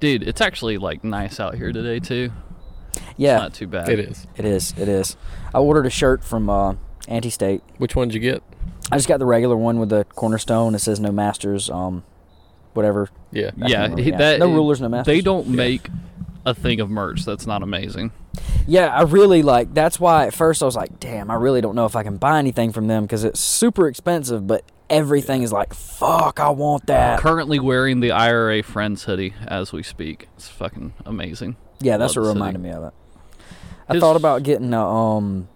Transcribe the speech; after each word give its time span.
Dude, 0.00 0.22
it's 0.26 0.40
actually 0.40 0.78
like 0.78 1.04
nice 1.04 1.38
out 1.38 1.54
here 1.54 1.72
today 1.72 2.00
too. 2.00 2.32
Yeah, 3.16 3.36
Not 3.36 3.54
too 3.54 3.66
bad. 3.66 3.88
It 3.88 4.00
is. 4.00 4.26
it 4.36 4.44
is. 4.44 4.74
It 4.78 4.88
is. 4.88 5.16
I 5.54 5.58
ordered 5.58 5.86
a 5.86 5.90
shirt 5.90 6.24
from 6.24 6.48
uh, 6.48 6.74
Anti-State. 7.06 7.62
Which 7.78 7.94
one 7.94 8.08
did 8.08 8.14
you 8.14 8.20
get? 8.20 8.42
I 8.90 8.96
just 8.96 9.08
got 9.08 9.18
the 9.18 9.26
regular 9.26 9.56
one 9.56 9.78
with 9.78 9.90
the 9.90 10.04
cornerstone. 10.04 10.74
It 10.74 10.78
says 10.80 10.98
no 11.00 11.12
masters. 11.12 11.68
Um, 11.70 12.02
whatever. 12.72 13.10
Yeah. 13.30 13.50
I 13.62 13.68
Yeah, 13.68 13.68
can't 13.68 13.70
remember, 13.96 14.02
he- 14.02 14.10
yeah. 14.10 14.16
that 14.18 14.38
No 14.40 14.52
rulers, 14.52 14.80
no 14.80 14.88
masters. 14.88 15.14
They 15.14 15.20
don't 15.20 15.48
make 15.48 15.88
a 16.46 16.54
thing 16.54 16.80
of 16.80 16.88
merch 16.90 17.24
that's 17.26 17.46
not 17.46 17.62
amazing. 17.62 18.10
Yeah, 18.66 18.86
I 18.88 19.02
really 19.02 19.42
like. 19.42 19.74
That's 19.74 20.00
why 20.00 20.26
at 20.26 20.34
first 20.34 20.62
I 20.62 20.66
was 20.66 20.76
like, 20.76 20.98
"Damn, 20.98 21.30
I 21.30 21.34
really 21.34 21.60
don't 21.60 21.74
know 21.74 21.84
if 21.86 21.94
I 21.96 22.02
can 22.02 22.16
buy 22.16 22.38
anything 22.38 22.72
from 22.72 22.86
them 22.86 23.04
because 23.04 23.22
it's 23.24 23.40
super 23.40 23.86
expensive." 23.88 24.46
But 24.46 24.64
everything 24.90 25.42
is 25.42 25.52
like, 25.52 25.72
"Fuck, 25.72 26.40
I 26.40 26.50
want 26.50 26.86
that." 26.86 27.20
Currently 27.20 27.58
wearing 27.60 28.00
the 28.00 28.10
IRA 28.12 28.62
Friends 28.62 29.04
hoodie 29.04 29.34
as 29.46 29.72
we 29.72 29.82
speak. 29.82 30.28
It's 30.36 30.48
fucking 30.48 30.92
amazing. 31.06 31.56
Yeah, 31.80 31.96
that's 31.96 32.16
Love 32.16 32.26
what 32.26 32.34
reminded 32.34 32.60
city. 32.62 32.68
me 32.70 32.76
of 32.76 32.84
it. 32.84 32.94
I 33.88 33.94
His- 33.94 34.00
thought 34.02 34.16
about 34.16 34.42
getting 34.42 34.74
a, 34.74 34.86
um 34.86 35.48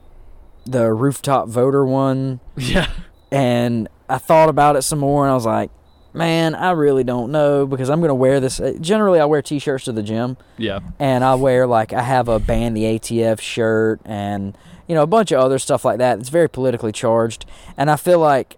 the 0.66 0.90
rooftop 0.92 1.48
voter 1.48 1.84
one, 1.84 2.40
Yeah. 2.56 2.88
and 3.30 3.88
I 4.08 4.18
thought 4.18 4.48
about 4.48 4.76
it 4.76 4.82
some 4.82 5.00
more, 5.00 5.24
and 5.24 5.30
I 5.30 5.34
was 5.34 5.44
like, 5.46 5.70
"Man, 6.14 6.54
I 6.54 6.70
really 6.70 7.04
don't 7.04 7.30
know 7.30 7.66
because 7.66 7.90
I'm 7.90 8.00
gonna 8.00 8.14
wear 8.14 8.40
this." 8.40 8.60
uh, 8.60 8.72
Generally, 8.80 9.20
I 9.20 9.24
wear 9.26 9.42
t-shirts 9.42 9.84
to 9.84 9.92
the 9.92 10.02
gym, 10.02 10.36
Yeah. 10.56 10.80
and 10.98 11.22
I 11.24 11.34
wear 11.34 11.66
like 11.66 11.92
I 11.92 12.02
have 12.02 12.28
a 12.28 12.38
ban 12.38 12.72
the 12.74 12.84
ATF 12.84 13.40
shirt 13.40 14.00
and 14.06 14.56
you 14.88 14.94
know 14.94 15.02
a 15.02 15.06
bunch 15.06 15.30
of 15.32 15.40
other 15.40 15.58
stuff 15.58 15.84
like 15.84 15.98
that. 15.98 16.18
It's 16.18 16.28
very 16.30 16.48
politically 16.48 16.92
charged, 16.92 17.44
and 17.76 17.90
I 17.90 17.96
feel 17.96 18.18
like 18.18 18.56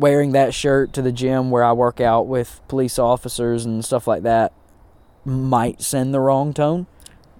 wearing 0.00 0.32
that 0.32 0.54
shirt 0.54 0.92
to 0.94 1.02
the 1.02 1.12
gym 1.12 1.50
where 1.50 1.62
I 1.62 1.72
work 1.72 2.00
out 2.00 2.26
with 2.26 2.60
police 2.68 2.98
officers 2.98 3.64
and 3.64 3.84
stuff 3.84 4.06
like 4.06 4.22
that 4.22 4.52
might 5.24 5.82
send 5.82 6.12
the 6.14 6.20
wrong 6.20 6.52
tone. 6.54 6.86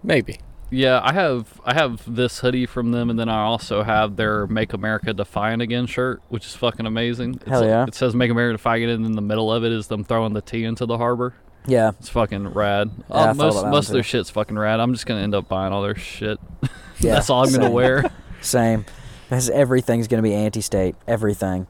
Maybe. 0.02 0.38
Yeah, 0.72 1.00
I 1.02 1.12
have 1.12 1.60
I 1.64 1.74
have 1.74 2.02
this 2.06 2.38
hoodie 2.38 2.66
from 2.66 2.92
them, 2.92 3.10
and 3.10 3.18
then 3.18 3.28
I 3.28 3.40
also 3.42 3.82
have 3.82 4.14
their 4.14 4.46
"Make 4.46 4.72
America 4.72 5.12
Defiant 5.12 5.60
Again" 5.62 5.86
shirt, 5.86 6.22
which 6.28 6.46
is 6.46 6.54
fucking 6.54 6.86
amazing. 6.86 7.34
It's 7.40 7.48
Hell 7.48 7.60
like- 7.62 7.68
yeah. 7.68 7.84
It 7.88 7.94
says 7.96 8.14
"Make 8.14 8.30
America 8.30 8.56
Defiant," 8.56 8.88
and 8.92 9.04
in 9.04 9.12
the 9.16 9.20
middle 9.22 9.52
of 9.52 9.64
it 9.64 9.72
is 9.72 9.88
them 9.88 10.04
throwing 10.04 10.32
the 10.32 10.40
tea 10.42 10.62
into 10.64 10.86
the 10.86 10.96
harbor. 10.96 11.34
Yeah, 11.66 11.90
It's 11.98 12.08
fucking 12.08 12.48
rad. 12.54 12.90
Yeah, 13.10 13.30
Uh, 13.30 13.34
most 13.34 13.64
most 13.66 13.88
of 13.88 13.94
their 13.94 14.02
shit's 14.04 14.30
fucking 14.30 14.56
rad. 14.56 14.78
I'm 14.78 14.92
just 14.92 15.06
gonna 15.06 15.20
end 15.22 15.34
up 15.34 15.48
buying 15.48 15.72
all 15.72 15.82
their 15.82 15.96
shit. 15.96 16.38
yeah. 17.00 17.14
That's 17.14 17.28
all 17.30 17.44
I'm 17.44 17.52
gonna 17.52 17.70
wear. 17.70 18.04
Same. 18.40 18.84
Because 19.28 19.50
everything's 19.50 20.06
gonna 20.08 20.22
be 20.22 20.34
anti-state. 20.34 20.94
Everything. 21.08 21.66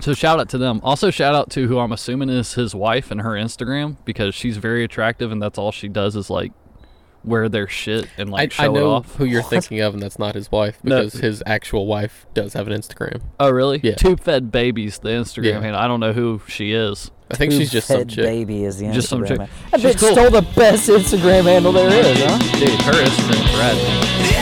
So 0.00 0.14
shout 0.14 0.38
out 0.40 0.48
to 0.50 0.58
them. 0.58 0.80
Also 0.84 1.10
shout 1.10 1.34
out 1.34 1.50
to 1.50 1.66
who 1.66 1.78
I'm 1.78 1.92
assuming 1.92 2.28
is 2.28 2.54
his 2.54 2.74
wife 2.74 3.10
and 3.10 3.20
her 3.22 3.30
Instagram 3.32 3.96
because 4.04 4.34
she's 4.34 4.56
very 4.56 4.84
attractive 4.84 5.32
and 5.32 5.42
that's 5.42 5.58
all 5.58 5.72
she 5.72 5.88
does 5.88 6.14
is 6.16 6.30
like 6.30 6.52
wear 7.24 7.48
their 7.48 7.66
shit 7.66 8.08
and 8.16 8.30
like 8.30 8.52
I, 8.52 8.54
show 8.54 8.62
I 8.62 8.66
know 8.68 8.90
it 8.92 8.94
off. 8.98 9.16
who 9.16 9.24
you're 9.24 9.42
thinking 9.54 9.80
of, 9.80 9.92
and 9.94 10.02
that's 10.02 10.18
not 10.18 10.36
his 10.36 10.50
wife 10.52 10.78
No. 10.84 11.00
because 11.00 11.14
his 11.20 11.42
actual 11.46 11.86
wife 11.86 12.26
does 12.32 12.52
have 12.52 12.68
an 12.68 12.80
Instagram. 12.80 13.22
Oh 13.40 13.50
really? 13.50 13.80
Yeah. 13.82 13.96
Tube 13.96 14.20
fed 14.20 14.52
babies, 14.52 14.98
the 15.00 15.08
Instagram 15.10 15.44
Yeah. 15.44 15.60
handle. 15.60 15.80
I 15.80 15.88
don't 15.88 16.00
know 16.00 16.12
who 16.12 16.40
she 16.46 16.72
is. 16.72 17.10
I 17.30 17.36
think 17.36 17.52
she's 17.52 17.70
just 17.70 17.88
some 17.88 18.06
chick. 18.06 18.24
baby 18.24 18.64
is 18.64 18.78
the 18.78 18.86
Instagram 18.86 18.92
Just 18.94 19.08
some 19.08 19.20
Instagram 19.22 19.28
chick. 19.28 19.38
handle. 19.50 19.56
That 19.72 19.80
bitch 19.80 19.98
cool. 20.00 20.12
stole 20.12 20.30
the 20.30 20.48
best 20.54 20.88
Instagram 20.88 21.42
handle 21.44 21.72
there 21.72 21.88
is, 21.90 22.18
huh? 22.22 22.38
Dude, 22.58 22.70
her 22.82 22.92
Instagram's 22.92 23.58
rad. 23.58 24.37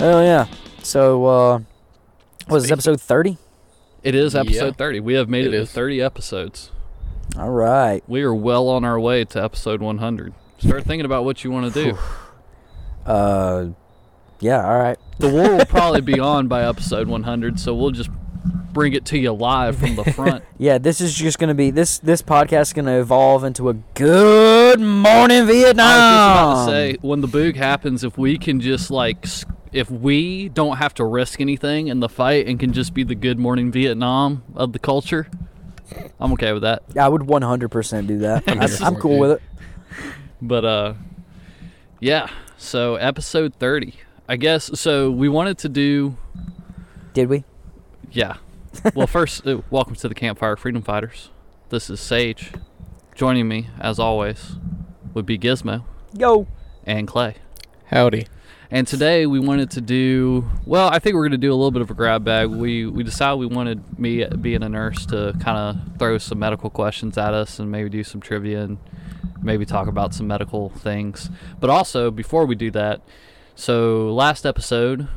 Oh 0.00 0.22
yeah. 0.22 0.46
So 0.82 1.24
uh 1.26 1.58
was 2.48 2.64
this 2.64 2.72
episode 2.72 3.00
thirty? 3.00 3.38
It 4.02 4.14
is 4.14 4.34
Yeah. 4.34 4.40
episode 4.40 4.76
30. 4.78 5.00
We 5.00 5.14
have 5.14 5.28
made 5.28 5.44
it, 5.46 5.52
It 5.52 5.58
to 5.58 5.66
30 5.66 6.00
episodes. 6.00 6.70
All 7.36 7.50
right. 7.50 8.02
We 8.06 8.22
are 8.22 8.32
well 8.34 8.68
on 8.68 8.84
our 8.84 8.98
way 8.98 9.24
to 9.24 9.42
episode 9.42 9.82
100. 9.82 10.32
Start 10.58 10.84
thinking 10.84 11.04
about 11.04 11.24
what 11.24 11.42
you 11.42 11.50
want 11.50 11.72
to 11.74 11.84
do. 11.84 11.98
Uh 13.04 13.66
yeah, 14.40 14.64
all 14.64 14.78
right. 14.78 14.98
The 15.18 15.28
war 15.28 15.56
will 15.56 15.64
probably 15.68 16.00
be 16.00 16.20
on 16.20 16.46
by 16.46 16.62
episode 16.64 17.08
100, 17.08 17.58
so 17.58 17.74
we'll 17.74 17.90
just 17.90 18.08
bring 18.72 18.92
it 18.92 19.04
to 19.06 19.18
you 19.18 19.32
live 19.32 19.76
from 19.78 19.96
the 19.96 20.04
front. 20.04 20.44
Yeah, 20.60 20.78
this 20.78 21.00
is 21.00 21.14
just 21.14 21.38
gonna 21.38 21.54
be 21.54 21.70
this 21.70 21.98
this 21.98 22.22
podcast 22.22 22.62
is 22.62 22.72
gonna 22.72 23.00
evolve 23.00 23.42
into 23.44 23.68
a 23.68 23.74
good 23.94 24.80
morning 24.80 25.46
Vietnam. 25.46 25.86
I 25.86 25.94
was 25.96 26.58
just 26.58 26.62
about 26.62 26.66
to 26.66 26.70
say, 26.70 26.98
when 27.00 27.20
the 27.20 27.28
boog 27.28 27.56
happens, 27.56 28.02
if 28.04 28.16
we 28.18 28.38
can 28.38 28.60
just 28.60 28.90
like, 28.90 29.18
s- 29.24 29.44
if 29.72 29.90
we 29.90 30.48
don't 30.48 30.76
have 30.78 30.94
to 30.94 31.04
risk 31.04 31.40
anything 31.40 31.88
in 31.88 32.00
the 32.00 32.08
fight 32.08 32.46
and 32.46 32.58
can 32.58 32.72
just 32.72 32.94
be 32.94 33.04
the 33.04 33.14
good 33.14 33.38
morning 33.38 33.70
Vietnam 33.70 34.42
of 34.54 34.72
the 34.72 34.78
culture, 34.78 35.28
I'm 36.20 36.32
okay 36.34 36.52
with 36.52 36.62
that. 36.62 36.82
I 36.98 37.08
would 37.08 37.22
100% 37.22 38.06
do 38.06 38.18
that. 38.18 38.44
I'm, 38.48 38.84
I'm 38.94 39.00
cool 39.00 39.18
with 39.18 39.30
it. 39.32 39.42
But 40.40 40.64
uh, 40.64 40.94
yeah. 42.00 42.28
So 42.56 42.96
episode 42.96 43.54
30, 43.54 43.94
I 44.28 44.36
guess. 44.36 44.78
So 44.80 45.10
we 45.10 45.28
wanted 45.28 45.58
to 45.58 45.68
do, 45.68 46.16
Did 47.14 47.28
we? 47.28 47.44
yeah. 48.10 48.36
Well, 48.94 49.06
first, 49.06 49.46
uh, 49.46 49.62
welcome 49.70 49.94
to 49.96 50.08
the 50.08 50.14
Campfire 50.14 50.56
Freedom 50.56 50.82
Fighters. 50.82 51.30
This 51.70 51.90
is 51.90 52.00
Sage. 52.00 52.52
Joining 53.14 53.48
me, 53.48 53.68
as 53.80 53.98
always, 53.98 54.56
would 55.14 55.26
be 55.26 55.38
Gizmo 55.38 55.84
Yo. 56.14 56.46
and 56.84 57.08
Clay. 57.08 57.34
Howdy. 57.86 58.26
And 58.70 58.86
today 58.86 59.24
we 59.24 59.38
wanted 59.38 59.70
to 59.72 59.80
do 59.80 60.44
well. 60.66 60.90
I 60.90 60.98
think 60.98 61.14
we're 61.14 61.22
going 61.22 61.32
to 61.32 61.38
do 61.38 61.50
a 61.50 61.56
little 61.56 61.70
bit 61.70 61.80
of 61.80 61.90
a 61.90 61.94
grab 61.94 62.22
bag. 62.22 62.50
We 62.50 62.84
we 62.84 63.02
decided 63.02 63.38
we 63.38 63.46
wanted 63.46 63.98
me 63.98 64.26
being 64.26 64.62
a 64.62 64.68
nurse 64.68 65.06
to 65.06 65.34
kind 65.40 65.56
of 65.56 65.98
throw 65.98 66.18
some 66.18 66.38
medical 66.38 66.68
questions 66.68 67.16
at 67.16 67.32
us 67.32 67.58
and 67.58 67.70
maybe 67.70 67.88
do 67.88 68.04
some 68.04 68.20
trivia 68.20 68.64
and 68.64 68.76
maybe 69.40 69.64
talk 69.64 69.88
about 69.88 70.12
some 70.12 70.26
medical 70.26 70.68
things. 70.68 71.30
But 71.58 71.70
also 71.70 72.10
before 72.10 72.44
we 72.44 72.56
do 72.56 72.70
that, 72.72 73.00
so 73.54 74.12
last 74.14 74.44
episode 74.44 75.08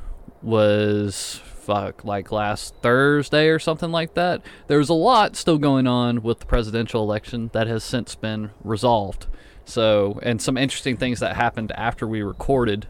was 0.41 1.41
fuck 1.44 2.06
like 2.06 2.31
last 2.31 2.73
Thursday 2.75 3.50
or 3.50 3.59
something 3.59 3.91
like 3.91 4.13
that. 4.13 4.41
There 4.68 4.78
was 4.78 4.88
a 4.88 4.94
lot 4.94 5.35
still 5.35 5.57
going 5.57 5.88
on 5.88 6.23
with 6.23 6.39
the 6.39 6.45
presidential 6.45 7.03
election 7.03 7.50
that 7.51 7.68
has 7.68 7.83
since 7.83 8.16
been 8.16 8.51
resolved. 8.63 9.28
So 9.66 10.22
and 10.23 10.41
some 10.41 10.57
interesting 10.57 10.95
things 10.95 11.19
that 11.19 11.35
happened 11.35 11.73
after 11.73 12.07
we 12.07 12.22
recorded 12.22 12.88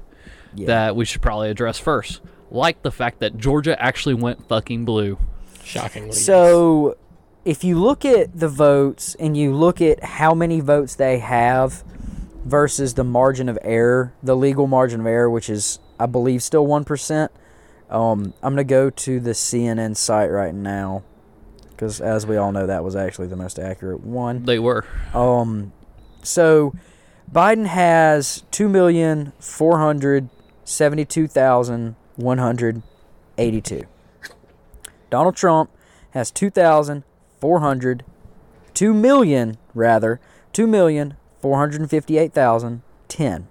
Yeah. 0.53 0.67
that 0.67 0.95
we 0.95 1.06
should 1.06 1.22
probably 1.22 1.50
address 1.50 1.79
first. 1.79 2.22
Like 2.50 2.81
the 2.81 2.91
fact 2.91 3.19
that 3.19 3.38
Georgia 3.38 3.81
actually 3.81 4.16
went 4.16 4.47
fucking 4.47 4.85
blue. 4.85 5.17
Shockingly. 5.63 6.12
So, 6.12 6.97
if 7.45 7.63
you 7.63 7.79
look 7.79 8.03
at 8.06 8.38
the 8.38 8.50
votes 8.50 9.16
and 9.16 9.35
you 9.35 9.53
look 9.53 9.81
at 9.81 10.03
how 10.03 10.34
many 10.34 10.59
votes 10.59 10.95
they 10.95 11.19
have 11.19 11.84
versus 12.45 12.94
the 12.95 13.03
margin 13.03 13.47
of 13.50 13.57
error, 13.61 14.13
the 14.22 14.35
legal 14.35 14.67
margin 14.67 15.00
of 15.00 15.06
error, 15.07 15.29
which 15.29 15.50
is, 15.50 15.79
I 16.00 16.06
believe, 16.06 16.44
still 16.44 16.67
1%, 16.67 17.29
um, 17.90 18.34
I'm 18.44 18.56
going 18.56 18.57
to 18.57 18.63
go 18.63 18.90
to 18.90 19.19
the 19.19 19.31
CNN 19.31 19.95
site 19.97 20.29
right 20.29 20.53
now 20.53 21.03
because, 21.69 22.00
as 22.00 22.28
we 22.28 22.38
all 22.38 22.51
know, 22.51 22.67
that 22.67 22.84
was 22.84 22.95
actually 22.95 23.28
the 23.28 23.35
most 23.35 23.57
accurate 23.57 24.01
one. 24.01 24.45
They 24.45 24.59
were. 24.59 24.85
Um, 25.13 25.73
so 26.22 26.73
Biden 27.31 27.66
has 27.66 28.44
two 28.51 28.69
million 30.80 31.06
four 31.08 31.18
hundred 31.18 31.28
seventy-two 31.28 31.28
thousand 31.28 31.96
one 32.16 32.38
hundred 32.38 32.82
eighty-two. 33.38 33.84
Donald 35.09 35.36
Trump 35.36 35.70
has 36.12 36.32
two 36.32 36.50
thousand 36.50 37.04
four 37.40 37.59
hundred, 37.59 38.04
two 38.74 38.94
million 38.94 39.58
rather, 39.74 40.20
two 40.54 40.68
million 40.68 41.16
four 41.40 41.58
hundred 41.58 41.90
fifty-eight 41.90 42.34
thousand 42.34 42.82
ten. 43.08 43.47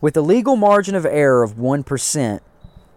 With 0.00 0.16
a 0.16 0.20
legal 0.22 0.56
margin 0.56 0.94
of 0.94 1.06
error 1.06 1.42
of 1.42 1.58
one 1.58 1.84
percent, 1.84 2.42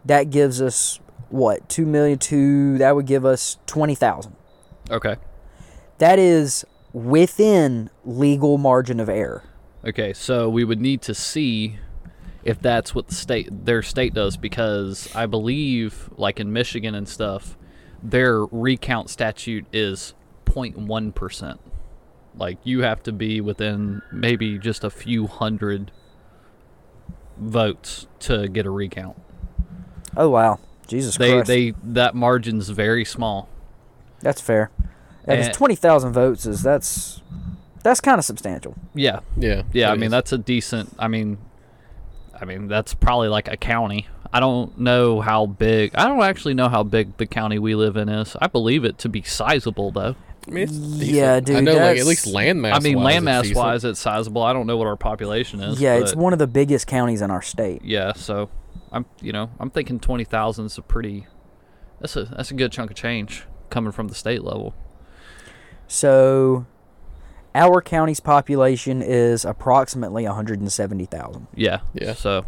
that 0.03 0.29
gives 0.29 0.61
us 0.61 0.99
what 1.29 1.67
two 1.69 1.85
million 1.85 2.17
two? 2.17 2.77
That 2.77 2.95
would 2.95 3.05
give 3.05 3.25
us 3.25 3.57
twenty 3.67 3.95
thousand 3.95 4.35
Okay. 4.89 5.15
that 5.97 6.19
is 6.19 6.63
within 6.93 7.89
legal 8.05 8.57
margin 8.57 8.99
of 8.99 9.09
error. 9.09 9.43
Okay, 9.83 10.13
so 10.13 10.49
we 10.49 10.63
would 10.63 10.79
need 10.79 11.01
to 11.03 11.13
see 11.13 11.77
if 12.45 12.61
that's 12.61 12.93
what 12.95 13.07
the 13.07 13.15
state 13.15 13.49
their 13.65 13.81
state 13.81 14.13
does 14.13 14.37
because 14.37 15.13
I 15.15 15.25
believe 15.25 16.09
like 16.15 16.39
in 16.39 16.53
Michigan 16.53 16.93
and 16.95 17.09
stuff, 17.09 17.57
their 18.03 18.45
recount 18.45 19.09
statute 19.09 19.65
is 19.73 20.13
0.1%. 20.45 21.57
Like 22.37 22.57
you 22.63 22.81
have 22.83 23.01
to 23.03 23.11
be 23.11 23.41
within 23.41 24.01
maybe 24.11 24.57
just 24.59 24.83
a 24.83 24.89
few 24.89 25.25
hundred 25.27 25.91
votes 27.37 28.07
to 28.19 28.47
get 28.47 28.65
a 28.65 28.69
recount. 28.69 29.17
Oh 30.15 30.29
wow, 30.29 30.59
Jesus 30.87 31.17
They 31.17 31.31
Christ! 31.31 31.47
they 31.47 31.73
that 31.83 32.15
margin's 32.15 32.69
very 32.69 33.03
small. 33.05 33.49
that's 34.21 34.41
fair. 34.41 34.71
If 35.23 35.29
And- 35.29 35.39
it's 35.41 35.57
twenty 35.57 35.75
thousand 35.75 36.13
votes, 36.13 36.45
is 36.45 36.61
that's 36.61 37.21
That's 37.83 38.01
kind 38.01 38.17
of 38.17 38.25
substantial. 38.25 38.75
Yeah, 38.95 39.19
Yeah. 39.37 39.61
yeah. 39.71 39.89
I 39.89 39.93
it 39.93 39.97
mean, 39.97 40.05
is. 40.07 40.11
that's 40.11 40.31
a 40.31 40.37
decent. 40.39 40.95
I 40.97 41.07
mean, 41.07 41.37
I 42.39 42.45
mean 42.45 42.67
that's 42.67 42.93
probably 42.93 43.27
like 43.27 43.47
a 43.47 43.57
county. 43.57 44.07
I 44.33 44.39
don't 44.39 44.77
know 44.77 45.21
how 45.21 45.45
big. 45.45 45.95
I 45.95 46.07
don't 46.07 46.21
actually 46.21 46.55
know 46.55 46.67
how 46.67 46.83
big 46.83 47.15
the 47.17 47.25
county 47.25 47.57
we 47.59 47.73
live 47.75 47.95
in 47.95 48.09
is. 48.09 48.35
I 48.41 48.47
believe 48.47 48.83
it 48.83 48.97
to 48.99 49.09
be 49.09 49.21
sizable 49.21 49.91
though. 49.91 50.15
I 50.47 50.51
mean, 50.51 50.63
it's 50.65 50.73
Yeah, 50.73 51.39
decent. 51.39 51.57
I 51.69 51.73
know, 51.73 51.77
like 51.77 51.97
at 51.97 52.05
least 52.05 52.27
landmass. 52.27 52.73
I 52.73 52.79
mean, 52.79 52.97
wise, 52.99 53.15
it's 53.15 53.25
landmass-wise, 53.25 53.85
it's 53.85 53.99
sizable. 53.99 54.43
I 54.43 54.53
don't 54.53 54.67
know 54.67 54.77
what 54.77 54.87
our 54.87 54.97
population 54.97 55.59
is. 55.61 55.79
yeah, 55.81 55.95
it's 55.95 56.13
one 56.15 56.33
of 56.33 56.39
the 56.39 56.47
biggest 56.47 56.85
counties 56.85 57.21
in 57.21 57.31
our 57.31 57.41
state. 57.41 57.81
Yeah, 57.83 58.13
so 58.13 58.49
I'm 58.91 59.05
you 59.21 59.31
know 59.31 59.49
I'm 59.59 59.69
thinking 59.69 59.99
twenty 59.99 60.23
thousand 60.25 60.65
is 60.65 60.77
a 60.77 60.81
pretty 60.81 61.27
that's 62.01 62.15
a 62.15 62.25
that's 62.25 62.51
a 62.51 62.53
good 62.53 62.71
chunk 62.71 62.91
of 62.91 62.97
change 62.97 63.45
coming 63.69 63.91
from 63.91 64.07
the 64.09 64.15
state 64.15 64.43
level. 64.43 64.75
So, 65.87 66.65
our 67.55 67.81
county's 67.81 68.19
population 68.19 69.01
is 69.01 69.45
approximately 69.45 70.25
170,000, 70.25 71.47
Yeah, 71.55 71.79
Yeah. 71.93 72.13
So 72.13 72.45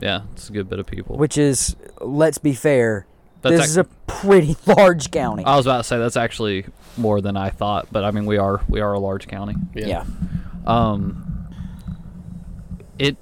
yeah, 0.00 0.22
it's 0.32 0.48
a 0.48 0.52
good 0.52 0.68
bit 0.68 0.78
of 0.80 0.86
people. 0.86 1.16
which 1.16 1.38
is, 1.38 1.76
let's 2.00 2.38
be 2.38 2.54
fair, 2.54 3.06
That's 3.42 3.56
this 3.56 3.66
is 3.66 3.76
a 3.76 3.84
pretty 3.84 4.56
large 4.66 5.10
county. 5.10 5.44
I 5.44 5.56
was 5.56 5.66
about 5.66 5.78
to 5.78 5.84
say 5.84 5.98
that's 5.98 6.16
actually 6.16 6.66
more 6.96 7.20
than 7.20 7.36
I 7.36 7.50
thought, 7.50 7.88
but 7.92 8.04
I 8.04 8.10
mean 8.10 8.26
we 8.26 8.38
are 8.38 8.62
we 8.68 8.80
are 8.80 8.92
a 8.92 8.98
large 8.98 9.28
county. 9.28 9.54
Yeah. 9.74 9.86
yeah. 9.86 10.04
Um, 10.66 11.48
it 12.98 13.16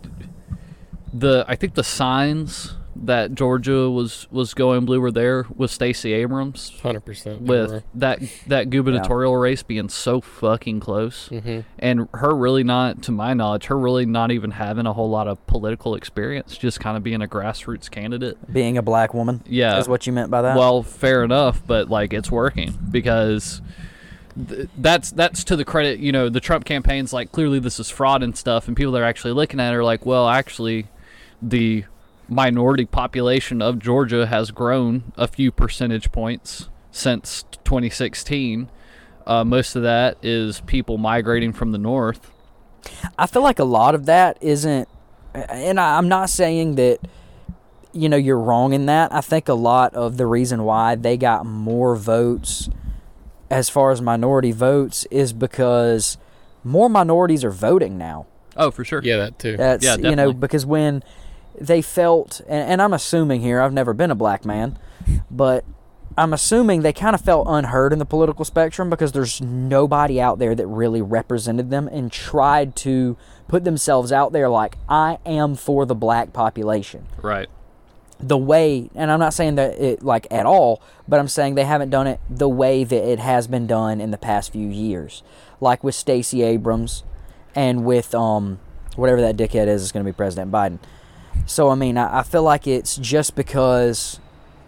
the 1.12 1.44
I 1.48 1.56
think 1.56 1.74
the 1.74 1.84
signs 1.84 2.74
that 3.04 3.34
Georgia 3.34 3.90
was 3.90 4.28
was 4.30 4.54
going 4.54 4.84
blue 4.84 5.00
were 5.00 5.10
there 5.10 5.44
with 5.56 5.70
Stacey 5.72 6.12
Abrams 6.12 6.78
Hundred 6.82 7.00
percent. 7.00 7.42
with 7.42 7.82
that 7.94 8.20
that 8.46 8.70
gubernatorial 8.70 9.36
race 9.36 9.62
being 9.64 9.88
so 9.88 10.20
fucking 10.20 10.78
close. 10.80 11.26
hmm 11.28 11.60
and 11.80 12.08
her 12.14 12.34
really 12.34 12.62
not 12.62 13.02
to 13.02 13.10
my 13.12 13.34
knowledge 13.34 13.66
her 13.66 13.78
really 13.78 14.06
not 14.06 14.30
even 14.30 14.52
having 14.52 14.86
a 14.86 14.92
whole 14.92 15.10
lot 15.10 15.26
of 15.26 15.44
political 15.48 15.94
experience 15.96 16.56
just 16.56 16.78
kind 16.78 16.96
of 16.96 17.02
being 17.02 17.20
a 17.22 17.26
grassroots 17.26 17.90
candidate 17.90 18.36
Being 18.52 18.78
a 18.78 18.82
black 18.82 19.12
woman 19.14 19.42
yeah 19.48 19.78
is 19.78 19.88
what 19.88 20.06
you 20.06 20.12
meant 20.12 20.30
by 20.30 20.42
that? 20.42 20.56
well 20.56 20.82
fair 20.84 21.24
enough 21.24 21.60
but 21.66 21.90
like 21.90 22.12
it's 22.12 22.30
working 22.30 22.78
because 22.90 23.60
th- 24.48 24.68
that's 24.78 25.10
that's 25.10 25.42
to 25.44 25.56
the 25.56 25.64
credit 25.64 25.98
you 25.98 26.12
know 26.12 26.28
the 26.28 26.40
trump 26.40 26.64
campaign's 26.64 27.12
like 27.12 27.32
clearly 27.32 27.58
this 27.58 27.80
is 27.80 27.90
fraud 27.90 28.22
and 28.22 28.36
stuff 28.36 28.68
and 28.68 28.76
people 28.76 28.92
that 28.92 29.02
are 29.02 29.06
actually 29.06 29.32
looking 29.32 29.58
at 29.58 29.72
it 29.72 29.76
are 29.76 29.84
like 29.84 30.06
well 30.06 30.28
actually 30.28 30.86
the 31.40 31.84
minority 32.32 32.84
population 32.86 33.60
of 33.62 33.78
georgia 33.78 34.26
has 34.26 34.50
grown 34.50 35.12
a 35.16 35.26
few 35.28 35.52
percentage 35.52 36.10
points 36.12 36.68
since 36.90 37.44
2016 37.64 38.70
uh, 39.26 39.44
most 39.44 39.76
of 39.76 39.82
that 39.82 40.16
is 40.22 40.60
people 40.62 40.98
migrating 40.98 41.52
from 41.52 41.72
the 41.72 41.78
north 41.78 42.30
I 43.16 43.26
feel 43.28 43.42
like 43.42 43.60
a 43.60 43.64
lot 43.64 43.94
of 43.94 44.06
that 44.06 44.38
isn't, 44.40 44.88
and 45.34 45.78
I- 45.78 45.96
I'm 45.98 46.08
not 46.08 46.28
saying 46.30 46.74
that, 46.74 46.98
you 47.92 48.08
know, 48.08 48.16
you're 48.16 48.38
wrong 48.40 48.72
in 48.72 48.86
that. 48.86 49.14
I 49.14 49.20
think 49.20 49.48
a 49.48 49.54
lot 49.54 49.94
of 49.94 50.16
the 50.16 50.26
reason 50.26 50.64
why 50.64 50.96
they 50.96 51.16
got 51.16 51.46
more 51.46 51.94
votes 51.94 52.68
as 53.50 53.68
far 53.68 53.92
as 53.92 54.02
minority 54.02 54.50
votes 54.50 55.06
is 55.12 55.32
because 55.32 56.18
more 56.64 56.88
minorities 56.88 57.44
are 57.44 57.52
voting 57.52 57.96
now. 57.96 58.26
Oh, 58.56 58.72
for 58.72 58.84
sure. 58.84 59.00
Yeah, 59.04 59.18
that 59.18 59.38
too. 59.38 59.56
That's 59.56 59.84
Yeah, 59.84 59.96
you 59.96 60.16
know 60.16 60.32
because 60.32 60.66
when 60.66 61.04
they 61.60 61.82
felt, 61.82 62.40
and, 62.48 62.72
and 62.72 62.82
I'm 62.82 62.92
assuming 62.92 63.40
here, 63.40 63.60
I've 63.60 63.72
never 63.72 63.92
been 63.92 64.10
a 64.10 64.14
black 64.14 64.44
man, 64.44 64.78
but 65.30 65.64
I'm 66.16 66.32
assuming 66.32 66.82
they 66.82 66.92
kind 66.92 67.14
of 67.14 67.20
felt 67.20 67.46
unheard 67.48 67.92
in 67.92 67.98
the 67.98 68.04
political 68.04 68.44
spectrum 68.44 68.90
because 68.90 69.12
there's 69.12 69.40
nobody 69.40 70.20
out 70.20 70.38
there 70.38 70.54
that 70.54 70.66
really 70.66 71.00
represented 71.00 71.70
them 71.70 71.88
and 71.88 72.12
tried 72.12 72.76
to 72.76 73.16
put 73.48 73.64
themselves 73.64 74.12
out 74.12 74.32
there 74.32 74.48
like 74.48 74.76
I 74.88 75.18
am 75.24 75.54
for 75.54 75.86
the 75.86 75.94
black 75.94 76.32
population. 76.32 77.06
Right. 77.22 77.48
The 78.20 78.38
way, 78.38 78.90
and 78.94 79.10
I'm 79.10 79.18
not 79.18 79.34
saying 79.34 79.56
that 79.56 79.78
it 79.80 80.02
like 80.02 80.26
at 80.30 80.46
all, 80.46 80.82
but 81.08 81.18
I'm 81.18 81.28
saying 81.28 81.54
they 81.54 81.64
haven't 81.64 81.90
done 81.90 82.06
it 82.06 82.20
the 82.30 82.48
way 82.48 82.84
that 82.84 83.10
it 83.10 83.18
has 83.18 83.46
been 83.46 83.66
done 83.66 84.00
in 84.00 84.10
the 84.10 84.18
past 84.18 84.52
few 84.52 84.68
years, 84.68 85.22
like 85.60 85.82
with 85.82 85.94
Stacey 85.94 86.42
Abrams, 86.42 87.02
and 87.54 87.84
with 87.84 88.14
um 88.14 88.60
whatever 88.96 89.20
that 89.20 89.36
dickhead 89.36 89.66
is 89.66 89.82
is 89.82 89.92
going 89.92 90.04
to 90.04 90.12
be 90.12 90.14
President 90.14 90.52
Biden. 90.52 90.78
So 91.46 91.68
I 91.70 91.74
mean, 91.74 91.98
I, 91.98 92.20
I 92.20 92.22
feel 92.22 92.42
like 92.42 92.66
it's 92.66 92.96
just 92.96 93.34
because 93.34 94.20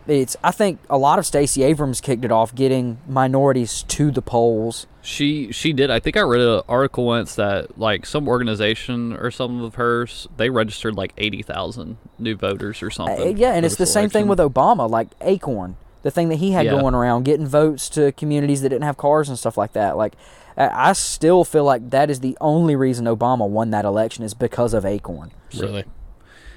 it's. 0.06 0.36
I 0.44 0.50
think 0.50 0.80
a 0.90 0.98
lot 0.98 1.18
of 1.18 1.26
Stacey 1.26 1.62
Abrams 1.62 2.00
kicked 2.00 2.24
it 2.24 2.32
off, 2.32 2.54
getting 2.54 2.98
minorities 3.08 3.82
to 3.84 4.10
the 4.10 4.22
polls. 4.22 4.86
She 5.02 5.52
she 5.52 5.72
did. 5.72 5.90
I 5.90 6.00
think 6.00 6.16
I 6.16 6.20
read 6.22 6.40
an 6.40 6.62
article 6.68 7.04
once 7.06 7.34
that 7.36 7.78
like 7.78 8.06
some 8.06 8.26
organization 8.28 9.12
or 9.14 9.30
some 9.30 9.62
of 9.62 9.74
hers 9.76 10.26
they 10.36 10.50
registered 10.50 10.94
like 10.96 11.12
eighty 11.18 11.42
thousand 11.42 11.96
new 12.18 12.36
voters 12.36 12.82
or 12.82 12.86
Uh, 12.86 12.90
something. 12.90 13.36
yeah, 13.38 13.52
and 13.52 13.64
it's 13.66 13.76
the 13.76 13.82
this 13.82 13.92
same 13.92 14.08
thing 14.10 14.26
with 14.28 14.38
Obama, 14.38 14.88
like 14.88 15.08
Acorn, 15.20 15.76
the 16.02 16.10
thing 16.10 16.28
that 16.30 16.36
he 16.36 16.52
had 16.52 16.64
Yeah. 16.66 16.72
going 16.80 16.94
around, 16.94 17.24
getting 17.24 17.46
votes 17.46 17.88
to 17.90 18.12
communities 18.12 18.62
that 18.62 18.70
didn't 18.70 18.84
have 18.84 18.96
cars 18.96 19.28
and 19.28 19.38
stuff 19.38 19.56
like 19.58 19.72
that. 19.74 19.96
Like, 19.98 20.14
I 20.56 20.90
I 20.90 20.92
still 20.94 21.44
feel 21.44 21.64
like 21.64 21.90
that 21.90 22.08
is 22.10 22.20
the 22.20 22.36
only 22.40 22.74
reason 22.74 23.04
Obama 23.06 23.46
won 23.48 23.70
that 23.70 23.84
election 23.84 24.24
is 24.24 24.32
because 24.34 24.72
of 24.74 24.84
Acorn. 24.86 25.32
Really. 25.54 25.84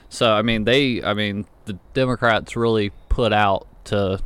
So 0.09 0.33
I 0.33 0.41
mean, 0.41 0.63
they, 0.63 1.03
I 1.03 1.13
mean, 1.13 1.45
the 1.65 1.77
Democrats 1.93 2.55
really 2.55 2.91
put 3.09 3.33
out 3.33 3.67
to 3.85 4.21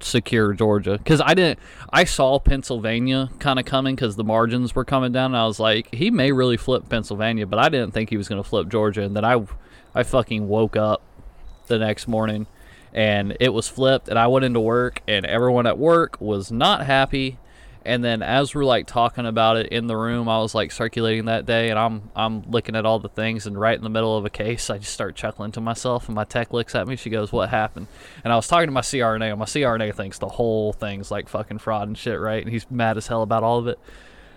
secure 0.00 0.52
Georgia 0.52 0.98
because 0.98 1.20
I 1.20 1.34
didn't. 1.34 1.58
I 1.92 2.04
saw 2.04 2.38
Pennsylvania 2.38 3.30
kind 3.38 3.58
of 3.58 3.64
coming 3.64 3.94
because 3.94 4.16
the 4.16 4.24
margins 4.24 4.74
were 4.74 4.84
coming 4.84 5.12
down. 5.12 5.32
And 5.32 5.36
I 5.36 5.46
was 5.46 5.60
like, 5.60 5.94
he 5.94 6.10
may 6.10 6.32
really 6.32 6.56
flip 6.56 6.88
Pennsylvania, 6.88 7.46
but 7.46 7.58
I 7.58 7.68
didn't 7.68 7.92
think 7.92 8.10
he 8.10 8.16
was 8.16 8.28
going 8.28 8.42
to 8.42 8.48
flip 8.48 8.68
Georgia. 8.68 9.02
And 9.02 9.16
then 9.16 9.24
I, 9.24 9.44
I 9.94 10.02
fucking 10.02 10.48
woke 10.48 10.76
up 10.76 11.02
the 11.66 11.78
next 11.78 12.08
morning, 12.08 12.46
and 12.92 13.36
it 13.40 13.50
was 13.50 13.68
flipped. 13.68 14.08
And 14.08 14.18
I 14.18 14.26
went 14.26 14.44
into 14.44 14.60
work, 14.60 15.02
and 15.06 15.24
everyone 15.24 15.66
at 15.66 15.78
work 15.78 16.20
was 16.20 16.50
not 16.50 16.84
happy. 16.86 17.38
And 17.84 18.04
then 18.04 18.22
as 18.22 18.54
we're 18.54 18.64
like 18.64 18.86
talking 18.86 19.26
about 19.26 19.56
it 19.56 19.68
in 19.68 19.86
the 19.86 19.96
room, 19.96 20.28
I 20.28 20.38
was 20.38 20.54
like 20.54 20.70
circulating 20.70 21.24
that 21.26 21.46
day, 21.46 21.70
and 21.70 21.78
I'm 21.78 22.10
I'm 22.14 22.42
looking 22.50 22.76
at 22.76 22.86
all 22.86 22.98
the 22.98 23.08
things, 23.08 23.46
and 23.46 23.58
right 23.58 23.76
in 23.76 23.82
the 23.82 23.90
middle 23.90 24.16
of 24.16 24.24
a 24.24 24.30
case, 24.30 24.70
I 24.70 24.78
just 24.78 24.92
start 24.92 25.16
chuckling 25.16 25.52
to 25.52 25.60
myself, 25.60 26.08
and 26.08 26.14
my 26.14 26.24
tech 26.24 26.52
looks 26.52 26.74
at 26.74 26.86
me. 26.86 26.96
She 26.96 27.10
goes, 27.10 27.32
"What 27.32 27.48
happened?" 27.48 27.88
And 28.22 28.32
I 28.32 28.36
was 28.36 28.46
talking 28.46 28.66
to 28.66 28.72
my 28.72 28.80
CRNA, 28.82 29.30
and 29.30 29.38
my 29.38 29.46
CRNA 29.46 29.94
thinks 29.94 30.18
the 30.18 30.28
whole 30.28 30.72
thing's 30.72 31.10
like 31.10 31.28
fucking 31.28 31.58
fraud 31.58 31.88
and 31.88 31.98
shit, 31.98 32.20
right? 32.20 32.42
And 32.42 32.52
he's 32.52 32.70
mad 32.70 32.96
as 32.96 33.08
hell 33.08 33.22
about 33.22 33.42
all 33.42 33.58
of 33.58 33.66
it. 33.66 33.78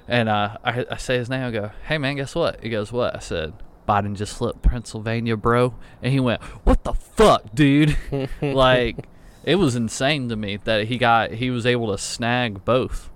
And 0.07 0.29
uh, 0.29 0.57
I, 0.63 0.85
I 0.89 0.97
say 0.97 1.17
his 1.17 1.29
name. 1.29 1.43
I 1.43 1.51
go, 1.51 1.71
"Hey 1.87 1.97
man, 1.97 2.15
guess 2.15 2.35
what?" 2.35 2.61
He 2.63 2.69
goes, 2.69 2.91
"What?" 2.91 3.15
I 3.15 3.19
said, 3.19 3.53
"Biden 3.87 4.15
just 4.15 4.37
flipped 4.37 4.61
Pennsylvania, 4.61 5.37
bro." 5.37 5.75
And 6.01 6.11
he 6.11 6.19
went, 6.19 6.41
"What 6.63 6.83
the 6.83 6.93
fuck, 6.93 7.53
dude?" 7.53 7.97
like, 8.41 9.07
it 9.43 9.55
was 9.55 9.75
insane 9.75 10.29
to 10.29 10.35
me 10.35 10.57
that 10.63 10.87
he 10.87 10.97
got 10.97 11.31
he 11.31 11.49
was 11.49 11.65
able 11.65 11.91
to 11.91 11.97
snag 11.97 12.65
both. 12.65 13.11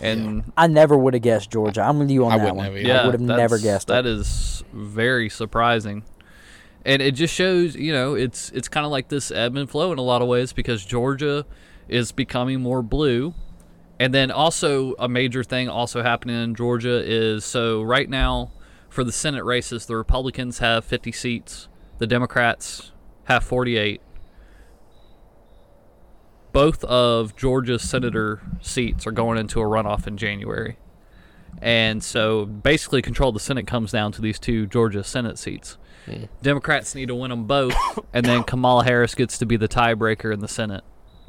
And 0.00 0.52
I 0.56 0.66
never 0.68 0.96
would 0.96 1.14
have 1.14 1.22
guessed 1.22 1.50
Georgia. 1.50 1.82
I'm 1.82 1.98
with 1.98 2.10
you 2.10 2.24
on 2.24 2.32
I 2.32 2.38
that 2.38 2.54
one. 2.56 2.64
have 2.66 2.76
yeah, 2.80 3.02
I 3.02 3.04
would 3.06 3.14
have 3.14 3.20
never 3.20 3.58
guessed 3.58 3.88
That 3.88 4.06
it. 4.06 4.12
is 4.12 4.62
very 4.72 5.28
surprising, 5.28 6.04
and 6.84 7.02
it 7.02 7.12
just 7.12 7.34
shows 7.34 7.74
you 7.74 7.92
know 7.92 8.14
it's 8.14 8.50
it's 8.50 8.68
kind 8.68 8.86
of 8.86 8.92
like 8.92 9.08
this 9.08 9.30
ebb 9.30 9.56
and 9.56 9.68
flow 9.68 9.92
in 9.92 9.98
a 9.98 10.02
lot 10.02 10.22
of 10.22 10.28
ways 10.28 10.52
because 10.52 10.84
Georgia 10.84 11.44
is 11.88 12.12
becoming 12.12 12.60
more 12.60 12.82
blue, 12.82 13.34
and 13.98 14.14
then 14.14 14.30
also 14.30 14.94
a 14.98 15.08
major 15.08 15.42
thing 15.42 15.68
also 15.68 16.02
happening 16.02 16.40
in 16.42 16.54
Georgia 16.54 17.02
is 17.04 17.44
so 17.44 17.82
right 17.82 18.08
now 18.08 18.52
for 18.88 19.02
the 19.04 19.12
Senate 19.12 19.44
races 19.44 19.86
the 19.86 19.96
Republicans 19.96 20.58
have 20.60 20.84
50 20.84 21.10
seats, 21.12 21.68
the 21.98 22.06
Democrats 22.06 22.92
have 23.24 23.42
48. 23.44 24.00
Both 26.58 26.82
of 26.82 27.36
Georgia's 27.36 27.88
senator 27.88 28.40
seats 28.60 29.06
are 29.06 29.12
going 29.12 29.38
into 29.38 29.60
a 29.60 29.64
runoff 29.64 30.08
in 30.08 30.16
January. 30.16 30.76
And 31.62 32.02
so 32.02 32.46
basically, 32.46 33.00
control 33.00 33.28
of 33.28 33.34
the 33.34 33.40
Senate 33.40 33.64
comes 33.68 33.92
down 33.92 34.10
to 34.10 34.20
these 34.20 34.40
two 34.40 34.66
Georgia 34.66 35.04
Senate 35.04 35.38
seats. 35.38 35.78
Democrats 36.42 36.96
need 36.96 37.06
to 37.06 37.14
win 37.14 37.30
them 37.30 37.44
both, 37.44 37.76
and 38.12 38.26
then 38.26 38.42
Kamala 38.46 38.82
Harris 38.82 39.14
gets 39.14 39.38
to 39.38 39.46
be 39.46 39.56
the 39.56 39.68
tiebreaker 39.68 40.34
in 40.34 40.40
the 40.40 40.48
Senate. 40.48 40.82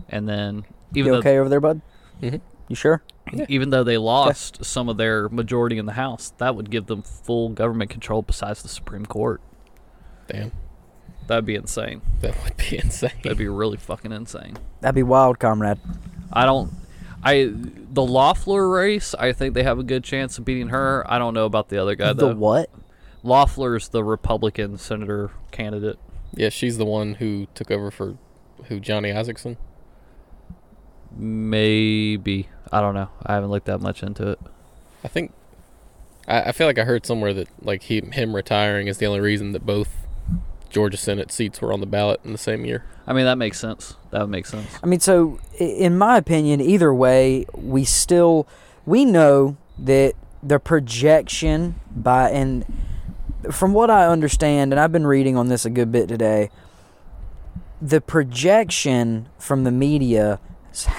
And 0.07 0.27
then, 0.27 0.65
even 0.95 1.05
You 1.05 1.11
though 1.11 1.19
okay 1.19 1.37
over 1.37 1.47
there, 1.47 1.59
bud? 1.59 1.81
Mhm. 2.23 2.41
You 2.67 2.75
sure? 2.75 3.03
even 3.47 3.69
though 3.69 3.83
they 3.83 3.99
lost 3.99 4.65
some 4.65 4.89
of 4.89 4.97
their 4.97 5.29
majority 5.29 5.77
in 5.77 5.85
the 5.85 5.93
House, 5.93 6.33
that 6.39 6.55
would 6.55 6.71
give 6.71 6.87
them 6.87 7.03
full 7.03 7.49
government 7.49 7.91
control 7.91 8.23
besides 8.23 8.63
the 8.63 8.69
Supreme 8.69 9.05
Court. 9.05 9.41
Damn. 10.27 10.51
That'd 11.29 11.45
be 11.45 11.53
insane. 11.53 12.01
That 12.21 12.43
would 12.43 12.57
be 12.57 12.79
insane. 12.79 13.11
That'd 13.21 13.37
be 13.37 13.47
really 13.47 13.77
fucking 13.77 14.11
insane. 14.11 14.57
That'd 14.81 14.95
be 14.95 15.03
wild, 15.03 15.37
comrade. 15.37 15.77
I 16.33 16.43
don't. 16.43 16.71
I 17.23 17.51
the 17.53 18.03
Loeffler 18.03 18.67
race. 18.67 19.13
I 19.13 19.31
think 19.31 19.53
they 19.53 19.61
have 19.61 19.77
a 19.77 19.83
good 19.83 20.03
chance 20.03 20.39
of 20.39 20.45
beating 20.45 20.69
her. 20.69 21.05
I 21.07 21.19
don't 21.19 21.35
know 21.35 21.45
about 21.45 21.69
the 21.69 21.77
other 21.77 21.93
guy 21.93 22.13
the 22.13 22.29
though. 22.29 22.35
what? 22.35 22.71
Loeffler's 23.21 23.89
the 23.89 24.03
Republican 24.03 24.79
senator 24.79 25.29
candidate. 25.51 25.99
yeah, 26.33 26.49
she's 26.49 26.79
the 26.79 26.85
one 26.85 27.13
who 27.13 27.45
took 27.53 27.69
over 27.69 27.91
for 27.91 28.17
who 28.65 28.79
Johnny 28.79 29.11
Isakson. 29.11 29.57
Maybe 31.15 32.49
I 32.71 32.81
don't 32.81 32.95
know. 32.95 33.09
I 33.23 33.35
haven't 33.35 33.51
looked 33.51 33.67
that 33.67 33.81
much 33.81 34.01
into 34.01 34.29
it. 34.29 34.39
I 35.03 35.09
think 35.09 35.31
I, 36.27 36.41
I 36.41 36.51
feel 36.53 36.65
like 36.65 36.79
I 36.79 36.85
heard 36.85 37.05
somewhere 37.05 37.35
that 37.35 37.49
like 37.63 37.83
he, 37.83 38.01
him 38.01 38.35
retiring 38.35 38.87
is 38.87 38.97
the 38.97 39.05
only 39.05 39.19
reason 39.19 39.51
that 39.51 39.63
both 39.63 40.07
Georgia 40.69 40.97
Senate 40.97 41.31
seats 41.31 41.61
were 41.61 41.73
on 41.73 41.79
the 41.79 41.85
ballot 41.85 42.19
in 42.23 42.31
the 42.31 42.37
same 42.37 42.65
year. 42.65 42.83
I 43.07 43.13
mean, 43.13 43.25
that 43.25 43.37
makes 43.37 43.59
sense. 43.59 43.95
That 44.11 44.21
would 44.21 44.29
make 44.29 44.45
sense. 44.45 44.67
I 44.83 44.85
mean, 44.87 44.99
so 44.99 45.39
in 45.59 45.97
my 45.97 46.17
opinion, 46.17 46.61
either 46.61 46.93
way, 46.93 47.45
we 47.53 47.83
still 47.85 48.47
we 48.85 49.05
know 49.05 49.57
that 49.77 50.13
the 50.41 50.59
projection 50.59 51.79
by 51.95 52.29
and 52.29 52.65
from 53.51 53.73
what 53.73 53.89
I 53.89 54.07
understand, 54.07 54.73
and 54.73 54.79
I've 54.79 54.91
been 54.91 55.07
reading 55.07 55.37
on 55.37 55.47
this 55.47 55.65
a 55.65 55.69
good 55.69 55.91
bit 55.91 56.07
today, 56.07 56.51
the 57.81 58.01
projection 58.01 59.29
from 59.37 59.63
the 59.63 59.71
media 59.71 60.39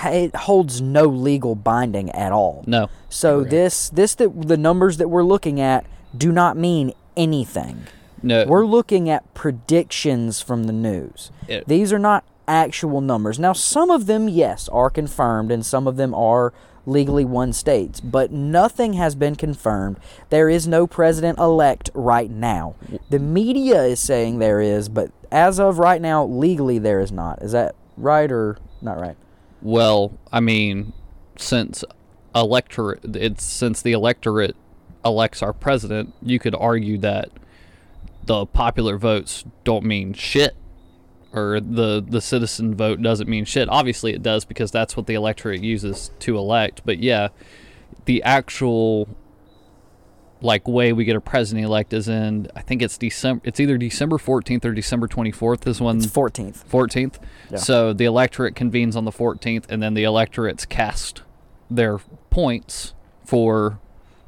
it 0.04 0.34
holds 0.34 0.80
no 0.80 1.04
legal 1.04 1.54
binding 1.54 2.10
at 2.10 2.32
all. 2.32 2.64
No. 2.66 2.90
So 3.08 3.38
Correct. 3.38 3.50
this 3.50 3.90
this 3.90 4.14
that 4.16 4.48
the 4.48 4.56
numbers 4.56 4.96
that 4.96 5.08
we're 5.08 5.24
looking 5.24 5.60
at 5.60 5.86
do 6.16 6.32
not 6.32 6.56
mean 6.56 6.92
anything. 7.16 7.86
No. 8.22 8.44
We're 8.46 8.66
looking 8.66 9.08
at 9.08 9.32
predictions 9.34 10.40
from 10.40 10.64
the 10.64 10.72
news. 10.72 11.30
It- 11.48 11.66
These 11.66 11.92
are 11.92 11.98
not 11.98 12.24
actual 12.46 13.00
numbers. 13.00 13.38
Now, 13.38 13.52
some 13.52 13.90
of 13.90 14.06
them, 14.06 14.28
yes, 14.28 14.68
are 14.70 14.90
confirmed, 14.90 15.50
and 15.52 15.64
some 15.64 15.86
of 15.86 15.96
them 15.96 16.14
are 16.14 16.52
legally 16.86 17.24
won 17.24 17.52
states, 17.52 18.00
but 18.00 18.32
nothing 18.32 18.94
has 18.94 19.14
been 19.14 19.36
confirmed. 19.36 19.98
There 20.30 20.48
is 20.48 20.66
no 20.66 20.86
president 20.86 21.38
elect 21.38 21.90
right 21.94 22.30
now. 22.30 22.74
The 23.10 23.18
media 23.18 23.82
is 23.84 24.00
saying 24.00 24.38
there 24.38 24.60
is, 24.60 24.88
but 24.88 25.10
as 25.30 25.60
of 25.60 25.78
right 25.78 26.00
now, 26.02 26.24
legally 26.24 26.78
there 26.78 27.00
is 27.00 27.12
not. 27.12 27.40
Is 27.42 27.52
that 27.52 27.74
right 27.96 28.32
or 28.32 28.56
not 28.82 28.98
right? 28.98 29.16
Well, 29.62 30.12
I 30.32 30.40
mean, 30.40 30.92
since 31.36 31.84
electorate, 32.34 33.00
it's 33.14 33.44
since 33.44 33.82
the 33.82 33.92
electorate 33.92 34.56
elects 35.04 35.42
our 35.42 35.52
president, 35.52 36.14
you 36.22 36.38
could 36.38 36.54
argue 36.54 36.98
that 36.98 37.28
the 38.24 38.46
popular 38.46 38.96
votes 38.98 39.44
don't 39.64 39.84
mean 39.84 40.12
shit, 40.12 40.56
or 41.32 41.60
the 41.60 42.04
the 42.06 42.20
citizen 42.20 42.74
vote 42.74 43.00
doesn't 43.02 43.28
mean 43.28 43.44
shit. 43.44 43.68
Obviously, 43.68 44.12
it 44.12 44.22
does 44.22 44.44
because 44.44 44.70
that's 44.70 44.96
what 44.96 45.06
the 45.06 45.14
electorate 45.14 45.62
uses 45.62 46.10
to 46.20 46.36
elect. 46.36 46.82
But 46.84 46.98
yeah, 46.98 47.28
the 48.04 48.22
actual 48.22 49.08
like 50.42 50.66
way 50.66 50.90
we 50.92 51.04
get 51.04 51.16
a 51.16 51.20
president 51.20 51.66
elect 51.66 51.92
is 51.92 52.08
in 52.08 52.48
I 52.56 52.62
think 52.62 52.80
it's 52.82 52.96
December. 52.96 53.42
It's 53.44 53.60
either 53.60 53.76
December 53.76 54.18
fourteenth 54.18 54.64
or 54.64 54.72
December 54.72 55.06
twenty 55.06 55.32
fourth. 55.32 55.66
Is 55.66 55.80
when 55.80 55.98
It's 55.98 56.06
14th. 56.06 56.64
14th. 56.66 57.18
Yeah. 57.50 57.58
So 57.58 57.92
the 57.92 58.04
electorate 58.06 58.54
convenes 58.54 58.96
on 58.96 59.04
the 59.04 59.10
14th, 59.10 59.64
and 59.68 59.82
then 59.82 59.94
the 59.94 60.04
electorates 60.04 60.64
cast 60.64 61.22
their 61.70 61.98
points 62.30 62.94
for 63.24 63.80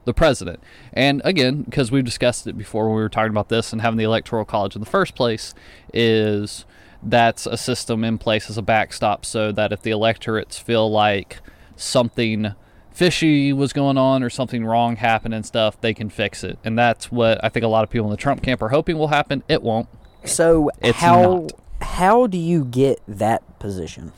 the 0.04 0.14
president. 0.14 0.61
And 0.92 1.23
again, 1.25 1.62
because 1.62 1.90
we've 1.90 2.04
discussed 2.04 2.47
it 2.47 2.59
before 2.59 2.87
when 2.87 2.97
we 2.97 3.02
were 3.02 3.09
talking 3.09 3.30
about 3.30 3.49
this 3.49 3.73
and 3.73 3.80
having 3.82 3.99
the 3.99 4.04
electoral 4.04 4.44
college 4.44 4.75
in 4.75 4.80
the 4.80 4.87
first 4.90 5.14
place, 5.14 5.54
is 5.94 6.64
that's 7.02 7.47
a 7.47 7.56
system 7.56 8.04
in 8.04 8.18
place 8.18 8.49
as 8.49 8.56
a 8.59 8.62
backstop 8.62 9.25
so 9.25 9.50
that 9.52 9.73
if 9.73 9.82
the 9.82 9.90
electorates 9.90 10.59
feel 10.59 10.90
like 10.90 11.38
something 11.76 12.54
fishy 12.92 13.52
was 13.52 13.73
going 13.73 13.97
on 13.97 14.23
or 14.23 14.30
something 14.30 14.64
wrong 14.64 14.97
happened 14.97 15.35
and 15.35 15.44
stuff, 15.47 15.80
they 15.80 15.94
can 15.94 16.09
fix 16.11 16.44
it. 16.44 16.59
And 16.64 16.78
that's 16.78 17.11
what 17.11 17.42
I 17.42 17.49
think 17.49 17.64
a 17.64 17.68
lot 17.68 17.85
of 17.85 17.90
people 17.90 18.06
in 18.06 18.11
the 18.11 18.16
Trump 18.16 18.42
camp 18.42 18.62
are 18.62 18.68
hoping 18.68 18.99
will 18.99 19.09
happen. 19.09 19.42
It 19.49 19.62
won't. 19.62 19.88
So 20.25 20.71
It's 20.80 20.99
how 20.99 21.23
not. 21.23 21.52
how 21.80 22.26
do 22.26 22.38
you 22.38 22.64
get 22.64 23.00
that 23.09 23.59
position? 23.59 24.12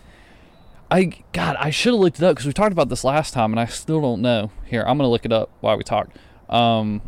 I 0.90 1.12
God, 1.32 1.56
I 1.58 1.70
should 1.70 1.92
have 1.94 2.00
looked 2.00 2.18
it 2.18 2.24
up 2.24 2.36
because 2.36 2.46
we 2.46 2.52
talked 2.52 2.72
about 2.72 2.88
this 2.88 3.04
last 3.04 3.34
time, 3.34 3.52
and 3.52 3.60
I 3.60 3.66
still 3.66 4.00
don't 4.00 4.22
know. 4.22 4.50
Here, 4.64 4.82
I'm 4.82 4.96
gonna 4.96 5.08
look 5.10 5.24
it 5.24 5.32
up 5.32 5.50
while 5.60 5.76
we 5.76 5.82
talk. 5.82 6.08
Um, 6.48 7.02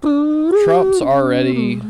Trump's 0.00 1.00
already. 1.00 1.80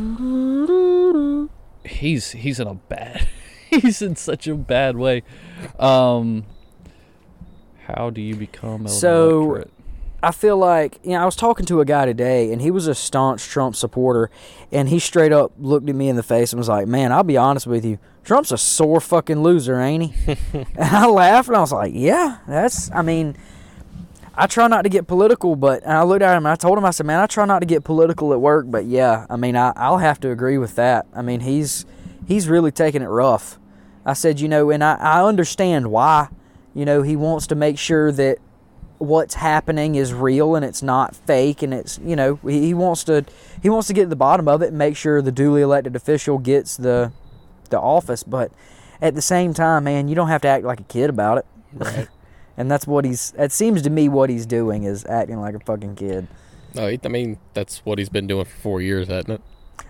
He's 1.85 2.33
he's 2.33 2.61
in 2.61 2.67
a 2.67 2.75
bad. 2.75 3.29
he's 3.71 4.03
in 4.03 4.17
such 4.17 4.47
a 4.47 4.55
bad 4.55 4.97
way. 4.97 5.23
Um, 5.79 6.45
how 7.87 8.11
do 8.11 8.21
you 8.21 8.35
become 8.35 8.89
So-? 8.89 9.65
I 10.23 10.33
feel 10.33 10.57
like 10.57 10.99
you 11.03 11.11
know 11.11 11.21
I 11.21 11.25
was 11.25 11.37
talking 11.37 11.67
to 11.67 11.81
a 11.81 11.85
guy 11.85 12.07
today, 12.07 12.53
and 12.53 12.63
he 12.63 12.71
was 12.71 12.87
a 12.87 12.95
staunch 12.95 13.45
Trump 13.45 13.77
supporter, 13.77 14.31
and 14.73 14.89
he 14.89 14.99
straight 14.99 15.33
up 15.33 15.53
looked 15.59 15.89
at 15.89 15.95
me 15.95 16.09
in 16.09 16.17
the 16.17 16.23
face 16.23 16.53
and 16.53 16.59
was 16.59 16.69
like, 16.69 16.87
"Man, 16.87 17.13
I'll 17.13 17.23
be 17.23 17.37
honest 17.37 17.67
with 17.67 17.85
you, 17.85 17.99
Trump's 18.25 18.51
a 18.51 18.59
sore 18.59 19.01
fucking 19.01 19.43
loser, 19.43 19.79
ain't 19.81 20.13
he?" 20.13 20.37
and 20.55 20.67
I 20.77 21.07
laughed, 21.07 21.49
and 21.49 21.57
I 21.57 21.61
was 21.61 21.73
like, 21.73 21.93
"Yeah, 21.95 22.39
that's. 22.49 22.91
I 22.93 23.03
mean, 23.03 23.37
I 24.35 24.47
try 24.47 24.69
not 24.69 24.83
to 24.83 24.89
get 24.89 25.07
political, 25.07 25.55
but 25.55 25.83
and 25.83 25.93
I 25.93 26.03
looked 26.03 26.23
at 26.23 26.33
him 26.37 26.47
and 26.47 26.53
I 26.53 26.57
told 26.57 26.79
him, 26.79 26.85
I 26.85 26.91
said, 26.91 27.07
"Man, 27.07 27.21
I 27.21 27.27
try 27.27 27.45
not 27.45 27.61
to 27.61 27.67
get 27.67 27.85
political 27.85 28.33
at 28.33 28.41
work, 28.41 28.67
but 28.69 28.87
yeah, 28.87 29.27
I 29.29 29.37
mean, 29.37 29.55
I, 29.55 29.73
I'll 29.77 29.99
have 29.99 30.19
to 30.21 30.31
agree 30.31 30.59
with 30.59 30.77
that. 30.77 31.07
I 31.15 31.23
mean, 31.23 31.41
he's 31.41 31.85
he's 32.27 32.49
really 32.49 32.73
taking 32.73 33.03
it 33.03 33.07
rough." 33.09 33.59
I 34.05 34.15
said, 34.15 34.41
"You 34.41 34.49
know, 34.49 34.71
and 34.71 34.83
I, 34.83 34.95
I 34.95 35.25
understand 35.25 35.91
why. 35.91 36.29
You 36.75 36.85
know, 36.85 37.03
he 37.03 37.17
wants 37.17 37.47
to 37.49 37.55
make 37.55 37.79
sure 37.79 38.11
that." 38.13 38.39
What's 38.99 39.35
happening 39.35 39.95
is 39.95 40.13
real 40.15 40.55
and 40.55 40.65
it's 40.65 40.83
not 40.83 41.15
fake 41.15 41.63
and 41.63 41.75
it's 41.75 41.99
you 42.05 42.17
know 42.17 42.37
he, 42.47 42.73
wants 42.75 43.05
to 43.05 43.25
he 43.63 43.69
wants 43.69 43.87
to 43.89 43.93
get 43.95 44.03
to 44.05 44.09
the 44.09 44.17
bottom 44.17 44.49
of 44.49 44.63
it 44.63 44.69
and 44.69 44.79
make 44.79 44.97
sure 44.97 45.21
the 45.21 45.33
duly 45.33 45.61
elected 45.63 45.95
official 45.95 46.39
gets 46.39 46.77
the 46.77 47.13
the 47.71 47.79
office 47.81 48.23
but 48.23 48.51
at 49.03 49.15
the 49.15 49.21
same 49.23 49.53
time 49.53 49.85
man 49.85 50.09
you 50.09 50.15
don't 50.15 50.29
have 50.29 50.41
to 50.41 50.49
act 50.49 50.65
like 50.65 50.81
a 50.81 50.85
kid 50.85 51.11
about 51.11 51.39
it 51.39 51.47
Right. 51.75 52.09
and 52.57 52.71
that's 52.71 52.87
what 52.87 53.05
he's 53.05 53.35
it 53.37 53.53
seems 53.53 53.83
to 53.83 53.91
me 53.91 54.09
what 54.09 54.31
he's 54.31 54.47
doing 54.47 54.85
is 54.85 55.05
acting 55.07 55.41
like 55.41 55.55
a 55.55 55.61
fucking 55.61 55.97
kid 55.97 56.27
no, 56.75 56.87
I 56.89 57.09
mean 57.09 57.39
that's 57.55 57.85
what 57.87 57.99
he's 57.99 58.09
been 58.11 58.27
doing 58.27 58.45
for 58.45 58.57
four 58.57 58.81
years, 58.83 59.09
hasn't 59.09 59.31
it? 59.31 59.41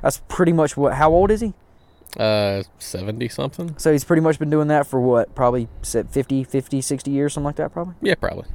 that's 0.02 0.20
pretty 0.28 0.52
much 0.52 0.76
what 0.76 0.94
how 0.94 1.10
old 1.12 1.30
is 1.30 1.40
he 1.40 1.52
Uh, 2.18 2.62
seventy 2.78 3.28
something. 3.28 3.74
so 3.78 3.92
he's 3.92 4.04
pretty 4.04 4.22
much 4.22 4.38
been 4.38 4.50
doing 4.50 4.68
that 4.68 4.86
for 4.86 5.00
what 5.00 5.34
probably 5.34 5.68
said 5.82 6.08
50 6.10 6.44
50 6.44 6.80
60 6.80 7.10
years 7.10 7.34
something 7.34 7.44
like 7.46 7.56
that 7.56 7.72
probably 7.72 7.94
Yeah, 8.00 8.14
probably. 8.14 8.46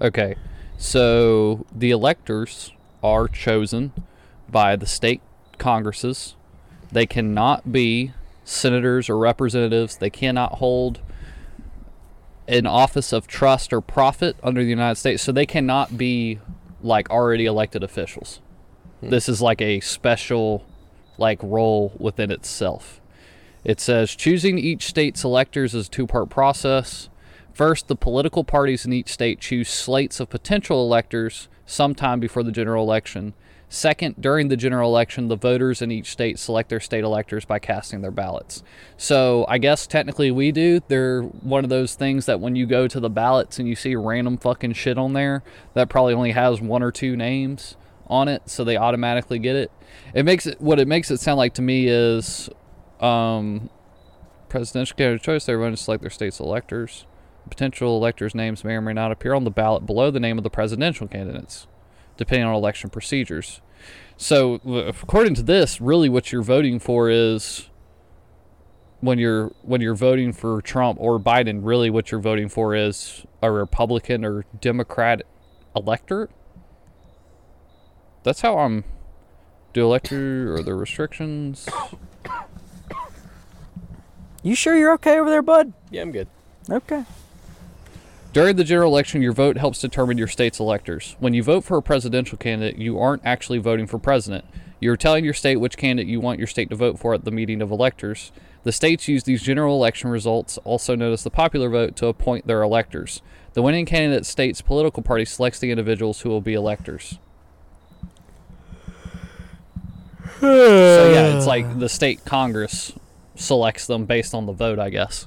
Okay, 0.00 0.36
so 0.76 1.64
the 1.74 1.90
electors 1.90 2.72
are 3.02 3.28
chosen 3.28 3.92
by 4.48 4.76
the 4.76 4.86
state 4.86 5.22
congresses. 5.58 6.36
They 6.92 7.06
cannot 7.06 7.72
be 7.72 8.12
senators 8.44 9.08
or 9.08 9.18
representatives. 9.18 9.96
They 9.96 10.10
cannot 10.10 10.54
hold 10.54 11.00
an 12.46 12.66
office 12.66 13.12
of 13.12 13.26
trust 13.26 13.72
or 13.72 13.80
profit 13.80 14.36
under 14.42 14.62
the 14.62 14.70
United 14.70 14.96
States. 14.96 15.22
So 15.22 15.32
they 15.32 15.46
cannot 15.46 15.96
be 15.96 16.38
like 16.82 17.10
already 17.10 17.46
elected 17.46 17.82
officials. 17.82 18.40
Hmm. 19.00 19.10
This 19.10 19.28
is 19.28 19.40
like 19.40 19.60
a 19.60 19.80
special 19.80 20.64
like 21.18 21.42
role 21.42 21.92
within 21.98 22.30
itself. 22.30 23.00
It 23.64 23.80
says 23.80 24.14
choosing 24.14 24.58
each 24.58 24.86
state's 24.86 25.24
electors 25.24 25.74
is 25.74 25.88
a 25.88 25.90
two-part 25.90 26.28
process. 26.28 27.08
First, 27.56 27.88
the 27.88 27.96
political 27.96 28.44
parties 28.44 28.84
in 28.84 28.92
each 28.92 29.08
state 29.08 29.40
choose 29.40 29.70
slates 29.70 30.20
of 30.20 30.28
potential 30.28 30.84
electors 30.84 31.48
sometime 31.64 32.20
before 32.20 32.42
the 32.42 32.52
general 32.52 32.84
election. 32.84 33.32
Second, 33.70 34.16
during 34.20 34.48
the 34.48 34.58
general 34.58 34.90
election, 34.90 35.28
the 35.28 35.38
voters 35.38 35.80
in 35.80 35.90
each 35.90 36.10
state 36.10 36.38
select 36.38 36.68
their 36.68 36.80
state 36.80 37.02
electors 37.02 37.46
by 37.46 37.58
casting 37.58 38.02
their 38.02 38.10
ballots. 38.10 38.62
So, 38.98 39.46
I 39.48 39.56
guess 39.56 39.86
technically 39.86 40.30
we 40.30 40.52
do. 40.52 40.82
They're 40.86 41.22
one 41.22 41.64
of 41.64 41.70
those 41.70 41.94
things 41.94 42.26
that 42.26 42.40
when 42.40 42.56
you 42.56 42.66
go 42.66 42.88
to 42.88 43.00
the 43.00 43.08
ballots 43.08 43.58
and 43.58 43.66
you 43.66 43.74
see 43.74 43.96
random 43.96 44.36
fucking 44.36 44.74
shit 44.74 44.98
on 44.98 45.14
there 45.14 45.42
that 45.72 45.88
probably 45.88 46.12
only 46.12 46.32
has 46.32 46.60
one 46.60 46.82
or 46.82 46.92
two 46.92 47.16
names 47.16 47.78
on 48.06 48.28
it, 48.28 48.50
so 48.50 48.64
they 48.64 48.76
automatically 48.76 49.38
get 49.38 49.56
it. 49.56 49.72
It 50.12 50.26
makes 50.26 50.46
it 50.46 50.60
what 50.60 50.78
it 50.78 50.86
makes 50.86 51.10
it 51.10 51.20
sound 51.20 51.38
like 51.38 51.54
to 51.54 51.62
me 51.62 51.86
is 51.88 52.50
um, 53.00 53.70
presidential 54.50 54.94
candidate 54.94 55.22
choice, 55.22 55.48
everyone 55.48 55.70
to 55.70 55.78
select 55.78 56.02
their 56.02 56.10
state's 56.10 56.38
electors. 56.38 57.06
Potential 57.48 57.96
electors' 57.96 58.34
names 58.34 58.64
may 58.64 58.74
or 58.74 58.80
may 58.80 58.92
not 58.92 59.12
appear 59.12 59.34
on 59.34 59.44
the 59.44 59.50
ballot 59.50 59.86
below 59.86 60.10
the 60.10 60.20
name 60.20 60.38
of 60.38 60.44
the 60.44 60.50
presidential 60.50 61.06
candidates, 61.06 61.66
depending 62.16 62.46
on 62.46 62.54
election 62.54 62.90
procedures. 62.90 63.60
So, 64.16 64.54
according 64.66 65.34
to 65.34 65.42
this, 65.42 65.80
really 65.80 66.08
what 66.08 66.32
you're 66.32 66.42
voting 66.42 66.78
for 66.78 67.08
is 67.10 67.68
when 69.00 69.18
you're 69.18 69.52
when 69.62 69.80
you're 69.80 69.94
voting 69.94 70.32
for 70.32 70.60
Trump 70.62 70.98
or 71.00 71.20
Biden, 71.20 71.60
really 71.62 71.90
what 71.90 72.10
you're 72.10 72.20
voting 72.20 72.48
for 72.48 72.74
is 72.74 73.24
a 73.42 73.50
Republican 73.50 74.24
or 74.24 74.44
Democrat 74.60 75.22
electorate. 75.74 76.30
That's 78.22 78.40
how 78.40 78.58
I'm 78.58 78.84
do 79.72 79.84
elector 79.84 80.54
or 80.54 80.62
the 80.62 80.74
restrictions. 80.74 81.68
you 84.42 84.54
sure 84.54 84.76
you're 84.76 84.94
okay 84.94 85.18
over 85.18 85.28
there 85.28 85.42
bud 85.42 85.72
Yeah, 85.90 86.02
I'm 86.02 86.12
good. 86.12 86.28
okay 86.70 87.04
During 88.36 88.56
the 88.56 88.64
general 88.64 88.92
election, 88.92 89.22
your 89.22 89.32
vote 89.32 89.56
helps 89.56 89.80
determine 89.80 90.18
your 90.18 90.28
state's 90.28 90.60
electors. 90.60 91.16
When 91.20 91.32
you 91.32 91.42
vote 91.42 91.64
for 91.64 91.78
a 91.78 91.82
presidential 91.82 92.36
candidate, 92.36 92.76
you 92.76 92.98
aren't 92.98 93.24
actually 93.24 93.56
voting 93.56 93.86
for 93.86 93.98
president. 93.98 94.44
You're 94.78 94.98
telling 94.98 95.24
your 95.24 95.32
state 95.32 95.56
which 95.56 95.78
candidate 95.78 96.06
you 96.06 96.20
want 96.20 96.36
your 96.38 96.46
state 96.46 96.68
to 96.68 96.76
vote 96.76 96.98
for 96.98 97.14
at 97.14 97.24
the 97.24 97.30
meeting 97.30 97.62
of 97.62 97.70
electors. 97.70 98.32
The 98.62 98.72
states 98.72 99.08
use 99.08 99.22
these 99.22 99.42
general 99.42 99.74
election 99.76 100.10
results, 100.10 100.58
also 100.64 100.94
known 100.94 101.14
as 101.14 101.24
the 101.24 101.30
popular 101.30 101.70
vote, 101.70 101.96
to 101.96 102.08
appoint 102.08 102.46
their 102.46 102.60
electors. 102.60 103.22
The 103.54 103.62
winning 103.62 103.86
candidate 103.86 104.26
state's 104.26 104.60
political 104.60 105.02
party 105.02 105.24
selects 105.24 105.58
the 105.58 105.70
individuals 105.70 106.20
who 106.20 106.28
will 106.28 106.42
be 106.42 106.52
electors. 106.52 107.18
so 110.40 111.10
yeah, 111.10 111.34
it's 111.34 111.46
like 111.46 111.78
the 111.78 111.88
state 111.88 112.26
congress 112.26 112.92
selects 113.34 113.86
them 113.86 114.04
based 114.04 114.34
on 114.34 114.44
the 114.44 114.52
vote, 114.52 114.78
I 114.78 114.90
guess. 114.90 115.26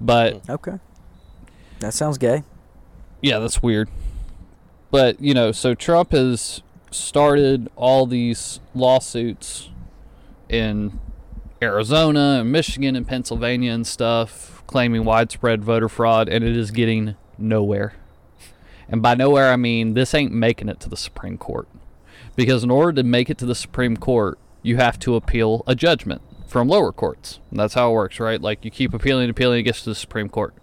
But 0.00 0.50
Okay. 0.50 0.80
That 1.80 1.94
sounds 1.94 2.18
gay. 2.18 2.44
yeah, 3.22 3.38
that's 3.38 3.62
weird. 3.62 3.88
But, 4.90 5.20
you 5.20 5.34
know, 5.34 5.52
so 5.52 5.74
Trump 5.74 6.12
has 6.12 6.62
started 6.90 7.70
all 7.76 8.06
these 8.06 8.60
lawsuits 8.74 9.70
in 10.48 10.98
Arizona 11.62 12.38
and 12.40 12.50
Michigan 12.50 12.96
and 12.96 13.06
Pennsylvania 13.06 13.72
and 13.72 13.86
stuff, 13.86 14.62
claiming 14.66 15.04
widespread 15.04 15.64
voter 15.64 15.88
fraud, 15.88 16.28
and 16.28 16.44
it 16.44 16.56
is 16.56 16.70
getting 16.70 17.14
nowhere. 17.38 17.94
And 18.88 19.00
by 19.00 19.14
nowhere, 19.14 19.52
I 19.52 19.56
mean 19.56 19.94
this 19.94 20.14
ain't 20.14 20.32
making 20.32 20.68
it 20.68 20.80
to 20.80 20.88
the 20.88 20.96
Supreme 20.96 21.38
Court. 21.38 21.68
Because 22.34 22.64
in 22.64 22.70
order 22.70 22.92
to 22.94 23.02
make 23.02 23.30
it 23.30 23.38
to 23.38 23.46
the 23.46 23.54
Supreme 23.54 23.96
Court, 23.96 24.38
you 24.62 24.76
have 24.76 24.98
to 25.00 25.14
appeal 25.14 25.62
a 25.66 25.74
judgment 25.74 26.22
from 26.48 26.68
lower 26.68 26.92
courts. 26.92 27.38
And 27.50 27.60
that's 27.60 27.74
how 27.74 27.90
it 27.90 27.94
works, 27.94 28.18
right? 28.18 28.40
Like 28.40 28.64
you 28.64 28.70
keep 28.70 28.92
appealing, 28.92 29.30
appealing, 29.30 29.60
it 29.60 29.62
gets 29.64 29.82
to 29.84 29.90
the 29.90 29.94
Supreme 29.94 30.28
Court 30.28 30.54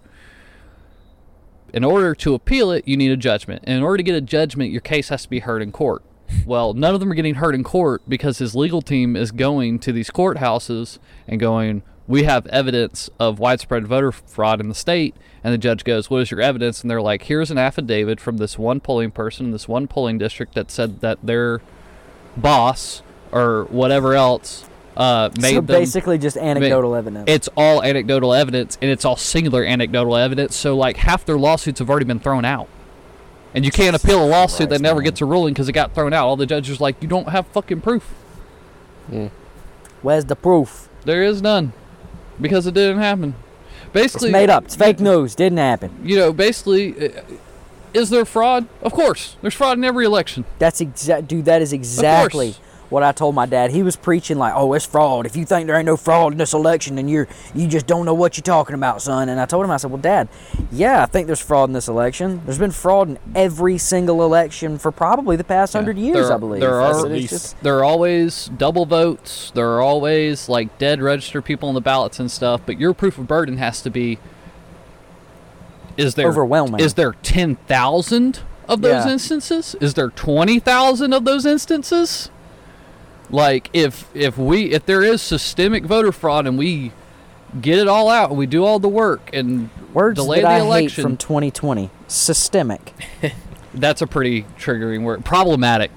in 1.72 1.84
order 1.84 2.14
to 2.14 2.34
appeal 2.34 2.70
it, 2.70 2.86
you 2.86 2.96
need 2.96 3.10
a 3.10 3.16
judgment. 3.16 3.62
And 3.66 3.76
in 3.76 3.82
order 3.82 3.98
to 3.98 4.02
get 4.02 4.14
a 4.14 4.20
judgment, 4.20 4.70
your 4.70 4.80
case 4.80 5.08
has 5.08 5.22
to 5.22 5.30
be 5.30 5.40
heard 5.40 5.62
in 5.62 5.72
court. 5.72 6.02
Well, 6.44 6.74
none 6.74 6.94
of 6.94 7.00
them 7.00 7.10
are 7.10 7.14
getting 7.14 7.36
heard 7.36 7.54
in 7.54 7.64
court 7.64 8.02
because 8.08 8.38
his 8.38 8.54
legal 8.54 8.82
team 8.82 9.16
is 9.16 9.30
going 9.30 9.78
to 9.80 9.92
these 9.92 10.10
courthouses 10.10 10.98
and 11.26 11.40
going, 11.40 11.82
We 12.06 12.24
have 12.24 12.46
evidence 12.48 13.08
of 13.18 13.38
widespread 13.38 13.86
voter 13.86 14.12
fraud 14.12 14.60
in 14.60 14.68
the 14.68 14.74
state. 14.74 15.14
And 15.42 15.54
the 15.54 15.58
judge 15.58 15.84
goes, 15.84 16.10
What 16.10 16.22
is 16.22 16.30
your 16.30 16.40
evidence? 16.40 16.82
And 16.82 16.90
they're 16.90 17.02
like, 17.02 17.24
Here's 17.24 17.50
an 17.50 17.58
affidavit 17.58 18.20
from 18.20 18.36
this 18.36 18.58
one 18.58 18.80
polling 18.80 19.10
person 19.10 19.46
in 19.46 19.52
this 19.52 19.68
one 19.68 19.88
polling 19.88 20.18
district 20.18 20.54
that 20.54 20.70
said 20.70 21.00
that 21.00 21.18
their 21.22 21.60
boss 22.36 23.02
or 23.32 23.64
whatever 23.64 24.14
else 24.14 24.68
uh, 24.98 25.30
made 25.40 25.50
so 25.50 25.54
them 25.56 25.66
basically 25.66 26.18
just 26.18 26.36
anecdotal 26.36 26.94
evidence. 26.94 27.24
it's 27.28 27.48
all 27.56 27.82
anecdotal 27.82 28.34
evidence 28.34 28.76
and 28.82 28.90
it's 28.90 29.04
all 29.04 29.16
singular 29.16 29.64
anecdotal 29.64 30.16
evidence 30.16 30.54
so 30.56 30.76
like 30.76 30.96
half 30.98 31.24
their 31.24 31.38
lawsuits 31.38 31.78
have 31.78 31.88
already 31.88 32.04
been 32.04 32.18
thrown 32.18 32.44
out 32.44 32.68
and 33.54 33.64
you 33.64 33.70
can't 33.70 33.94
appeal 33.96 34.22
a 34.22 34.26
lawsuit 34.26 34.68
that 34.68 34.80
never 34.80 34.98
man. 34.98 35.04
gets 35.04 35.20
a 35.20 35.24
ruling 35.24 35.54
because 35.54 35.68
it 35.68 35.72
got 35.72 35.94
thrown 35.94 36.12
out 36.12 36.26
all 36.26 36.36
the 36.36 36.44
judges 36.46 36.80
are 36.80 36.82
like 36.82 37.00
you 37.00 37.06
don't 37.08 37.28
have 37.28 37.46
fucking 37.48 37.80
proof 37.80 38.12
Yeah. 39.10 39.28
Where's 40.02 40.24
the 40.26 40.36
proof? 40.36 40.88
there 41.04 41.22
is 41.22 41.40
none 41.40 41.72
because 42.40 42.66
it 42.66 42.74
didn't 42.74 42.98
happen 42.98 43.34
Basically, 43.92 44.28
It's 44.28 44.32
made 44.32 44.50
up. 44.50 44.64
It's 44.66 44.76
fake 44.76 45.00
news. 45.00 45.34
Didn't 45.34 45.58
happen. 45.58 45.90
you 46.04 46.16
know 46.18 46.32
basically 46.32 47.08
uh, 47.14 47.22
is 47.94 48.10
there 48.10 48.24
fraud 48.26 48.66
of 48.82 48.92
course 48.92 49.36
there's 49.40 49.54
fraud 49.54 49.78
in 49.78 49.84
every 49.84 50.04
election 50.04 50.44
That's 50.58 50.80
exact, 50.80 51.28
dude. 51.28 51.44
That 51.46 51.62
is 51.62 51.72
exactly 51.72 52.56
what 52.90 53.02
I 53.02 53.12
told 53.12 53.34
my 53.34 53.46
dad. 53.46 53.70
He 53.70 53.82
was 53.82 53.96
preaching 53.96 54.38
like, 54.38 54.52
"Oh, 54.56 54.72
it's 54.72 54.86
fraud. 54.86 55.26
If 55.26 55.36
you 55.36 55.44
think 55.44 55.66
there 55.66 55.76
ain't 55.76 55.86
no 55.86 55.96
fraud 55.96 56.32
in 56.32 56.38
this 56.38 56.52
election, 56.54 56.96
then 56.96 57.08
you're 57.08 57.28
you 57.54 57.66
just 57.66 57.86
don't 57.86 58.04
know 58.06 58.14
what 58.14 58.36
you're 58.36 58.42
talking 58.42 58.74
about, 58.74 59.02
son." 59.02 59.28
And 59.28 59.40
I 59.40 59.46
told 59.46 59.64
him, 59.64 59.70
I 59.70 59.76
said, 59.76 59.90
"Well, 59.90 60.00
Dad, 60.00 60.28
yeah, 60.72 61.02
I 61.02 61.06
think 61.06 61.26
there's 61.26 61.40
fraud 61.40 61.68
in 61.68 61.72
this 61.74 61.88
election. 61.88 62.40
There's 62.44 62.58
been 62.58 62.70
fraud 62.70 63.08
in 63.08 63.18
every 63.34 63.78
single 63.78 64.22
election 64.24 64.78
for 64.78 64.90
probably 64.90 65.36
the 65.36 65.44
past 65.44 65.72
hundred 65.74 65.98
years, 65.98 66.28
there, 66.28 66.36
I 66.36 66.38
believe." 66.38 66.60
There 66.60 66.80
are 66.80 67.06
"It's 67.12 67.30
just- 67.30 67.62
there 67.62 67.76
are 67.78 67.84
always 67.84 68.50
double 68.56 68.86
votes. 68.86 69.52
There 69.54 69.68
are 69.70 69.82
always 69.82 70.48
like 70.48 70.78
dead 70.78 71.02
registered 71.02 71.44
people 71.44 71.68
on 71.68 71.74
the 71.74 71.80
ballots 71.80 72.18
and 72.18 72.30
stuff. 72.30 72.60
But 72.64 72.78
your 72.80 72.94
proof 72.94 73.18
of 73.18 73.26
burden 73.26 73.58
has 73.58 73.80
to 73.82 73.90
be. 73.90 74.18
Is 75.96 76.14
there 76.14 76.28
Overwhelming. 76.28 76.80
Is 76.80 76.94
there 76.94 77.14
ten 77.22 77.56
thousand 77.66 78.40
of 78.68 78.82
those 78.82 79.04
Yeah. 79.04 79.12
instances? 79.12 79.74
Is 79.80 79.94
there 79.94 80.10
twenty 80.10 80.60
thousand 80.60 81.12
of 81.12 81.24
those 81.24 81.44
instances? 81.44 82.30
Like 83.30 83.70
if 83.72 84.08
if 84.14 84.38
we 84.38 84.72
if 84.72 84.86
there 84.86 85.02
is 85.02 85.20
systemic 85.20 85.84
voter 85.84 86.12
fraud 86.12 86.46
and 86.46 86.58
we 86.58 86.92
get 87.60 87.78
it 87.78 87.88
all 87.88 88.08
out 88.08 88.30
and 88.30 88.38
we 88.38 88.46
do 88.46 88.64
all 88.64 88.78
the 88.78 88.88
work 88.88 89.30
and 89.32 89.70
words 89.92 90.18
delay 90.18 90.40
the 90.40 90.48
I 90.48 90.58
election, 90.58 91.02
from 91.02 91.16
2020. 91.16 91.90
Systemic. 92.06 92.92
that's 93.74 94.02
a 94.02 94.06
pretty 94.06 94.44
triggering 94.58 95.02
word. 95.02 95.24
Problematic. 95.24 95.90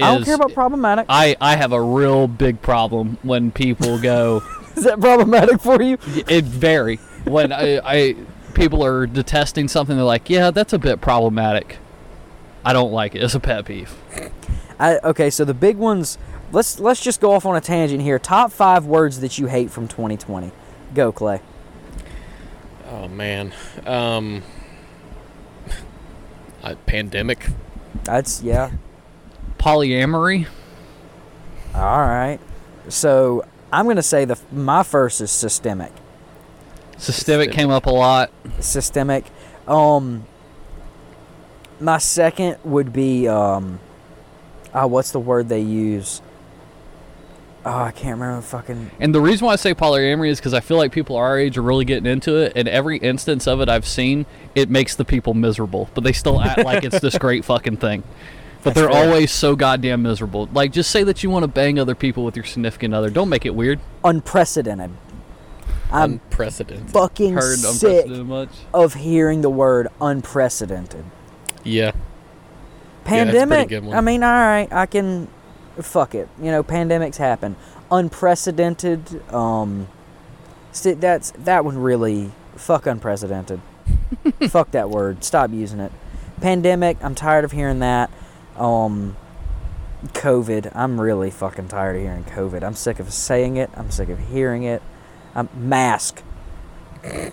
I 0.00 0.14
don't 0.14 0.24
care 0.24 0.36
about 0.36 0.52
problematic. 0.52 1.06
I, 1.08 1.36
I 1.40 1.56
have 1.56 1.72
a 1.72 1.82
real 1.82 2.28
big 2.28 2.62
problem 2.62 3.18
when 3.22 3.50
people 3.50 3.98
go 3.98 4.44
is 4.76 4.84
that 4.84 5.00
problematic 5.00 5.60
for 5.60 5.82
you? 5.82 5.98
it 6.28 6.44
vary 6.44 6.96
when 7.24 7.50
I, 7.52 7.80
I 7.84 8.16
people 8.54 8.84
are 8.84 9.08
detesting 9.08 9.66
something 9.66 9.96
they're 9.96 10.04
like 10.04 10.30
yeah 10.30 10.52
that's 10.52 10.72
a 10.72 10.78
bit 10.78 11.00
problematic 11.00 11.78
I 12.64 12.72
don't 12.72 12.92
like 12.92 13.16
it 13.16 13.24
it's 13.24 13.34
a 13.34 13.40
pet 13.40 13.64
peeve 13.64 13.92
I, 14.78 14.98
okay, 14.98 15.30
so 15.30 15.44
the 15.44 15.54
big 15.54 15.76
ones. 15.76 16.18
Let's 16.50 16.80
let's 16.80 17.02
just 17.02 17.20
go 17.20 17.32
off 17.32 17.44
on 17.44 17.56
a 17.56 17.60
tangent 17.60 18.00
here. 18.00 18.18
Top 18.18 18.52
five 18.52 18.86
words 18.86 19.20
that 19.20 19.38
you 19.38 19.46
hate 19.46 19.70
from 19.70 19.86
2020. 19.86 20.50
Go, 20.94 21.12
Clay. 21.12 21.40
Oh 22.90 23.08
man. 23.08 23.52
Um. 23.86 24.42
Uh, 26.60 26.74
pandemic. 26.86 27.46
That's 28.02 28.42
yeah. 28.42 28.72
polyamory 29.58 30.48
All 31.72 32.00
right. 32.00 32.40
So 32.88 33.44
I'm 33.72 33.86
gonna 33.86 34.02
say 34.02 34.24
the 34.24 34.36
my 34.50 34.82
first 34.82 35.20
is 35.20 35.30
systemic. 35.30 35.92
systemic 36.96 37.52
came 37.52 37.70
up 37.70 37.86
a 37.86 37.90
lot 37.90 38.32
Systemic. 38.58 39.26
Um. 39.68 40.26
My 41.78 41.98
second 41.98 42.56
would 42.64 42.92
be 42.92 43.28
um. 43.28 43.78
Uh, 44.74 44.88
what's 44.88 45.12
the 45.12 45.20
word 45.20 45.48
they 45.48 45.60
use? 45.60 46.20
Oh, 47.70 47.82
I 47.82 47.90
can't 47.90 48.18
remember. 48.18 48.40
the 48.40 48.46
Fucking. 48.46 48.90
and 48.98 49.14
the 49.14 49.20
reason 49.20 49.44
why 49.46 49.52
I 49.52 49.56
say 49.56 49.74
polyamory 49.74 50.30
is 50.30 50.38
because 50.38 50.54
I 50.54 50.60
feel 50.60 50.78
like 50.78 50.90
people 50.90 51.16
our 51.16 51.38
age 51.38 51.58
are 51.58 51.62
really 51.62 51.84
getting 51.84 52.06
into 52.10 52.36
it 52.36 52.52
and 52.56 52.66
every 52.66 52.96
instance 52.98 53.46
of 53.46 53.60
it 53.60 53.68
I've 53.68 53.86
seen 53.86 54.24
it 54.54 54.70
makes 54.70 54.94
the 54.96 55.04
people 55.04 55.34
miserable 55.34 55.90
but 55.94 56.02
they 56.02 56.12
still 56.12 56.40
act 56.40 56.64
like 56.64 56.84
it's 56.84 57.00
this 57.00 57.18
great 57.18 57.44
fucking 57.44 57.76
thing 57.76 58.04
but 58.62 58.74
they're 58.74 58.88
fair. 58.90 59.08
always 59.08 59.30
so 59.32 59.54
goddamn 59.54 60.02
miserable 60.02 60.48
like 60.54 60.72
just 60.72 60.90
say 60.90 61.02
that 61.04 61.22
you 61.22 61.28
want 61.30 61.42
to 61.42 61.48
bang 61.48 61.78
other 61.78 61.94
people 61.94 62.24
with 62.24 62.36
your 62.36 62.44
significant 62.44 62.94
other 62.94 63.10
don't 63.10 63.28
make 63.28 63.44
it 63.44 63.54
weird 63.54 63.80
unprecedented. 64.02 64.90
I'm 65.90 66.12
Unprecedented. 66.12 66.90
fucking 66.90 67.34
heard 67.34 67.58
sick 67.58 68.04
unprecedented 68.04 68.26
much 68.26 68.50
of 68.72 68.94
hearing 68.94 69.40
the 69.42 69.50
word 69.50 69.88
unprecedented. 70.00 71.04
Yeah. 71.64 71.92
Yeah, 73.06 73.24
that's 73.24 73.36
Pandemic. 73.48 73.84
one. 73.84 73.96
I 73.96 74.00
mean, 74.02 74.22
all 74.22 74.30
right, 74.30 74.68
I 74.70 74.84
can. 74.84 75.28
Fuck 75.80 76.14
it. 76.14 76.28
You 76.40 76.50
know, 76.50 76.62
pandemics 76.62 77.16
happen. 77.16 77.56
Unprecedented. 77.90 79.22
Um, 79.32 79.88
sti- 80.72 80.94
that's 80.94 81.30
that 81.32 81.64
one 81.64 81.78
really. 81.78 82.32
Fuck 82.56 82.86
unprecedented. 82.86 83.60
fuck 84.48 84.70
that 84.72 84.90
word. 84.90 85.22
Stop 85.24 85.50
using 85.52 85.80
it. 85.80 85.92
Pandemic. 86.40 86.96
I'm 87.02 87.14
tired 87.14 87.44
of 87.44 87.52
hearing 87.52 87.78
that. 87.80 88.10
Um, 88.56 89.16
COVID. 90.06 90.72
I'm 90.74 91.00
really 91.00 91.30
fucking 91.30 91.68
tired 91.68 91.96
of 91.96 92.02
hearing 92.02 92.24
COVID. 92.24 92.62
I'm 92.62 92.74
sick 92.74 92.98
of 92.98 93.12
saying 93.12 93.56
it. 93.56 93.70
I'm 93.74 93.90
sick 93.90 94.08
of 94.08 94.18
hearing 94.18 94.64
it. 94.64 94.82
Um, 95.34 95.48
mask. 95.56 96.22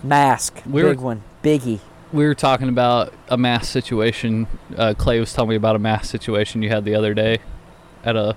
Mask. 0.03 0.62
We 0.65 0.84
were- 0.84 0.89
Big 0.91 0.99
one. 0.99 1.23
Biggie. 1.43 1.79
we 2.12 2.25
were 2.25 2.36
talking 2.36 2.69
about 2.69 3.13
a 3.29 3.38
mask 3.38 3.71
situation. 3.71 4.47
Uh, 4.77 4.93
Clay 4.97 5.19
was 5.19 5.34
telling 5.34 5.49
me 5.49 5.55
about 5.55 5.75
a 5.75 5.79
mask 5.79 6.10
situation 6.12 6.62
you 6.63 6.69
had 6.69 6.86
the 6.86 6.95
other 6.95 7.13
day 7.13 7.39
at 8.06 8.15
a 8.15 8.36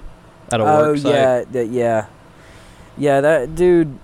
at 0.50 0.60
a 0.60 0.64
oh 0.64 0.88
work 0.88 0.98
site. 0.98 1.12
yeah, 1.12 1.44
that 1.52 1.66
yeah, 1.68 2.06
yeah. 2.96 3.20
That 3.20 3.54
dude. 3.54 3.98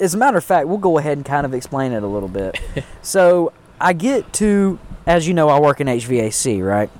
As 0.00 0.14
a 0.14 0.18
matter 0.18 0.38
of 0.38 0.44
fact, 0.44 0.66
we'll 0.66 0.78
go 0.78 0.96
ahead 0.96 1.18
and 1.18 1.26
kind 1.26 1.44
of 1.44 1.52
explain 1.52 1.92
it 1.92 2.02
a 2.02 2.06
little 2.06 2.28
bit. 2.28 2.58
so 3.02 3.52
I 3.78 3.92
get 3.92 4.32
to, 4.34 4.78
as 5.06 5.28
you 5.28 5.34
know, 5.34 5.50
I 5.50 5.60
work 5.60 5.78
in 5.78 5.86
HVAC, 5.88 6.66
right? 6.66 6.90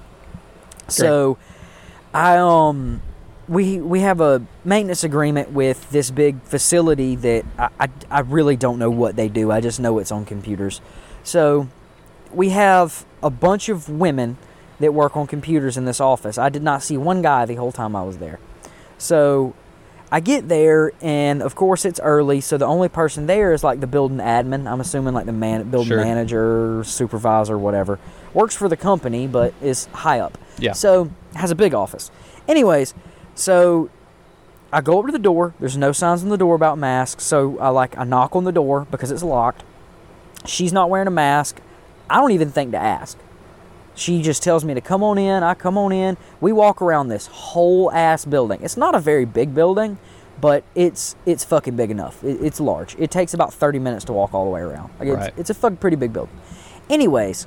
So, 0.86 1.38
I 2.12 2.36
um, 2.36 3.00
we 3.48 3.80
we 3.80 4.00
have 4.00 4.20
a 4.20 4.44
maintenance 4.64 5.02
agreement 5.02 5.50
with 5.50 5.90
this 5.90 6.10
big 6.10 6.42
facility 6.42 7.16
that 7.16 7.46
I, 7.58 7.68
I 7.80 7.88
I 8.10 8.20
really 8.20 8.56
don't 8.56 8.78
know 8.78 8.90
what 8.90 9.16
they 9.16 9.28
do. 9.28 9.50
I 9.50 9.60
just 9.62 9.80
know 9.80 9.98
it's 9.98 10.12
on 10.12 10.26
computers. 10.26 10.82
So, 11.22 11.68
we 12.32 12.50
have 12.50 13.06
a 13.22 13.30
bunch 13.30 13.68
of 13.70 13.88
women 13.88 14.36
that 14.80 14.92
work 14.94 15.16
on 15.16 15.26
computers 15.26 15.76
in 15.76 15.84
this 15.84 16.00
office. 16.00 16.38
I 16.38 16.48
did 16.48 16.62
not 16.62 16.82
see 16.82 16.96
one 16.96 17.22
guy 17.22 17.44
the 17.46 17.54
whole 17.54 17.72
time 17.72 17.94
I 17.94 18.02
was 18.02 18.18
there. 18.18 18.38
So 18.98 19.54
I 20.12 20.20
get 20.20 20.48
there, 20.48 20.92
and 21.00 21.42
of 21.42 21.54
course 21.54 21.84
it's 21.84 22.00
early, 22.00 22.40
so 22.40 22.58
the 22.58 22.66
only 22.66 22.88
person 22.88 23.26
there 23.26 23.52
is 23.52 23.62
like 23.62 23.80
the 23.80 23.86
building 23.86 24.18
admin. 24.18 24.66
I'm 24.70 24.80
assuming 24.80 25.14
like 25.14 25.26
the 25.26 25.32
man, 25.32 25.70
building 25.70 25.88
Sure. 25.90 26.02
manager, 26.04 26.82
supervisor, 26.84 27.56
whatever. 27.56 27.98
Works 28.34 28.56
for 28.56 28.68
the 28.68 28.76
company, 28.76 29.26
but 29.26 29.54
is 29.62 29.86
high 29.86 30.18
up. 30.20 30.36
Yeah. 30.58 30.72
So 30.72 31.10
has 31.34 31.50
a 31.50 31.54
big 31.54 31.74
office. 31.74 32.10
Anyways, 32.48 32.94
so 33.34 33.88
I 34.72 34.80
go 34.80 34.98
up 34.98 35.06
to 35.06 35.12
the 35.12 35.18
door. 35.18 35.54
There's 35.60 35.76
no 35.76 35.92
signs 35.92 36.22
on 36.22 36.28
the 36.28 36.36
door 36.38 36.54
about 36.54 36.78
masks, 36.78 37.24
so 37.24 37.58
I 37.58 37.68
like 37.68 37.96
I 37.96 38.04
knock 38.04 38.34
on 38.34 38.44
the 38.44 38.52
door 38.52 38.86
because 38.90 39.10
it's 39.10 39.22
locked. 39.22 39.62
She's 40.46 40.72
not 40.72 40.88
wearing 40.90 41.06
a 41.08 41.10
mask. 41.12 41.60
I 42.08 42.16
don't 42.16 42.32
even 42.32 42.50
think 42.50 42.72
to 42.72 42.78
ask. 42.78 43.16
She 44.00 44.22
just 44.22 44.42
tells 44.42 44.64
me 44.64 44.72
to 44.72 44.80
come 44.80 45.02
on 45.02 45.18
in. 45.18 45.42
I 45.42 45.52
come 45.52 45.76
on 45.76 45.92
in. 45.92 46.16
We 46.40 46.52
walk 46.52 46.80
around 46.80 47.08
this 47.08 47.26
whole 47.26 47.92
ass 47.92 48.24
building. 48.24 48.60
It's 48.62 48.78
not 48.78 48.94
a 48.94 48.98
very 48.98 49.26
big 49.26 49.54
building, 49.54 49.98
but 50.40 50.64
it's 50.74 51.16
it's 51.26 51.44
fucking 51.44 51.76
big 51.76 51.90
enough. 51.90 52.24
It, 52.24 52.40
it's 52.42 52.60
large. 52.60 52.96
It 52.98 53.10
takes 53.10 53.34
about 53.34 53.52
30 53.52 53.78
minutes 53.78 54.06
to 54.06 54.14
walk 54.14 54.32
all 54.32 54.46
the 54.46 54.50
way 54.50 54.62
around. 54.62 54.90
Like 54.98 55.08
it's, 55.10 55.16
Right. 55.18 55.34
it's 55.36 55.50
a 55.50 55.54
fucking 55.54 55.76
pretty 55.76 55.96
big 55.96 56.14
building. 56.14 56.34
Anyways, 56.88 57.46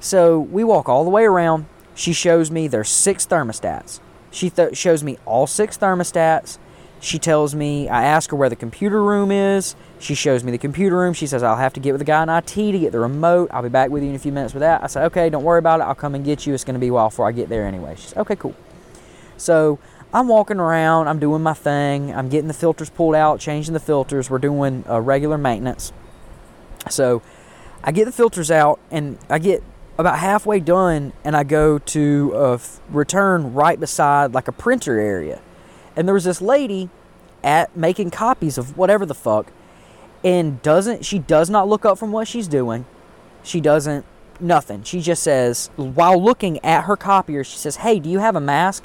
so 0.00 0.40
we 0.40 0.64
walk 0.64 0.88
all 0.88 1.04
the 1.04 1.10
way 1.10 1.24
around. 1.24 1.66
She 1.94 2.14
shows 2.14 2.50
me 2.50 2.68
there's 2.68 2.88
six 2.88 3.26
thermostats. 3.26 4.00
She 4.30 4.48
th- 4.48 4.74
shows 4.74 5.04
me 5.04 5.18
all 5.26 5.46
six 5.46 5.76
thermostats. 5.76 6.56
She 7.02 7.18
tells 7.18 7.52
me, 7.52 7.88
I 7.88 8.04
ask 8.04 8.30
her 8.30 8.36
where 8.36 8.48
the 8.48 8.54
computer 8.54 9.02
room 9.02 9.32
is. 9.32 9.74
She 9.98 10.14
shows 10.14 10.44
me 10.44 10.52
the 10.52 10.58
computer 10.58 10.96
room. 10.96 11.14
She 11.14 11.26
says, 11.26 11.42
I'll 11.42 11.56
have 11.56 11.72
to 11.72 11.80
get 11.80 11.90
with 11.90 11.98
the 11.98 12.04
guy 12.04 12.22
in 12.22 12.28
IT 12.28 12.46
to 12.46 12.78
get 12.78 12.92
the 12.92 13.00
remote. 13.00 13.50
I'll 13.52 13.64
be 13.64 13.68
back 13.68 13.90
with 13.90 14.04
you 14.04 14.10
in 14.10 14.14
a 14.14 14.20
few 14.20 14.30
minutes 14.30 14.54
with 14.54 14.60
that. 14.60 14.84
I 14.84 14.86
said, 14.86 15.06
okay, 15.06 15.28
don't 15.28 15.42
worry 15.42 15.58
about 15.58 15.80
it. 15.80 15.82
I'll 15.82 15.96
come 15.96 16.14
and 16.14 16.24
get 16.24 16.46
you. 16.46 16.54
It's 16.54 16.62
going 16.62 16.74
to 16.74 16.80
be 16.80 16.86
a 16.86 16.92
while 16.92 17.08
before 17.08 17.26
I 17.26 17.32
get 17.32 17.48
there 17.48 17.66
anyway. 17.66 17.96
She 17.96 18.02
says, 18.02 18.18
okay, 18.18 18.36
cool. 18.36 18.54
So 19.36 19.80
I'm 20.14 20.28
walking 20.28 20.60
around. 20.60 21.08
I'm 21.08 21.18
doing 21.18 21.42
my 21.42 21.54
thing. 21.54 22.14
I'm 22.14 22.28
getting 22.28 22.46
the 22.46 22.54
filters 22.54 22.88
pulled 22.88 23.16
out, 23.16 23.40
changing 23.40 23.74
the 23.74 23.80
filters. 23.80 24.30
We're 24.30 24.38
doing 24.38 24.84
uh, 24.88 25.00
regular 25.00 25.36
maintenance. 25.36 25.92
So 26.88 27.20
I 27.82 27.90
get 27.90 28.04
the 28.04 28.12
filters 28.12 28.52
out 28.52 28.78
and 28.92 29.18
I 29.28 29.40
get 29.40 29.64
about 29.98 30.20
halfway 30.20 30.60
done 30.60 31.14
and 31.24 31.36
I 31.36 31.42
go 31.42 31.80
to 31.80 32.32
uh, 32.32 32.58
return 32.90 33.54
right 33.54 33.80
beside 33.80 34.34
like 34.34 34.46
a 34.46 34.52
printer 34.52 35.00
area. 35.00 35.40
And 35.96 36.08
there 36.08 36.14
was 36.14 36.24
this 36.24 36.40
lady 36.40 36.90
at 37.44 37.76
making 37.76 38.10
copies 38.10 38.58
of 38.58 38.76
whatever 38.76 39.04
the 39.04 39.14
fuck 39.14 39.52
and 40.24 40.62
doesn't 40.62 41.04
she 41.04 41.18
does 41.18 41.50
not 41.50 41.68
look 41.68 41.84
up 41.84 41.98
from 41.98 42.12
what 42.12 42.28
she's 42.28 42.46
doing. 42.46 42.86
She 43.42 43.60
doesn't 43.60 44.04
nothing. 44.38 44.84
She 44.84 45.00
just 45.00 45.22
says 45.22 45.70
while 45.76 46.22
looking 46.22 46.64
at 46.64 46.84
her 46.84 46.96
copier, 46.96 47.42
she 47.42 47.56
says, 47.56 47.76
"Hey, 47.76 47.98
do 47.98 48.08
you 48.08 48.20
have 48.20 48.36
a 48.36 48.40
mask?" 48.40 48.84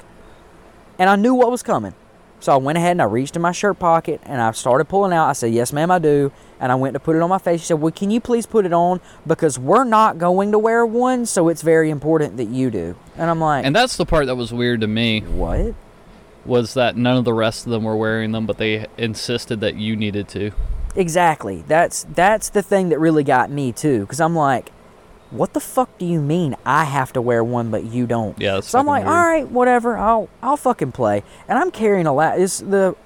And 0.98 1.08
I 1.08 1.16
knew 1.16 1.34
what 1.34 1.50
was 1.50 1.62
coming. 1.62 1.94
So 2.40 2.52
I 2.52 2.56
went 2.56 2.78
ahead 2.78 2.92
and 2.92 3.02
I 3.02 3.06
reached 3.06 3.34
in 3.34 3.42
my 3.42 3.50
shirt 3.50 3.78
pocket 3.78 4.20
and 4.24 4.40
I 4.40 4.52
started 4.52 4.84
pulling 4.84 5.12
out. 5.12 5.28
I 5.28 5.32
said, 5.32 5.52
Yes, 5.52 5.72
ma'am, 5.72 5.90
I 5.90 5.98
do. 5.98 6.30
And 6.60 6.70
I 6.70 6.76
went 6.76 6.94
to 6.94 7.00
put 7.00 7.16
it 7.16 7.22
on 7.22 7.28
my 7.28 7.38
face. 7.38 7.60
She 7.60 7.66
said, 7.66 7.80
Well, 7.80 7.90
can 7.90 8.10
you 8.10 8.20
please 8.20 8.46
put 8.46 8.64
it 8.64 8.72
on? 8.72 9.00
Because 9.26 9.58
we're 9.58 9.84
not 9.84 10.18
going 10.18 10.52
to 10.52 10.58
wear 10.58 10.86
one, 10.86 11.26
so 11.26 11.48
it's 11.48 11.62
very 11.62 11.90
important 11.90 12.36
that 12.36 12.48
you 12.48 12.70
do. 12.70 12.96
And 13.16 13.28
I'm 13.28 13.40
like, 13.40 13.64
And 13.64 13.74
that's 13.74 13.96
the 13.96 14.06
part 14.06 14.26
that 14.26 14.36
was 14.36 14.52
weird 14.52 14.80
to 14.82 14.86
me 14.86 15.20
What? 15.20 15.74
Was 16.48 16.74
that 16.74 16.96
none 16.96 17.16
of 17.16 17.24
the 17.24 17.34
rest 17.34 17.66
of 17.66 17.70
them 17.72 17.84
were 17.84 17.96
wearing 17.96 18.32
them, 18.32 18.46
but 18.46 18.58
they 18.58 18.86
insisted 18.96 19.60
that 19.60 19.76
you 19.76 19.94
needed 19.94 20.26
to. 20.28 20.50
Exactly. 20.96 21.62
That's 21.68 22.04
that's 22.12 22.48
the 22.48 22.62
thing 22.62 22.88
that 22.88 22.98
really 22.98 23.22
got 23.22 23.50
me 23.50 23.70
too. 23.72 24.00
Because 24.00 24.20
I'm 24.20 24.34
like, 24.34 24.70
what 25.30 25.52
the 25.52 25.60
fuck 25.60 25.96
do 25.98 26.06
you 26.06 26.20
mean 26.20 26.56
I 26.64 26.84
have 26.84 27.12
to 27.12 27.20
wear 27.20 27.44
one 27.44 27.70
but 27.70 27.84
you 27.84 28.06
don't? 28.06 28.38
Yeah, 28.40 28.60
So 28.60 28.78
I'm 28.78 28.86
like, 28.86 29.04
weird. 29.04 29.14
all 29.16 29.22
right, 29.26 29.48
whatever. 29.48 29.96
I'll 29.98 30.28
I'll 30.42 30.56
fucking 30.56 30.92
play. 30.92 31.22
And 31.46 31.58
I'm 31.58 31.70
carrying 31.70 32.06
a 32.06 32.12
lat. 32.14 32.40
It's 32.40 32.58
the 32.60 32.96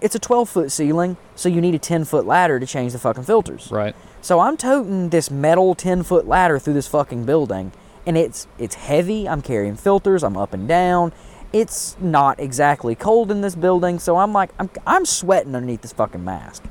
it's 0.00 0.14
a 0.14 0.18
12 0.18 0.48
foot 0.48 0.72
ceiling, 0.72 1.16
so 1.34 1.48
you 1.48 1.60
need 1.60 1.74
a 1.74 1.78
10 1.78 2.04
foot 2.04 2.26
ladder 2.26 2.60
to 2.60 2.66
change 2.66 2.92
the 2.92 2.98
fucking 2.98 3.24
filters. 3.24 3.70
Right. 3.70 3.94
So 4.20 4.40
I'm 4.40 4.56
toting 4.56 5.10
this 5.10 5.30
metal 5.30 5.74
10 5.74 6.02
foot 6.02 6.26
ladder 6.26 6.58
through 6.58 6.74
this 6.74 6.86
fucking 6.88 7.24
building, 7.24 7.72
and 8.06 8.16
it's 8.16 8.46
it's 8.58 8.76
heavy. 8.76 9.28
I'm 9.28 9.42
carrying 9.42 9.76
filters. 9.76 10.22
I'm 10.22 10.36
up 10.36 10.54
and 10.54 10.66
down. 10.68 11.12
It's 11.54 11.96
not 12.00 12.40
exactly 12.40 12.96
cold 12.96 13.30
in 13.30 13.40
this 13.40 13.54
building, 13.54 14.00
so 14.00 14.16
I'm 14.16 14.32
like 14.32 14.50
I'm 14.58 14.68
I'm 14.84 15.06
sweating 15.06 15.54
underneath 15.54 15.82
this 15.82 15.92
fucking 15.92 16.24
mask. 16.24 16.64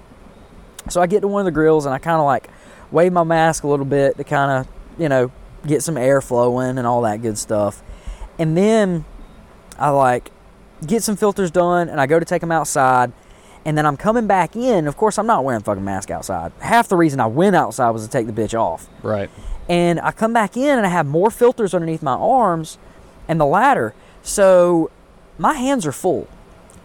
So 0.89 1.01
I 1.01 1.07
get 1.07 1.21
to 1.21 1.29
one 1.29 1.39
of 1.39 1.45
the 1.45 1.51
grills 1.51 1.85
and 1.85 1.95
I 1.95 1.99
kind 1.99 2.17
of 2.17 2.25
like 2.25 2.49
wave 2.91 3.13
my 3.13 3.23
mask 3.23 3.63
a 3.63 3.67
little 3.69 3.85
bit 3.85 4.17
to 4.17 4.25
kind 4.25 4.51
of 4.51 4.99
you 4.99 5.07
know 5.07 5.31
get 5.65 5.83
some 5.83 5.95
air 5.95 6.19
flowing 6.19 6.77
and 6.77 6.85
all 6.85 7.01
that 7.03 7.21
good 7.21 7.37
stuff, 7.37 7.81
and 8.37 8.57
then 8.57 9.05
I 9.79 9.91
like 9.91 10.31
get 10.85 11.01
some 11.01 11.15
filters 11.15 11.49
done 11.49 11.87
and 11.87 12.01
I 12.01 12.05
go 12.05 12.19
to 12.19 12.25
take 12.25 12.41
them 12.41 12.51
outside. 12.51 13.13
And 13.65 13.77
then 13.77 13.85
I'm 13.85 13.95
coming 13.95 14.27
back 14.27 14.57
in. 14.57 14.87
Of 14.87 14.97
course, 14.97 15.17
I'm 15.17 15.25
not 15.25 15.45
wearing 15.45 15.61
a 15.61 15.63
fucking 15.63 15.85
mask 15.85 16.11
outside. 16.11 16.51
Half 16.59 16.89
the 16.89 16.97
reason 16.97 17.21
I 17.21 17.27
went 17.27 17.55
outside 17.55 17.91
was 17.91 18.03
to 18.03 18.11
take 18.11 18.27
the 18.27 18.33
bitch 18.33 18.53
off. 18.53 18.89
Right. 19.01 19.29
And 19.69 20.01
I 20.01 20.11
come 20.11 20.33
back 20.33 20.57
in 20.57 20.77
and 20.77 20.85
I 20.85 20.89
have 20.89 21.05
more 21.05 21.31
filters 21.31 21.73
underneath 21.73 22.03
my 22.03 22.15
arms 22.15 22.77
and 23.29 23.39
the 23.39 23.45
ladder. 23.45 23.95
So 24.23 24.89
my 25.37 25.53
hands 25.53 25.85
are 25.85 25.91
full. 25.91 26.27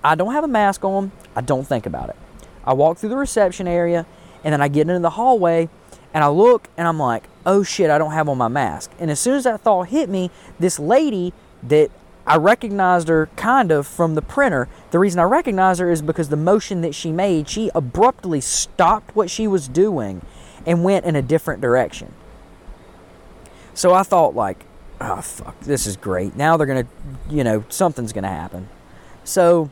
I 0.05 0.15
don't 0.15 0.33
have 0.35 0.45
a 0.45 0.49
mask 0.49 0.85
on. 0.85 1.13
I 1.35 1.41
don't 1.41 1.67
think 1.67 1.87
about 1.87 2.11
it. 2.11 2.17
I 2.65 2.75
walk 2.75 2.99
through 2.99 3.09
the 3.09 3.17
reception 3.17 3.67
area 3.67 4.05
and 4.45 4.53
then 4.53 4.61
I 4.61 4.69
get 4.69 4.83
into 4.83 5.01
the 5.01 5.11
hallway 5.11 5.69
and 6.13 6.23
I 6.23 6.29
look 6.29 6.69
and 6.77 6.87
I'm 6.87 6.99
like, 6.99 7.25
oh 7.47 7.63
shit, 7.63 7.91
I 7.91 7.97
don't 7.97 8.13
have 8.13 8.29
on 8.29 8.37
my 8.39 8.49
mask. 8.49 8.91
And 8.99 9.11
as 9.11 9.21
soon 9.21 9.35
as 9.35 9.45
that 9.45 9.63
thought 9.63 9.89
hit 9.89 10.09
me, 10.09 10.31
this 10.59 10.79
lady 10.79 11.33
that 11.63 11.91
I 12.27 12.37
recognized 12.37 13.09
her 13.09 13.31
kind 13.37 13.73
of 13.73 13.87
from 13.87 14.15
the 14.15 14.21
printer. 14.21 14.69
The 14.91 14.99
reason 14.99 15.19
I 15.19 15.23
recognized 15.23 15.81
her 15.81 15.91
is 15.91 16.03
because 16.03 16.29
the 16.29 16.37
motion 16.37 16.83
that 16.83 16.95
she 16.95 17.11
made, 17.11 17.49
she 17.49 17.71
abruptly 17.75 18.43
stopped 18.43 19.17
what 19.17 19.31
she 19.31 19.49
was 19.49 19.67
doing 19.67 20.21
and 20.67 20.85
went 20.85 21.07
in 21.07 21.17
a 21.17 21.23
different 21.23 21.63
direction. 21.63 22.13
So 23.73 23.95
I 23.95 24.03
thought 24.03 24.35
like, 24.35 24.67
oh 25.01 25.21
fuck, 25.21 25.59
this 25.61 25.87
is 25.87 25.97
great. 25.97 26.37
Now 26.37 26.57
they're 26.57 26.67
gonna, 26.67 26.87
you 27.29 27.45
know, 27.45 27.65
something's 27.69 28.13
gonna 28.13 28.29
happen. 28.29 28.69
So 29.25 29.71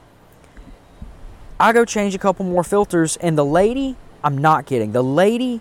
I 1.58 1.72
go 1.72 1.84
change 1.84 2.14
a 2.14 2.18
couple 2.18 2.44
more 2.44 2.64
filters, 2.64 3.16
and 3.16 3.36
the 3.36 3.44
lady, 3.44 3.96
I'm 4.22 4.38
not 4.38 4.66
kidding, 4.66 4.92
the 4.92 5.02
lady 5.02 5.60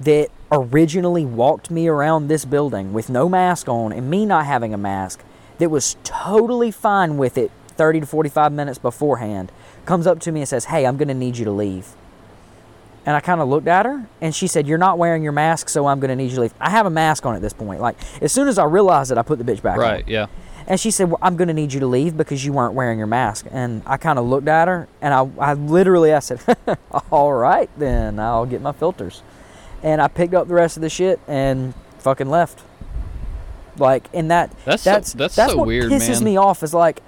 that 0.00 0.28
originally 0.50 1.24
walked 1.24 1.70
me 1.70 1.88
around 1.88 2.28
this 2.28 2.44
building 2.44 2.92
with 2.92 3.08
no 3.10 3.28
mask 3.28 3.68
on 3.68 3.92
and 3.92 4.08
me 4.08 4.26
not 4.26 4.46
having 4.46 4.74
a 4.74 4.78
mask, 4.78 5.22
that 5.58 5.70
was 5.70 5.96
totally 6.04 6.70
fine 6.70 7.16
with 7.16 7.38
it 7.38 7.50
30 7.68 8.00
to 8.00 8.06
45 8.06 8.52
minutes 8.52 8.78
beforehand, 8.78 9.50
comes 9.84 10.06
up 10.06 10.20
to 10.20 10.32
me 10.32 10.40
and 10.40 10.48
says, 10.48 10.66
Hey, 10.66 10.86
I'm 10.86 10.96
gonna 10.96 11.14
need 11.14 11.36
you 11.36 11.44
to 11.44 11.50
leave. 11.50 11.94
And 13.06 13.14
I 13.14 13.20
kind 13.20 13.40
of 13.40 13.48
looked 13.48 13.68
at 13.68 13.84
her, 13.84 14.06
and 14.22 14.34
she 14.34 14.46
said, 14.46 14.66
"You're 14.66 14.78
not 14.78 14.96
wearing 14.96 15.22
your 15.22 15.32
mask, 15.32 15.68
so 15.68 15.86
I'm 15.86 16.00
gonna 16.00 16.16
need 16.16 16.30
you 16.30 16.36
to 16.36 16.40
leave." 16.42 16.54
I 16.60 16.70
have 16.70 16.86
a 16.86 16.90
mask 16.90 17.26
on 17.26 17.34
at 17.36 17.42
this 17.42 17.52
point. 17.52 17.80
Like 17.80 17.96
as 18.22 18.32
soon 18.32 18.48
as 18.48 18.58
I 18.58 18.64
realized 18.64 19.12
it, 19.12 19.18
I 19.18 19.22
put 19.22 19.38
the 19.38 19.44
bitch 19.44 19.60
back 19.62 19.74
on. 19.76 19.80
Right. 19.80 20.08
Yeah. 20.08 20.26
And 20.66 20.80
she 20.80 20.90
said, 20.90 21.08
well, 21.10 21.18
I'm 21.20 21.36
going 21.36 21.48
to 21.48 21.52
need 21.52 21.74
you 21.74 21.80
to 21.80 21.86
leave 21.86 22.16
because 22.16 22.42
you 22.42 22.50
weren't 22.54 22.72
wearing 22.72 22.96
your 22.96 23.06
mask. 23.06 23.44
And 23.50 23.82
I 23.84 23.98
kind 23.98 24.18
of 24.18 24.24
looked 24.24 24.48
at 24.48 24.66
her 24.66 24.88
and 25.02 25.12
I, 25.12 25.28
I 25.38 25.52
literally, 25.52 26.14
I 26.14 26.20
said, 26.20 26.40
all 27.12 27.34
right, 27.34 27.68
then 27.76 28.18
I'll 28.18 28.46
get 28.46 28.62
my 28.62 28.72
filters. 28.72 29.22
And 29.82 30.00
I 30.00 30.08
picked 30.08 30.32
up 30.32 30.48
the 30.48 30.54
rest 30.54 30.78
of 30.78 30.80
the 30.80 30.88
shit 30.88 31.20
and 31.28 31.74
fucking 31.98 32.30
left. 32.30 32.62
Like, 33.76 34.08
and 34.14 34.30
that, 34.30 34.56
That's 34.64 34.84
so- 34.84 34.90
that's, 34.92 35.12
that's 35.12 35.36
that's 35.36 35.52
so 35.52 35.58
what 35.58 35.66
weird, 35.66 35.90
pisses 35.92 36.20
man. 36.20 36.24
me 36.24 36.36
off 36.38 36.62
is 36.62 36.72
like, 36.72 37.02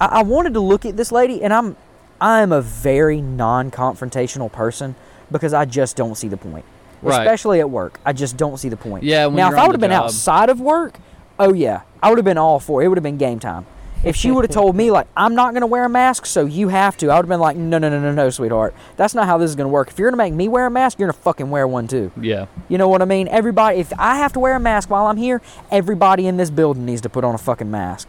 I, 0.00 0.06
I 0.06 0.22
wanted 0.22 0.54
to 0.54 0.60
look 0.60 0.86
at 0.86 0.96
this 0.96 1.12
lady 1.12 1.42
and 1.42 1.52
I'm, 1.52 1.76
I'm 2.18 2.50
a 2.50 2.62
very 2.62 3.20
non-confrontational 3.20 4.50
person 4.50 4.94
because 5.30 5.54
I 5.54 5.64
just 5.64 5.96
don't 5.96 6.14
see 6.14 6.28
the 6.28 6.36
point. 6.36 6.64
Right. 7.02 7.20
Especially 7.20 7.60
at 7.60 7.70
work. 7.70 8.00
I 8.04 8.12
just 8.12 8.36
don't 8.36 8.56
see 8.56 8.68
the 8.68 8.76
point. 8.76 9.04
Yeah, 9.04 9.28
now, 9.28 9.50
if 9.50 9.58
I 9.58 9.66
would 9.66 9.72
have 9.72 9.80
been 9.80 9.90
job. 9.90 10.04
outside 10.04 10.48
of 10.48 10.60
work, 10.60 10.98
oh 11.38 11.52
yeah, 11.52 11.82
I 12.02 12.08
would 12.08 12.18
have 12.18 12.24
been 12.24 12.38
all 12.38 12.58
for 12.58 12.82
it. 12.82 12.86
It 12.86 12.88
would 12.88 12.98
have 12.98 13.02
been 13.02 13.18
game 13.18 13.38
time. 13.38 13.66
If 14.04 14.14
she 14.14 14.30
would 14.30 14.44
have 14.44 14.50
told 14.50 14.76
me 14.76 14.90
like 14.90 15.06
I'm 15.16 15.34
not 15.34 15.52
gonna 15.52 15.66
wear 15.66 15.84
a 15.84 15.88
mask, 15.88 16.26
so 16.26 16.44
you 16.46 16.68
have 16.68 16.96
to, 16.98 17.10
I 17.10 17.16
would 17.16 17.24
have 17.24 17.28
been 17.28 17.40
like, 17.40 17.56
no, 17.56 17.78
no, 17.78 17.88
no, 17.88 18.00
no, 18.00 18.12
no, 18.12 18.30
sweetheart. 18.30 18.74
That's 18.96 19.14
not 19.14 19.26
how 19.26 19.36
this 19.38 19.50
is 19.50 19.56
gonna 19.56 19.68
work. 19.68 19.88
If 19.88 19.98
you're 19.98 20.10
gonna 20.10 20.22
make 20.22 20.32
me 20.32 20.48
wear 20.48 20.66
a 20.66 20.70
mask, 20.70 20.98
you're 20.98 21.08
gonna 21.08 21.18
fucking 21.22 21.50
wear 21.50 21.66
one 21.66 21.88
too. 21.88 22.12
Yeah. 22.20 22.46
You 22.68 22.78
know 22.78 22.88
what 22.88 23.02
I 23.02 23.04
mean? 23.04 23.28
Everybody, 23.28 23.78
if 23.78 23.92
I 23.98 24.16
have 24.16 24.32
to 24.34 24.40
wear 24.40 24.54
a 24.54 24.60
mask 24.60 24.90
while 24.90 25.06
I'm 25.06 25.16
here, 25.16 25.42
everybody 25.70 26.26
in 26.26 26.36
this 26.36 26.50
building 26.50 26.86
needs 26.86 27.00
to 27.02 27.08
put 27.08 27.24
on 27.24 27.34
a 27.34 27.38
fucking 27.38 27.70
mask. 27.70 28.08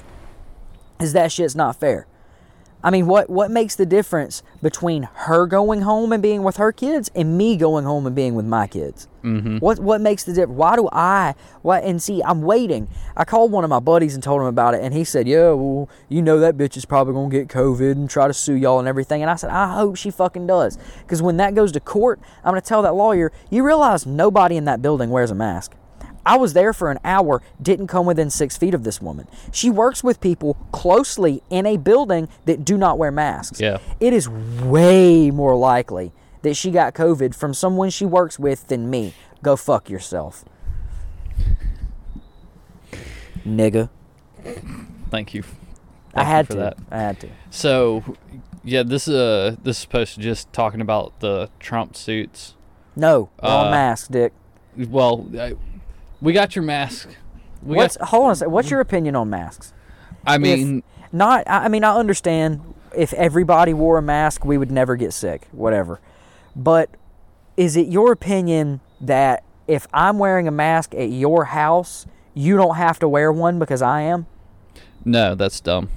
Is 1.00 1.14
that 1.14 1.32
shit's 1.32 1.56
not 1.56 1.76
fair? 1.76 2.08
I 2.84 2.92
mean, 2.92 3.08
what 3.08 3.30
what 3.30 3.50
makes 3.50 3.76
the 3.76 3.86
difference 3.86 4.44
between 4.62 5.04
her 5.04 5.48
going 5.48 5.82
home 5.82 6.13
and 6.13 6.22
being 6.22 6.44
with 6.44 6.58
her 6.58 6.72
kids 6.72 7.10
and 7.16 7.38
me 7.38 7.58
going 7.58 7.86
home 7.86 8.06
and 8.06 8.16
being 8.16 8.36
with 8.36 8.46
my 8.46 8.68
kids? 8.68 9.08
Mm-hmm. 9.24 9.58
What 9.58 9.80
what 9.80 10.00
makes 10.00 10.24
the 10.24 10.34
difference? 10.34 10.58
Why 10.58 10.76
do 10.76 10.88
I? 10.92 11.34
Why? 11.63 11.80
And 11.80 12.02
see, 12.02 12.22
I'm 12.24 12.44
waiting. 12.44 12.88
I 13.16 13.26
called 13.26 13.52
one 13.52 13.63
of 13.63 13.70
my 13.70 13.80
buddies 13.80 14.13
and 14.13 14.22
told 14.22 14.42
him 14.42 14.48
about 14.48 14.76
it, 14.76 14.84
and 14.84 14.94
he 14.94 15.04
said, 15.04 15.28
"Yeah, 15.28 15.52
well, 15.52 15.90
you 16.08 16.22
know 16.22 16.40
that 16.40 16.56
bitch 16.56 16.78
is 16.78 16.86
probably 16.86 17.13
gonna 17.13 17.30
get 17.30 17.48
COVID 17.48 17.94
and 17.94 18.10
try 18.10 18.28
to 18.28 18.34
sue 18.34 18.54
y'all 18.54 18.80
and 18.80 18.88
everything." 18.88 19.22
And 19.22 19.32
I 19.32 19.36
said, 19.36 19.50
"I 19.50 19.74
hope 19.74 19.96
she 19.96 20.12
fucking 20.12 20.46
does, 20.46 20.78
because 21.02 21.22
when 21.22 21.38
that 21.38 21.56
goes 21.56 21.72
to 21.72 21.80
court, 21.80 22.20
I'm 22.44 22.52
gonna 22.52 22.62
tell 22.62 22.84
that 22.84 22.96
lawyer, 22.96 23.32
you 23.50 23.66
realize 23.66 24.06
nobody 24.06 24.56
in 24.56 24.66
that 24.66 24.84
building 24.84 25.10
wears 25.10 25.32
a 25.32 25.36
mask." 25.36 25.74
I 26.28 26.36
was 26.38 26.52
there 26.54 26.74
for 26.74 26.92
an 26.92 27.00
hour, 27.06 27.42
didn't 27.62 27.88
come 27.88 28.06
within 28.06 28.30
six 28.30 28.58
feet 28.58 28.74
of 28.74 28.84
this 28.84 29.02
woman. 29.02 29.28
She 29.54 29.70
works 29.70 30.04
with 30.04 30.20
people 30.20 30.56
closely 30.74 31.42
in 31.50 31.66
a 31.66 31.78
building 31.78 32.28
that 32.46 32.66
do 32.66 32.78
not 32.78 32.98
wear 32.98 33.12
masks. 33.12 33.62
Yeah. 33.62 33.78
It 34.02 34.12
is 34.12 34.28
way 34.28 35.32
more 35.32 35.56
likely 35.56 36.12
that 36.42 36.56
she 36.56 36.70
got 36.70 36.94
COVID 36.94 37.34
from 37.34 37.54
someone 37.54 37.90
she 37.90 38.06
works 38.06 38.38
with 38.38 38.68
than 38.68 38.90
me. 38.90 39.13
Go 39.42 39.56
fuck 39.56 39.90
yourself. 39.90 40.44
Nigga. 43.46 43.90
Thank 45.10 45.34
you. 45.34 45.44
I 46.13 46.24
Thank 46.24 46.28
you 46.28 46.34
had 46.34 46.48
for 46.48 46.54
to. 46.54 46.60
that. 46.60 46.78
I 46.92 46.98
had 46.98 47.20
to. 47.22 47.30
So, 47.50 48.04
yeah, 48.63 48.84
this 48.84 49.08
uh 49.08 49.56
this 49.63 49.78
is 49.78 49.82
supposed 49.82 50.16
to 50.16 50.22
just 50.22 50.52
talking 50.52 50.82
about 50.82 51.20
the 51.22 51.50
Trump 51.60 51.96
suits. 51.96 52.56
No, 52.96 53.30
we're 53.42 53.50
Uh, 53.50 53.72
masks, 53.72 54.08
Dick. 54.10 54.34
Well, 54.76 55.28
I, 55.40 55.54
We 56.22 56.34
got 56.34 56.56
your 56.56 56.64
mask. 56.64 57.10
We 57.62 57.78
What's 57.78 57.98
got, 57.98 58.10
hold 58.10 58.26
on 58.26 58.32
a 58.32 58.36
second. 58.36 58.52
What's 58.52 58.70
your 58.70 58.80
opinion 58.80 59.16
on 59.16 59.30
masks? 59.30 59.74
I 60.26 60.38
mean, 60.38 60.84
Not. 61.12 61.44
I 61.48 61.68
mean, 61.68 61.84
I 61.84 61.96
understand 61.96 62.74
if 62.96 63.14
everybody 63.14 63.74
wore 63.74 63.98
a 63.98 64.02
mask, 64.02 64.46
we 64.46 64.58
would 64.58 64.72
never 64.72 64.96
get 64.96 65.14
sick. 65.14 65.48
Whatever. 65.52 66.00
But 66.56 66.90
is 67.56 67.76
it 67.78 67.88
your 67.88 68.12
opinion 68.12 68.82
that 69.00 69.44
if 69.68 69.88
I'm 69.94 70.18
wearing 70.20 70.48
a 70.48 70.52
mask 70.52 70.96
at 70.96 71.10
your 71.10 71.46
house, 71.46 72.06
you 72.34 72.58
don't 72.58 72.76
have 72.76 73.00
to 73.00 73.10
wear 73.10 73.32
one 73.32 73.60
because 73.60 73.82
I 73.82 74.02
am? 74.02 74.28
no, 75.06 75.36
that's 75.36 75.60
dumb. 75.60 75.90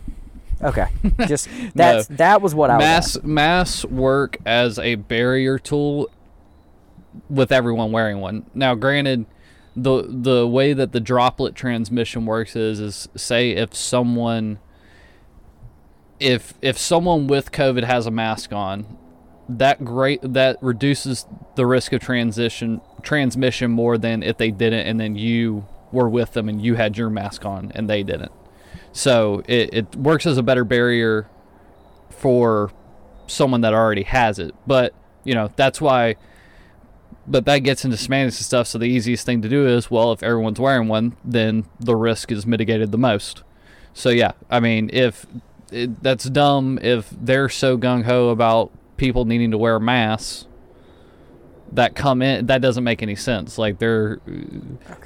Okay. 0.63 0.87
Just 1.27 1.49
that's 1.75 2.07
that 2.09 2.43
was 2.43 2.55
what 2.55 2.71
I 2.71 2.77
was. 2.77 3.23
Masks 3.23 3.85
asking. 3.85 3.97
work 3.97 4.37
as 4.45 4.79
a 4.79 4.97
barrier 4.97 5.59
tool 5.59 6.11
with 7.29 7.51
everyone 7.51 7.93
wearing 7.93 8.21
one. 8.21 8.47
Now, 8.55 8.75
granted, 8.75 9.27
the 9.83 10.05
the 10.09 10.47
way 10.47 10.73
that 10.73 10.93
the 10.93 11.01
droplet 11.01 11.55
transmission 11.55 12.27
works 12.27 12.57
is 12.57 12.81
is 12.81 13.09
say 13.17 13.51
if 13.51 13.75
someone 13.75 14.59
if 16.19 16.55
if 16.61 16.79
someone 16.79 17.27
with 17.27 17.53
COVID 17.53 17.85
has 17.85 18.07
a 18.07 18.11
mask 18.11 18.53
on, 18.53 18.99
that 19.49 19.85
great 19.85 20.21
that 20.23 20.57
reduces 20.61 21.27
the 21.57 21.67
risk 21.67 21.93
of 21.93 22.01
transition 22.01 22.81
transmission 23.03 23.71
more 23.71 23.97
than 23.97 24.23
if 24.23 24.37
they 24.37 24.51
didn't 24.51 24.87
and 24.87 25.01
then 25.01 25.17
you 25.17 25.67
were 25.93 26.09
with 26.09 26.33
them 26.35 26.49
and 26.49 26.63
you 26.63 26.75
had 26.75 26.97
your 26.97 27.11
mask 27.11 27.45
on 27.45 27.73
and 27.75 27.89
they 27.89 28.03
didn't. 28.03 28.33
So 28.93 29.43
it, 29.47 29.71
it 29.73 29.97
works 29.97 30.27
as 30.27 30.39
a 30.39 30.43
better 30.43 30.65
barrier 30.65 31.29
for 32.11 32.73
someone 33.27 33.61
that 33.63 33.75
already 33.75 34.03
has 34.05 34.39
it. 34.39 34.55
But, 34.67 34.95
you 35.25 35.35
know, 35.35 35.51
that's 35.57 35.81
why 35.81 36.17
but 37.27 37.45
that 37.45 37.59
gets 37.61 37.85
into 37.85 37.97
semantics 37.97 38.39
and 38.39 38.47
stuff, 38.47 38.67
so 38.67 38.79
the 38.79 38.87
easiest 38.87 39.25
thing 39.27 39.43
to 39.43 39.49
do 39.49 39.67
is, 39.67 39.91
well, 39.91 40.13
if 40.13 40.23
everyone's 40.23 40.59
wearing 40.61 40.89
one, 40.89 41.17
then 41.25 41.65
the 41.79 41.95
risk 41.97 42.33
is 42.33 42.47
mitigated 42.47 42.91
the 42.93 42.99
most. 42.99 43.43
So 43.95 44.11
yeah, 44.11 44.33
I 44.51 44.61
mean, 44.61 44.91
if 44.93 45.27
it, 45.73 46.03
that's 46.03 46.25
dumb, 46.25 46.79
if 46.83 47.11
they're 47.11 47.49
so 47.49 47.77
gung 47.79 48.05
ho 48.05 48.29
about 48.31 48.71
people 48.97 49.25
needing 49.25 49.51
to 49.53 49.59
wear 49.59 49.79
masks 49.81 50.47
that 51.73 51.95
come 51.95 52.21
in, 52.21 52.47
that 52.47 52.61
doesn't 52.61 52.83
make 52.83 53.01
any 53.03 53.15
sense. 53.15 53.57
Like 53.57 53.79
they're 53.79 54.19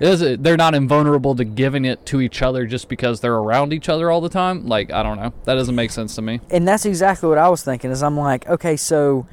doesn't- 0.01 0.43
they're 0.43 0.57
not 0.57 0.75
invulnerable 0.75 1.35
to 1.37 1.45
giving 1.45 1.85
it 1.85 2.07
to 2.07 2.21
each 2.23 2.41
other 2.41 2.65
just 2.67 2.89
because 2.89 3.21
they're 3.21 3.35
around 3.35 3.73
each 3.75 3.89
other 3.91 4.11
all 4.11 4.23
the 4.23 4.31
time. 4.31 4.67
Like 4.67 4.91
I 4.91 5.03
don't 5.03 5.19
know, 5.19 5.33
that 5.45 5.55
doesn't 5.55 5.75
make 5.75 5.91
sense 5.91 6.15
to 6.15 6.23
me. 6.23 6.41
and 6.51 6.67
that's 6.67 6.87
exactly 6.87 7.29
what 7.29 7.37
I 7.39 7.49
was 7.51 7.63
thinking. 7.63 7.91
Is 7.91 8.03
I'm 8.03 8.17
like, 8.17 8.49
okay, 8.49 8.77
so, 8.77 9.27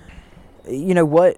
you 0.70 0.94
know 0.94 1.06
what? 1.06 1.38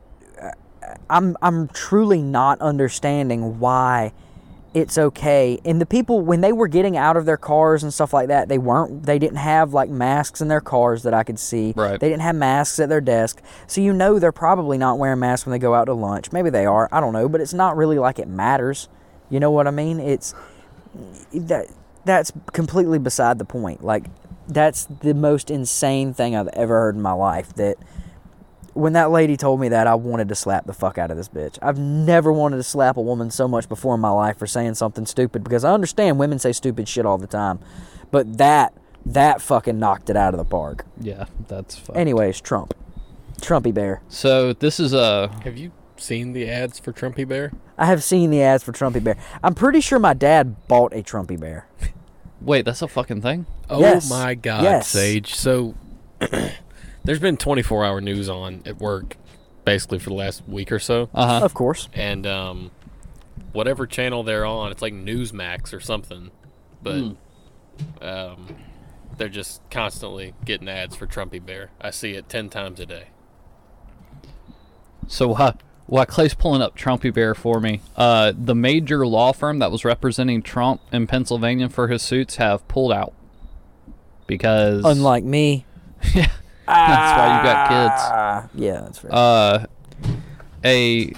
I'm 1.09 1.37
I'm 1.41 1.67
truly 1.69 2.21
not 2.21 2.59
understanding 2.61 3.59
why 3.59 4.13
it's 4.73 4.97
okay. 4.97 5.59
And 5.63 5.79
the 5.79 5.85
people 5.85 6.21
when 6.21 6.41
they 6.41 6.51
were 6.51 6.67
getting 6.67 6.97
out 6.97 7.15
of 7.15 7.25
their 7.25 7.37
cars 7.37 7.83
and 7.83 7.93
stuff 7.93 8.11
like 8.13 8.27
that, 8.29 8.49
they 8.49 8.57
weren't. 8.57 9.03
They 9.03 9.19
didn't 9.19 9.37
have 9.37 9.73
like 9.73 9.89
masks 9.89 10.41
in 10.41 10.47
their 10.47 10.61
cars 10.61 11.03
that 11.03 11.13
I 11.13 11.23
could 11.23 11.39
see. 11.39 11.73
Right. 11.75 11.99
They 11.99 12.09
didn't 12.09 12.23
have 12.23 12.35
masks 12.35 12.79
at 12.79 12.89
their 12.89 13.01
desk, 13.01 13.41
so 13.67 13.81
you 13.81 13.93
know 13.93 14.17
they're 14.17 14.31
probably 14.31 14.77
not 14.77 14.97
wearing 14.97 15.19
masks 15.19 15.45
when 15.45 15.51
they 15.51 15.59
go 15.59 15.75
out 15.75 15.85
to 15.85 15.93
lunch. 15.93 16.31
Maybe 16.31 16.49
they 16.49 16.65
are. 16.65 16.89
I 16.91 16.99
don't 16.99 17.13
know, 17.13 17.29
but 17.29 17.41
it's 17.41 17.53
not 17.53 17.77
really 17.77 17.99
like 17.99 18.17
it 18.17 18.27
matters. 18.27 18.89
You 19.29 19.39
know 19.39 19.51
what 19.51 19.67
I 19.67 19.71
mean? 19.71 19.99
It's 19.99 20.33
that 21.33 21.67
that's 22.05 22.31
completely 22.51 22.99
beside 22.99 23.37
the 23.37 23.45
point. 23.45 23.83
Like 23.83 24.05
that's 24.47 24.85
the 24.85 25.13
most 25.13 25.51
insane 25.51 26.13
thing 26.13 26.35
I've 26.35 26.49
ever 26.49 26.79
heard 26.79 26.95
in 26.95 27.01
my 27.01 27.13
life. 27.13 27.53
That 27.53 27.77
when 28.73 28.93
that 28.93 29.11
lady 29.11 29.37
told 29.37 29.59
me 29.59 29.69
that, 29.69 29.87
I 29.87 29.95
wanted 29.95 30.29
to 30.29 30.35
slap 30.35 30.65
the 30.65 30.73
fuck 30.73 30.97
out 30.97 31.11
of 31.11 31.17
this 31.17 31.29
bitch. 31.29 31.57
I've 31.61 31.77
never 31.77 32.31
wanted 32.31 32.57
to 32.57 32.63
slap 32.63 32.97
a 32.97 33.01
woman 33.01 33.29
so 33.31 33.47
much 33.47 33.69
before 33.69 33.95
in 33.95 34.01
my 34.01 34.09
life 34.09 34.37
for 34.37 34.47
saying 34.47 34.75
something 34.75 35.05
stupid 35.05 35.43
because 35.43 35.63
I 35.63 35.71
understand 35.73 36.17
women 36.19 36.39
say 36.39 36.51
stupid 36.51 36.87
shit 36.87 37.05
all 37.05 37.17
the 37.17 37.27
time, 37.27 37.59
but 38.11 38.37
that 38.37 38.73
that 39.05 39.41
fucking 39.41 39.77
knocked 39.79 40.09
it 40.09 40.15
out 40.15 40.33
of 40.33 40.37
the 40.37 40.45
park. 40.45 40.85
Yeah, 40.99 41.25
that's 41.47 41.77
fine. 41.77 41.97
Anyways, 41.97 42.39
Trump, 42.41 42.73
Trumpy 43.41 43.73
Bear. 43.73 44.01
So 44.07 44.53
this 44.53 44.79
is 44.79 44.93
a 44.93 45.27
Have 45.43 45.57
you 45.57 45.71
seen 45.97 46.33
the 46.33 46.49
ads 46.49 46.79
for 46.79 46.91
Trumpy 46.93 47.27
Bear? 47.27 47.51
I 47.77 47.85
have 47.87 48.03
seen 48.03 48.29
the 48.29 48.41
ads 48.41 48.63
for 48.63 48.71
Trumpy 48.71 49.03
Bear. 49.03 49.17
I'm 49.43 49.55
pretty 49.55 49.81
sure 49.81 49.99
my 49.99 50.13
dad 50.13 50.67
bought 50.67 50.93
a 50.93 51.03
Trumpy 51.03 51.39
Bear. 51.39 51.67
wait, 52.41 52.65
that's 52.65 52.81
a 52.81 52.87
fucking 52.87 53.21
thing. 53.21 53.45
Oh 53.69 53.79
Yes. 53.79 54.09
my 54.09 54.35
God, 54.35 54.63
Yes. 54.63 54.87
Sage. 54.87 55.35
So 55.35 55.75
there's 57.03 57.19
been 57.19 57.37
24 57.37 57.85
hour 57.85 58.01
news 58.01 58.29
on 58.29 58.63
at 58.65 58.77
work 58.79 59.17
basically 59.65 59.99
for 59.99 60.09
the 60.09 60.15
last 60.15 60.47
week 60.47 60.71
or 60.71 60.79
so. 60.79 61.09
Uh 61.13 61.39
huh. 61.39 61.45
Of 61.45 61.53
course. 61.53 61.89
And 61.93 62.25
um, 62.27 62.71
whatever 63.51 63.87
channel 63.87 64.23
they're 64.23 64.45
on, 64.45 64.71
it's 64.71 64.81
like 64.81 64.93
Newsmax 64.93 65.73
or 65.73 65.79
something. 65.79 66.31
But 66.81 67.15
um, 68.01 68.55
they're 69.17 69.29
just 69.29 69.61
constantly 69.69 70.33
getting 70.43 70.67
ads 70.67 70.95
for 70.95 71.07
Trumpy 71.07 71.43
Bear. 71.43 71.71
I 71.79 71.91
see 71.91 72.11
it 72.11 72.29
10 72.29 72.49
times 72.49 72.79
a 72.79 72.85
day. 72.85 73.07
So 75.07 75.33
uh, 75.33 75.53
while 75.85 76.05
Clay's 76.05 76.33
pulling 76.33 76.61
up 76.61 76.77
Trumpy 76.77 77.13
Bear 77.13 77.35
for 77.35 77.59
me, 77.59 77.81
uh, 77.95 78.33
the 78.35 78.55
major 78.55 79.05
law 79.05 79.31
firm 79.31 79.59
that 79.59 79.71
was 79.71 79.85
representing 79.85 80.41
Trump 80.41 80.81
in 80.91 81.07
Pennsylvania 81.07 81.69
for 81.69 81.87
his 81.87 82.01
suits 82.01 82.37
have 82.37 82.67
pulled 82.67 82.91
out 82.91 83.13
because 84.27 84.83
Unlike 84.85 85.23
me. 85.23 85.65
yeah, 86.13 86.31
that's 86.67 87.17
why 87.17 87.37
you 87.37 87.43
got 87.43 87.67
kids. 87.69 88.01
Ah, 88.05 88.49
yeah, 88.55 88.81
that's 88.81 89.03
right. 89.03 89.13
Uh, 89.13 89.65
a 90.65 91.13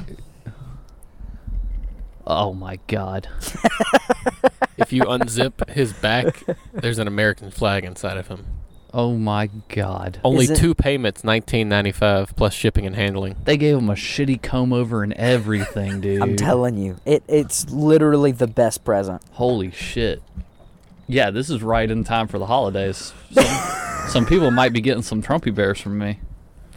oh 2.27 2.53
my 2.53 2.79
god, 2.87 3.27
If 4.77 4.91
you 4.91 5.03
unzip 5.03 5.69
his 5.69 5.93
back, 5.93 6.43
there's 6.73 6.99
an 6.99 7.07
American 7.07 7.49
flag 7.51 7.85
inside 7.85 8.17
of 8.17 8.27
him. 8.27 8.45
oh 8.93 9.15
my 9.15 9.49
god. 9.69 10.19
Only 10.23 10.45
Is 10.45 10.51
it- 10.51 10.57
two 10.57 10.73
payments, 10.75 11.21
19.95 11.21 12.35
plus 12.35 12.53
shipping 12.53 12.85
and 12.85 12.95
handling. 12.95 13.35
They 13.45 13.55
gave 13.57 13.77
him 13.77 13.89
a 13.89 13.93
shitty 13.93 14.41
comb 14.41 14.73
over 14.73 15.03
and 15.03 15.13
everything, 15.13 16.01
dude. 16.01 16.21
I'm 16.21 16.35
telling 16.35 16.77
you, 16.77 16.97
it 17.05 17.23
it's 17.27 17.69
literally 17.69 18.31
the 18.31 18.47
best 18.47 18.83
present. 18.83 19.21
Holy 19.33 19.71
shit. 19.71 20.21
Yeah, 21.07 21.29
this 21.31 21.49
is 21.49 21.61
right 21.61 21.89
in 21.89 22.03
time 22.03 22.27
for 22.27 22.39
the 22.39 22.47
holidays. 22.47 23.13
Some, 23.31 23.45
some 24.09 24.25
people 24.25 24.49
might 24.51 24.73
be 24.73 24.81
getting 24.81 25.03
some 25.03 25.21
Trumpy 25.21 25.53
bears 25.53 25.79
from 25.79 25.97
me. 25.97 26.19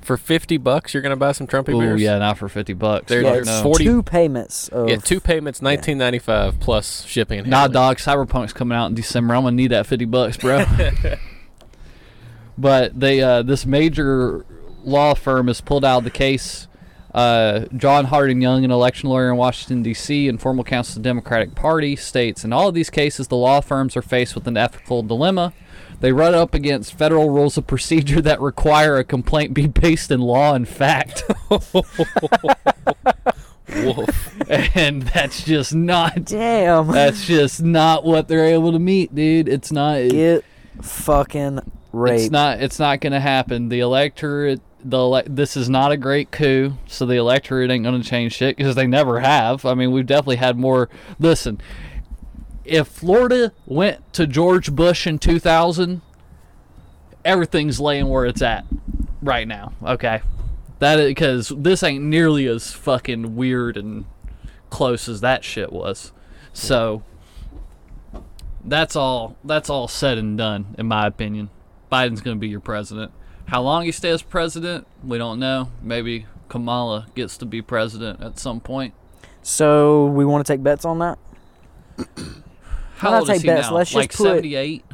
For 0.03 0.17
50 0.17 0.57
bucks, 0.59 0.95
you're 0.95 1.03
going 1.03 1.11
to 1.11 1.17
buy 1.17 1.33
some 1.33 1.47
Trumpy 1.47 1.67
bears? 1.67 1.77
Oh 1.77 1.81
Bears? 1.81 2.01
yeah, 2.01 2.17
not 2.19 2.39
for 2.39 2.49
fifty 2.49 2.73
bucks. 2.73 3.07
They're- 3.09 3.21
Yeah, 3.23 3.31
Fuck 3.33 3.39
it's 3.41 3.47
no. 3.49 3.63
40 3.63 3.85
two 3.85 4.03
payments 4.03 4.69
of 4.69 4.89
Yeah, 4.89 4.97
two 4.97 5.21
payments, 5.21 5.61
19.95 5.61 6.61
plus 6.61 7.05
shipping 7.05 7.41
and 7.41 7.49
Nah, 7.49 7.63
handling. 7.63 7.75
dog. 7.75 7.97
Cyberpunk's 7.99 8.53
coming 8.55 8.77
out 8.79 8.87
in 8.87 8.95
December. 8.95 9.35
I'm 9.35 9.43
gonna 9.43 9.57
need 9.57 9.69
that 9.73 9.87
fifty 9.87 10.07
bucks, 10.07 10.37
bro. 10.39 10.65
but 12.59 12.99
they, 12.99 13.21
uh, 13.21 13.43
this 13.43 13.67
major 13.67 14.45
law 14.85 15.15
firm 15.15 15.49
has 15.49 15.61
pulled 15.61 15.85
out 15.85 15.99
of 15.99 16.05
the 16.05 16.11
case. 16.11 16.68
Uh, 17.19 17.67
John 17.77 18.05
Harding 18.05 18.41
Young, 18.41 18.65
an 18.65 18.71
election 18.71 19.09
lawyer 19.09 19.29
in 19.33 19.37
Washington 19.37 19.83
D.C. 19.83 20.29
and 20.29 20.41
former 20.41 20.63
counsel 20.63 20.93
of 20.93 21.03
the 21.03 21.09
Democratic 21.09 21.57
Party, 21.57 21.97
states 21.97 22.45
in 22.45 22.53
all 22.53 22.69
of 22.69 22.75
these 22.77 22.91
cases 22.91 23.27
the 23.27 23.35
law 23.35 23.61
firms 23.61 23.97
are 23.97 24.03
faced 24.03 24.37
with 24.37 24.47
an 24.47 24.57
ethical 24.57 25.03
dilemma. 25.03 25.53
They 25.99 26.13
run 26.13 26.37
up 26.37 26.55
against 26.55 26.95
federal 26.95 27.31
rules 27.31 27.59
of 27.59 27.67
procedure 27.67 28.21
that 28.21 28.41
require 28.41 28.99
a 28.99 29.05
complaint 29.05 29.53
be 29.53 29.67
based 29.67 30.13
in 30.13 30.21
law 30.21 30.55
and 30.55 30.69
fact, 30.69 31.25
Woof. 33.69 34.41
and 34.77 35.03
that's 35.03 35.43
just 35.43 35.75
not. 35.75 36.25
Damn. 36.27 36.87
That's 36.87 37.27
just 37.27 37.61
not 37.65 38.05
what 38.05 38.29
they're 38.29 38.45
able 38.45 38.71
to 38.71 38.79
meet, 38.79 39.13
dude. 39.13 39.49
It's 39.49 39.73
not. 39.73 40.09
Get 40.09 40.45
fucking 40.83 41.59
raped. 41.93 42.23
It's 42.23 42.31
not. 42.31 42.63
It's 42.63 42.79
not 42.79 43.01
going 43.01 43.13
to 43.13 43.19
happen. 43.19 43.71
The 43.71 43.81
electorate. 43.81 44.61
The 44.85 45.25
this 45.27 45.57
is 45.57 45.69
not 45.69 45.91
a 45.91 45.97
great 45.97 46.31
coup, 46.31 46.75
so 46.87 47.05
the 47.05 47.17
electorate 47.17 47.71
ain't 47.71 47.85
going 47.85 48.01
to 48.01 48.09
change 48.09 48.35
shit 48.35 48.57
because 48.57 48.77
they 48.77 48.87
never 48.87 49.21
have. 49.21 49.65
I 49.65 49.75
mean, 49.75 49.91
we've 49.91 50.07
definitely 50.07 50.37
had 50.37 50.57
more. 50.57 50.89
Listen, 51.19 51.61
if 52.65 52.87
Florida 52.87 53.53
went 53.67 54.13
to 54.13 54.27
George 54.27 54.73
Bush 54.73 55.07
in 55.07 55.19
2000, 55.19 56.01
everything's 57.25 57.81
laying 57.81 58.09
where 58.09 58.25
it's 58.25 58.43
at 58.43 58.65
right 59.21 59.49
now. 59.49 59.73
Okay, 59.83 60.21
that 60.79 60.97
because 61.05 61.53
this 61.57 61.83
ain't 61.83 62.05
nearly 62.05 62.47
as 62.47 62.73
fucking 62.73 63.35
weird 63.35 63.77
and 63.77 64.05
close 64.71 65.09
as 65.09 65.21
that 65.23 65.45
shit 65.45 65.73
was. 65.73 66.13
So 66.53 67.03
that's 68.65 68.95
all. 68.95 69.37
That's 69.43 69.71
all 69.71 69.89
said 69.89 70.19
and 70.19 70.39
done, 70.39 70.75
in 70.79 70.87
my 70.87 71.07
opinion. 71.07 71.51
Biden's 71.91 72.21
going 72.21 72.37
to 72.37 72.41
be 72.41 72.49
your 72.49 72.61
president. 72.61 73.13
How 73.49 73.63
long 73.63 73.85
he 73.85 73.93
stays 73.93 74.23
president, 74.23 74.87
we 75.03 75.19
don't 75.19 75.39
know. 75.39 75.71
Maybe 75.83 76.27
Kamala 76.49 77.07
gets 77.15 77.37
to 77.39 77.47
be 77.47 77.63
president 77.63 78.23
at 78.23 78.39
some 78.39 78.61
point. 78.61 78.95
so 79.43 80.07
we 80.07 80.25
want 80.25 80.47
to 80.47 80.53
take 80.53 80.63
bets 80.63 80.85
on 80.85 80.99
that. 81.01 81.19
How 82.97 83.11
not 83.11 83.21
old 83.21 83.31
is 83.31 83.43
he 83.43 83.47
bets, 83.49 83.69
now? 83.69 83.77
let's 83.77 83.91
just 83.91 83.97
like 83.97 84.11
put- 84.11 84.25
78? 84.27 84.85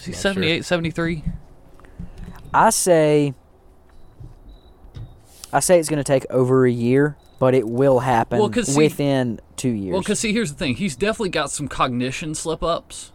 Is 0.00 0.04
he 0.06 0.10
Not 0.12 0.14
sure. 0.16 0.20
78, 0.20 0.64
73? 0.64 1.24
I 2.54 2.70
say. 2.70 3.34
I 5.52 5.60
say 5.60 5.78
it's 5.78 5.88
going 5.88 5.98
to 5.98 6.04
take 6.04 6.24
over 6.30 6.64
a 6.66 6.70
year 6.70 7.16
but 7.40 7.54
it 7.54 7.66
will 7.66 8.00
happen 8.00 8.38
Well, 8.38 8.50
'cause 8.50 8.66
see- 8.74 8.76
within 8.76 9.40
two 9.56 9.70
years. 9.70 9.92
Well, 9.94 10.02
because 10.02 10.20
see, 10.20 10.30
here's 10.34 10.52
the 10.52 10.58
thing. 10.58 10.74
He's 10.74 10.94
definitely 10.94 11.30
got 11.30 11.50
some 11.50 11.68
cognition 11.68 12.34
slip 12.34 12.62
ups, 12.62 13.12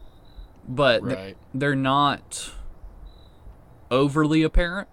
but 0.68 1.04
th- 1.06 1.16
Right. 1.16 1.38
they're 1.54 1.76
not 1.76 2.50
overly 3.96 4.44
apparent. 4.44 4.88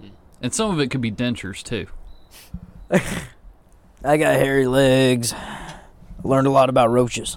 Hmm. 0.00 0.08
And 0.40 0.54
some 0.54 0.70
of 0.70 0.80
it 0.80 0.90
could 0.90 1.00
be 1.00 1.10
dentures 1.12 1.62
too. 1.62 1.86
I 4.04 4.16
got 4.16 4.34
hairy 4.36 4.66
legs. 4.66 5.34
Learned 6.24 6.46
a 6.46 6.50
lot 6.50 6.68
about 6.68 6.90
roaches. 6.90 7.36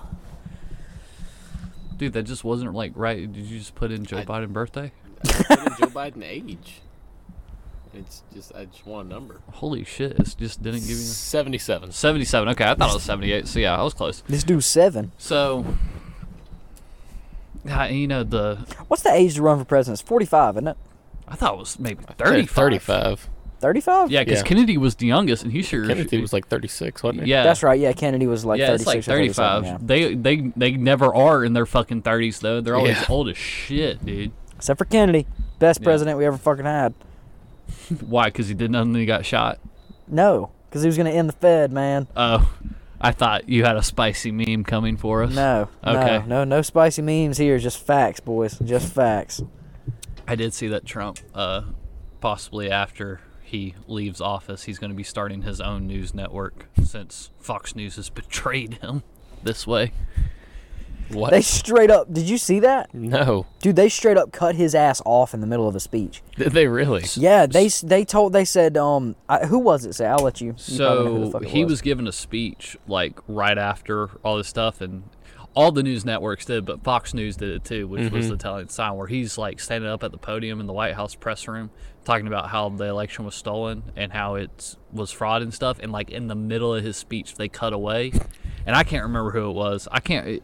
Dude, 1.98 2.14
that 2.14 2.24
just 2.24 2.44
wasn't 2.44 2.74
like 2.74 2.92
right. 2.96 3.32
Did 3.32 3.46
you 3.46 3.58
just 3.60 3.76
put 3.76 3.92
in 3.92 4.06
Joe 4.06 4.18
I- 4.18 4.26
Biden 4.26 4.50
birthday? 4.54 4.92
Put 5.24 5.50
in 5.60 5.66
Joe 5.80 5.88
Biden 5.88 6.24
age. 6.24 6.82
It's 7.94 8.24
just 8.34 8.54
I 8.54 8.66
just 8.66 8.86
want 8.86 9.08
a 9.08 9.10
number. 9.14 9.40
Holy 9.54 9.86
shit! 9.86 10.20
It 10.20 10.36
just 10.38 10.62
didn't 10.62 10.82
give 10.82 10.90
you 10.90 10.96
Seventy-seven. 10.96 11.94
seventy-seven. 11.94 12.50
Okay, 12.50 12.66
I 12.66 12.76
thought 12.76 12.90
it 12.90 12.94
was 12.96 13.04
seventy-eight. 13.04 13.48
So 13.48 13.60
yeah, 13.60 13.78
I 13.80 13.84
was 13.84 13.94
close. 13.94 14.22
This 14.28 14.44
dude's 14.44 14.66
seven. 14.66 15.14
So, 15.18 15.64
yeah, 15.64 15.74
you 17.92 18.08
know 18.08 18.24
the 18.24 18.58
What's 18.88 19.04
the 19.04 19.12
age 19.12 19.36
to 19.36 19.42
run 19.42 19.60
for 19.60 19.66
president? 19.66 20.00
It's 20.02 20.08
45, 20.08 20.56
isn't 20.58 20.68
it? 20.68 20.78
I 21.28 21.36
thought 21.36 21.54
it 21.56 21.60
was 21.60 21.80
maybe 21.80 22.04
Said 22.08 22.18
thirty-five. 22.18 22.50
Thirty-five. 22.50 23.30
35? 23.62 24.12
Yeah, 24.12 24.24
because 24.24 24.40
Yeah. 24.40 24.44
Kennedy 24.44 24.78
was 24.78 24.96
the 24.96 25.08
youngest, 25.08 25.42
and 25.44 25.52
he 25.52 25.64
sure. 25.64 25.88
Kennedy 25.88 26.22
was 26.22 26.32
like 26.34 26.48
thirty-six, 26.48 27.02
wasn't 27.02 27.24
he? 27.24 27.30
yeah, 27.32 27.42
That's 27.44 27.64
right. 27.64 27.80
Yeah, 27.80 27.94
Kennedy 27.94 28.28
was 28.28 28.46
like 28.46 28.60
yeah, 28.60 28.68
36 28.78 28.82
it's 28.82 28.88
like 28.88 28.98
or 29.16 29.18
37, 29.18 29.64
35. 29.64 29.66
yeah. 29.66 29.78
They 29.82 30.14
they 30.16 30.52
they 30.56 30.72
never 30.78 31.14
are 31.16 31.44
in 31.44 31.54
their 31.54 31.66
fucking 31.66 32.04
30s 32.04 32.42
though. 32.42 32.62
They're 32.62 32.76
always 32.76 32.98
Yeah. 32.98 33.06
old 33.10 33.30
as 33.30 33.38
shit, 33.38 34.06
dude. 34.06 34.32
Except 34.56 34.78
for 34.78 34.86
Kennedy. 34.86 35.26
Best 35.58 35.80
Yeah. 35.82 35.86
president 35.86 36.18
we 36.20 36.26
ever 36.26 36.38
fucking 36.38 36.66
had. 36.66 36.94
Why? 38.06 38.26
Because 38.26 38.48
he 38.48 38.54
did 38.54 38.70
nothing. 38.72 38.90
and 38.90 38.98
He 38.98 39.06
got 39.06 39.26
shot. 39.26 39.60
No, 40.08 40.52
because 40.70 40.84
he 40.84 40.88
was 40.88 40.98
going 40.98 41.12
to 41.12 41.18
end 41.18 41.30
the 41.30 41.34
Fed, 41.34 41.72
man. 41.72 42.08
Oh, 42.16 42.48
I 43.00 43.12
thought 43.12 43.50
you 43.50 43.66
had 43.66 43.76
a 43.76 43.84
spicy 43.84 44.32
meme 44.32 44.64
coming 44.64 44.98
for 44.98 45.24
us. 45.24 45.34
No. 45.34 45.70
Okay. 45.86 46.20
No, 46.20 46.26
no, 46.26 46.44
no 46.44 46.62
spicy 46.62 47.02
memes 47.02 47.38
here. 47.38 47.58
Just 47.60 47.80
facts, 47.80 48.20
boys. 48.20 48.58
Just 48.60 48.94
facts. 48.94 49.42
I 50.28 50.36
did 50.36 50.54
see 50.54 50.68
that 50.70 50.86
Trump, 50.86 51.20
uh, 51.34 51.64
possibly 52.20 52.72
after 52.72 53.22
he 53.44 53.76
leaves 53.88 54.22
office, 54.22 54.64
he's 54.64 54.80
going 54.80 54.90
to 54.90 54.96
be 54.96 55.04
starting 55.04 55.44
his 55.44 55.62
own 55.62 55.86
news 55.86 56.14
network 56.14 56.68
since 56.84 57.30
Fox 57.40 57.76
News 57.76 57.96
has 57.98 58.10
betrayed 58.12 58.76
him 58.76 59.04
this 59.44 59.68
way. 59.68 59.92
What? 61.10 61.32
They 61.32 61.42
straight 61.42 61.92
up. 61.92 62.12
Did 62.12 62.30
you 62.30 62.38
see 62.38 62.60
that? 62.62 62.94
no. 62.94 63.46
Dude, 63.60 63.76
they 63.76 63.90
straight 63.90 64.18
up 64.18 64.32
cut 64.32 64.56
his 64.56 64.74
ass 64.76 65.02
off 65.06 65.34
in 65.34 65.42
the 65.42 65.48
middle 65.48 65.68
of 65.68 65.76
a 65.76 65.80
speech. 65.80 66.22
Did 66.36 66.52
they 66.52 66.68
really? 66.68 67.04
Yeah, 67.16 67.46
they 67.46 67.68
they 67.68 68.06
told 68.06 68.34
they 68.34 68.46
said 68.46 68.78
um 68.78 69.16
I, 69.30 69.46
who 69.46 69.60
was 69.60 69.86
it? 69.86 69.94
Say 69.94 70.06
I'll 70.06 70.20
let 70.20 70.42
you. 70.42 70.48
you 70.48 70.54
So 70.58 71.40
he 71.40 71.66
was 71.66 71.82
given 71.82 72.08
a 72.08 72.12
speech 72.12 72.78
like 72.88 73.20
right 73.28 73.58
after 73.58 74.10
all 74.24 74.38
this 74.38 74.48
stuff, 74.48 74.82
and 74.82 75.04
all 75.56 75.72
the 75.72 75.84
news 75.84 76.04
networks 76.06 76.46
did, 76.46 76.66
but 76.66 76.84
Fox 76.84 77.14
News 77.14 77.38
did 77.38 77.50
it 77.50 77.64
too, 77.64 77.88
which 77.88 78.12
was 78.12 78.30
the 78.30 78.38
telling 78.38 78.68
sign 78.70 78.96
where 78.96 79.08
he's 79.08 79.38
like 79.38 79.60
standing 79.60 79.90
up 79.90 80.04
at 80.04 80.12
the 80.12 80.18
podium 80.18 80.60
in 80.60 80.68
the 80.68 80.74
White 80.74 80.96
House 80.96 81.16
press 81.16 81.48
room 81.48 81.70
talking 82.04 82.28
about 82.28 82.50
how 82.50 82.70
the 82.70 82.86
election 82.86 83.26
was 83.26 83.34
stolen 83.36 83.82
and 83.96 84.14
how 84.14 84.36
it 84.36 84.76
was 84.94 85.12
fraud 85.12 85.42
and 85.42 85.54
stuff, 85.54 85.80
and 85.82 85.92
like 85.92 86.10
in 86.12 86.28
the 86.28 86.36
middle 86.36 86.74
of 86.74 86.84
his 86.84 86.98
speech 86.98 87.36
they 87.36 87.48
cut 87.48 87.74
away, 87.74 88.12
and 88.66 88.76
I 88.76 88.84
can't 88.84 89.04
remember 89.04 89.32
who 89.32 89.50
it 89.50 89.54
was. 89.54 89.88
I 89.92 90.00
can't. 90.00 90.44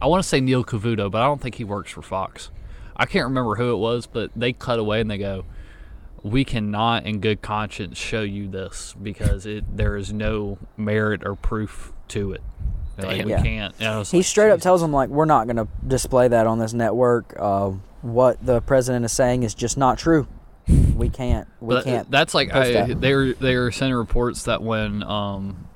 I 0.00 0.06
want 0.06 0.22
to 0.22 0.28
say 0.28 0.40
Neil 0.40 0.64
Cavuto, 0.64 1.10
but 1.10 1.22
I 1.22 1.24
don't 1.26 1.40
think 1.40 1.56
he 1.56 1.64
works 1.64 1.90
for 1.92 2.02
Fox. 2.02 2.50
I 2.96 3.06
can't 3.06 3.24
remember 3.24 3.56
who 3.56 3.72
it 3.72 3.78
was, 3.78 4.06
but 4.06 4.30
they 4.36 4.52
cut 4.52 4.78
away 4.78 5.00
and 5.00 5.10
they 5.10 5.18
go, 5.18 5.44
"We 6.22 6.44
cannot, 6.44 7.06
in 7.06 7.20
good 7.20 7.42
conscience, 7.42 7.98
show 7.98 8.22
you 8.22 8.48
this 8.48 8.94
because 9.02 9.46
it 9.46 9.76
there 9.76 9.96
is 9.96 10.12
no 10.12 10.58
merit 10.76 11.22
or 11.26 11.34
proof 11.34 11.92
to 12.08 12.32
it. 12.32 12.42
Like, 12.96 13.16
Damn. 13.18 13.24
we 13.26 13.30
Yeah. 13.32 13.42
can't." 13.42 13.74
And 13.80 13.88
I 13.88 13.98
was 13.98 14.10
He 14.12 14.18
like, 14.18 14.26
straight 14.26 14.50
up 14.52 14.60
tells 14.60 14.80
them 14.80 14.92
like 14.92 15.08
we're 15.08 15.24
not 15.24 15.46
gonna 15.48 15.66
display 15.86 16.28
that 16.28 16.46
on 16.46 16.58
this 16.60 16.72
network. 16.72 17.34
Uh, 17.38 17.72
what 18.02 18.44
the 18.44 18.60
president 18.60 19.04
is 19.04 19.12
saying 19.12 19.42
is 19.42 19.54
just 19.54 19.76
not 19.76 19.98
true. 19.98 20.26
We 20.94 21.08
can't. 21.08 21.48
We 21.60 21.74
But 21.74 21.84
can't. 21.84 22.10
that's 22.10 22.32
like 22.34 22.54
I, 22.54 22.70
that. 22.86 23.00
they 23.00 23.14
were 23.14 23.32
they 23.34 23.56
were 23.56 23.70
sending 23.72 23.96
reports 23.96 24.44
that 24.44 24.62
when 24.62 25.02
um, 25.02 25.66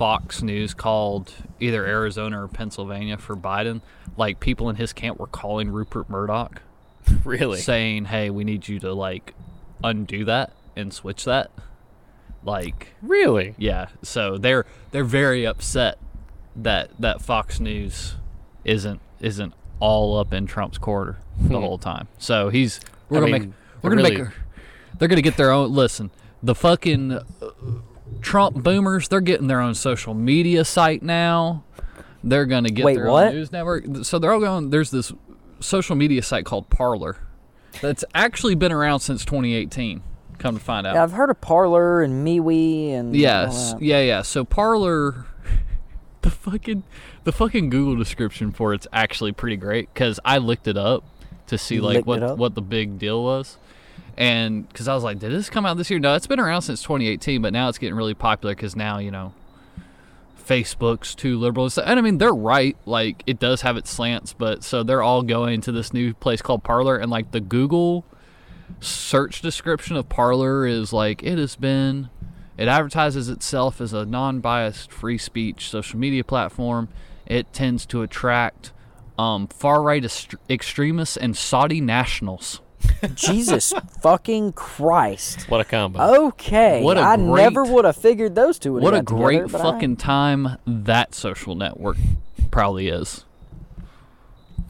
Fox 0.00 0.40
News 0.40 0.72
called 0.72 1.30
either 1.60 1.84
Arizona 1.86 2.42
or 2.42 2.48
Pennsylvania 2.48 3.18
for 3.18 3.36
Biden, 3.36 3.82
like 4.16 4.40
people 4.40 4.70
in 4.70 4.76
his 4.76 4.94
camp 4.94 5.18
were 5.20 5.26
calling 5.26 5.70
Rupert 5.70 6.08
Murdoch. 6.08 6.62
Really? 7.24 7.60
saying, 7.60 8.06
"Hey, 8.06 8.30
we 8.30 8.42
need 8.44 8.66
you 8.66 8.78
to 8.80 8.94
like 8.94 9.34
undo 9.84 10.24
that 10.24 10.52
and 10.74 10.90
switch 10.94 11.26
that." 11.26 11.50
Like, 12.42 12.94
Really? 13.02 13.54
yeah. 13.58 13.88
So 14.02 14.38
they're 14.38 14.64
they're 14.90 15.04
very 15.04 15.46
upset 15.46 15.98
that 16.56 16.90
that 16.98 17.20
Fox 17.20 17.60
News 17.60 18.14
isn't 18.64 19.00
isn't 19.20 19.52
all 19.80 20.16
up 20.18 20.32
in 20.32 20.46
Trump's 20.46 20.78
quarter 20.78 21.18
the 21.38 21.48
Hmm. 21.58 21.62
whole 21.62 21.76
time. 21.78 22.08
So 22.16 22.48
he's 22.48 22.80
we're 23.10 23.18
I 23.18 23.20
gonna 23.20 23.32
mean, 23.32 23.42
make 23.42 23.52
we're 23.82 23.90
gonna 23.90 24.02
really- 24.02 24.22
make 24.22 24.32
they're 24.98 25.08
gonna 25.08 25.20
get 25.20 25.36
their 25.36 25.50
own. 25.50 25.70
Listen, 25.74 26.10
the 26.42 26.54
fucking 26.54 27.12
uh, 27.12 27.20
Trump 28.20 28.62
boomers, 28.62 29.08
they're 29.08 29.20
getting 29.20 29.46
their 29.46 29.60
own 29.60 29.74
social 29.74 30.14
media 30.14 30.64
site 30.64 31.02
now. 31.02 31.64
They're 32.22 32.46
gonna 32.46 32.70
get 32.70 32.84
Wait, 32.84 32.94
their 32.96 33.10
what? 33.10 33.28
own 33.28 33.34
news 33.34 33.52
network. 33.52 33.84
So 34.02 34.18
they're 34.18 34.32
all 34.32 34.40
going. 34.40 34.70
There's 34.70 34.90
this 34.90 35.12
social 35.60 35.96
media 35.96 36.22
site 36.22 36.44
called 36.44 36.68
Parler 36.70 37.16
that's 37.80 38.04
actually 38.14 38.54
been 38.54 38.72
around 38.72 39.00
since 39.00 39.24
2018. 39.24 40.02
Come 40.38 40.56
to 40.56 40.62
find 40.62 40.86
out. 40.86 40.94
Yeah, 40.94 41.02
I've 41.02 41.12
heard 41.12 41.30
of 41.30 41.40
Parler 41.40 42.02
and 42.02 42.26
MeWe 42.26 42.92
and 42.92 43.14
Yes, 43.14 43.74
yeah, 43.78 44.00
yeah. 44.00 44.22
So 44.22 44.44
Parler, 44.44 45.26
the 46.22 46.30
fucking 46.30 46.82
the 47.24 47.32
fucking 47.32 47.70
Google 47.70 47.96
description 47.96 48.50
for 48.52 48.72
it's 48.72 48.86
actually 48.92 49.32
pretty 49.32 49.56
great 49.56 49.92
because 49.92 50.18
I 50.24 50.38
looked 50.38 50.66
it 50.66 50.76
up 50.78 51.04
to 51.48 51.58
see 51.58 51.76
You 51.76 51.82
like 51.82 52.06
what 52.06 52.38
what 52.38 52.54
the 52.54 52.62
big 52.62 52.98
deal 52.98 53.22
was, 53.22 53.58
and 54.20 54.68
because 54.68 54.86
I 54.86 54.94
was 54.94 55.02
like, 55.02 55.18
did 55.18 55.32
this 55.32 55.48
come 55.48 55.64
out 55.64 55.78
this 55.78 55.88
year? 55.90 55.98
No, 55.98 56.14
it's 56.14 56.26
been 56.26 56.38
around 56.38 56.62
since 56.62 56.82
2018, 56.82 57.40
but 57.40 57.54
now 57.54 57.70
it's 57.70 57.78
getting 57.78 57.96
really 57.96 58.14
popular 58.14 58.54
because 58.54 58.76
now 58.76 58.98
you 58.98 59.10
know. 59.10 59.34
Facebook's 60.46 61.14
too 61.14 61.38
liberal, 61.38 61.70
and 61.84 61.98
I 61.98 62.02
mean 62.02 62.18
they're 62.18 62.34
right. 62.34 62.76
Like 62.84 63.22
it 63.24 63.38
does 63.38 63.62
have 63.62 63.76
its 63.76 63.88
slants, 63.88 64.32
but 64.32 64.64
so 64.64 64.82
they're 64.82 65.02
all 65.02 65.22
going 65.22 65.60
to 65.60 65.70
this 65.70 65.92
new 65.92 66.12
place 66.12 66.42
called 66.42 66.64
Parler, 66.64 66.96
and 66.96 67.08
like 67.08 67.30
the 67.30 67.40
Google 67.40 68.04
search 68.80 69.42
description 69.42 69.96
of 69.96 70.08
Parler 70.08 70.66
is 70.66 70.92
like 70.92 71.22
it 71.22 71.38
has 71.38 71.54
been 71.54 72.10
it 72.58 72.68
advertises 72.68 73.28
itself 73.28 73.80
as 73.80 73.92
a 73.92 74.04
non-biased 74.04 74.90
free 74.90 75.18
speech 75.18 75.70
social 75.70 75.98
media 75.98 76.24
platform. 76.24 76.88
It 77.26 77.52
tends 77.52 77.86
to 77.86 78.02
attract 78.02 78.72
um, 79.16 79.46
far-right 79.46 80.04
est- 80.04 80.34
extremists 80.50 81.16
and 81.16 81.36
Saudi 81.36 81.80
nationals. 81.80 82.60
Jesus 83.14 83.72
fucking 84.00 84.52
Christ. 84.52 85.48
What 85.50 85.60
a 85.60 85.64
combo. 85.64 86.26
Okay. 86.28 86.82
What 86.82 86.96
a 86.98 87.00
I 87.00 87.16
never 87.16 87.64
would 87.64 87.84
have 87.84 87.96
figured 87.96 88.34
those 88.34 88.58
two 88.58 88.72
would 88.74 88.82
What 88.82 88.92
a 88.94 88.98
have 88.98 89.04
got 89.06 89.16
great 89.16 89.36
together, 89.42 89.52
but 89.52 89.60
I- 89.60 89.72
fucking 89.72 89.96
time 89.96 90.48
that 90.66 91.14
social 91.14 91.54
network 91.54 91.96
probably 92.50 92.88
is. 92.88 93.24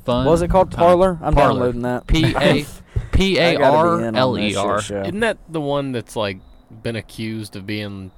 Fun. 0.05 0.25
What 0.25 0.33
was 0.33 0.43
it 0.43 0.49
called? 0.49 0.71
time. 0.71 0.79
Parlor? 0.79 1.19
I'm 1.23 1.35
Parler. 1.35 1.51
downloading 1.73 1.83
that. 1.83 2.07
P 2.07 2.35
A 2.37 2.65
P 3.13 3.39
I 3.41 3.45
A 3.51 3.59
gotta 3.59 3.99
be 3.99 4.03
in 4.05 4.09
on 4.09 4.17
L 4.17 4.33
this 4.33 4.55
E 4.55 4.57
R. 4.57 4.81
shit 4.81 4.87
show. 4.89 5.03
Isn't 5.03 5.21
that 5.21 5.39
the 5.49 5.61
one 5.61 5.93
that's 5.93 6.17
like 6.17 6.39
been 6.83 6.97
accused 6.97 7.55
of 7.57 7.67
being 7.67 8.11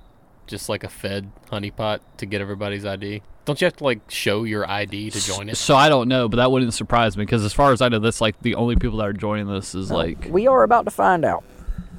just 0.46 0.68
like 0.68 0.84
a 0.84 0.88
Fed 0.88 1.30
honeypot 1.50 2.00
to 2.18 2.26
get 2.26 2.40
everybody's 2.40 2.84
ID? 2.84 3.22
Don't 3.44 3.60
you 3.60 3.64
have 3.64 3.76
to 3.76 3.84
like 3.84 4.08
show 4.10 4.44
your 4.44 4.68
ID 4.70 5.10
to 5.10 5.20
join 5.20 5.48
it? 5.48 5.56
So 5.56 5.74
I 5.74 5.88
don't 5.88 6.08
know, 6.08 6.28
but 6.28 6.36
that 6.36 6.50
wouldn't 6.52 6.74
surprise 6.74 7.16
me 7.16 7.24
because 7.24 7.44
as 7.44 7.52
far 7.52 7.72
as 7.72 7.80
I 7.82 7.88
know, 7.88 7.98
that's 7.98 8.20
like 8.20 8.38
the 8.40 8.54
only 8.54 8.76
people 8.76 8.98
that 8.98 9.08
are 9.08 9.12
joining 9.12 9.48
this 9.48 9.74
is 9.74 9.90
like 9.90 10.28
We 10.30 10.46
are 10.46 10.62
about 10.62 10.84
to 10.84 10.90
find 10.92 11.24
out. 11.24 11.42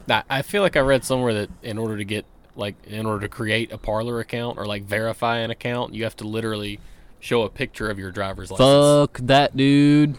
I- 0.09 0.23
I 0.29 0.41
feel 0.41 0.61
like 0.61 0.75
I 0.77 0.81
read 0.81 1.03
somewhere 1.03 1.33
that 1.33 1.49
in 1.61 1.77
order 1.77 1.97
to 1.97 2.03
get 2.05 2.25
like 2.55 2.75
in 2.85 3.05
order 3.05 3.21
to 3.21 3.29
create 3.29 3.71
a 3.71 3.77
Parler 3.77 4.19
account 4.19 4.57
or 4.57 4.65
like 4.65 4.83
verify 4.83 5.37
an 5.39 5.49
account, 5.51 5.93
you 5.93 6.03
have 6.03 6.15
to 6.17 6.27
literally 6.27 6.79
show 7.19 7.41
a 7.43 7.49
picture 7.49 7.89
of 7.89 7.97
your 7.99 8.11
driver's 8.11 8.51
license. 8.51 8.67
fuck 9.09 9.17
that 9.27 9.57
dude. 9.57 10.17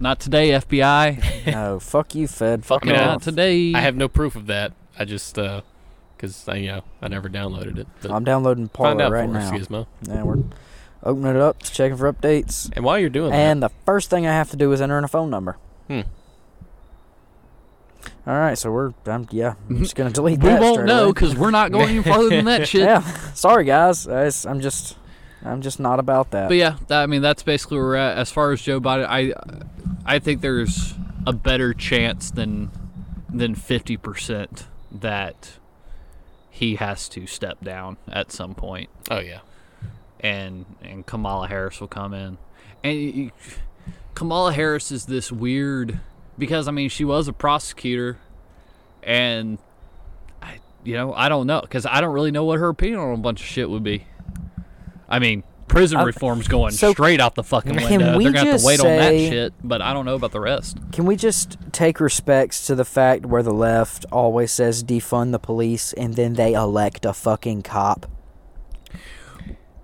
Not 0.00 0.20
today, 0.20 0.50
FBI. 0.50 1.46
No, 1.52 1.80
fuck 1.80 2.14
you, 2.14 2.28
Fed. 2.28 2.64
Fuck 2.64 2.82
Fuck 2.82 2.86
me 2.86 2.92
off. 2.92 2.98
now. 3.00 3.06
Not 3.12 3.22
today. 3.22 3.72
I 3.74 3.80
have 3.80 3.96
no 3.96 4.06
proof 4.08 4.36
of 4.36 4.46
that. 4.46 4.72
I 4.98 5.04
just 5.04 5.36
uh 5.38 5.62
'cause 6.18 6.48
I 6.48 6.56
you 6.56 6.68
know 6.68 6.82
I 7.00 7.08
never 7.08 7.28
downloaded 7.28 7.78
it. 7.78 7.86
But 8.02 8.10
I'm 8.10 8.24
downloading 8.24 8.70
out 8.82 9.10
right 9.10 9.28
for 9.30 9.36
us, 9.36 9.50
now. 9.50 9.56
Gizmo. 9.58 9.86
Yeah, 10.02 10.22
we're 10.22 10.42
opening 11.02 11.36
it 11.36 11.40
up, 11.40 11.62
checking 11.62 11.96
for 11.96 12.12
updates. 12.12 12.70
And 12.74 12.84
while 12.84 12.98
you're 12.98 13.10
doing 13.10 13.30
that 13.30 13.36
And 13.36 13.62
the 13.62 13.70
first 13.86 14.10
thing 14.10 14.26
I 14.26 14.32
have 14.32 14.50
to 14.50 14.56
do 14.56 14.72
is 14.72 14.80
enter 14.80 14.98
in 14.98 15.04
a 15.04 15.08
phone 15.08 15.30
number. 15.30 15.56
Hmm. 15.86 16.00
All 18.26 18.34
right, 18.34 18.58
so 18.58 18.70
we're 18.70 18.92
um, 19.06 19.26
yeah. 19.30 19.54
I'm 19.70 19.78
just 19.78 19.94
gonna 19.96 20.10
delete 20.10 20.38
we 20.42 20.48
that. 20.48 20.60
We 20.60 20.66
won't 20.66 20.84
know 20.84 21.12
because 21.12 21.34
we're 21.34 21.50
not 21.50 21.72
going 21.72 21.88
any 21.88 22.02
farther 22.02 22.28
than 22.28 22.44
that 22.44 22.68
shit. 22.68 22.82
Yeah, 22.82 23.00
sorry 23.32 23.64
guys. 23.64 24.06
I 24.06 24.30
I'm 24.48 24.60
just, 24.60 24.96
I'm 25.44 25.62
just 25.62 25.80
not 25.80 25.98
about 25.98 26.30
that. 26.32 26.48
But 26.48 26.58
yeah, 26.58 26.76
that, 26.88 27.02
I 27.02 27.06
mean 27.06 27.22
that's 27.22 27.42
basically 27.42 27.78
where 27.78 27.86
we're 27.86 27.96
at. 27.96 28.18
As 28.18 28.30
far 28.30 28.52
as 28.52 28.60
Joe 28.60 28.80
Biden, 28.80 29.06
I 29.08 29.32
I 30.04 30.18
think 30.18 30.42
there's 30.42 30.94
a 31.26 31.32
better 31.32 31.72
chance 31.72 32.30
than 32.30 32.70
than 33.32 33.54
fifty 33.54 33.96
percent 33.96 34.66
that 34.92 35.57
he 36.58 36.74
has 36.76 37.08
to 37.10 37.26
step 37.26 37.60
down 37.62 37.96
at 38.10 38.32
some 38.32 38.54
point, 38.54 38.90
Oh 39.10 39.20
yeah. 39.20 39.40
and 40.20 40.66
and 40.82 41.06
Kamala 41.06 41.46
Harris 41.48 41.80
will 41.80 41.88
come 41.88 42.12
in, 42.14 42.38
and 42.82 43.30
Kamala 44.14 44.52
Harris 44.52 44.90
is 44.90 45.06
this 45.06 45.30
weird 45.30 46.00
because 46.36 46.66
I 46.66 46.72
mean 46.72 46.88
she 46.88 47.04
was 47.04 47.28
a 47.28 47.32
prosecutor, 47.32 48.18
and 49.02 49.58
I 50.42 50.58
you 50.84 50.94
know 50.94 51.12
I 51.14 51.28
don't 51.28 51.46
know 51.46 51.60
because 51.60 51.86
I 51.86 52.00
don't 52.00 52.12
really 52.12 52.32
know 52.32 52.44
what 52.44 52.58
her 52.58 52.68
opinion 52.68 52.98
on 53.00 53.14
a 53.14 53.16
bunch 53.18 53.40
of 53.40 53.46
shit 53.46 53.70
would 53.70 53.82
be. 53.84 54.06
I 55.08 55.18
mean. 55.20 55.44
Prison 55.68 55.98
I- 55.98 56.04
reform's 56.04 56.48
going 56.48 56.72
so 56.72 56.92
straight 56.92 57.20
out 57.20 57.34
the 57.34 57.42
fucking 57.44 57.76
can 57.76 57.90
window. 58.00 58.16
we 58.18 58.24
They're 58.24 58.32
gonna 58.32 58.50
have 58.52 58.60
to 58.60 58.66
wait 58.66 58.80
on 58.80 58.86
that 58.86 59.12
shit, 59.12 59.52
but 59.62 59.80
I 59.82 59.92
don't 59.92 60.04
know 60.06 60.14
about 60.14 60.32
the 60.32 60.40
rest. 60.40 60.78
Can 60.92 61.04
we 61.06 61.14
just 61.16 61.56
take 61.72 62.00
respects 62.00 62.66
to 62.66 62.74
the 62.74 62.84
fact 62.84 63.26
where 63.26 63.42
the 63.42 63.52
left 63.52 64.04
always 64.10 64.50
says 64.50 64.82
defund 64.82 65.32
the 65.32 65.38
police 65.38 65.92
and 65.92 66.14
then 66.14 66.34
they 66.34 66.54
elect 66.54 67.04
a 67.04 67.12
fucking 67.12 67.62
cop? 67.62 68.06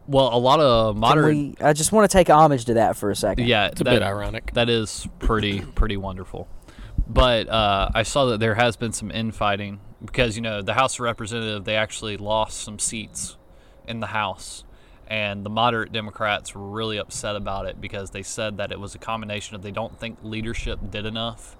Well, 0.06 0.34
a 0.34 0.38
lot 0.38 0.60
of 0.60 0.94
Can 0.94 1.00
modern, 1.00 1.24
we, 1.26 1.54
I 1.62 1.72
just 1.72 1.90
want 1.92 2.10
to 2.10 2.14
take 2.14 2.28
homage 2.28 2.66
to 2.66 2.74
that 2.74 2.96
for 2.96 3.10
a 3.10 3.16
second. 3.16 3.46
yeah, 3.46 3.66
It's 3.68 3.80
a 3.80 3.84
that, 3.84 3.90
bit 3.90 4.02
ironic. 4.02 4.52
that 4.52 4.68
is 4.68 5.08
pretty 5.18 5.60
pretty 5.62 5.96
wonderful. 5.96 6.46
But 7.06 7.48
uh, 7.48 7.90
I 7.94 8.02
saw 8.02 8.26
that 8.26 8.40
there 8.40 8.54
has 8.54 8.76
been 8.76 8.92
some 8.92 9.10
infighting 9.10 9.80
because 10.04 10.36
you 10.36 10.42
know 10.42 10.60
the 10.62 10.74
House 10.74 10.94
of 10.96 11.00
Representatives 11.00 11.64
they 11.64 11.76
actually 11.76 12.16
lost 12.18 12.60
some 12.60 12.78
seats 12.78 13.36
in 13.88 14.00
the 14.00 14.08
House, 14.08 14.64
and 15.08 15.44
the 15.44 15.50
moderate 15.50 15.92
Democrats 15.92 16.54
were 16.54 16.68
really 16.68 16.96
upset 16.98 17.36
about 17.36 17.66
it 17.66 17.80
because 17.80 18.10
they 18.10 18.22
said 18.22 18.56
that 18.58 18.72
it 18.72 18.80
was 18.80 18.94
a 18.94 18.98
combination 18.98 19.54
of 19.54 19.62
they 19.62 19.70
don't 19.70 19.98
think 19.98 20.18
leadership 20.22 20.78
did 20.90 21.04
enough 21.06 21.56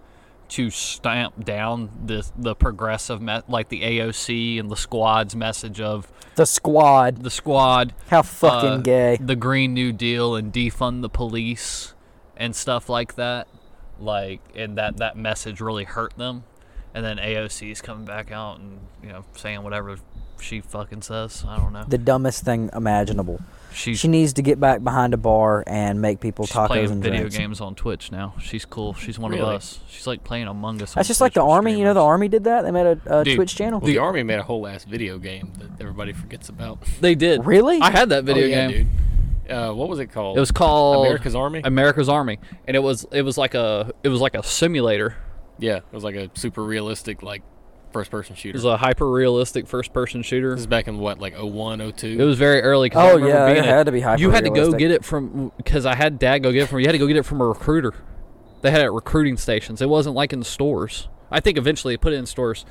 to 0.47 0.71
stamp 0.71 1.43
down 1.45 1.91
the 2.05 2.29
the 2.37 2.55
progressive 2.55 3.21
me- 3.23 3.41
like 3.49 3.71
the 3.71 3.81
AOC 3.83 4.61
and 4.61 4.71
the 4.71 4.77
squad's 4.77 5.35
message 5.35 5.81
of 5.81 6.13
The 6.35 6.45
squad. 6.47 7.23
the 7.23 7.31
squad 7.31 7.95
How 8.09 8.21
fucking 8.23 8.69
uh, 8.69 8.77
gay. 8.79 9.17
the 9.21 9.37
Green 9.37 9.73
New 9.73 9.91
Deal 9.93 10.37
and 10.37 10.53
defund 10.53 11.01
the 11.01 11.09
police 11.09 11.95
and 12.37 12.55
stuff 12.55 12.89
like 12.91 13.15
that. 13.15 13.49
Like, 13.99 14.41
and 14.55 14.77
that 14.77 14.99
that 14.99 15.17
message 15.17 15.61
really 15.61 15.85
hurt 15.85 16.17
them. 16.19 16.45
And 16.93 17.05
then 17.05 17.17
AOC's 17.17 17.81
coming 17.81 18.05
back 18.05 18.31
out 18.31 18.59
and 18.59 18.81
you 19.03 19.09
know 19.09 19.25
saying 19.37 19.63
whatever 19.63 19.97
she 20.41 20.61
fucking 20.61 21.03
says. 21.03 21.45
I 21.47 21.57
don't 21.57 21.73
know. 21.73 21.85
The 21.87 21.99
dumbest 21.99 22.45
thing 22.45 22.71
imaginable. 22.73 23.41
She's 23.73 23.99
She 23.99 24.09
needs 24.09 24.35
to 24.35 24.43
get 24.43 24.61
back 24.61 24.85
behind 24.85 25.15
a 25.15 25.17
bar 25.17 25.65
and 25.67 26.01
make 26.01 26.21
people 26.21 26.47
she's 26.47 26.55
tacos 26.55 26.67
playing 26.69 26.91
and 26.93 27.03
video 27.03 27.21
drinks. 27.21 27.37
games 27.37 27.61
on 27.61 27.75
Twitch 27.75 28.13
now. 28.13 28.35
She's 28.41 28.65
cool. 28.65 28.95
She's 28.95 29.19
one 29.19 29.35
of 29.35 29.41
us. 29.41 29.81
She's 29.89 30.07
like 30.07 30.23
playing 30.23 30.47
Among 30.47 30.81
Us. 30.81 30.93
on 30.93 31.01
That's 31.01 31.09
just 31.09 31.21
like 31.21 31.33
the 31.33 31.45
with 31.45 31.53
army. 31.53 31.73
You 31.73 31.85
know, 31.85 31.93
the 31.93 32.01
streamers. 32.01 32.07
army 32.07 32.29
did 32.29 32.45
that. 32.45 32.63
They 32.63 32.71
made 32.71 32.87
a, 32.87 33.21
a 33.21 33.25
Dude, 33.25 33.37
Twitch 33.37 33.57
channel. 33.57 33.81
The 33.81 33.99
army 33.99 34.23
made 34.23 34.39
a 34.39 34.45
whole 34.45 34.67
ass 34.69 34.85
video 34.85 35.19
game 35.19 35.53
that 35.59 35.81
everybody 35.81 36.13
forgets 36.13 36.49
about. 36.49 36.79
They 37.01 37.17
did. 37.17 37.45
Really? 37.45 37.81
I 37.81 37.91
had 37.91 38.11
that 38.11 38.25
video 38.25 38.45
oh, 38.45 38.49
yeah, 38.49 38.69
game. 38.69 38.91
dude. 39.45 39.51
Uh, 39.51 39.73
what 39.73 39.89
was 39.89 39.99
it 39.99 40.07
called? 40.07 40.37
It 40.37 40.41
was 40.41 40.53
called 40.53 41.05
America's 41.05 41.35
Army. 41.35 41.61
America's 41.65 42.09
Army, 42.09 42.39
and 42.67 42.77
it 42.77 42.81
was 42.81 43.07
it 43.11 43.23
was 43.23 43.37
like 43.37 43.55
a 43.55 43.93
it 44.03 44.09
was 44.09 44.21
like 44.21 44.35
a 44.35 44.43
simulator. 44.43 45.17
yeah, 45.59 45.79
it 45.79 45.93
was 45.93 46.05
like 46.05 46.15
a 46.15 46.31
super 46.35 46.63
realistic 46.63 47.23
like 47.23 47.43
first 47.95 48.11
person 48.11 48.35
It 48.35 48.39
shooter. 48.41 48.57
was 48.57 48.65
a 48.67 48.77
hyper 48.77 49.11
realistic 49.11 49.67
first 49.67 49.95
person 49.95 50.23
shooter. 50.23 50.51
this 50.51 50.61
is 50.61 50.67
back 50.67 50.87
in 50.89 50.99
what 50.99 51.19
like 51.19 51.35
01, 51.39 51.79
02? 51.97 52.07
It 52.21 52.25
was 52.25 52.37
very 52.37 52.61
early. 52.61 52.91
'cause 52.91 52.99
I 53.03 53.11
Oh, 53.13 53.15
remember 53.15 53.29
yeah, 53.35 53.47
it 53.49 53.53
being 53.55 53.65
had 53.65 53.87
to 53.87 53.93
be 53.93 54.01
hyper. 54.01 54.21
You 54.21 54.31
had 54.33 54.45
to 54.45 54.51
go 54.51 54.73
get 54.73 54.91
it 54.91 55.03
from 55.05 55.53
because 55.57 55.87
I 55.87 55.95
had 55.95 56.19
dad 56.19 56.41
go 56.43 56.53
get 56.53 56.65
it 56.65 56.67
from. 56.67 56.81
You 56.81 56.87
had 56.87 56.93
to 56.93 56.99
go 56.99 57.07
get 57.07 57.17
it 57.17 57.25
from 57.25 57.41
a 57.41 57.47
recruiter. 57.47 57.95
They 58.61 58.71
had 58.71 58.81
it 58.83 58.85
at 58.85 58.93
recruiting 58.93 59.37
stations. 59.39 59.81
It 59.81 59.89
wasn't 59.89 60.15
like 60.17 60.33
in 60.35 60.41
the 60.41 60.45
stores. 60.45 61.09
I 61.31 61.41
think 61.41 61.57
eventually 61.57 61.95
they 61.95 61.99
put 61.99 62.13
it 62.13 62.17
in 62.17 62.27
stores, 62.27 62.65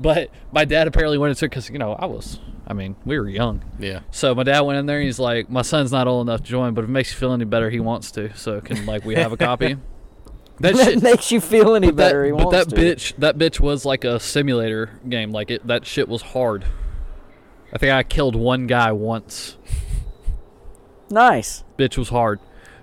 but 0.00 0.30
my 0.52 0.64
dad 0.64 0.86
apparently 0.88 1.18
went 1.18 1.30
into 1.30 1.44
it 1.44 1.48
because 1.50 1.70
you 1.70 1.78
know 1.78 1.92
I 1.92 2.06
was. 2.06 2.40
I 2.66 2.72
mean, 2.72 2.94
we 3.04 3.18
were 3.18 3.28
young, 3.28 3.62
yeah. 3.80 4.00
so 4.12 4.32
my 4.32 4.44
dad 4.44 4.60
went 4.60 4.78
in 4.78 4.86
there. 4.86 4.98
and 4.98 5.04
He's 5.06 5.18
like, 5.18 5.50
"My 5.50 5.62
son's 5.62 5.90
not 5.90 6.06
old 6.06 6.28
enough 6.28 6.42
to 6.42 6.46
join, 6.48 6.72
but 6.72 6.84
if 6.84 6.88
it 6.88 6.92
makes 6.92 7.10
you 7.12 7.18
feel 7.18 7.32
any 7.32 7.44
better, 7.44 7.68
he 7.68 7.80
wants 7.80 8.12
to. 8.12 8.32
So 8.36 8.60
can 8.60 8.86
like 8.86 9.04
we 9.04 9.16
have 9.16 9.32
a 9.32 9.36
copy?" 9.36 9.76
That 10.60 10.74
that 10.76 10.84
shit, 10.84 11.02
makes 11.02 11.32
you 11.32 11.40
feel 11.40 11.74
any 11.74 11.88
but 11.88 11.96
that, 11.96 12.08
better. 12.08 12.24
he 12.26 12.32
but 12.32 12.50
that 12.50 12.68
to. 12.68 12.76
bitch, 12.76 13.16
that 13.16 13.38
bitch 13.38 13.60
was 13.60 13.84
like 13.84 14.04
a 14.04 14.20
simulator 14.20 14.90
game. 15.08 15.30
Like 15.30 15.50
it, 15.50 15.66
that 15.66 15.86
shit 15.86 16.08
was 16.08 16.22
hard. 16.22 16.64
I 17.72 17.78
think 17.78 17.92
I 17.92 18.02
killed 18.02 18.36
one 18.36 18.66
guy 18.66 18.92
once. 18.92 19.56
Nice. 21.10 21.64
bitch 21.76 21.96
was 21.98 22.10
hard. 22.10 22.38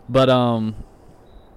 But 0.10 0.30
um, 0.30 0.76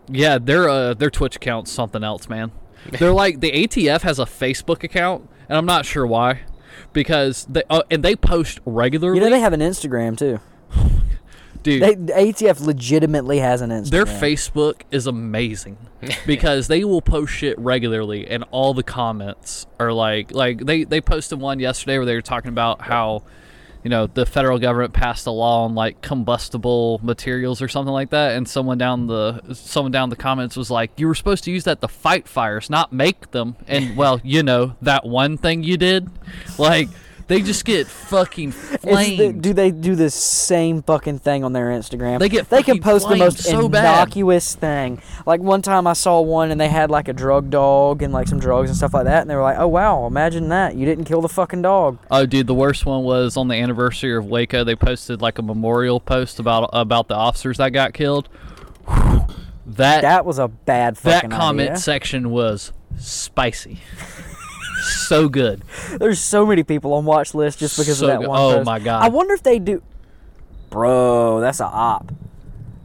yeah, 0.08 0.38
their 0.38 0.68
uh 0.68 0.94
their 0.94 1.10
Twitch 1.10 1.36
account's 1.36 1.70
something 1.72 2.04
else, 2.04 2.28
man. 2.28 2.52
They're 2.98 3.12
like 3.12 3.40
the 3.40 3.52
ATF 3.52 4.02
has 4.02 4.18
a 4.18 4.24
Facebook 4.24 4.82
account, 4.82 5.28
and 5.48 5.56
I'm 5.58 5.66
not 5.66 5.84
sure 5.84 6.06
why, 6.06 6.40
because 6.92 7.46
they 7.48 7.62
uh, 7.70 7.82
and 7.90 8.02
they 8.02 8.16
post 8.16 8.60
regularly. 8.64 9.18
You 9.18 9.24
know 9.24 9.30
they 9.30 9.40
have 9.40 9.52
an 9.52 9.60
Instagram 9.60 10.16
too. 10.16 10.40
Dude. 11.62 11.82
They, 11.82 11.94
ATF 11.96 12.60
legitimately 12.60 13.38
has 13.38 13.60
an 13.60 13.70
Instagram. 13.70 13.90
their 13.90 14.04
Facebook 14.04 14.82
is 14.90 15.06
amazing 15.06 15.78
because 16.26 16.68
they 16.68 16.84
will 16.84 17.02
post 17.02 17.32
shit 17.32 17.58
regularly, 17.58 18.26
and 18.26 18.44
all 18.50 18.74
the 18.74 18.82
comments 18.82 19.66
are 19.78 19.92
like, 19.92 20.32
like 20.32 20.64
they 20.64 20.84
they 20.84 21.00
posted 21.00 21.40
one 21.40 21.58
yesterday 21.60 21.98
where 21.98 22.06
they 22.06 22.14
were 22.14 22.22
talking 22.22 22.50
about 22.50 22.80
how, 22.82 23.22
you 23.82 23.90
know, 23.90 24.06
the 24.06 24.26
federal 24.26 24.58
government 24.58 24.92
passed 24.92 25.26
a 25.26 25.30
law 25.30 25.64
on 25.64 25.74
like 25.74 26.00
combustible 26.00 27.00
materials 27.02 27.60
or 27.62 27.68
something 27.68 27.92
like 27.92 28.10
that, 28.10 28.36
and 28.36 28.48
someone 28.48 28.78
down 28.78 29.06
the 29.06 29.40
someone 29.54 29.92
down 29.92 30.10
the 30.10 30.16
comments 30.16 30.56
was 30.56 30.70
like, 30.70 30.90
you 30.96 31.06
were 31.06 31.14
supposed 31.14 31.44
to 31.44 31.50
use 31.50 31.64
that 31.64 31.80
to 31.80 31.88
fight 31.88 32.28
fires, 32.28 32.70
not 32.70 32.92
make 32.92 33.30
them, 33.32 33.56
and 33.66 33.96
well, 33.96 34.20
you 34.22 34.42
know, 34.42 34.76
that 34.82 35.04
one 35.04 35.36
thing 35.36 35.62
you 35.62 35.76
did, 35.76 36.08
like. 36.58 36.88
They 37.30 37.42
just 37.42 37.64
get 37.64 37.86
fucking 37.86 38.52
It's 38.72 38.82
the, 38.82 39.32
do 39.32 39.52
they 39.52 39.70
do 39.70 39.94
the 39.94 40.10
same 40.10 40.82
fucking 40.82 41.20
thing 41.20 41.44
on 41.44 41.52
their 41.52 41.66
Instagram? 41.66 42.18
They 42.18 42.28
get 42.28 42.50
they 42.50 42.64
can 42.64 42.80
post 42.80 43.08
the 43.08 43.14
most 43.14 43.38
so 43.38 43.68
bad. 43.68 43.84
innocuous 43.84 44.56
thing. 44.56 45.00
Like 45.26 45.40
one 45.40 45.62
time 45.62 45.86
I 45.86 45.92
saw 45.92 46.20
one 46.22 46.50
and 46.50 46.60
they 46.60 46.68
had 46.68 46.90
like 46.90 47.06
a 47.06 47.12
drug 47.12 47.48
dog 47.48 48.02
and 48.02 48.12
like 48.12 48.26
some 48.26 48.40
drugs 48.40 48.68
and 48.68 48.76
stuff 48.76 48.94
like 48.94 49.04
that, 49.04 49.20
and 49.20 49.30
they 49.30 49.36
were 49.36 49.42
like, 49.42 49.58
"Oh 49.60 49.68
wow, 49.68 50.08
imagine 50.08 50.48
that! 50.48 50.74
You 50.74 50.84
didn't 50.84 51.04
kill 51.04 51.20
the 51.20 51.28
fucking 51.28 51.62
dog." 51.62 51.98
Oh, 52.10 52.26
dude, 52.26 52.48
the 52.48 52.54
worst 52.54 52.84
one 52.84 53.04
was 53.04 53.36
on 53.36 53.46
the 53.46 53.54
anniversary 53.54 54.16
of 54.16 54.26
Waco. 54.26 54.64
They 54.64 54.74
posted 54.74 55.22
like 55.22 55.38
a 55.38 55.42
memorial 55.42 56.00
post 56.00 56.40
about 56.40 56.68
about 56.72 57.06
the 57.06 57.14
officers 57.14 57.58
that 57.58 57.68
got 57.68 57.94
killed. 57.94 58.28
That 58.88 59.28
that, 59.66 60.00
That 60.02 60.24
was 60.26 60.40
a 60.40 60.48
bad 60.48 60.98
fucking 60.98 61.30
comment 61.30 61.70
idea. 61.70 61.80
section 61.80 62.30
was 62.30 62.72
spicy. 62.98 63.78
So 64.82 65.28
good. 65.28 65.62
There's 65.98 66.18
so 66.20 66.44
many 66.46 66.62
people 66.62 66.92
on 66.94 67.04
watch 67.04 67.34
list 67.34 67.58
just 67.58 67.76
because 67.78 67.98
So 67.98 68.06
of 68.06 68.10
that 68.12 68.18
good. 68.20 68.28
one. 68.28 68.38
Oh, 68.40 68.54
post. 68.56 68.66
my 68.66 68.78
God. 68.78 69.02
I 69.02 69.08
wonder 69.08 69.34
if 69.34 69.42
they 69.42 69.58
do. 69.58 69.82
Bro, 70.70 71.40
that's 71.40 71.60
a 71.60 71.64
op. 71.66 72.12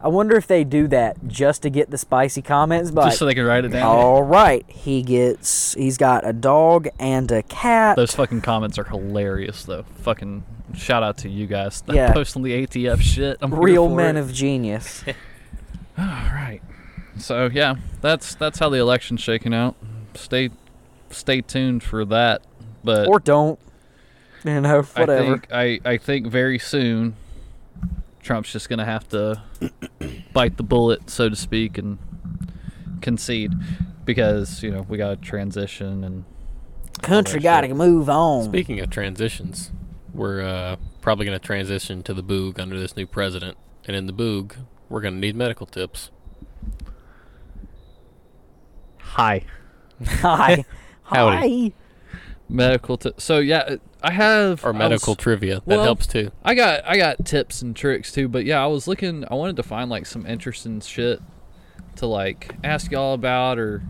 I 0.02 0.08
wonder 0.08 0.36
if 0.36 0.46
they 0.46 0.64
do 0.64 0.88
that 0.90 1.28
just 1.28 1.64
to 1.64 1.70
get 1.72 1.90
the 1.90 1.98
spicy 1.98 2.42
comments. 2.44 2.92
But 2.92 3.06
Just 3.06 3.18
so 3.18 3.26
they 3.26 3.34
can 3.34 3.46
write 3.46 3.66
it 3.66 3.70
down. 3.70 3.84
all 3.88 4.22
right, 4.22 4.64
he 4.68 5.02
gets. 5.02 5.74
He's 5.74 5.98
got 5.98 6.28
a 6.28 6.34
dog 6.34 6.88
and 7.00 7.32
a 7.32 7.42
cat. 7.44 7.96
Those 7.96 8.14
fucking 8.14 8.42
comments 8.42 8.78
are 8.78 8.84
hilarious, 8.84 9.64
though. 9.64 9.84
Fucking 10.02 10.44
shout 10.76 11.02
out 11.02 11.18
to 11.20 11.30
you 11.30 11.48
guys. 11.48 11.82
that 11.82 11.96
Yeah. 11.96 12.14
Post 12.14 12.36
on 12.36 12.44
the 12.44 12.52
ATF 12.54 13.02
shit. 13.02 13.38
I'm 13.42 13.54
Real 13.56 13.90
men 13.90 14.16
it. 14.16 14.20
of 14.20 14.32
genius. 14.34 15.04
All 15.98 16.06
right. 16.06 16.62
So 17.18 17.50
yeah, 17.52 17.76
that's 18.02 18.36
that's 18.36 18.60
how 18.60 18.70
the 18.70 18.78
election's 18.78 19.22
shaking 19.22 19.54
out. 19.56 19.76
Stay 20.14 20.50
stay 21.16 21.42
tuned 21.42 21.84
for 21.84 22.06
that. 22.06 22.44
But 22.84 23.08
or 23.08 23.20
don't. 23.20 23.60
You 24.44 24.62
know, 24.62 24.84
whatever. 24.84 25.14
I 25.14 25.26
think 25.26 25.48
I, 25.52 25.80
I 25.84 25.98
think 25.98 26.28
very 26.28 26.60
soon 26.60 27.16
Trump's 28.22 28.52
just 28.52 28.70
gonna 28.70 28.86
have 28.86 29.08
to 29.10 29.42
bite 30.34 30.58
the 30.58 30.64
bullet, 30.64 31.10
so 31.10 31.30
to 31.30 31.36
speak, 31.36 31.78
and 31.78 31.98
concede 33.02 33.54
because 34.06 34.62
you 34.62 34.72
know 34.72 34.82
we 34.84 34.98
got 34.98 35.10
to 35.10 35.16
transition 35.16 36.04
and 36.04 36.26
Country 37.02 37.40
that 37.40 37.44
got 37.44 37.62
to 37.62 37.74
move 37.74 38.10
on. 38.10 38.46
Speaking 38.46 38.80
of 38.80 38.90
transitions, 38.90 39.72
we're 40.14 40.42
uh, 40.42 40.78
probably 41.02 41.26
going 41.26 41.38
to 41.38 41.46
transition 41.46 42.02
to 42.04 42.14
the 42.14 42.24
Boog 42.24 42.60
under 42.60 42.80
this 42.80 42.96
new 42.96 43.06
president. 43.06 43.58
And 43.86 43.96
in 43.96 44.08
the 44.08 44.14
Boog, 44.14 44.56
we're 44.90 45.02
going 45.02 45.16
to 45.16 45.20
need 45.20 45.36
medical 45.36 45.66
tips. 45.66 46.10
hi 48.98 49.44
Hi. 50.08 50.66
Howdy. 51.06 51.70
Hi. 51.70 51.74
medical. 52.50 52.98
T- 52.98 53.14
so 53.18 53.40
yeah, 53.40 53.76
I 54.04 54.12
have 54.12 54.64
Or 54.64 54.68
I 54.70 54.72
was- 54.72 54.80
medical 54.80 55.16
trivia. 55.16 55.56
That 55.56 55.66
well, 55.68 55.84
helps 55.84 56.08
too. 56.08 56.32
I 56.44 56.54
got 56.56 56.84
I 56.86 56.98
got 56.98 57.26
tips 57.26 57.62
and 57.62 57.76
tricks 57.76 58.12
too, 58.12 58.28
but 58.28 58.46
yeah, 58.46 58.64
I 58.64 58.68
was 58.68 58.88
looking. 58.88 59.26
I 59.30 59.36
wanted 59.36 59.56
to 59.58 59.64
find 59.64 59.90
like 59.90 60.06
some 60.06 60.26
interesting 60.26 60.80
shit 60.82 61.20
to 61.98 62.08
like 62.08 62.56
ask 62.64 62.92
y'all 62.92 63.14
about 63.14 63.60
or 63.60 63.84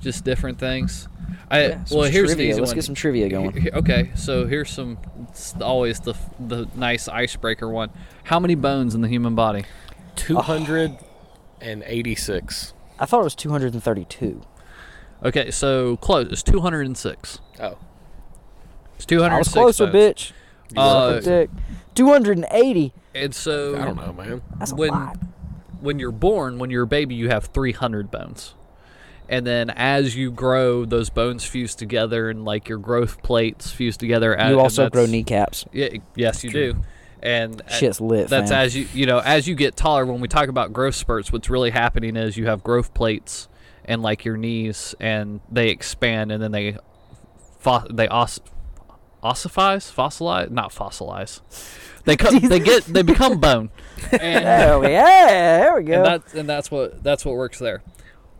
just 0.00 0.24
different 0.24 0.58
things. 0.58 1.08
I 1.50 1.66
Yeah, 1.68 1.84
well 1.90 2.02
here's 2.04 2.34
the 2.34 2.42
easy 2.42 2.60
Let's 2.60 2.70
one. 2.70 2.76
get 2.76 2.84
some 2.84 2.94
trivia 2.94 3.28
going. 3.28 3.68
Okay, 3.74 4.10
so 4.14 4.46
here's 4.46 4.70
some. 4.70 4.98
It's 5.28 5.54
always 5.60 6.00
the 6.00 6.14
the 6.40 6.66
nice 6.74 7.08
icebreaker 7.08 7.68
one. 7.68 7.90
How 8.24 8.40
many 8.40 8.54
bones 8.56 8.94
in 8.94 9.00
the 9.00 9.08
human 9.08 9.34
body? 9.34 9.64
286. 10.16 12.72
I 12.98 13.04
thought 13.06 13.20
it 13.20 13.24
was 13.24 13.34
232. 13.34 14.42
Okay, 15.24 15.50
so 15.50 15.96
close. 15.96 16.28
It's 16.30 16.42
206. 16.42 17.40
Oh. 17.60 17.78
It's 18.96 19.06
206 19.06 19.34
I 19.34 19.38
was 19.38 19.48
closer, 19.76 19.92
bones. 19.92 20.14
bitch. 20.14 20.32
Uh, 20.76 21.20
dick. 21.20 21.50
280. 21.94 22.92
and 23.14 23.34
so 23.34 23.76
I 23.80 23.84
don't 23.84 23.96
know, 23.96 24.12
man. 24.12 24.42
That's 24.58 24.72
a 24.72 24.74
when 24.74 24.90
lot. 24.90 25.16
when 25.80 25.98
you're 25.98 26.10
born, 26.12 26.58
when 26.58 26.70
you're 26.70 26.82
a 26.84 26.86
baby, 26.86 27.14
you 27.14 27.28
have 27.28 27.46
300 27.46 28.10
bones. 28.10 28.54
And 29.28 29.46
then 29.46 29.70
as 29.70 30.14
you 30.16 30.30
grow, 30.30 30.84
those 30.84 31.10
bones 31.10 31.44
fuse 31.44 31.74
together 31.74 32.30
and 32.30 32.44
like 32.44 32.68
your 32.68 32.78
growth 32.78 33.22
plates 33.22 33.70
fuse 33.70 33.96
together. 33.96 34.32
and- 34.34 34.50
You 34.50 34.54
and 34.56 34.62
also 34.62 34.88
grow 34.90 35.06
kneecaps. 35.06 35.64
Yeah, 35.72 35.88
yes, 36.14 36.44
you 36.44 36.50
do. 36.50 36.76
And 37.22 37.60
uh, 37.62 37.68
Shit's 37.70 38.00
lit, 38.00 38.28
That's 38.28 38.50
fam. 38.50 38.60
as 38.66 38.76
you 38.76 38.86
you 38.94 39.06
know 39.06 39.18
as 39.18 39.48
you 39.48 39.54
get 39.56 39.74
taller. 39.74 40.04
When 40.06 40.20
we 40.20 40.28
talk 40.28 40.48
about 40.48 40.72
growth 40.72 40.94
spurts, 40.94 41.32
what's 41.32 41.48
really 41.50 41.70
happening 41.70 42.14
is 42.14 42.36
you 42.36 42.46
have 42.46 42.62
growth 42.62 42.92
plates 42.94 43.48
and 43.86 44.02
like 44.02 44.24
your 44.24 44.36
knees, 44.36 44.94
and 45.00 45.40
they 45.50 45.68
expand, 45.70 46.30
and 46.32 46.42
then 46.42 46.52
they 46.52 46.76
fo- 47.60 47.86
they 47.90 48.08
os- 48.08 48.40
ossifies, 49.22 49.90
fossilize, 49.90 50.50
not 50.50 50.72
fossilize. 50.72 51.40
They 52.04 52.16
co- 52.16 52.30
they 52.38 52.60
get 52.60 52.84
they 52.84 53.02
become 53.02 53.38
bone, 53.40 53.70
and, 54.12 54.44
Oh 54.72 54.82
yeah, 54.82 55.58
there 55.60 55.74
we 55.76 55.84
go. 55.84 55.94
and 55.94 56.04
that's 56.06 56.34
and 56.34 56.48
that's 56.48 56.70
what 56.70 57.02
that's 57.02 57.24
what 57.24 57.34
works 57.36 57.58
there. 57.58 57.82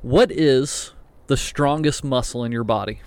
What 0.02 0.30
is 0.30 0.92
the 1.26 1.36
strongest 1.36 2.04
muscle 2.04 2.44
in 2.44 2.52
your 2.52 2.62
body? 2.64 3.00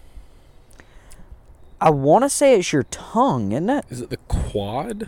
I 1.82 1.92
want 1.92 2.26
to 2.26 2.30
say 2.30 2.60
it's 2.60 2.74
your 2.74 2.84
tongue, 2.84 3.54
isn't 3.54 3.70
it? 3.70 3.86
Is 3.90 4.02
it 4.02 4.10
the 4.10 4.18
quad? 4.28 5.08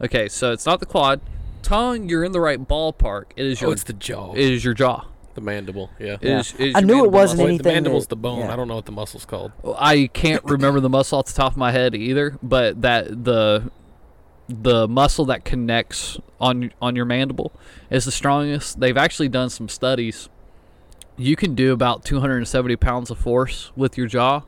Okay, 0.00 0.28
so 0.28 0.50
it's 0.52 0.66
not 0.66 0.80
the 0.80 0.86
quad. 0.86 1.20
Tongue, 1.62 2.08
you're 2.08 2.24
in 2.24 2.32
the 2.32 2.40
right 2.40 2.58
ballpark. 2.60 3.26
It 3.36 3.46
is 3.46 3.62
Oh, 3.62 3.66
your 3.66 3.72
it's 3.74 3.84
the 3.84 3.92
jaw. 3.92 4.32
it 4.32 4.40
is 4.40 4.64
your 4.64 4.74
jaw. 4.74 5.04
The 5.34 5.40
mandible. 5.40 5.90
Yeah. 5.98 6.16
It 6.20 6.28
is- 6.30 6.54
it 6.58 6.66
is 6.68 6.74
I 6.76 6.80
knew 6.80 7.04
it 7.04 7.10
wasn't 7.10 7.38
muscle. 7.40 7.44
Wait, 7.44 7.48
anything 7.66 7.84
the 7.84 7.90
mandible's 7.90 8.04
that- 8.04 8.10
the 8.10 8.16
bone. 8.16 8.38
yeah. 8.40 8.52
I 8.52 8.56
don't 8.56 8.68
know 8.68 8.74
what 8.76 8.86
the 8.86 8.92
muscle's 8.92 9.24
called. 9.24 9.52
I 9.78 10.08
can't 10.12 10.44
remember 10.44 10.80
the 10.80 10.88
muscle 10.90 11.18
off 11.18 11.26
the 11.26 11.32
top 11.32 11.52
of 11.52 11.58
my 11.58 11.70
head 11.72 11.94
either, 11.94 12.38
but 12.42 12.82
that 12.82 13.24
the 13.24 13.70
the 14.48 14.86
muscle 14.88 15.24
that 15.26 15.44
connects 15.44 16.18
on 16.40 16.72
on 16.82 16.96
your 16.96 17.04
mandible 17.04 17.52
is 17.90 18.04
the 18.04 18.12
strongest. 18.12 18.80
They've 18.80 18.96
actually 18.96 19.28
done 19.28 19.48
some 19.50 19.68
studies. 19.68 20.28
You 21.16 21.36
can 21.36 21.54
do 21.54 21.72
about 21.72 22.04
270 22.04 22.76
pounds 22.76 23.10
of 23.10 23.18
force 23.18 23.70
with 23.76 23.96
your 23.96 24.06
jaw, 24.08 24.42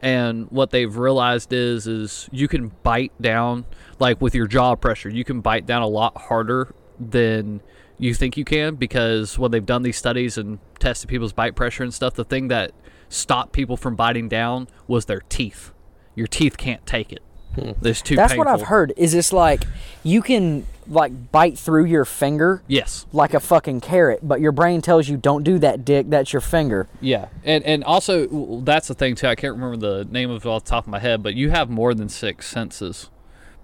and 0.00 0.50
what 0.50 0.70
they've 0.70 0.96
realized 0.96 1.52
is 1.52 1.86
is 1.86 2.28
you 2.32 2.48
can 2.48 2.72
bite 2.82 3.12
down 3.20 3.66
like 4.00 4.20
with 4.20 4.34
your 4.34 4.46
jaw 4.46 4.74
pressure. 4.74 5.10
You 5.10 5.24
can 5.24 5.40
bite 5.40 5.66
down 5.66 5.82
a 5.82 5.86
lot 5.88 6.16
harder 6.16 6.74
than 6.98 7.60
you 7.98 8.14
think 8.14 8.36
you 8.36 8.44
can 8.44 8.74
because 8.76 9.38
when 9.38 9.50
they've 9.50 9.64
done 9.66 9.82
these 9.82 9.96
studies 9.96 10.36
and 10.38 10.58
tested 10.78 11.08
people's 11.08 11.32
bite 11.32 11.54
pressure 11.54 11.82
and 11.82 11.92
stuff, 11.94 12.14
the 12.14 12.24
thing 12.24 12.48
that 12.48 12.72
stopped 13.08 13.52
people 13.52 13.76
from 13.76 13.96
biting 13.96 14.28
down 14.28 14.68
was 14.86 15.06
their 15.06 15.20
teeth. 15.28 15.72
Your 16.14 16.26
teeth 16.26 16.56
can't 16.56 16.84
take 16.86 17.12
it. 17.12 17.20
Hmm. 17.54 17.70
There's 17.80 18.02
too 18.02 18.16
That's 18.16 18.32
painful. 18.34 18.44
what 18.52 18.60
I've 18.60 18.66
heard. 18.66 18.92
Is 18.96 19.12
this 19.12 19.32
like 19.32 19.64
you 20.02 20.20
can 20.20 20.66
like 20.88 21.32
bite 21.32 21.58
through 21.58 21.86
your 21.86 22.04
finger 22.04 22.62
Yes. 22.68 23.06
like 23.12 23.32
a 23.34 23.40
fucking 23.40 23.80
carrot, 23.80 24.20
but 24.22 24.40
your 24.40 24.52
brain 24.52 24.82
tells 24.82 25.08
you 25.08 25.16
don't 25.16 25.42
do 25.42 25.58
that, 25.60 25.84
dick. 25.84 26.08
That's 26.10 26.32
your 26.32 26.40
finger. 26.42 26.86
Yeah, 27.00 27.28
and 27.44 27.64
and 27.64 27.82
also 27.82 28.60
that's 28.60 28.88
the 28.88 28.94
thing 28.94 29.14
too. 29.14 29.26
I 29.26 29.34
can't 29.36 29.54
remember 29.54 29.76
the 29.78 30.04
name 30.04 30.30
of 30.30 30.44
it 30.44 30.48
off 30.48 30.64
the 30.64 30.70
top 30.70 30.84
of 30.84 30.88
my 30.90 30.98
head, 30.98 31.22
but 31.22 31.34
you 31.34 31.50
have 31.50 31.70
more 31.70 31.94
than 31.94 32.08
six 32.10 32.46
senses 32.46 33.08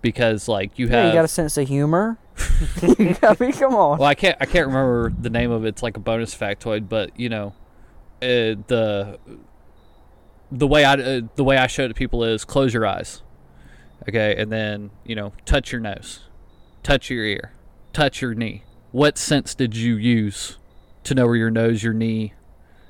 because 0.01 0.49
like 0.49 0.79
you 0.79 0.87
Yeah, 0.89 0.93
have. 1.03 1.07
you 1.09 1.13
got 1.13 1.25
a 1.25 1.29
sense 1.29 1.57
of 1.59 1.69
humor. 1.69 2.19
I 2.83 3.37
mean, 3.41 3.53
come 3.53 3.75
on. 3.75 3.99
well, 3.99 4.09
I 4.09 4.15
can't 4.15 4.37
I 4.41 4.47
can't 4.47 4.67
remember 4.67 5.13
the 5.19 5.31
name 5.31 5.51
of 5.51 5.65
it. 5.65 5.69
It's 5.69 5.83
like 5.83 5.97
a 5.97 6.01
bonus 6.01 6.35
factoid, 6.35 6.89
but 6.89 7.19
you 7.19 7.29
know, 7.29 7.55
uh, 8.23 8.57
the 8.67 9.19
the 10.51 10.67
way 10.67 10.85
I 10.85 10.95
uh, 10.95 11.21
the 11.37 11.45
way 11.45 11.57
I 11.57 11.67
show 11.67 11.85
it 11.85 11.89
to 11.89 11.95
people 11.95 12.25
is 12.25 12.45
close 12.45 12.73
your 12.75 12.87
eyes, 12.87 13.23
okay, 14.09 14.35
and 14.37 14.51
then 14.51 14.91
you 15.05 15.15
know 15.15 15.33
touch 15.45 15.73
your 15.73 15.81
nose, 15.81 16.21
touch 16.83 17.11
your 17.11 17.25
ear, 17.25 17.53
touch 17.93 18.21
your 18.23 18.35
knee. 18.35 18.65
What 18.93 19.17
sense 19.19 19.55
did 19.55 19.75
you 19.77 19.97
use 19.97 20.59
to 21.05 21.15
know 21.15 21.27
where 21.27 21.37
your 21.37 21.51
nose, 21.51 21.83
your 21.83 21.95
knee, 21.95 22.35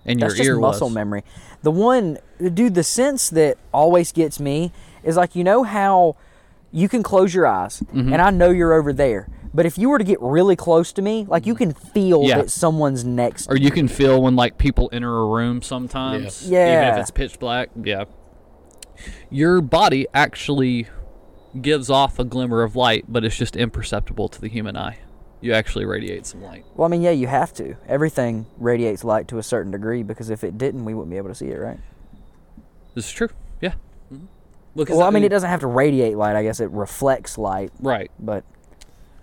and 0.04 0.20
That's 0.20 0.32
your 0.32 0.36
just 0.36 0.46
ear 0.46 0.58
muscle 0.58 0.88
was? 0.88 0.94
memory. 0.94 1.24
The 1.62 1.70
one, 1.70 2.18
dude, 2.40 2.74
the 2.74 2.82
sense 2.82 3.30
that 3.30 3.56
always 3.72 4.10
gets 4.12 4.40
me 4.40 4.72
is 5.04 5.16
like 5.16 5.34
you 5.36 5.44
know 5.44 5.62
how 5.62 6.16
you 6.72 6.88
can 6.88 7.02
close 7.02 7.34
your 7.34 7.46
eyes 7.46 7.80
Mm-hmm. 7.92 8.12
and 8.12 8.22
I 8.22 8.30
know 8.30 8.50
you're 8.50 8.72
over 8.72 8.92
there, 8.92 9.28
but 9.54 9.66
if 9.66 9.76
you 9.78 9.88
were 9.90 9.98
to 9.98 10.04
get 10.04 10.18
really 10.20 10.56
close 10.56 10.92
to 10.94 11.02
me, 11.02 11.26
like 11.28 11.46
you 11.46 11.54
can 11.54 11.72
feel 11.74 12.22
Yeah. 12.24 12.38
that 12.38 12.50
someone's 12.50 13.04
next. 13.04 13.48
or 13.50 13.56
you 13.56 13.70
can 13.70 13.86
feel 13.88 14.22
when 14.22 14.34
like 14.36 14.56
people 14.58 14.88
enter 14.92 15.14
a 15.18 15.26
room 15.26 15.60
sometimes 15.62 16.42
even 16.44 16.52
Yeah. 16.54 16.94
if 16.94 17.00
it's 17.02 17.10
pitch 17.10 17.38
black 17.38 17.68
yeah 17.84 18.04
your 19.30 19.60
body 19.60 20.06
actually 20.14 20.86
gives 21.60 21.90
off 21.90 22.18
a 22.18 22.24
glimmer 22.24 22.62
of 22.62 22.76
light 22.76 23.04
but 23.08 23.24
it's 23.24 23.36
just 23.36 23.56
imperceptible 23.56 24.28
to 24.28 24.40
the 24.40 24.48
human 24.48 24.76
eye 24.76 24.98
you 25.40 25.52
actually 25.52 25.84
radiate 25.84 26.24
some 26.24 26.40
light 26.42 26.64
Well, 26.76 26.86
I 26.86 26.88
mean, 26.88 27.02
yeah, 27.02 27.10
you 27.10 27.26
have 27.26 27.52
to. 27.54 27.74
Everything 27.88 28.46
radiates 28.58 29.02
light 29.02 29.26
to 29.28 29.38
a 29.38 29.42
certain 29.42 29.72
degree 29.72 30.04
because 30.04 30.30
if 30.30 30.44
it 30.44 30.56
didn't, 30.56 30.84
we 30.84 30.94
wouldn't 30.94 31.10
be 31.10 31.16
able 31.16 31.30
to 31.30 31.34
see 31.34 31.48
it, 31.48 31.58
right? 31.58 31.80
this 32.94 33.06
is 33.06 33.12
true 33.12 33.28
yeah. 33.28 33.41
Because 34.74 34.96
Well, 34.96 35.06
I 35.06 35.10
mean, 35.10 35.24
it 35.24 35.28
doesn't 35.28 35.48
have 35.50 35.60
to 35.60 35.66
radiate 35.66 36.16
light. 36.16 36.34
I 36.36 36.42
guess 36.42 36.58
it 36.60 36.70
reflects 36.70 37.36
light, 37.38 37.70
right 37.80 38.10
but 38.18 38.44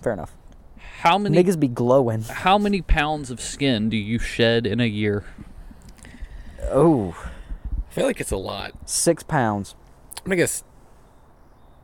fair 0.01 0.13
enough. 0.13 0.35
how 0.77 1.17
many 1.17 1.41
Niggas 1.43 1.59
be 1.59 1.67
glowing. 1.67 2.21
how 2.23 2.57
many 2.57 2.81
pounds 2.81 3.31
of 3.31 3.41
skin 3.41 3.89
do 3.89 3.97
you 3.97 4.19
shed 4.19 4.65
in 4.67 4.79
a 4.79 4.85
year 4.85 5.23
Oh, 6.71 7.15
I 7.89 7.93
feel 7.93 8.05
like 8.05 8.19
it's 8.21 8.31
a 8.31 8.37
lot. 8.37 8.73
six 8.87 9.23
pounds. 9.23 9.75
I'm 10.17 10.23
gonna 10.25 10.35
guess 10.35 10.63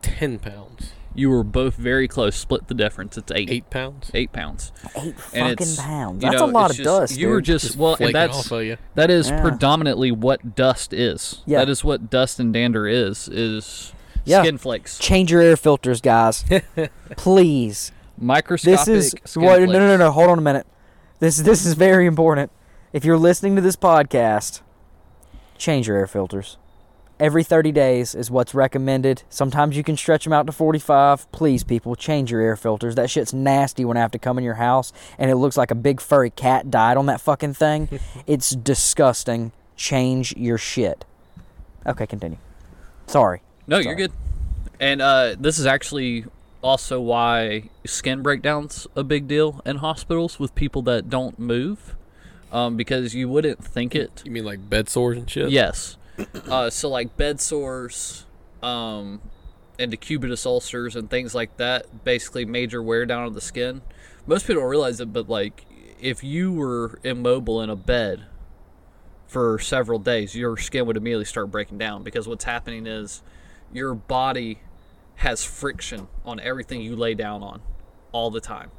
ten 0.02 0.38
pounds. 0.38 0.92
You 1.16 1.30
were 1.30 1.42
both 1.44 1.74
very 1.74 2.06
close 2.08 2.36
split 2.36 2.68
the 2.68 2.74
difference 2.74 3.16
it's 3.18 3.32
eight 3.32 3.50
Eight 3.50 3.70
pounds. 3.70 4.10
eight 4.14 4.32
pounds 4.32 4.72
Eight 4.96 5.14
And 5.34 5.58
fucking 5.58 5.76
pounds. 5.76 6.22
you 6.24 6.30
That's 6.30 6.40
know, 6.40 6.46
a 6.46 6.50
lot 6.50 6.70
of 6.70 6.76
just- 6.76 6.84
dust. 6.84 7.16
you 7.18 7.28
were 7.28 7.40
dude. 7.40 7.60
just 7.60 7.76
well 7.76 7.96
and 8.00 8.14
that's 8.14 8.36
off 8.38 8.52
of 8.52 8.62
you. 8.64 8.76
That 8.94 9.10
is 9.10 9.30
Yeah. 9.30 9.40
predominantly 9.40 10.10
what 10.12 10.54
dust 10.54 10.92
is. 10.92 11.42
Yeah. 11.46 11.58
That 11.58 11.68
is 11.68 11.82
what 11.84 12.10
dust 12.10 12.38
and 12.40 12.52
dander 12.52 12.86
is. 12.86 13.28
Is 13.28 13.92
Yeah. 14.24 14.42
skin 14.42 14.58
flakes, 14.58 14.98
change 14.98 15.30
your 15.30 15.40
air 15.40 15.56
filters, 15.56 16.00
guys. 16.00 16.44
Please. 17.16 17.92
microscopic. 18.18 18.78
This 18.86 18.88
is 18.88 19.14
skin 19.24 19.42
what, 19.42 19.60
no, 19.60 19.66
no, 19.66 19.78
no, 19.78 19.96
no. 19.96 20.10
Hold 20.10 20.30
on 20.30 20.38
a 20.38 20.42
minute. 20.42 20.66
This 21.20 21.38
this 21.38 21.64
is 21.66 21.74
very 21.74 22.06
important. 22.06 22.50
If 22.92 23.04
you're 23.04 23.18
listening 23.18 23.56
to 23.56 23.62
this 23.62 23.76
podcast, 23.76 24.60
change 25.58 25.86
your 25.88 25.96
air 25.96 26.06
filters. 26.06 26.56
Every 27.18 27.44
30 27.44 27.72
days 27.72 28.14
is 28.14 28.30
what's 28.30 28.54
recommended. 28.54 29.22
Sometimes 29.30 29.74
you 29.74 29.82
can 29.82 29.96
stretch 29.96 30.24
them 30.24 30.34
out 30.34 30.46
to 30.46 30.52
45. 30.52 31.32
Please, 31.32 31.64
people, 31.64 31.96
change 31.96 32.30
your 32.30 32.42
air 32.42 32.56
filters. 32.56 32.94
That 32.94 33.08
shit's 33.08 33.32
nasty 33.32 33.86
when 33.86 33.96
I 33.96 34.00
have 34.00 34.10
to 34.10 34.18
come 34.18 34.36
in 34.36 34.44
your 34.44 34.54
house 34.54 34.92
and 35.18 35.30
it 35.30 35.36
looks 35.36 35.56
like 35.56 35.70
a 35.70 35.74
big 35.74 36.02
furry 36.02 36.28
cat 36.28 36.70
died 36.70 36.98
on 36.98 37.06
that 37.06 37.22
fucking 37.22 37.54
thing. 37.54 37.88
it's 38.26 38.50
disgusting. 38.50 39.52
Change 39.76 40.36
your 40.36 40.58
shit. 40.58 41.06
Okay, 41.86 42.06
continue. 42.06 42.38
Sorry. 43.06 43.40
No, 43.66 43.76
Sorry. 43.76 43.86
you're 43.86 43.94
good. 43.94 44.12
And 44.78 45.00
uh, 45.00 45.36
this 45.38 45.58
is 45.58 45.64
actually 45.64 46.26
also 46.62 47.00
why 47.00 47.70
skin 47.86 48.22
breakdowns 48.22 48.86
a 48.94 49.02
big 49.02 49.26
deal 49.26 49.62
in 49.64 49.76
hospitals 49.76 50.38
with 50.38 50.54
people 50.54 50.82
that 50.82 51.08
don't 51.08 51.38
move, 51.38 51.94
um, 52.52 52.76
because 52.76 53.14
you 53.14 53.28
wouldn't 53.28 53.64
think 53.64 53.94
it. 53.94 54.22
You 54.24 54.32
mean 54.32 54.44
like 54.44 54.68
bed 54.68 54.90
sores 54.90 55.16
and 55.16 55.30
shit? 55.30 55.48
Yes. 55.50 55.96
Uh, 56.48 56.70
so 56.70 56.88
like 56.88 57.16
bed 57.16 57.40
sores, 57.40 58.24
um, 58.62 59.20
and 59.78 59.90
decubitus 59.92 60.46
ulcers 60.46 60.96
and 60.96 61.10
things 61.10 61.34
like 61.34 61.56
that, 61.58 62.04
basically 62.04 62.44
major 62.44 62.82
wear 62.82 63.06
down 63.06 63.26
of 63.26 63.34
the 63.34 63.40
skin. 63.40 63.82
Most 64.26 64.46
people 64.46 64.62
don't 64.62 64.70
realize 64.70 65.00
it, 65.00 65.12
but 65.12 65.28
like 65.28 65.64
if 66.00 66.22
you 66.24 66.52
were 66.52 66.98
immobile 67.04 67.62
in 67.62 67.70
a 67.70 67.76
bed 67.76 68.26
for 69.26 69.58
several 69.58 69.98
days, 69.98 70.34
your 70.34 70.56
skin 70.56 70.86
would 70.86 70.96
immediately 70.96 71.24
start 71.24 71.50
breaking 71.50 71.78
down 71.78 72.02
because 72.02 72.28
what's 72.28 72.44
happening 72.44 72.86
is 72.86 73.22
your 73.72 73.94
body 73.94 74.60
has 75.16 75.44
friction 75.44 76.08
on 76.24 76.38
everything 76.40 76.80
you 76.80 76.94
lay 76.94 77.14
down 77.14 77.42
on 77.42 77.60
all 78.12 78.30
the 78.30 78.40
time. 78.40 78.70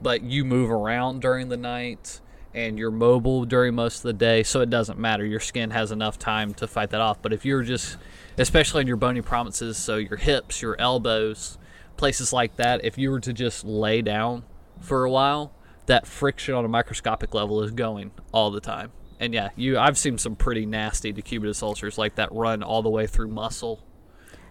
But 0.00 0.22
you 0.22 0.44
move 0.44 0.70
around 0.70 1.20
during 1.20 1.48
the 1.48 1.56
night 1.56 2.20
and 2.54 2.78
you're 2.78 2.90
mobile 2.90 3.44
during 3.44 3.74
most 3.74 3.98
of 3.98 4.02
the 4.02 4.12
day, 4.12 4.42
so 4.42 4.60
it 4.60 4.70
doesn't 4.70 4.98
matter. 4.98 5.24
Your 5.24 5.40
skin 5.40 5.70
has 5.70 5.90
enough 5.90 6.18
time 6.18 6.54
to 6.54 6.66
fight 6.66 6.90
that 6.90 7.00
off. 7.00 7.22
But 7.22 7.32
if 7.32 7.44
you're 7.44 7.62
just, 7.62 7.96
especially 8.36 8.82
in 8.82 8.86
your 8.86 8.96
bony 8.96 9.22
prominences, 9.22 9.76
so 9.76 9.96
your 9.96 10.16
hips, 10.16 10.60
your 10.60 10.78
elbows, 10.78 11.58
places 11.96 12.32
like 12.32 12.56
that, 12.56 12.84
if 12.84 12.98
you 12.98 13.10
were 13.10 13.20
to 13.20 13.32
just 13.32 13.64
lay 13.64 14.02
down 14.02 14.44
for 14.80 15.04
a 15.04 15.10
while, 15.10 15.52
that 15.86 16.06
friction 16.06 16.54
on 16.54 16.64
a 16.64 16.68
microscopic 16.68 17.34
level 17.34 17.62
is 17.62 17.70
going 17.70 18.12
all 18.32 18.50
the 18.50 18.60
time. 18.60 18.92
And 19.18 19.32
yeah, 19.32 19.50
you 19.56 19.78
I've 19.78 19.96
seen 19.96 20.18
some 20.18 20.34
pretty 20.34 20.66
nasty 20.66 21.12
decubitus 21.12 21.62
ulcers 21.62 21.96
like 21.96 22.16
that 22.16 22.32
run 22.32 22.62
all 22.62 22.82
the 22.82 22.90
way 22.90 23.06
through 23.06 23.28
muscle 23.28 23.84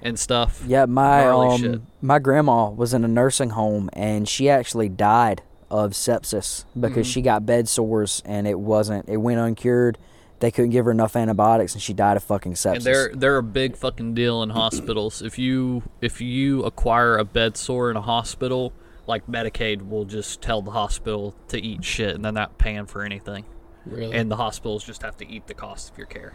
and 0.01 0.17
stuff. 0.17 0.63
Yeah, 0.65 0.85
my 0.85 1.27
um, 1.27 1.87
my 2.01 2.19
grandma 2.19 2.69
was 2.69 2.93
in 2.93 3.03
a 3.03 3.07
nursing 3.07 3.51
home 3.51 3.89
and 3.93 4.27
she 4.29 4.49
actually 4.49 4.87
died 4.87 5.43
of 5.71 5.93
sepsis 5.93 6.65
because 6.79 7.07
Mm-hmm. 7.07 7.11
she 7.13 7.21
got 7.21 7.45
bed 7.45 7.67
sores 7.67 8.21
and 8.25 8.45
it 8.45 8.59
wasn't 8.59 9.07
it 9.09 9.17
went 9.17 9.39
uncured 9.39 9.97
they 10.41 10.49
couldn't 10.51 10.71
give 10.71 10.85
her 10.85 10.91
enough 10.91 11.15
antibiotics 11.15 11.73
and 11.73 11.81
she 11.81 11.93
died 11.93 12.17
of 12.17 12.23
fucking 12.23 12.53
sepsis. 12.53 12.75
And 12.77 12.83
they're 12.83 13.11
they're 13.13 13.37
a 13.37 13.43
big 13.43 13.77
fucking 13.77 14.15
deal 14.15 14.41
in 14.43 14.49
hospitals. 14.49 15.21
If 15.21 15.37
you 15.37 15.83
if 16.01 16.19
you 16.19 16.63
acquire 16.63 17.17
a 17.17 17.23
bed 17.23 17.55
sore 17.57 17.91
in 17.91 17.95
a 17.95 18.01
hospital, 18.01 18.73
like 19.05 19.27
Medicaid 19.27 19.87
will 19.87 20.03
just 20.03 20.41
tell 20.41 20.63
the 20.63 20.71
hospital 20.71 21.35
to 21.49 21.61
eat 21.61 21.85
shit, 21.85 22.15
and 22.15 22.25
they're 22.25 22.31
not 22.31 22.57
paying 22.57 22.87
for 22.87 23.03
anything. 23.03 23.45
Really? 23.85 24.15
And 24.15 24.31
the 24.31 24.35
hospitals 24.37 24.83
just 24.83 25.03
have 25.03 25.15
to 25.17 25.27
eat 25.27 25.45
the 25.45 25.53
cost 25.53 25.91
of 25.91 25.97
your 25.99 26.07
care. 26.07 26.33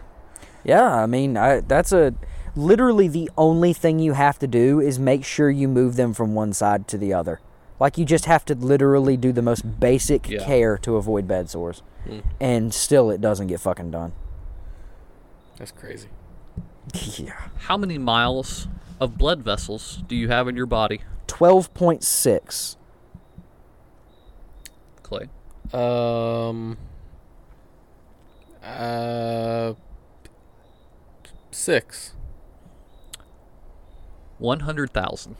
Yeah, 0.62 0.84
I 1.02 1.06
mean, 1.06 1.36
I, 1.36 1.60
that's 1.60 1.90
a 1.92 2.14
literally 2.54 3.08
the 3.08 3.28
only 3.36 3.72
thing 3.72 3.98
you 3.98 4.12
have 4.12 4.38
to 4.38 4.46
do 4.46 4.78
is 4.80 5.00
make 5.00 5.24
sure 5.24 5.50
you 5.50 5.66
move 5.66 5.96
them 5.96 6.14
from 6.14 6.32
one 6.32 6.52
side 6.52 6.86
to 6.88 6.98
the 6.98 7.12
other. 7.12 7.40
Like 7.78 7.98
you 7.98 8.04
just 8.04 8.24
have 8.24 8.44
to 8.46 8.54
literally 8.54 9.16
do 9.16 9.32
the 9.32 9.42
most 9.42 9.78
basic 9.80 10.28
Yeah. 10.28 10.44
care 10.44 10.78
to 10.78 10.96
avoid 10.96 11.28
bed 11.28 11.50
sores, 11.50 11.82
Hmm. 12.06 12.20
and 12.40 12.72
still 12.72 13.10
it 13.10 13.20
doesn't 13.20 13.48
get 13.48 13.60
fucking 13.60 13.90
done. 13.90 14.12
That's 15.58 15.72
crazy. 15.72 16.08
yeah, 17.18 17.48
How 17.58 17.76
many 17.76 17.98
miles 17.98 18.68
of 19.00 19.18
blood 19.18 19.42
vessels 19.42 20.02
do 20.06 20.14
you 20.16 20.28
have 20.28 20.48
in 20.48 20.56
your 20.56 20.66
body, 20.66 21.00
twelve 21.26 21.72
point 21.74 22.02
six. 22.02 22.76
Clay? 25.02 25.28
Um. 25.72 26.78
Uh. 28.64 29.74
Six. 31.50 32.14
One 34.38 34.60
hundred 34.60 34.92
thousand. 34.92 35.36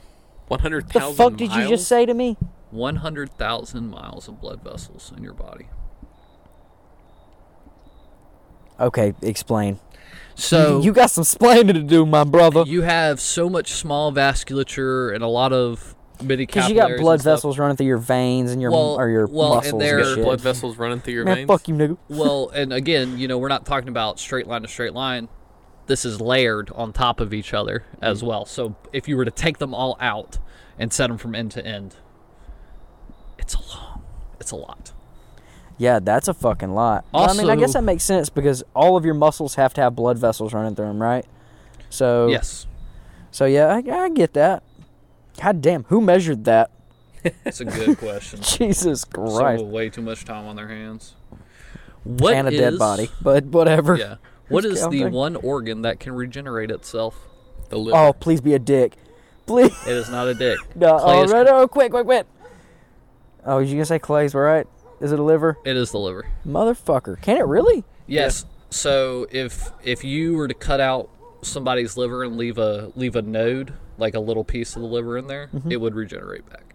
One 0.49 0.61
hundred 0.61 0.89
The 0.89 1.01
thousand. 1.01 1.17
fuck 1.17 1.37
did 1.37 1.53
you 1.53 1.69
just 1.69 1.89
say 1.89 2.07
to 2.07 2.15
me? 2.15 2.37
One 2.71 2.97
hundred 2.97 3.33
thousand 3.33 3.89
miles 3.91 4.29
of 4.29 4.41
blood 4.41 4.63
vessels 4.63 5.13
in 5.17 5.23
your 5.23 5.33
body. 5.35 5.67
Okay, 8.79 9.15
explain. 9.23 9.79
So 10.35 10.83
you 10.83 10.93
got 10.93 11.11
some 11.11 11.25
splaining 11.25 11.73
to 11.75 11.83
do, 11.83 12.05
my 12.05 12.25
brother. 12.25 12.65
you 12.67 12.83
have 12.83 13.21
so 13.21 13.49
much 13.49 13.73
small 13.73 14.13
vasculature 14.13 15.15
and 15.15 15.25
a 15.25 15.29
lot 15.29 15.53
of 15.55 15.95
many 16.23 16.45
Because 16.45 16.69
you 16.69 16.75
got 16.75 16.91
blood 16.99 17.23
vessels 17.23 17.59
running 17.59 17.77
through 17.77 17.87
your 17.87 17.97
veins 17.99 18.53
and 18.53 18.61
your 18.61 18.71
Well- 18.71 18.97
or 19.01 19.09
your 19.09 19.27
well, 19.27 19.55
and 19.55 19.65
muscles 19.65 19.81
they're- 19.83 19.99
and 20.01 20.15
shit. 20.17 20.25
blood 20.25 20.41
vessels 20.43 20.77
running 20.77 21.01
through 21.01 21.15
your 21.15 21.25
Man, 21.25 21.35
veins. 21.37 21.47
fuck 21.49 21.67
you, 21.69 21.75
nigga. 21.75 21.97
well, 22.11 22.51
and 22.55 22.73
again, 22.73 23.19
you 23.19 23.29
know, 23.29 23.39
we're 23.39 23.49
not 23.49 23.65
talking 23.65 23.89
about 23.89 24.19
straight 24.19 24.47
line 24.47 24.61
to 24.63 24.69
straight 24.69 24.93
line. 24.93 25.29
This 25.87 26.05
is 26.05 26.21
layered 26.21 26.71
on 26.75 26.93
top 26.93 27.21
of 27.21 27.33
each 27.33 27.55
other 27.55 27.85
as 28.03 28.23
Mm. 28.23 28.27
well. 28.27 28.45
So 28.45 28.75
if 28.93 29.07
you 29.09 29.17
were 29.17 29.25
to 29.25 29.31
take 29.31 29.59
them 29.59 29.75
all 29.75 29.97
out 30.01 30.39
and 30.79 30.93
set 30.93 31.07
them 31.09 31.19
from 31.19 31.35
end 31.35 31.53
to 31.53 31.65
end, 31.65 31.97
it's 33.39 33.55
a 33.55 33.61
long, 33.61 34.03
it's 34.41 34.51
a 34.51 34.57
lot. 34.57 34.93
Yeah, 35.79 35.99
that's 36.01 36.27
a 36.27 36.35
fucking 36.35 36.73
lot. 36.75 37.05
Well, 37.13 37.29
I 37.29 37.35
mean, 37.35 37.51
I 37.51 37.57
guess 37.57 37.75
that 37.75 37.83
makes 37.85 38.03
sense 38.03 38.29
because 38.31 38.65
all 38.75 38.97
of 38.97 39.05
your 39.05 39.15
muscles 39.15 39.57
have 39.57 39.75
to 39.75 39.83
have 39.83 39.95
blood 39.95 40.19
vessels 40.19 40.55
running 40.55 40.75
through 40.75 40.87
them, 40.87 41.03
right? 41.03 41.27
So 41.91 42.29
Yes, 42.29 42.67
So 43.31 43.45
yeah, 43.45 43.67
I, 43.69 43.83
I 44.05 44.09
get 44.09 44.33
that. 44.35 44.63
God 45.43 45.61
damn, 45.61 45.85
who 45.85 46.01
measured 46.01 46.45
that? 46.47 46.71
it's 47.45 47.61
a 47.61 47.65
good 47.67 47.99
question. 47.99 48.41
Jesus 48.43 49.05
Someone 49.15 49.37
Christ. 49.37 49.65
with 49.65 49.73
way 49.73 49.91
too 49.91 50.01
much 50.03 50.25
time 50.25 50.47
on 50.47 50.57
their 50.57 50.69
hands. 50.69 51.15
What 52.05 52.35
and 52.35 52.49
a 52.49 52.51
dead 52.53 52.79
body, 52.79 53.11
but 53.21 53.45
whatever. 53.47 53.97
Yeah. 53.97 54.15
What 54.49 54.65
is 54.65 54.87
the 54.89 55.05
one 55.07 55.37
organ 55.37 55.83
that 55.83 56.01
can 56.01 56.13
regenerate 56.15 56.71
itself? 56.71 57.17
The 57.69 57.79
liver. 57.79 57.97
Oh, 57.97 58.13
please 58.13 58.41
be 58.41 58.55
a 58.55 58.59
dick. 58.59 58.95
Please. 59.47 59.73
It 59.87 59.93
is 59.93 60.09
not 60.11 60.27
a 60.29 60.35
dick. 60.35 60.59
No, 60.77 60.99
Clay 60.99 61.19
oh, 61.19 61.23
is- 61.25 61.31
no, 61.33 61.43
no, 61.43 61.69
quick, 61.69 61.91
quick, 61.91 62.05
quick. 62.05 62.27
Oh, 63.45 63.59
you 63.59 63.73
gonna 63.75 63.85
say 63.87 63.99
Clay's 63.99 64.35
right? 64.35 64.67
Is 65.01 65.13
it 65.13 65.19
a 65.19 65.23
liver? 65.23 65.57
It 65.65 65.77
is 65.77 65.91
the 65.93 65.99
liver. 65.99 66.27
Motherfucker. 66.47 67.21
Can 67.21 67.37
it 67.37 67.45
really? 67.47 67.85
Yes. 68.07 68.45
So 68.71 69.27
if 69.31 69.71
if 69.85 70.03
you 70.05 70.35
were 70.35 70.49
to 70.49 70.55
cut 70.55 70.81
out 70.81 71.09
somebody's 71.43 71.97
liver 71.97 72.25
and 72.25 72.37
leave 72.37 72.59
a 72.59 72.91
leave 72.97 73.15
a 73.15 73.23
node, 73.23 73.73
like 73.99 74.15
a 74.15 74.21
little 74.21 74.43
piece 74.45 74.75
of 74.75 74.83
the 74.83 74.89
liver 74.89 75.17
in 75.19 75.27
there, 75.27 75.49
Mm-hmm. 75.55 75.71
it 75.73 75.81
would 75.81 75.95
regenerate 75.95 76.49
back. 76.51 76.75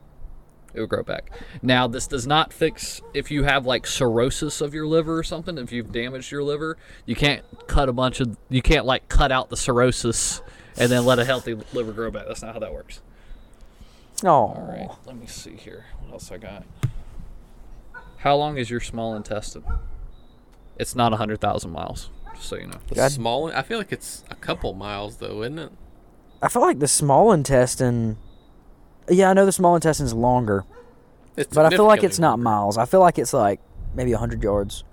It 0.74 0.80
would 0.80 0.90
grow 0.90 1.04
back. 1.04 1.30
Now 1.62 1.88
this 1.88 2.08
does 2.08 2.26
not 2.26 2.54
fix 2.54 3.02
if 3.14 3.30
you 3.30 3.44
have 3.44 3.66
like 3.66 3.86
cirrhosis 3.86 4.62
of 4.62 4.74
your 4.74 4.88
liver 4.88 5.18
or 5.18 5.24
something. 5.24 5.58
If 5.58 5.72
you've 5.72 5.92
damaged 5.92 6.32
your 6.32 6.44
liver, 6.44 6.78
you 7.06 7.16
can't 7.16 7.44
cut 7.68 7.90
a 7.90 7.94
bunch 7.94 8.20
of 8.22 8.38
you 8.50 8.62
can't 8.62 8.86
like 8.86 9.10
cut 9.10 9.32
out 9.32 9.50
the 9.50 9.58
cirrhosis 9.58 10.42
and 10.78 10.92
then 10.92 11.06
let 11.06 11.20
a 11.20 11.26
healthy 11.26 11.56
liver 11.74 11.92
grow 11.92 12.10
back. 12.12 12.26
That's 12.28 12.42
not 12.42 12.54
how 12.54 12.60
that 12.60 12.74
works. 12.74 13.02
Oh. 14.24 14.30
All 14.30 14.68
right, 14.70 14.90
let 15.06 15.18
me 15.18 15.28
see 15.28 15.56
here. 15.56 15.86
What 16.00 16.14
else 16.14 16.32
I 16.32 16.38
got? 16.38 16.64
How 18.18 18.36
long 18.36 18.58
is 18.58 18.70
your 18.70 18.80
small 18.80 19.16
intestine? 19.16 19.64
It's 20.78 20.96
not 20.96 21.12
100,000 21.12 21.72
miles, 21.72 22.10
just 22.36 22.48
so 22.48 22.56
you 22.56 22.68
know. 22.68 22.78
The 22.88 22.96
God- 22.96 23.12
small. 23.12 23.52
I 23.52 23.62
feel 23.64 23.78
like 23.78 23.92
it's 23.92 24.24
a 24.30 24.36
couple 24.36 24.74
miles 24.74 25.18
though, 25.18 25.42
isn't 25.42 25.60
it? 25.60 25.72
I 26.42 26.48
feel 26.50 26.62
like 26.62 26.80
the 26.80 26.88
small 26.88 27.32
intestine. 27.32 28.18
Yeah, 29.10 29.30
I 29.30 29.34
know 29.34 29.46
the 29.46 29.52
small 29.52 29.76
intestine's 29.76 30.14
longer, 30.14 30.64
It's 31.36 31.54
but 31.54 31.66
I 31.66 31.70
feel 31.76 31.86
like 31.86 32.04
it's 32.04 32.20
not 32.20 32.40
miles. 32.40 32.78
I 32.78 32.86
feel 32.86 33.00
like 33.00 33.18
it's 33.20 33.34
like 33.34 33.60
maybe 33.94 34.12
100 34.12 34.42
yards. 34.44 34.84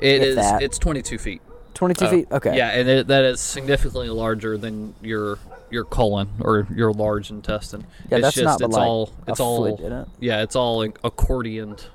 It 0.00 0.22
is. 0.22 0.36
That. 0.36 0.62
It's 0.62 0.78
22 0.78 1.18
feet. 1.18 1.42
22 1.74 2.04
Oh. 2.04 2.10
feet? 2.10 2.28
Okay. 2.30 2.56
Yeah, 2.56 2.68
and 2.70 2.88
it, 2.88 3.06
that 3.08 3.24
is 3.24 3.40
significantly 3.40 4.08
larger 4.08 4.56
than 4.56 4.94
your 5.02 5.38
your 5.70 5.84
colon 5.84 6.28
or 6.40 6.68
your 6.74 6.92
large 6.92 7.30
intestine. 7.30 7.86
Yeah, 8.10 8.18
it's 8.18 8.22
that's 8.22 8.34
just, 8.36 8.44
not 8.44 8.60
it's 8.60 8.74
like 8.76 8.86
all 8.86 9.10
it's 9.26 9.40
all 9.40 9.76
foot 9.76 9.80
it. 9.92 10.08
yeah, 10.20 10.42
it's 10.42 10.54
all 10.54 10.78
like 10.78 11.00
accordioned 11.02 11.86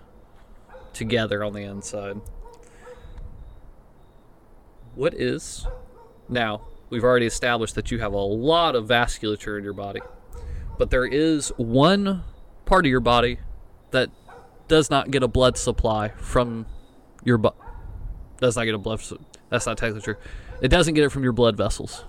together 0.94 1.44
on 1.44 1.54
the 1.54 1.62
inside. 1.62 2.20
What 4.96 5.14
is 5.14 5.66
now? 6.28 6.62
We've 6.90 7.04
already 7.04 7.28
established 7.28 7.76
that 7.76 7.92
you 7.92 8.00
have 8.00 8.14
a 8.14 8.18
lot 8.18 8.76
of 8.76 8.88
vasculature 8.88 9.58
in 9.58 9.64
your 9.64 9.74
body, 9.74 10.02
but 10.80 10.90
there 10.90 11.06
is 11.06 11.50
one 11.58 12.24
part 12.66 12.86
of 12.86 12.90
your 12.90 13.00
body 13.02 13.38
that 13.92 14.10
does 14.68 14.90
not 14.90 15.12
get 15.12 15.22
a 15.22 15.28
blood 15.28 15.58
supply 15.58 16.10
from 16.18 16.66
your 17.24 17.38
bu- 17.38 17.50
does 18.40 18.56
not 18.56 18.64
get 18.66 18.74
a 18.74 18.78
blood. 18.80 19.00
su- 19.02 19.20
That's 19.50 19.66
not 19.68 19.78
technically 19.78 20.02
true. 20.02 20.16
It 20.62 20.70
doesn't 20.70 20.94
get 20.96 21.04
it 21.04 21.10
from 21.10 21.24
your 21.24 21.34
blood 21.34 21.56
vessels. 21.58 22.04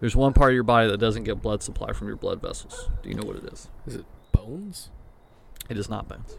There's 0.00 0.16
one 0.16 0.32
part 0.32 0.50
of 0.50 0.54
your 0.54 0.64
body 0.64 0.88
that 0.90 0.98
doesn't 0.98 1.24
get 1.24 1.40
blood 1.42 1.62
supply 1.62 1.92
from 1.92 2.08
your 2.08 2.16
blood 2.16 2.40
vessels. 2.42 2.88
Do 3.02 3.08
you 3.08 3.14
know 3.14 3.24
what 3.26 3.36
it 3.36 3.44
is? 3.52 3.68
Is 3.86 3.94
it 3.96 4.04
bones? 4.32 4.90
It 5.68 5.78
is 5.78 5.88
not 5.88 6.08
bones. 6.08 6.36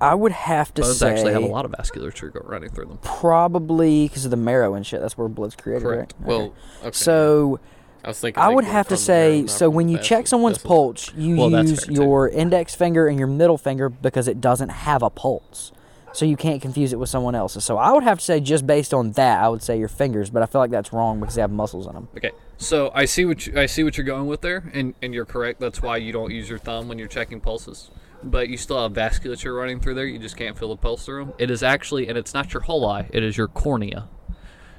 I 0.00 0.16
would 0.16 0.32
have 0.32 0.74
to 0.74 0.82
Bones 0.82 0.98
say 0.98 1.10
actually 1.12 1.32
have 1.32 1.44
a 1.44 1.46
lot 1.46 1.64
of 1.64 1.70
vasculature 1.70 2.32
go 2.32 2.40
running 2.44 2.70
through 2.70 2.86
them. 2.86 2.98
probably 3.02 4.08
because 4.08 4.24
of 4.24 4.32
the 4.32 4.36
marrow 4.36 4.74
and 4.74 4.84
shit. 4.84 5.00
That's 5.00 5.16
where 5.16 5.28
blood's 5.28 5.54
created, 5.54 5.84
Correct. 5.84 6.14
right? 6.18 6.26
Well, 6.28 6.40
Okay. 6.80 6.88
okay. 6.88 6.90
so 6.92 7.60
I 8.04 8.08
was 8.08 8.20
thinking. 8.20 8.42
I 8.42 8.48
would 8.48 8.64
have 8.64 8.88
to 8.88 8.96
from 8.96 9.04
the 9.06 9.12
marrow, 9.12 9.30
say 9.42 9.46
so 9.46 9.70
when 9.70 9.88
you 9.88 9.98
check 9.98 10.26
someone's 10.26 10.56
vessels. 10.58 10.68
pulse, 11.08 11.14
you 11.14 11.36
Well, 11.36 11.50
use 11.50 11.84
fair, 11.84 11.94
too. 11.94 12.02
your 12.02 12.28
index 12.28 12.74
finger 12.74 13.06
and 13.06 13.18
your 13.18 13.28
middle 13.28 13.58
finger 13.58 13.88
because 13.88 14.28
it 14.28 14.40
doesn't 14.40 14.70
have 14.70 15.02
a 15.02 15.10
pulse. 15.10 15.72
So 16.14 16.26
you 16.26 16.36
can't 16.36 16.60
confuse 16.60 16.92
it 16.92 16.98
with 16.98 17.08
someone 17.08 17.34
else's. 17.34 17.64
So 17.64 17.78
I 17.78 17.90
would 17.90 18.02
have 18.02 18.18
to 18.18 18.24
say 18.24 18.38
just 18.38 18.66
based 18.66 18.92
on 18.92 19.12
that, 19.12 19.42
I 19.42 19.48
would 19.48 19.62
say 19.62 19.78
your 19.78 19.88
fingers, 19.88 20.28
but 20.28 20.42
I 20.42 20.46
feel 20.46 20.60
like 20.60 20.70
that's 20.70 20.92
wrong 20.92 21.20
because 21.20 21.36
they 21.36 21.40
have 21.40 21.50
muscles 21.50 21.86
in 21.86 21.94
them. 21.94 22.08
Okay, 22.18 22.32
so 22.58 22.90
I 22.94 23.06
see 23.06 23.24
what 23.24 23.46
you, 23.46 23.58
I 23.58 23.64
see 23.64 23.82
what 23.82 23.96
you're 23.96 24.04
going 24.04 24.26
with 24.26 24.42
there, 24.42 24.70
and 24.74 24.94
and 25.00 25.14
you're 25.14 25.24
correct. 25.24 25.58
That's 25.58 25.80
why 25.80 25.96
you 25.96 26.12
don't 26.12 26.30
use 26.30 26.50
your 26.50 26.58
thumb 26.58 26.88
when 26.88 26.98
you're 26.98 27.08
checking 27.08 27.40
pulses. 27.40 27.90
But 28.24 28.48
you 28.50 28.56
still 28.58 28.80
have 28.82 28.92
vasculature 28.92 29.56
running 29.58 29.80
through 29.80 29.94
there. 29.94 30.04
You 30.06 30.18
just 30.18 30.36
can't 30.36 30.56
feel 30.56 30.68
the 30.68 30.76
pulse 30.76 31.04
through 31.06 31.24
them. 31.24 31.34
It 31.38 31.50
is 31.50 31.62
actually, 31.62 32.06
and 32.08 32.16
it's 32.18 32.34
not 32.34 32.52
your 32.52 32.62
whole 32.62 32.86
eye. 32.86 33.08
It 33.10 33.22
is 33.24 33.36
your 33.38 33.48
cornea. 33.48 34.08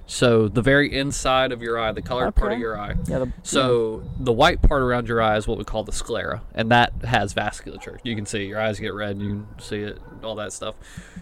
So 0.05 0.49
the 0.49 0.61
very 0.61 0.93
inside 0.93 1.51
of 1.53 1.61
your 1.61 1.79
eye, 1.79 1.93
the 1.93 2.01
colored 2.01 2.35
part 2.35 2.51
of 2.51 2.59
your 2.59 2.77
eye. 2.77 2.95
Yeah, 3.07 3.19
the- 3.19 3.31
So 3.41 4.03
the 4.19 4.33
white 4.33 4.61
part 4.61 4.81
around 4.81 5.07
your 5.07 5.21
eye 5.21 5.37
is 5.37 5.47
what 5.47 5.57
we 5.57 5.63
call 5.63 5.83
the 5.85 5.93
sclera, 5.93 6.41
and 6.53 6.69
that 6.71 6.91
has 7.05 7.33
vasculature. 7.33 7.97
You 8.03 8.13
can 8.15 8.25
see 8.25 8.45
your 8.45 8.59
eyes 8.59 8.79
get 8.79 8.93
red, 8.93 9.11
and 9.11 9.21
you 9.21 9.29
can 9.29 9.47
see 9.59 9.79
it, 9.79 9.99
all 10.21 10.35
that 10.35 10.51
stuff. 10.51 10.75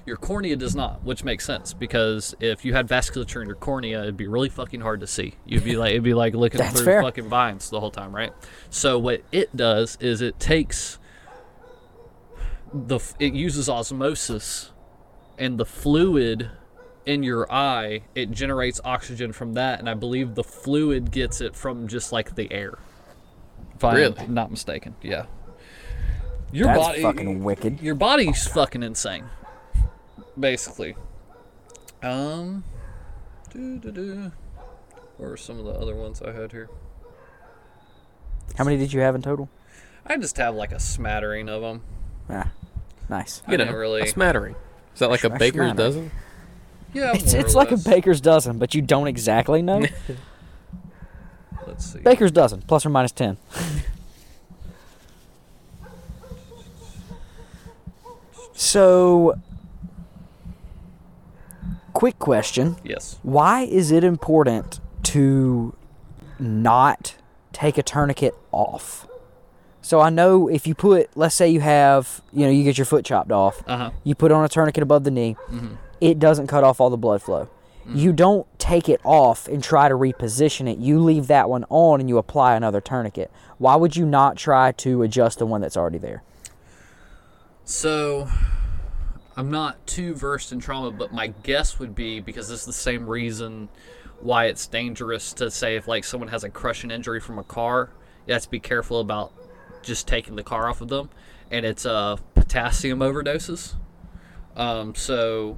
Your 0.07 0.17
cornea 0.17 0.55
does 0.55 0.75
not, 0.75 1.03
which 1.03 1.23
makes 1.23 1.45
sense 1.45 1.73
because 1.73 2.36
if 2.39 2.65
you 2.65 2.73
had 2.73 2.88
vasculature 2.88 3.39
in 3.41 3.47
your 3.47 3.55
cornea, 3.55 4.01
it'd 4.01 4.17
be 4.17 4.27
really 4.27 4.49
fucking 4.49 4.82
hard 4.82 4.99
to 5.01 5.07
see. 5.07 5.36
You'd 5.45 5.63
be 5.63 5.77
like, 5.77 5.91
it'd 5.91 6.03
be 6.03 6.15
like 6.15 6.34
looking 6.34 6.61
through 6.71 6.84
fair. 6.86 7.01
fucking 7.03 7.29
vines 7.29 7.69
the 7.69 7.79
whole 7.79 7.91
time, 7.91 8.13
right? 8.15 8.34
So 8.71 8.97
what 8.97 9.21
it 9.32 9.55
does 9.55 9.95
is 10.01 10.21
it 10.21 10.39
takes 10.39 10.97
the 12.73 12.99
it 13.19 13.34
uses 13.34 13.69
osmosis 13.69 14.71
and 15.38 15.57
the 15.57 15.65
fluid 15.65 16.49
in 17.05 17.23
your 17.23 17.51
eye 17.51 18.01
it 18.15 18.29
generates 18.31 18.79
oxygen 18.85 19.31
from 19.33 19.53
that 19.53 19.79
and 19.79 19.89
i 19.89 19.93
believe 19.93 20.35
the 20.35 20.43
fluid 20.43 21.11
gets 21.11 21.41
it 21.41 21.55
from 21.55 21.87
just 21.87 22.11
like 22.11 22.35
the 22.35 22.51
air 22.51 22.77
if 23.75 23.83
i'm 23.83 23.95
Really? 23.95 24.27
not 24.27 24.51
mistaken 24.51 24.93
yeah 25.01 25.25
your 26.51 26.67
That's 26.67 26.79
body 26.79 27.01
fucking 27.01 27.43
wicked. 27.43 27.81
your 27.81 27.95
body's 27.95 28.45
fucking 28.47 28.83
insane 28.83 29.23
basically 30.39 30.95
um 32.03 32.63
doo-doo-doo. 33.51 34.31
where 35.17 35.31
are 35.31 35.37
some 35.37 35.57
of 35.59 35.65
the 35.65 35.71
other 35.71 35.95
ones 35.95 36.21
i 36.21 36.31
had 36.31 36.51
here 36.51 36.69
How 38.57 38.63
many 38.63 38.77
did 38.77 38.93
you 38.93 38.99
have 39.01 39.15
in 39.15 39.21
total? 39.21 39.49
i 40.05 40.17
just 40.17 40.37
have 40.37 40.55
like 40.55 40.71
a 40.71 40.79
smattering 40.79 41.49
of 41.49 41.61
them 41.61 41.81
Ah, 42.29 42.49
nice. 43.09 43.41
I 43.45 43.51
You 43.51 43.57
know, 43.57 43.73
really 43.73 44.01
a 44.03 44.07
smattering. 44.07 44.55
Is 44.93 44.99
that 44.99 45.09
like 45.09 45.25
a 45.25 45.27
Smash 45.27 45.39
baker's 45.39 45.73
dozen? 45.73 46.11
Yeah, 46.93 47.13
It's, 47.15 47.33
it's 47.33 47.55
like 47.55 47.71
a 47.71 47.77
baker's 47.77 48.19
dozen, 48.21 48.57
but 48.59 48.73
you 48.75 48.81
don't 48.81 49.07
exactly 49.07 49.61
know. 49.61 49.85
Let's 51.67 51.93
see. 51.93 51.99
baker's 51.99 52.31
dozen, 52.31 52.61
plus 52.63 52.85
or 52.85 52.89
minus 52.89 53.11
10. 53.13 53.37
so, 58.53 59.39
quick 61.93 62.19
question. 62.19 62.75
Yes. 62.83 63.17
Why 63.23 63.61
is 63.63 63.91
it 63.91 64.03
important 64.03 64.79
to 65.03 65.75
not 66.39 67.15
take 67.53 67.77
a 67.77 67.83
tourniquet 67.83 68.35
off? 68.51 69.07
So 69.81 69.99
I 69.99 70.09
know 70.09 70.47
if 70.47 70.67
you 70.67 70.75
put, 70.75 71.09
let's 71.15 71.33
say 71.35 71.49
you 71.49 71.59
have, 71.61 72.21
you 72.31 72.45
know, 72.45 72.51
you 72.51 72.63
get 72.63 72.77
your 72.77 72.85
foot 72.85 73.03
chopped 73.03 73.31
off, 73.31 73.63
Uh 73.67 73.77
huh. 73.77 73.89
you 74.03 74.13
put 74.13 74.31
on 74.31 74.43
a 74.43 74.49
tourniquet 74.49 74.83
above 74.83 75.03
the 75.03 75.11
knee, 75.11 75.35
it 76.01 76.19
doesn't 76.19 76.47
cut 76.47 76.63
off 76.63 76.81
all 76.81 76.89
the 76.89 76.97
blood 76.97 77.21
flow. 77.21 77.47
You 77.93 78.13
don't 78.13 78.47
take 78.59 78.87
it 78.87 79.01
off 79.03 79.47
and 79.47 79.63
try 79.63 79.89
to 79.89 79.95
reposition 79.95 80.71
it. 80.71 80.77
You 80.77 80.99
leave 80.99 81.27
that 81.27 81.49
one 81.49 81.65
on 81.69 81.99
and 81.99 82.07
you 82.07 82.17
apply 82.19 82.55
another 82.55 82.79
tourniquet. 82.79 83.31
Why 83.57 83.75
would 83.75 83.95
you 83.95 84.05
not 84.05 84.37
try 84.37 84.71
to 84.73 85.01
adjust 85.01 85.39
the 85.39 85.45
one 85.45 85.61
that's 85.61 85.75
already 85.75 85.97
there? 85.97 86.23
So, 87.65 88.29
I'm 89.35 89.49
not 89.49 89.85
too 89.87 90.13
versed 90.13 90.51
in 90.51 90.59
trauma, 90.59 90.91
but 90.91 91.11
my 91.11 91.27
guess 91.27 91.79
would 91.79 91.95
be 91.95 92.19
because 92.19 92.49
this 92.49 92.61
is 92.61 92.65
the 92.65 92.73
same 92.73 93.07
reason 93.07 93.69
why 94.19 94.45
it's 94.45 94.67
dangerous 94.67 95.33
to 95.33 95.49
say 95.49 95.75
if 95.75 95.87
like 95.87 96.03
someone 96.03 96.29
has 96.29 96.43
a 96.43 96.49
crushing 96.49 96.91
injury 96.91 97.19
from 97.19 97.39
a 97.39 97.43
car, 97.43 97.89
you 98.27 98.33
have 98.33 98.43
to 98.43 98.49
be 98.49 98.59
careful 98.59 98.99
about 98.99 99.33
just 99.81 100.07
taking 100.07 100.35
the 100.35 100.43
car 100.43 100.69
off 100.69 100.81
of 100.81 100.89
them, 100.89 101.09
and 101.49 101.65
it's 101.65 101.85
uh 101.85 102.17
potassium 102.35 102.99
overdoses. 102.99 103.73
Um, 104.55 104.93
so 104.93 105.57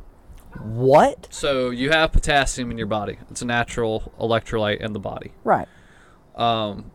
What? 0.59 1.27
so 1.31 1.71
you 1.71 1.89
have 1.89 2.11
potassium 2.11 2.71
in 2.71 2.77
your 2.77 2.87
body. 2.87 3.17
It's 3.29 3.41
a 3.41 3.45
natural 3.45 4.13
electrolyte 4.19 4.81
in 4.81 4.93
the 4.93 4.99
body. 4.99 5.31
Right. 5.43 5.67
Um, 6.35 6.91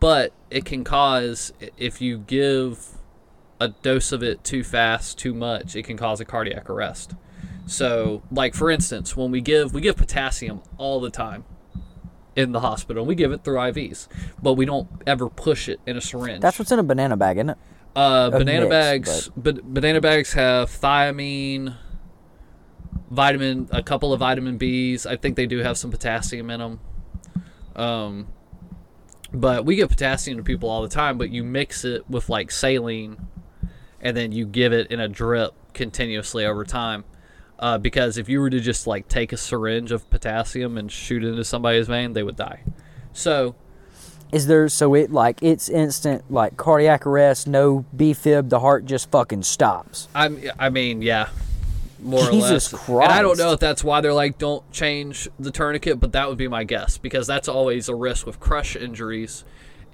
but 0.00 0.32
it 0.50 0.64
can 0.64 0.84
cause 0.84 1.52
if 1.76 2.00
you 2.00 2.18
give 2.18 2.90
a 3.60 3.68
dose 3.68 4.12
of 4.12 4.22
it 4.22 4.42
too 4.44 4.64
fast, 4.64 5.18
too 5.18 5.34
much, 5.34 5.76
it 5.76 5.84
can 5.84 5.96
cause 5.96 6.20
a 6.20 6.24
cardiac 6.24 6.68
arrest. 6.68 7.14
So, 7.66 8.22
like 8.30 8.54
for 8.54 8.70
instance, 8.70 9.16
when 9.16 9.30
we 9.30 9.40
give 9.40 9.72
we 9.72 9.80
give 9.80 9.96
potassium 9.96 10.62
all 10.78 11.00
the 11.00 11.10
time 11.10 11.44
in 12.34 12.52
the 12.52 12.60
hospital, 12.60 13.04
we 13.04 13.14
give 13.14 13.32
it 13.32 13.44
through 13.44 13.56
IVs, 13.56 14.08
but 14.42 14.54
we 14.54 14.64
don't 14.64 14.88
ever 15.06 15.28
push 15.28 15.68
it 15.68 15.80
in 15.86 15.96
a 15.96 16.00
syringe. 16.00 16.40
That's 16.40 16.58
what's 16.58 16.72
in 16.72 16.78
a 16.78 16.82
banana 16.82 17.16
bag, 17.16 17.36
isn't 17.36 17.50
it? 17.50 17.58
Uh, 17.94 18.30
banana 18.30 18.62
mix, 18.62 18.70
bags, 18.70 19.30
but 19.36 19.62
banana 19.62 20.00
bags 20.00 20.32
have 20.32 20.70
thiamine, 20.70 21.76
vitamin, 23.12 23.68
a 23.70 23.82
couple 23.82 24.12
of 24.12 24.20
vitamin 24.20 24.56
B's. 24.58 25.06
I 25.06 25.16
think 25.16 25.36
they 25.36 25.46
do 25.46 25.58
have 25.58 25.78
some 25.78 25.90
potassium 25.90 26.50
in 26.50 26.60
them. 26.60 26.80
Um, 27.76 28.26
but 29.32 29.64
we 29.64 29.76
give 29.76 29.88
potassium 29.88 30.38
to 30.38 30.42
people 30.42 30.68
all 30.68 30.82
the 30.82 30.88
time. 30.88 31.18
But 31.18 31.30
you 31.30 31.44
mix 31.44 31.84
it 31.84 32.08
with 32.08 32.28
like 32.28 32.50
saline, 32.50 33.16
and 34.00 34.16
then 34.16 34.32
you 34.32 34.46
give 34.46 34.72
it 34.72 34.90
in 34.90 35.00
a 35.00 35.08
drip 35.08 35.52
continuously 35.74 36.44
over 36.44 36.64
time. 36.64 37.04
Uh, 37.58 37.78
because 37.78 38.18
if 38.18 38.28
you 38.28 38.40
were 38.40 38.50
to 38.50 38.58
just 38.58 38.86
like 38.88 39.06
take 39.06 39.32
a 39.32 39.36
syringe 39.36 39.92
of 39.92 40.08
potassium 40.10 40.76
and 40.76 40.90
shoot 40.90 41.22
it 41.22 41.28
into 41.28 41.44
somebody's 41.44 41.86
vein, 41.86 42.12
they 42.12 42.24
would 42.24 42.34
die. 42.34 42.64
So 43.12 43.54
Is 44.32 44.48
there 44.48 44.68
so 44.68 44.94
it 44.94 45.12
like 45.12 45.40
it's 45.42 45.68
instant 45.68 46.28
like 46.28 46.56
cardiac 46.56 47.06
arrest, 47.06 47.46
no 47.46 47.84
V 47.92 48.14
fib, 48.14 48.48
the 48.48 48.58
heart 48.58 48.84
just 48.84 49.10
fucking 49.12 49.44
stops. 49.44 50.08
I'm, 50.14 50.42
I 50.58 50.70
mean, 50.70 51.02
yeah, 51.02 51.28
more 52.02 52.30
Jesus 52.30 52.72
or 52.72 52.98
less. 52.98 53.08
And 53.08 53.12
I 53.12 53.22
don't 53.22 53.38
know 53.38 53.52
if 53.52 53.60
that's 53.60 53.84
why 53.84 54.00
they're 54.00 54.12
like, 54.12 54.38
don't 54.38 54.68
change 54.72 55.28
the 55.38 55.50
tourniquet, 55.50 56.00
but 56.00 56.12
that 56.12 56.28
would 56.28 56.38
be 56.38 56.48
my 56.48 56.64
guess 56.64 56.98
because 56.98 57.26
that's 57.26 57.48
always 57.48 57.88
a 57.88 57.94
risk 57.94 58.26
with 58.26 58.40
crush 58.40 58.76
injuries. 58.76 59.44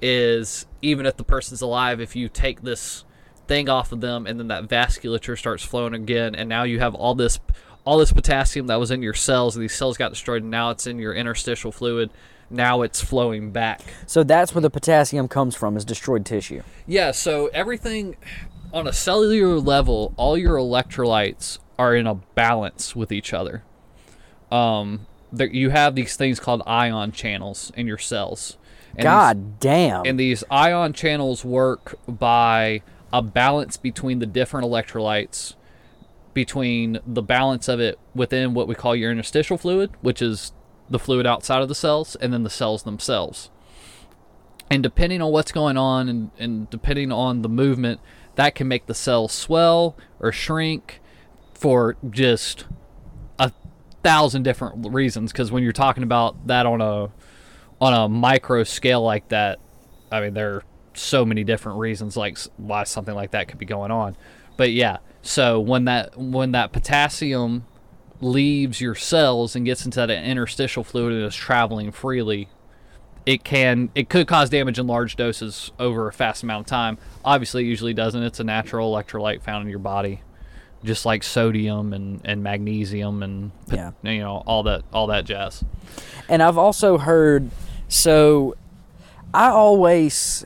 Is 0.00 0.66
even 0.80 1.06
if 1.06 1.16
the 1.16 1.24
person's 1.24 1.60
alive, 1.60 2.00
if 2.00 2.14
you 2.14 2.28
take 2.28 2.62
this 2.62 3.04
thing 3.48 3.68
off 3.68 3.90
of 3.90 4.00
them 4.00 4.28
and 4.28 4.38
then 4.38 4.46
that 4.46 4.68
vasculature 4.68 5.36
starts 5.36 5.64
flowing 5.64 5.92
again, 5.92 6.36
and 6.36 6.48
now 6.48 6.62
you 6.62 6.78
have 6.78 6.94
all 6.94 7.16
this, 7.16 7.40
all 7.84 7.98
this 7.98 8.12
potassium 8.12 8.68
that 8.68 8.76
was 8.78 8.92
in 8.92 9.02
your 9.02 9.14
cells, 9.14 9.56
and 9.56 9.62
these 9.62 9.74
cells 9.74 9.96
got 9.96 10.10
destroyed, 10.10 10.42
and 10.42 10.52
now 10.52 10.70
it's 10.70 10.86
in 10.86 11.00
your 11.00 11.14
interstitial 11.14 11.72
fluid. 11.72 12.10
Now 12.48 12.82
it's 12.82 13.00
flowing 13.00 13.50
back. 13.50 13.80
So 14.06 14.22
that's 14.22 14.54
where 14.54 14.62
the 14.62 14.70
potassium 14.70 15.26
comes 15.26 15.56
from 15.56 15.76
is 15.76 15.84
destroyed 15.84 16.24
tissue. 16.24 16.62
Yeah, 16.86 17.10
so 17.10 17.48
everything 17.48 18.16
on 18.72 18.86
a 18.86 18.92
cellular 18.92 19.58
level, 19.58 20.14
all 20.16 20.38
your 20.38 20.56
electrolytes 20.56 21.58
are 21.78 21.94
in 21.94 22.06
a 22.06 22.14
balance 22.14 22.96
with 22.96 23.12
each 23.12 23.32
other. 23.32 23.62
Um, 24.50 25.06
there, 25.32 25.46
you 25.46 25.70
have 25.70 25.94
these 25.94 26.16
things 26.16 26.40
called 26.40 26.62
ion 26.66 27.12
channels 27.12 27.70
in 27.76 27.86
your 27.86 27.98
cells. 27.98 28.56
And 28.90 28.98
these- 28.98 29.04
God 29.04 29.60
damn. 29.60 30.04
and 30.06 30.18
these 30.18 30.42
ion 30.50 30.92
channels 30.92 31.44
work 31.44 31.98
by 32.08 32.82
a 33.12 33.22
balance 33.22 33.76
between 33.76 34.18
the 34.18 34.26
different 34.26 34.66
electrolytes, 34.66 35.54
between 36.34 36.98
the 37.06 37.22
balance 37.22 37.68
of 37.68 37.80
it 37.80 37.98
within 38.14 38.54
what 38.54 38.66
we 38.68 38.74
call 38.74 38.96
your 38.96 39.10
interstitial 39.10 39.56
fluid, 39.58 39.90
which 40.00 40.20
is 40.20 40.52
the 40.90 40.98
fluid 40.98 41.26
outside 41.26 41.62
of 41.62 41.68
the 41.68 41.74
cells, 41.74 42.16
and 42.16 42.32
then 42.32 42.42
the 42.42 42.50
cells 42.50 42.82
themselves. 42.82 43.50
And 44.70 44.82
depending 44.82 45.22
on 45.22 45.32
what's 45.32 45.52
going 45.52 45.76
on 45.76 46.08
and, 46.08 46.30
and 46.38 46.68
depending 46.70 47.12
on 47.12 47.42
the 47.42 47.48
movement, 47.48 48.00
that 48.36 48.54
can 48.54 48.68
make 48.68 48.86
the 48.86 48.94
cells 48.94 49.32
swell 49.32 49.96
or 50.20 50.32
shrink 50.32 51.00
for 51.58 51.96
just 52.10 52.66
a 53.38 53.52
thousand 54.02 54.44
different 54.44 54.92
reasons. 54.92 55.32
Because 55.32 55.52
when 55.52 55.62
you're 55.62 55.72
talking 55.72 56.02
about 56.02 56.46
that 56.46 56.66
on 56.66 56.80
a 56.80 57.10
on 57.80 57.94
a 57.94 58.08
micro 58.08 58.64
scale 58.64 59.02
like 59.02 59.28
that, 59.28 59.58
I 60.10 60.20
mean, 60.20 60.34
there 60.34 60.54
are 60.56 60.62
so 60.94 61.24
many 61.24 61.44
different 61.44 61.78
reasons 61.78 62.16
like 62.16 62.38
why 62.56 62.84
something 62.84 63.14
like 63.14 63.32
that 63.32 63.48
could 63.48 63.58
be 63.58 63.66
going 63.66 63.90
on. 63.90 64.16
But 64.56 64.72
yeah, 64.72 64.98
so 65.22 65.60
when 65.60 65.84
that 65.84 66.16
when 66.16 66.52
that 66.52 66.72
potassium 66.72 67.66
leaves 68.20 68.80
your 68.80 68.94
cells 68.94 69.54
and 69.54 69.64
gets 69.64 69.84
into 69.84 70.00
that 70.00 70.10
interstitial 70.10 70.82
fluid 70.82 71.12
and 71.12 71.22
is 71.24 71.34
traveling 71.34 71.92
freely, 71.92 72.48
it 73.26 73.44
can 73.44 73.90
it 73.94 74.08
could 74.08 74.26
cause 74.26 74.50
damage 74.50 74.78
in 74.78 74.86
large 74.86 75.16
doses 75.16 75.70
over 75.78 76.08
a 76.08 76.12
fast 76.12 76.42
amount 76.42 76.62
of 76.62 76.66
time. 76.66 76.98
Obviously, 77.24 77.64
it 77.64 77.66
usually 77.66 77.94
doesn't. 77.94 78.22
It's 78.22 78.40
a 78.40 78.44
natural 78.44 78.92
electrolyte 78.92 79.42
found 79.42 79.62
in 79.64 79.70
your 79.70 79.78
body, 79.78 80.22
just 80.84 81.04
like 81.06 81.22
sodium 81.22 81.92
and, 81.92 82.20
and 82.24 82.42
magnesium 82.42 83.22
and 83.22 83.50
Yeah. 83.72 83.92
you 84.02 84.20
know 84.20 84.42
all 84.46 84.62
that 84.64 84.82
all 84.92 85.06
that 85.08 85.24
jazz. 85.24 85.64
And 86.28 86.42
I've 86.42 86.58
also 86.58 86.98
heard 86.98 87.50
so 87.88 88.56
I 89.34 89.48
always 89.48 90.44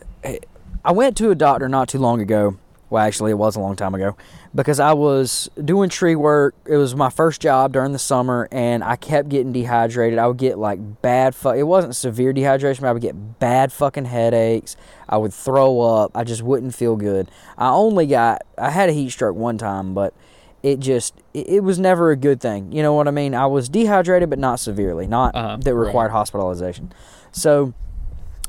I 0.85 0.93
went 0.93 1.17
to 1.19 1.31
a 1.31 1.35
doctor 1.35 1.69
not 1.69 1.89
too 1.89 1.99
long 1.99 2.21
ago. 2.21 2.57
Well, 2.91 3.03
actually, 3.05 3.31
it 3.31 3.37
was 3.39 3.57
a 3.57 3.61
long 3.61 3.77
time 3.77 3.95
ago 3.95 4.17
because 4.55 4.79
I 4.81 4.93
was 4.93 5.49
doing 5.65 5.89
tree 5.89 6.15
work. 6.17 6.55
It 6.67 6.77
was 6.77 6.95
my 6.95 7.11
first 7.11 7.41
job 7.41 7.73
during 7.73 7.93
the 7.93 7.99
summer, 7.99 8.49
and 8.53 8.85
I 8.85 8.97
kept 8.97 9.29
getting 9.29 9.53
dehydrated. 9.53 10.19
I 10.19 10.27
would 10.27 10.37
get 10.37 10.59
like 10.59 11.01
bad. 11.03 11.35
Fu- 11.35 11.51
it 11.51 11.63
wasn't 11.65 11.97
severe 11.97 12.33
dehydration, 12.35 12.81
but 12.81 12.89
I 12.89 12.93
would 12.93 13.03
get 13.03 13.39
bad 13.39 13.73
fucking 13.73 14.05
headaches. 14.07 14.77
I 15.09 15.17
would 15.17 15.33
throw 15.33 15.81
up. 15.81 16.11
I 16.15 16.25
just 16.25 16.43
wouldn't 16.43 16.75
feel 16.75 16.97
good. 16.97 17.31
I 17.57 17.69
only 17.71 18.07
got. 18.07 18.43
I 18.59 18.71
had 18.71 18.89
a 18.89 18.93
heat 18.93 19.11
stroke 19.11 19.37
one 19.37 19.59
time, 19.59 19.95
but 19.95 20.13
it 20.63 20.79
just 20.81 21.15
it, 21.35 21.47
it 21.49 21.61
was 21.61 21.79
never 21.79 22.11
a 22.11 22.17
good 22.17 22.41
thing. 22.41 22.73
You 22.73 22.83
know 22.83 22.93
what 22.95 23.09
I 23.09 23.11
mean? 23.11 23.35
I 23.35 23.47
was 23.47 23.69
dehydrated, 23.69 24.29
but 24.31 24.39
not 24.39 24.61
severely, 24.61 25.07
not 25.07 25.35
Uh-huh, 25.35 25.57
that 25.59 25.75
required 25.75 26.11
hospitalization. 26.11 26.93
So 27.33 27.73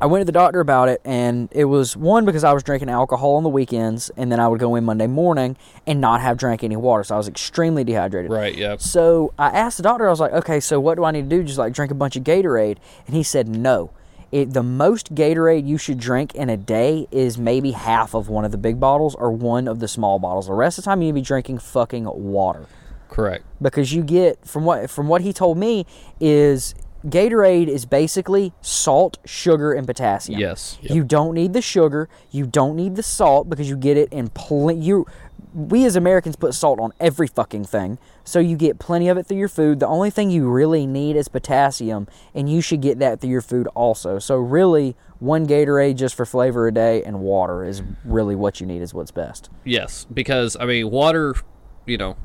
I 0.04 0.06
went 0.06 0.20
to 0.20 0.26
the 0.26 0.34
doctor 0.34 0.60
about 0.60 0.90
it, 0.90 1.00
and 1.06 1.48
it 1.54 1.64
was 1.64 1.96
one 1.96 2.26
because 2.26 2.44
I 2.44 2.52
was 2.52 2.62
drinking 2.62 2.90
alcohol 2.90 3.36
on 3.36 3.44
the 3.44 3.50
weekends, 3.50 4.12
and 4.18 4.30
then 4.30 4.38
I 4.38 4.50
would 4.50 4.60
go 4.60 4.76
in 4.76 4.84
Monday 4.84 5.08
morning 5.08 5.56
and 5.88 6.02
not 6.02 6.20
have 6.20 6.36
drank 6.36 6.62
any 6.62 6.76
water, 6.76 7.06
so 7.06 7.16
I 7.16 7.18
was 7.18 7.30
extremely 7.30 7.86
dehydrated. 7.86 8.30
Right. 8.30 8.54
Yep. 8.54 8.82
So 8.82 9.34
I 9.40 9.48
asked 9.52 9.78
the 9.78 9.84
doctor, 9.84 10.06
I 10.06 10.10
was 10.10 10.20
like, 10.20 10.34
okay, 10.34 10.60
so 10.60 10.78
what 10.78 10.96
do 10.96 11.06
I 11.06 11.12
need 11.12 11.30
to 11.30 11.38
do? 11.38 11.42
Just 11.42 11.58
like 11.58 11.72
drink 11.72 11.90
a 11.90 11.96
bunch 11.96 12.18
of 12.18 12.26
Gatorade? 12.26 12.80
And 13.08 13.16
he 13.16 13.24
said, 13.24 13.48
no. 13.48 13.92
It, 14.30 14.52
the 14.52 14.62
most 14.62 15.16
Gatorade 15.16 15.66
you 15.66 15.78
should 15.78 16.00
drink 16.00 16.36
in 16.36 16.50
a 16.50 16.58
day 16.58 17.08
is 17.10 17.38
maybe 17.38 17.72
half 17.72 18.14
of 18.14 18.28
one 18.28 18.44
of 18.44 18.52
the 18.52 18.58
big 18.58 18.82
bottles 18.82 19.16
or 19.16 19.32
one 19.32 19.70
of 19.70 19.80
the 19.80 19.88
small 19.88 20.20
bottles. 20.20 20.48
The 20.48 20.54
rest 20.54 20.78
of 20.80 20.84
the 20.84 20.90
time, 20.90 21.02
you 21.02 21.06
need 21.06 21.12
to 21.12 21.22
be 21.24 21.26
drinking 21.26 21.60
fucking 21.60 22.04
water 22.04 22.66
Correct. 23.08 23.46
because 23.62 23.94
you 23.94 24.04
get 24.04 24.46
from 24.46 24.66
what 24.66 24.90
from 24.90 25.08
what 25.08 25.22
he 25.22 25.32
told 25.32 25.58
me 25.58 25.86
is 26.20 26.76
Gatorade 27.06 27.68
is 27.68 27.86
basically 27.86 28.54
salt, 28.62 29.18
sugar, 29.26 29.74
and 29.74 29.86
potassium. 29.86 30.40
Yes. 30.40 30.78
You 30.82 31.04
don't 31.04 31.34
need 31.34 31.54
the 31.54 31.62
sugar. 31.62 32.08
You 32.32 32.46
don't 32.46 32.76
need 32.76 32.96
the 32.96 33.04
salt 33.04 33.50
because 33.50 33.70
you 33.70 33.76
get 33.76 33.98
it 33.98 34.12
in 34.14 34.30
plenty. 34.30 34.80
You, 34.80 35.06
we 35.54 35.86
as 35.86 35.96
Americans 35.96 36.36
put 36.36 36.54
salt 36.54 36.80
on 36.80 36.94
every 37.00 37.28
fucking 37.28 37.66
thing, 37.66 37.98
so 38.24 38.40
you 38.40 38.56
get 38.56 38.80
plenty 38.80 39.10
of 39.10 39.18
it 39.18 39.28
through 39.28 39.38
your 39.38 39.50
food. 39.50 39.80
The 39.80 39.88
only 39.88 40.10
thing 40.10 40.32
you 40.32 40.50
really 40.50 40.88
need 40.88 41.16
is 41.16 41.28
potassium, 41.28 42.08
and 42.34 42.50
you 42.50 42.62
should 42.62 42.82
get 42.82 43.00
that 43.00 43.20
through 43.20 43.32
your 43.32 43.42
food 43.42 43.68
also. 43.76 44.18
So 44.18 44.38
really, 44.38 44.96
one 45.20 45.46
Gatorade 45.46 45.96
just 45.96 46.16
for 46.16 46.26
flavor 46.26 46.68
a 46.68 46.74
day 46.74 47.04
and 47.04 47.20
water 47.20 47.64
is 47.64 47.84
really 48.04 48.36
what 48.36 48.62
you 48.62 48.66
need. 48.66 48.82
Is 48.82 48.94
what's 48.94 49.12
best. 49.12 49.50
Yes, 49.64 50.06
because 50.12 50.56
I 50.60 50.66
mean, 50.66 50.90
water, 50.90 51.36
you 51.86 51.98
know, 51.98 52.16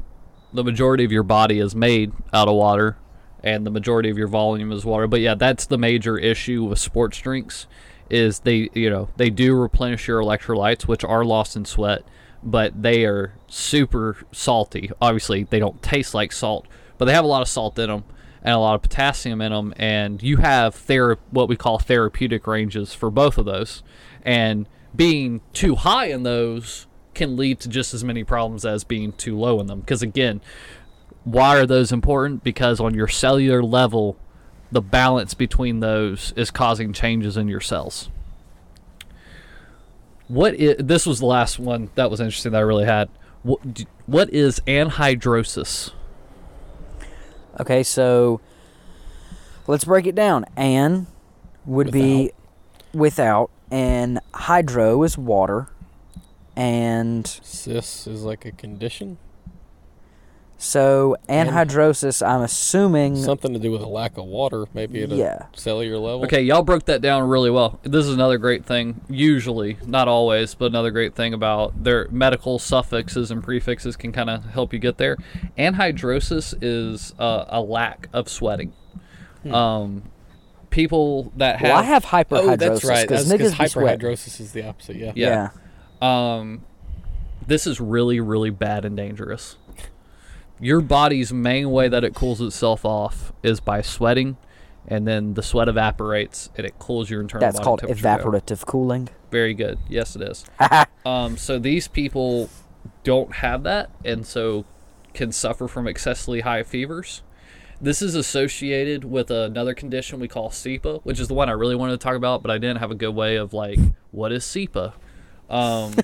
the 0.52 0.64
majority 0.64 1.04
of 1.04 1.12
your 1.12 1.22
body 1.24 1.58
is 1.58 1.74
made 1.74 2.12
out 2.32 2.48
of 2.48 2.54
water, 2.54 2.96
and 3.42 3.66
the 3.66 3.70
majority 3.70 4.10
of 4.10 4.18
your 4.18 4.28
volume 4.28 4.72
is 4.72 4.84
water. 4.84 5.06
But 5.06 5.20
yeah, 5.20 5.34
that's 5.34 5.66
the 5.66 5.78
major 5.78 6.18
issue 6.18 6.64
with 6.64 6.78
sports 6.78 7.18
drinks, 7.18 7.66
is 8.10 8.40
they 8.40 8.68
you 8.74 8.90
know 8.90 9.08
they 9.16 9.30
do 9.30 9.54
replenish 9.54 10.08
your 10.08 10.20
electrolytes, 10.20 10.82
which 10.82 11.04
are 11.04 11.24
lost 11.24 11.56
in 11.56 11.64
sweat, 11.64 12.02
but 12.42 12.82
they 12.82 13.04
are 13.04 13.34
super 13.46 14.16
salty. 14.32 14.90
Obviously, 15.00 15.44
they 15.44 15.58
don't 15.58 15.82
taste 15.82 16.14
like 16.14 16.32
salt, 16.32 16.66
but 16.96 17.04
they 17.04 17.12
have 17.12 17.24
a 17.24 17.28
lot 17.28 17.42
of 17.42 17.48
salt 17.48 17.78
in 17.78 17.88
them 17.88 18.04
and 18.42 18.54
a 18.54 18.58
lot 18.58 18.76
of 18.76 18.82
potassium 18.82 19.40
in 19.40 19.52
them, 19.52 19.74
and 19.76 20.22
you 20.22 20.36
have 20.36 20.74
thera- 20.74 21.18
what 21.30 21.48
we 21.48 21.56
call 21.56 21.78
therapeutic 21.78 22.46
ranges 22.46 22.94
for 22.94 23.10
both 23.10 23.36
of 23.36 23.44
those, 23.44 23.82
and 24.22 24.68
being 24.94 25.40
too 25.52 25.74
high 25.74 26.06
in 26.06 26.22
those 26.22 26.86
can 27.14 27.36
lead 27.36 27.58
to 27.60 27.68
just 27.68 27.92
as 27.92 28.04
many 28.04 28.22
problems 28.22 28.64
as 28.64 28.84
being 28.84 29.12
too 29.12 29.36
low 29.36 29.60
in 29.60 29.66
them. 29.66 29.80
Because 29.80 30.02
again, 30.02 30.40
why 31.32 31.58
are 31.58 31.66
those 31.66 31.92
important? 31.92 32.42
Because 32.42 32.80
on 32.80 32.94
your 32.94 33.08
cellular 33.08 33.62
level, 33.62 34.16
the 34.72 34.80
balance 34.80 35.34
between 35.34 35.80
those 35.80 36.32
is 36.36 36.50
causing 36.50 36.92
changes 36.92 37.36
in 37.36 37.48
your 37.48 37.60
cells. 37.60 38.08
What 40.26 40.54
is, 40.54 40.76
this 40.78 41.06
was 41.06 41.20
the 41.20 41.26
last 41.26 41.58
one 41.58 41.90
that 41.94 42.10
was 42.10 42.20
interesting 42.20 42.52
that 42.52 42.58
I 42.58 42.62
really 42.62 42.84
had. 42.84 43.08
What, 43.42 43.60
what 44.06 44.30
is 44.30 44.60
anhidrosis? 44.66 45.92
Okay, 47.60 47.82
so 47.82 48.40
let's 49.66 49.84
break 49.84 50.06
it 50.06 50.14
down. 50.14 50.44
An 50.56 51.06
would 51.64 51.90
be 51.90 52.32
without, 52.92 53.50
and 53.70 54.20
hydro 54.32 55.02
is 55.02 55.18
water, 55.18 55.68
and 56.56 57.26
Cis 57.26 58.06
is 58.06 58.22
like 58.22 58.44
a 58.44 58.52
condition. 58.52 59.18
So 60.60 61.14
And- 61.28 61.48
anhidrosis. 61.48 62.26
I'm 62.26 62.42
assuming. 62.42 63.14
Something 63.14 63.52
to 63.52 63.60
do 63.60 63.70
with 63.70 63.80
a 63.80 63.86
lack 63.86 64.18
of 64.18 64.24
water, 64.24 64.64
maybe 64.74 65.04
at 65.04 65.12
a 65.12 65.46
cellular 65.54 65.98
level. 65.98 66.24
Okay, 66.24 66.42
y'all 66.42 66.62
broke 66.64 66.86
that 66.86 67.00
down 67.00 67.28
really 67.28 67.48
well. 67.50 67.78
This 67.84 68.06
is 68.06 68.12
another 68.14 68.38
great 68.38 68.66
thing, 68.66 69.00
usually, 69.08 69.76
not 69.86 70.08
always, 70.08 70.54
but 70.56 70.66
another 70.66 70.90
great 70.90 71.14
thing 71.14 71.32
about 71.32 71.84
their 71.84 72.08
medical 72.10 72.58
suffixes 72.58 73.30
and 73.30 73.42
prefixes 73.42 73.94
can 73.94 74.10
kind 74.10 74.28
of 74.28 74.46
help 74.46 74.72
you 74.72 74.80
get 74.80 74.98
there. 74.98 75.16
Anhidrosis 75.56 76.54
is 76.60 77.14
uh, 77.20 77.44
a 77.48 77.60
lack 77.60 78.08
of 78.12 78.28
sweating. 78.28 78.72
Um, 79.48 80.02
people 80.70 81.32
that 81.36 81.60
have 81.60 81.68
well, 81.70 81.78
I 81.78 81.82
have 81.84 82.04
hyperhidrosis 82.04 82.52
Oh, 82.52 82.56
that's 82.56 82.84
right. 82.84 83.08
because 83.08 83.28
That's 83.28 83.54
because 83.54 83.54
niggas 83.54 83.96
hyperhidrosis 83.96 84.40
is 84.40 84.52
the 84.52 84.66
opposite. 84.68 84.96
Yeah. 84.96 85.12
Yeah. 85.14 85.50
Yeah. 86.02 86.34
um, 86.36 86.62
this 87.46 87.66
is 87.66 87.80
really, 87.80 88.18
really 88.20 88.50
bad 88.50 88.84
and 88.84 88.96
dangerous. 88.96 89.56
Your 90.60 90.80
body's 90.80 91.32
main 91.32 91.70
way 91.70 91.88
that 91.88 92.04
it 92.04 92.14
cools 92.14 92.40
itself 92.40 92.84
off 92.84 93.32
is 93.42 93.60
by 93.60 93.80
sweating, 93.80 94.36
and 94.86 95.06
then 95.06 95.34
the 95.34 95.42
sweat 95.42 95.68
evaporates 95.68 96.50
and 96.56 96.66
it 96.66 96.78
cools 96.78 97.10
your 97.10 97.20
internal 97.20 97.46
That's 97.46 97.58
body 97.58 97.64
called 97.64 97.80
down. 97.80 97.90
evaporative 97.90 98.66
cooling. 98.66 99.08
Very 99.30 99.54
good. 99.54 99.78
Yes, 99.88 100.16
it 100.16 100.22
is. 100.22 100.44
um, 101.06 101.36
so 101.36 101.58
these 101.58 101.86
people 101.86 102.50
don't 103.04 103.36
have 103.36 103.62
that, 103.62 103.90
and 104.04 104.26
so 104.26 104.64
can 105.14 105.32
suffer 105.32 105.68
from 105.68 105.86
excessively 105.86 106.40
high 106.40 106.62
fevers. 106.62 107.22
This 107.80 108.02
is 108.02 108.16
associated 108.16 109.04
with 109.04 109.30
another 109.30 109.72
condition 109.72 110.18
we 110.18 110.26
call 110.26 110.50
CIPA, 110.50 111.02
which 111.04 111.20
is 111.20 111.28
the 111.28 111.34
one 111.34 111.48
I 111.48 111.52
really 111.52 111.76
wanted 111.76 111.92
to 111.92 111.98
talk 111.98 112.16
about, 112.16 112.42
but 112.42 112.50
I 112.50 112.58
didn't 112.58 112.78
have 112.78 112.90
a 112.90 112.96
good 112.96 113.14
way 113.14 113.36
of 113.36 113.52
like, 113.52 113.78
what 114.10 114.32
is 114.32 114.44
CIPA? 114.44 114.94
Um, 115.48 115.94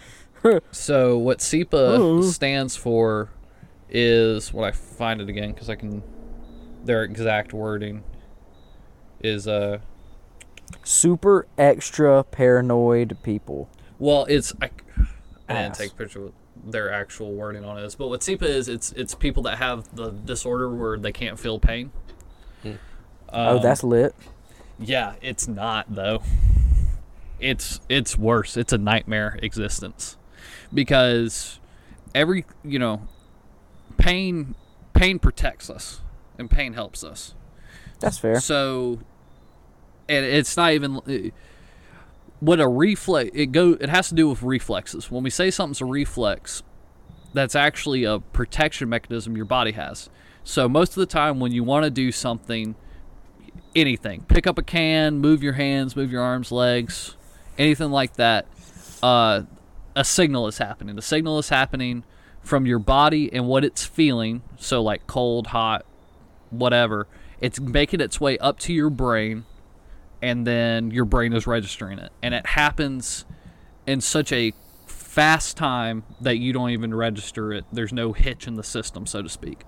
so 0.70 1.18
what 1.18 1.40
CIPA 1.40 2.24
stands 2.24 2.76
for 2.76 3.28
is 3.90 4.52
when 4.52 4.64
I 4.64 4.72
find 4.72 5.20
it 5.20 5.28
again 5.28 5.52
because 5.52 5.68
I 5.70 5.74
can. 5.76 6.02
Their 6.84 7.02
exact 7.02 7.52
wording 7.52 8.04
is 9.20 9.48
uh 9.48 9.78
Super 10.84 11.46
extra 11.56 12.22
paranoid 12.24 13.18
people. 13.22 13.68
Well, 13.98 14.26
it's 14.26 14.52
I, 14.62 14.70
I 15.48 15.62
didn't 15.62 15.74
take 15.74 15.92
a 15.92 15.94
picture 15.94 16.20
with 16.20 16.32
their 16.64 16.92
actual 16.92 17.32
wording 17.32 17.64
on 17.64 17.76
this, 17.76 17.94
but 17.94 18.08
what 18.08 18.20
CIPA 18.20 18.42
is, 18.42 18.68
it's 18.68 18.92
it's 18.92 19.14
people 19.14 19.42
that 19.44 19.58
have 19.58 19.94
the 19.94 20.10
disorder 20.10 20.68
where 20.74 20.98
they 20.98 21.12
can't 21.12 21.38
feel 21.38 21.58
pain. 21.58 21.90
oh, 22.64 22.76
Um, 23.56 23.62
that's 23.62 23.82
lit. 23.82 24.14
yeah, 24.78 25.14
it's 25.20 25.48
not 25.48 25.94
though. 25.94 26.22
It's 27.40 27.80
it's 27.88 28.16
worse. 28.18 28.56
It's 28.56 28.72
a 28.72 28.78
nightmare 28.78 29.38
existence 29.42 30.16
because 30.72 31.60
every 32.14 32.44
you 32.64 32.78
know 32.78 33.06
pain 33.98 34.54
pain 34.94 35.18
protects 35.18 35.68
us 35.68 36.00
and 36.38 36.50
pain 36.50 36.72
helps 36.72 37.04
us. 37.04 37.34
That's 38.00 38.18
fair. 38.18 38.40
So, 38.40 39.00
and 40.08 40.24
it's 40.24 40.56
not 40.56 40.72
even 40.72 40.96
uh, 40.96 41.30
what 42.40 42.60
a 42.60 42.68
reflex. 42.68 43.30
It 43.34 43.52
go. 43.52 43.72
It 43.72 43.88
has 43.88 44.08
to 44.08 44.14
do 44.14 44.28
with 44.28 44.42
reflexes. 44.42 45.10
When 45.10 45.22
we 45.22 45.30
say 45.30 45.50
something's 45.50 45.80
a 45.80 45.84
reflex, 45.84 46.62
that's 47.32 47.54
actually 47.54 48.04
a 48.04 48.20
protection 48.20 48.88
mechanism 48.88 49.36
your 49.36 49.44
body 49.44 49.72
has. 49.72 50.08
So 50.44 50.68
most 50.68 50.90
of 50.90 50.96
the 50.96 51.06
time, 51.06 51.40
when 51.40 51.52
you 51.52 51.62
want 51.62 51.84
to 51.84 51.90
do 51.90 52.10
something, 52.10 52.74
anything, 53.76 54.22
pick 54.28 54.46
up 54.46 54.56
a 54.56 54.62
can, 54.62 55.18
move 55.18 55.42
your 55.42 55.52
hands, 55.54 55.94
move 55.94 56.10
your 56.10 56.22
arms, 56.22 56.50
legs, 56.50 57.16
anything 57.58 57.90
like 57.90 58.14
that, 58.14 58.46
uh, 59.02 59.42
a 59.94 60.04
signal 60.04 60.46
is 60.46 60.56
happening. 60.56 60.96
The 60.96 61.02
signal 61.02 61.38
is 61.38 61.50
happening 61.50 62.04
from 62.42 62.66
your 62.66 62.78
body 62.78 63.32
and 63.32 63.46
what 63.46 63.64
it's 63.64 63.84
feeling. 63.84 64.42
So 64.56 64.82
like 64.82 65.06
cold, 65.06 65.48
hot, 65.48 65.84
whatever. 66.50 67.06
It's 67.40 67.60
making 67.60 68.00
its 68.00 68.20
way 68.20 68.38
up 68.38 68.58
to 68.60 68.72
your 68.72 68.90
brain, 68.90 69.44
and 70.20 70.46
then 70.46 70.90
your 70.90 71.04
brain 71.04 71.32
is 71.32 71.46
registering 71.46 71.98
it. 71.98 72.10
And 72.22 72.34
it 72.34 72.46
happens 72.46 73.24
in 73.86 74.00
such 74.00 74.32
a 74.32 74.52
fast 74.86 75.56
time 75.56 76.04
that 76.20 76.38
you 76.38 76.52
don't 76.52 76.70
even 76.70 76.94
register 76.94 77.52
it. 77.52 77.64
There's 77.72 77.92
no 77.92 78.12
hitch 78.12 78.46
in 78.46 78.54
the 78.54 78.64
system, 78.64 79.06
so 79.06 79.22
to 79.22 79.28
speak. 79.28 79.62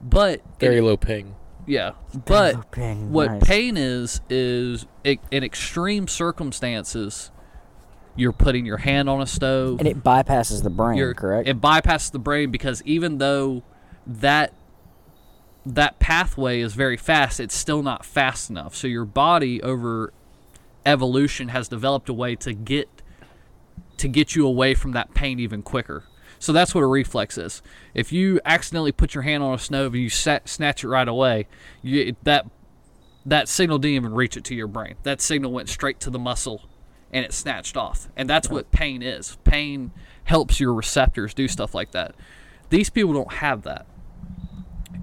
But 0.00 0.42
Very 0.60 0.80
low 0.82 0.96
ping. 0.96 1.34
yeah, 1.66 1.92
but 2.26 2.70
ping, 2.70 3.12
what 3.12 3.30
nice. 3.32 3.44
pain 3.44 3.76
is 3.78 4.20
is 4.28 4.86
i 5.04 5.18
in 5.30 5.42
extreme 5.42 6.06
circumstances, 6.06 7.30
you're 8.16 8.32
putting 8.32 8.66
your 8.66 8.78
hand 8.78 9.08
on 9.08 9.20
a 9.20 9.26
stove. 9.26 9.78
And 9.78 9.88
it 9.88 10.02
bypasses 10.02 10.62
the 10.62 10.70
brain, 10.70 10.98
you're, 10.98 11.14
correct? 11.14 11.48
It 11.48 11.60
bypasses 11.60 12.10
the 12.10 12.18
brain 12.18 12.50
because 12.50 12.82
even 12.84 13.18
though 13.18 13.62
that 14.06 14.52
that 15.64 15.98
pathway 15.98 16.60
is 16.60 16.74
very 16.74 16.96
fast, 16.96 17.40
it's 17.40 17.54
still 17.54 17.82
not 17.82 18.04
fast 18.04 18.48
enough. 18.50 18.74
So 18.74 18.86
your 18.86 19.04
body 19.04 19.62
over 19.62 20.12
evolution 20.84 21.48
has 21.48 21.68
developed 21.68 22.08
a 22.08 22.14
way 22.14 22.36
to 22.36 22.52
get 22.52 22.88
to 23.98 24.08
get 24.08 24.36
you 24.36 24.46
away 24.46 24.74
from 24.74 24.92
that 24.92 25.14
pain 25.14 25.40
even 25.40 25.62
quicker. 25.62 26.04
So 26.38 26.52
that's 26.52 26.74
what 26.74 26.82
a 26.82 26.86
reflex 26.86 27.38
is. 27.38 27.62
If 27.94 28.12
you 28.12 28.40
accidentally 28.44 28.92
put 28.92 29.14
your 29.14 29.22
hand 29.22 29.42
on 29.42 29.54
a 29.54 29.58
stove 29.58 29.94
and 29.94 30.02
you 30.02 30.10
sa- 30.10 30.40
snatch 30.44 30.84
it 30.84 30.88
right 30.88 31.08
away, 31.08 31.48
you, 31.82 32.14
that 32.24 32.46
that 33.24 33.48
signal 33.48 33.78
didn't 33.78 33.96
even 33.96 34.12
reach 34.12 34.36
it 34.36 34.44
to 34.44 34.54
your 34.54 34.68
brain. 34.68 34.96
That 35.02 35.20
signal 35.20 35.50
went 35.50 35.68
straight 35.68 35.98
to 36.00 36.10
the 36.10 36.18
muscle 36.18 36.68
and 37.12 37.24
it 37.24 37.32
snatched 37.32 37.76
off. 37.76 38.08
And 38.16 38.28
that's 38.28 38.48
what 38.48 38.70
pain 38.70 39.02
is. 39.02 39.36
Pain 39.44 39.92
helps 40.24 40.60
your 40.60 40.74
receptors 40.74 41.34
do 41.34 41.48
stuff 41.48 41.74
like 41.74 41.92
that. 41.92 42.14
These 42.70 42.90
people 42.90 43.12
don't 43.12 43.34
have 43.34 43.62
that. 43.62 43.86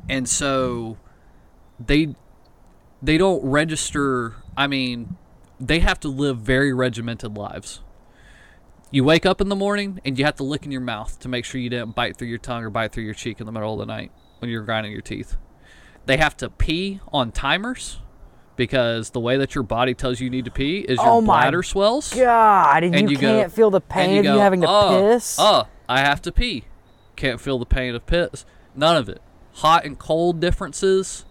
And 0.10 0.28
so 0.28 0.98
they 1.80 2.16
they 3.02 3.18
don't 3.18 3.44
register, 3.44 4.36
I 4.56 4.68
mean, 4.68 5.18
they 5.60 5.80
have 5.80 6.00
to 6.02 6.08
live 6.08 6.40
very 6.40 6.74
regimented 6.74 7.38
lives. 7.38 7.82
You 8.92 9.04
wake 9.04 9.26
up 9.26 9.42
in 9.42 9.50
the 9.50 9.56
morning 9.56 10.00
and 10.06 10.18
you 10.18 10.24
have 10.26 10.36
to 10.36 10.44
lick 10.44 10.66
in 10.66 10.72
your 10.72 10.82
mouth 10.82 11.20
to 11.20 11.28
make 11.28 11.46
sure 11.46 11.60
you 11.60 11.70
didn't 11.70 11.96
bite 11.96 12.16
through 12.16 12.28
your 12.28 12.38
tongue 12.38 12.64
or 12.64 12.70
bite 12.70 12.92
through 12.92 13.04
your 13.04 13.14
cheek 13.14 13.40
in 13.40 13.46
the 13.46 13.52
middle 13.52 13.74
of 13.74 13.80
the 13.80 13.86
night 13.86 14.12
when 14.40 14.52
you're 14.52 14.64
grinding 14.64 14.92
your 14.92 15.02
teeth. 15.02 15.36
They 16.06 16.18
have 16.18 16.38
to 16.38 16.50
pee 16.50 17.00
on 17.12 17.32
timers 17.32 18.00
because 18.56 19.10
the 19.12 19.20
way 19.20 19.38
that 19.38 19.56
your 19.56 19.64
body 19.64 19.94
tells 19.94 20.20
you 20.20 20.26
you 20.26 20.30
need 20.30 20.46
to 20.46 20.52
pee 20.52 20.80
is 20.80 20.98
your 20.98 21.08
Oh 21.08 21.22
bladder 21.22 21.64
swells. 21.64 22.14
God, 22.14 22.84
and, 22.84 22.96
And 22.96 23.10
you, 23.10 23.16
you 23.16 23.20
can't 23.20 23.52
feel 23.52 23.70
the 23.70 23.82
pain 23.82 24.20
of 24.20 24.24
go, 24.26 24.34
you 24.36 24.40
having 24.40 24.62
to 24.62 24.70
"Uh, 24.70 24.90
piss. 25.14 25.38
Oh, 25.40 25.68
I 25.90 26.00
have 26.00 26.22
to 26.24 26.32
pee. 26.32 26.66
Can't 27.16 27.40
feel 27.42 27.58
the 27.60 27.66
pain 27.66 27.94
of 27.96 28.06
piss. 28.06 28.46
None 28.76 28.98
of 28.98 29.10
it. 29.10 29.22
Hot 29.58 29.86
and 29.86 29.98
cold 30.00 30.40
differences, 30.40 31.26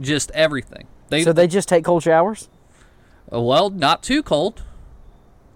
just 0.00 0.30
everything. 0.32 0.86
They, 1.08 1.22
so 1.22 1.32
they 1.32 1.46
just 1.46 1.68
take 1.68 1.84
cold 1.84 2.02
showers? 2.02 2.48
uh, 3.32 3.40
well, 3.40 3.70
not 3.70 4.02
too 4.02 4.22
cold, 4.22 4.62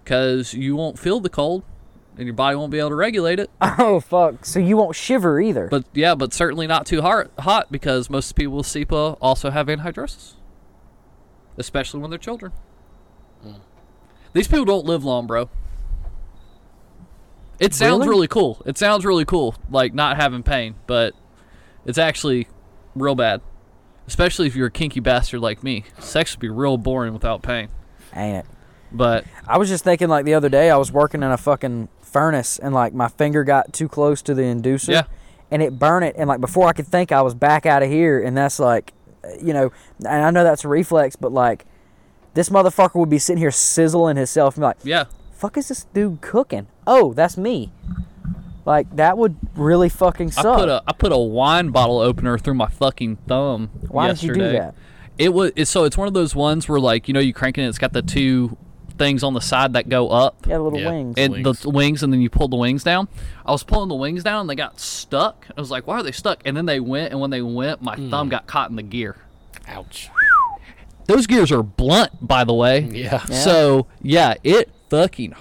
because 0.04 0.54
you 0.54 0.76
won't 0.76 0.98
feel 0.98 1.20
the 1.20 1.28
cold, 1.30 1.62
and 2.16 2.26
your 2.26 2.34
body 2.34 2.56
won't 2.56 2.70
be 2.70 2.78
able 2.78 2.90
to 2.90 2.94
regulate 2.96 3.38
it. 3.40 3.50
Oh 3.78 4.00
fuck! 4.00 4.44
So 4.44 4.58
you 4.60 4.76
won't 4.76 4.94
shiver 4.94 5.40
either. 5.40 5.66
But 5.68 5.84
yeah, 5.94 6.14
but 6.14 6.32
certainly 6.34 6.66
not 6.66 6.84
too 6.86 7.00
hot, 7.00 7.30
hot 7.38 7.72
because 7.72 8.10
most 8.10 8.32
people 8.34 8.58
with 8.58 8.66
CIPA 8.66 9.16
also 9.20 9.50
have 9.50 9.68
anhidrosis, 9.68 10.34
especially 11.56 12.00
when 12.00 12.10
they're 12.10 12.18
children. 12.18 12.52
These 14.32 14.46
people 14.48 14.64
don't 14.64 14.86
live 14.86 15.04
long, 15.04 15.26
bro. 15.26 15.48
It 17.58 17.74
sounds 17.74 17.98
Really? 18.00 18.08
really 18.08 18.28
cool. 18.28 18.62
It 18.64 18.78
sounds 18.78 19.04
really 19.04 19.24
cool, 19.24 19.54
like 19.70 19.92
not 19.92 20.16
having 20.16 20.42
pain, 20.42 20.76
but 20.86 21.14
it's 21.84 21.98
actually 21.98 22.48
real 22.94 23.14
bad. 23.14 23.42
Especially 24.06 24.46
if 24.46 24.56
you're 24.56 24.68
a 24.68 24.70
kinky 24.70 25.00
bastard 25.00 25.40
like 25.40 25.62
me. 25.62 25.84
Sex 25.98 26.34
would 26.34 26.40
be 26.40 26.48
real 26.48 26.78
boring 26.78 27.12
without 27.12 27.42
pain. 27.42 27.68
Ain't 28.14 28.38
it? 28.38 28.46
But 28.90 29.24
I 29.46 29.58
was 29.58 29.68
just 29.68 29.84
thinking 29.84 30.08
like 30.08 30.24
the 30.24 30.34
other 30.34 30.48
day 30.48 30.70
I 30.70 30.76
was 30.76 30.90
working 30.90 31.22
in 31.22 31.30
a 31.30 31.36
fucking 31.36 31.88
furnace 32.00 32.58
and 32.58 32.74
like 32.74 32.92
my 32.92 33.08
finger 33.08 33.44
got 33.44 33.72
too 33.72 33.88
close 33.88 34.20
to 34.22 34.34
the 34.34 34.42
inducer 34.42 34.88
Yeah. 34.88 35.02
and 35.50 35.62
it 35.62 35.78
burned 35.78 36.04
it 36.04 36.16
and 36.18 36.28
like 36.28 36.40
before 36.40 36.66
I 36.66 36.72
could 36.72 36.88
think 36.88 37.12
I 37.12 37.22
was 37.22 37.34
back 37.34 37.66
out 37.66 37.84
of 37.84 37.88
here 37.90 38.20
and 38.20 38.36
that's 38.36 38.58
like 38.58 38.92
you 39.40 39.52
know 39.52 39.72
and 39.98 40.24
I 40.24 40.30
know 40.30 40.44
that's 40.44 40.64
a 40.64 40.68
reflex 40.68 41.16
but 41.16 41.32
like 41.32 41.66
this 42.34 42.48
motherfucker 42.48 42.94
would 42.94 43.10
be 43.10 43.18
sitting 43.18 43.40
here 43.40 43.50
sizzling 43.50 44.16
himself 44.16 44.56
and 44.56 44.62
be 44.62 44.66
like 44.66 44.76
yeah, 44.84 45.04
fuck 45.32 45.56
is 45.56 45.68
this 45.68 45.84
dude 45.92 46.20
cooking? 46.20 46.66
Oh, 46.86 47.12
that's 47.12 47.36
me. 47.36 47.72
Like 48.64 48.94
that 48.96 49.16
would 49.18 49.36
really 49.54 49.88
fucking 49.88 50.30
suck. 50.32 50.46
I 50.46 50.60
put 50.60 50.68
a 50.68 50.82
I 50.86 50.92
put 50.92 51.12
a 51.12 51.18
wine 51.18 51.70
bottle 51.70 51.98
opener 51.98 52.38
through 52.38 52.54
my 52.54 52.68
fucking 52.68 53.16
thumb. 53.26 53.70
Why 53.88 54.08
did 54.08 54.22
you 54.22 54.34
do 54.34 54.52
that? 54.52 54.74
It 55.18 55.34
was 55.34 55.52
it's, 55.56 55.70
so 55.70 55.84
it's 55.84 55.96
one 55.96 56.08
of 56.08 56.14
those 56.14 56.34
ones 56.34 56.68
where 56.68 56.78
like 56.78 57.08
you 57.08 57.14
know 57.14 57.20
you 57.20 57.32
crank 57.32 57.58
it, 57.58 57.62
and 57.62 57.68
it's 57.68 57.78
got 57.78 57.92
the 57.92 58.02
two 58.02 58.56
things 59.00 59.24
on 59.24 59.32
the 59.32 59.40
side 59.40 59.72
that 59.72 59.88
go 59.88 60.10
up. 60.10 60.46
Yeah, 60.46 60.58
little 60.58 60.78
Yeah. 60.78 60.90
wings. 60.90 61.14
and 61.16 61.32
Wings. 61.32 61.60
the 61.60 61.70
wings, 61.70 62.02
and 62.02 62.12
then 62.12 62.20
you 62.20 62.28
pull 62.28 62.48
the 62.48 62.56
wings 62.56 62.84
down. 62.84 63.08
I 63.46 63.50
was 63.50 63.62
pulling 63.62 63.88
the 63.88 63.94
wings 63.94 64.22
down, 64.22 64.42
and 64.42 64.50
they 64.50 64.54
got 64.54 64.78
stuck. 64.78 65.46
I 65.56 65.60
was 65.60 65.70
like, 65.70 65.86
"Why 65.86 65.96
are 65.96 66.02
they 66.02 66.12
stuck?" 66.12 66.42
And 66.44 66.54
then 66.54 66.66
they 66.66 66.80
went, 66.80 67.10
and 67.10 67.20
when 67.20 67.30
they 67.30 67.40
went, 67.40 67.82
my 67.82 67.96
hmm. 67.96 68.10
thumb 68.10 68.28
got 68.28 68.46
caught 68.46 68.68
in 68.68 68.76
the 68.76 68.82
gear. 68.82 69.16
Ouch. 69.66 70.10
Those 71.06 71.26
gears 71.26 71.50
are 71.50 71.62
blunt, 71.62 72.12
by 72.20 72.44
the 72.44 72.52
way. 72.52 72.80
Yeah. 72.80 73.24
Yeah. 73.28 73.36
So 73.36 73.86
yeah, 74.02 74.34
it 74.44 74.70
fucking 74.90 75.32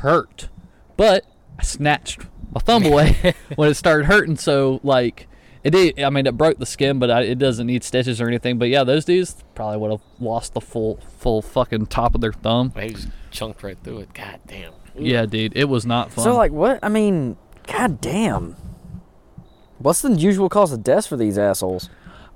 hurt, 0.00 0.48
but 0.96 1.24
I 1.58 1.64
snatched 1.64 2.20
my 2.52 2.60
thumb 2.60 2.84
away 2.92 3.34
when 3.56 3.68
it 3.68 3.74
started 3.74 4.06
hurting. 4.06 4.36
So 4.36 4.80
like. 4.82 5.27
It 5.64 5.70
did, 5.70 6.00
I 6.00 6.10
mean, 6.10 6.26
it 6.26 6.36
broke 6.36 6.58
the 6.58 6.66
skin, 6.66 6.98
but 6.98 7.10
I, 7.10 7.22
it 7.22 7.38
doesn't 7.38 7.66
need 7.66 7.82
stitches 7.82 8.20
or 8.20 8.28
anything. 8.28 8.58
But 8.58 8.68
yeah, 8.68 8.84
those 8.84 9.04
dudes 9.04 9.36
probably 9.54 9.78
would 9.78 9.90
have 9.90 10.00
lost 10.20 10.54
the 10.54 10.60
full, 10.60 10.98
full 11.18 11.42
fucking 11.42 11.86
top 11.86 12.14
of 12.14 12.20
their 12.20 12.32
thumb. 12.32 12.72
He 12.78 12.90
just 12.90 13.08
chunked 13.30 13.62
right 13.62 13.76
through 13.82 14.00
it. 14.00 14.14
God 14.14 14.40
damn. 14.46 14.72
Yeah, 14.96 15.26
dude, 15.26 15.56
it 15.56 15.64
was 15.64 15.84
not 15.86 16.12
fun. 16.12 16.24
So 16.24 16.36
like 16.36 16.52
what? 16.52 16.78
I 16.82 16.88
mean, 16.88 17.36
god 17.66 18.00
damn. 18.00 18.56
What's 19.78 20.02
the 20.02 20.12
usual 20.12 20.48
cause 20.48 20.72
of 20.72 20.82
death 20.82 21.06
for 21.06 21.16
these 21.16 21.38
assholes? 21.38 21.88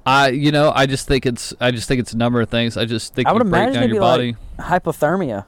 I, 0.04 0.30
you 0.30 0.50
know, 0.52 0.72
I 0.74 0.86
just 0.86 1.06
think 1.06 1.26
it's, 1.26 1.54
I 1.60 1.70
just 1.70 1.88
think 1.88 2.00
it's 2.00 2.12
a 2.12 2.16
number 2.16 2.40
of 2.40 2.48
things. 2.50 2.76
I 2.76 2.84
just 2.84 3.14
think 3.14 3.28
I 3.28 3.32
would 3.32 3.44
you 3.44 3.50
break 3.50 3.62
imagine 3.62 3.74
down 3.74 3.82
it'd 3.84 3.94
your 3.94 4.00
be 4.00 4.04
body. 4.04 4.36
like 4.58 4.66
hypothermia. 4.82 5.44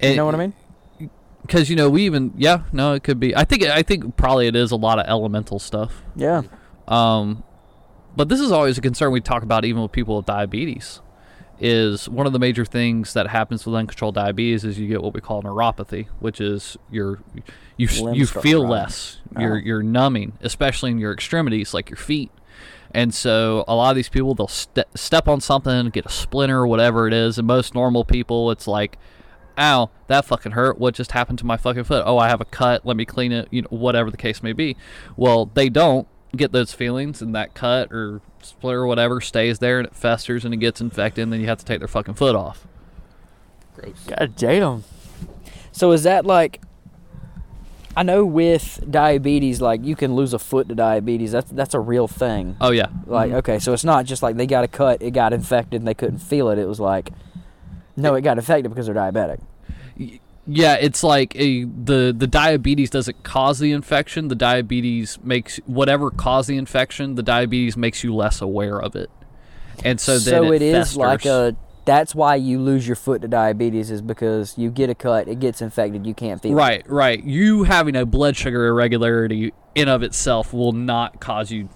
You 0.00 0.16
know 0.16 0.26
what 0.26 0.34
I 0.34 0.38
mean? 0.38 0.52
Because 1.46 1.68
you 1.68 1.76
know, 1.76 1.90
we 1.90 2.06
even, 2.06 2.32
yeah, 2.36 2.62
no, 2.72 2.94
it 2.94 3.02
could 3.02 3.20
be. 3.20 3.36
I 3.36 3.44
think, 3.44 3.62
I 3.64 3.82
think 3.82 4.16
probably 4.16 4.46
it 4.46 4.56
is 4.56 4.70
a 4.70 4.76
lot 4.76 4.98
of 4.98 5.06
elemental 5.06 5.58
stuff. 5.58 6.02
Yeah. 6.16 6.42
Um, 6.88 7.44
but 8.16 8.28
this 8.28 8.40
is 8.40 8.50
always 8.50 8.78
a 8.78 8.80
concern 8.80 9.12
we 9.12 9.20
talk 9.20 9.42
about, 9.42 9.64
even 9.64 9.82
with 9.82 9.92
people 9.92 10.16
with 10.16 10.26
diabetes. 10.26 11.00
Is 11.60 12.08
one 12.08 12.26
of 12.26 12.32
the 12.32 12.40
major 12.40 12.64
things 12.64 13.12
that 13.14 13.28
happens 13.28 13.64
with 13.64 13.76
uncontrolled 13.76 14.16
diabetes 14.16 14.64
is 14.64 14.76
you 14.78 14.88
get 14.88 15.00
what 15.02 15.14
we 15.14 15.20
call 15.20 15.40
neuropathy, 15.42 16.08
which 16.18 16.40
is 16.40 16.76
your 16.90 17.20
you 17.76 17.86
Limbs 17.86 18.18
you 18.18 18.26
feel 18.26 18.66
less. 18.66 19.20
You're 19.38 19.54
Oh. 19.56 19.60
you're 19.64 19.82
numbing, 19.82 20.32
especially 20.42 20.90
in 20.90 20.98
your 20.98 21.12
extremities, 21.12 21.72
like 21.72 21.90
your 21.90 21.96
feet. 21.96 22.32
And 22.92 23.14
so 23.14 23.64
a 23.68 23.74
lot 23.76 23.90
of 23.90 23.96
these 23.96 24.08
people 24.08 24.34
they'll 24.34 24.48
ste- 24.48 24.80
step 24.96 25.28
on 25.28 25.40
something, 25.40 25.90
get 25.90 26.06
a 26.06 26.10
splinter 26.10 26.58
or 26.58 26.66
whatever 26.66 27.06
it 27.06 27.14
is. 27.14 27.38
And 27.38 27.46
most 27.46 27.72
normal 27.72 28.04
people, 28.04 28.50
it's 28.50 28.66
like, 28.66 28.98
ow, 29.58 29.90
that 30.06 30.24
fucking 30.24 30.52
hurt. 30.52 30.78
What 30.78 30.94
just 30.94 31.12
happened 31.12 31.38
to 31.40 31.46
my 31.46 31.56
fucking 31.56 31.84
foot? 31.84 32.04
Oh, 32.06 32.18
I 32.18 32.28
have 32.28 32.40
a 32.40 32.44
cut. 32.46 32.84
Let 32.84 32.96
me 32.96 33.04
clean 33.04 33.32
it. 33.32 33.48
You 33.50 33.62
know, 33.62 33.68
whatever 33.70 34.10
the 34.10 34.16
case 34.16 34.42
may 34.42 34.52
be. 34.52 34.76
Well, 35.16 35.46
they 35.46 35.68
don't 35.68 36.06
get 36.36 36.52
those 36.52 36.72
feelings, 36.72 37.22
and 37.22 37.34
that 37.34 37.54
cut 37.54 37.92
or 37.92 38.20
splinter 38.42 38.82
or 38.82 38.86
whatever 38.86 39.20
stays 39.20 39.58
there, 39.58 39.78
and 39.78 39.86
it 39.86 39.94
festers 39.94 40.44
and 40.44 40.52
it 40.52 40.58
gets 40.58 40.80
infected, 40.80 41.22
and 41.22 41.32
then 41.32 41.40
you 41.40 41.46
have 41.46 41.58
to 41.58 41.64
take 41.64 41.78
their 41.78 41.88
fucking 41.88 42.14
foot 42.14 42.34
off. 42.34 42.66
Gross. 43.76 44.04
God 44.06 44.34
damn. 44.36 44.84
So 45.72 45.92
is 45.92 46.04
that 46.04 46.24
like? 46.24 46.60
I 47.96 48.02
know 48.02 48.24
with 48.24 48.84
diabetes, 48.90 49.60
like 49.60 49.84
you 49.84 49.94
can 49.94 50.16
lose 50.16 50.32
a 50.34 50.38
foot 50.38 50.68
to 50.68 50.74
diabetes. 50.74 51.32
That's 51.32 51.50
that's 51.50 51.74
a 51.74 51.80
real 51.80 52.08
thing. 52.08 52.56
Oh 52.60 52.72
yeah, 52.72 52.88
Like 53.06 53.28
mm-hmm. 53.28 53.38
okay, 53.38 53.58
so 53.60 53.72
it's 53.72 53.84
not 53.84 54.04
just 54.04 54.22
like 54.22 54.36
they 54.36 54.46
got 54.46 54.64
a 54.64 54.68
cut, 54.68 55.00
it 55.00 55.12
got 55.12 55.32
infected, 55.32 55.80
and 55.80 55.86
they 55.86 55.94
couldn't 55.94 56.18
feel 56.18 56.48
it. 56.50 56.58
It 56.58 56.66
was 56.66 56.80
like, 56.80 57.10
no, 57.96 58.14
it 58.14 58.22
got 58.22 58.38
infected 58.38 58.70
because 58.70 58.86
they're 58.86 58.94
diabetic. 58.94 59.40
Yeah, 60.46 60.74
it's 60.74 61.02
like 61.02 61.34
a 61.36 61.64
the 61.64 62.14
the 62.16 62.26
diabetes 62.26 62.90
doesn't 62.90 63.22
cause 63.22 63.58
the 63.58 63.72
infection. 63.72 64.28
The 64.28 64.34
diabetes 64.34 65.18
makes 65.22 65.56
whatever 65.64 66.10
caused 66.10 66.50
the 66.50 66.56
infection. 66.58 67.14
The 67.14 67.22
diabetes 67.22 67.76
makes 67.76 68.04
you 68.04 68.14
less 68.14 68.42
aware 68.42 68.80
of 68.80 68.94
it, 68.94 69.10
and 69.84 69.98
so 69.98 70.18
then 70.18 70.52
it 70.52 70.62
is 70.62 70.96
like 70.96 71.24
a. 71.24 71.56
That's 71.86 72.14
why 72.14 72.36
you 72.36 72.60
lose 72.60 72.86
your 72.86 72.96
foot 72.96 73.20
to 73.22 73.28
diabetes 73.28 73.90
is 73.90 74.00
because 74.00 74.56
you 74.56 74.70
get 74.70 74.88
a 74.88 74.94
cut, 74.94 75.28
it 75.28 75.38
gets 75.38 75.60
infected, 75.60 76.06
you 76.06 76.14
can't 76.14 76.40
feel 76.40 76.52
it. 76.52 76.54
right, 76.54 76.90
right. 76.90 77.22
You 77.22 77.64
having 77.64 77.94
a 77.94 78.06
blood 78.06 78.36
sugar 78.36 78.66
irregularity 78.68 79.52
in 79.74 79.88
of 79.88 80.02
itself 80.02 80.54
will 80.54 80.72
not 80.72 81.20
cause 81.20 81.50
you 81.50 81.68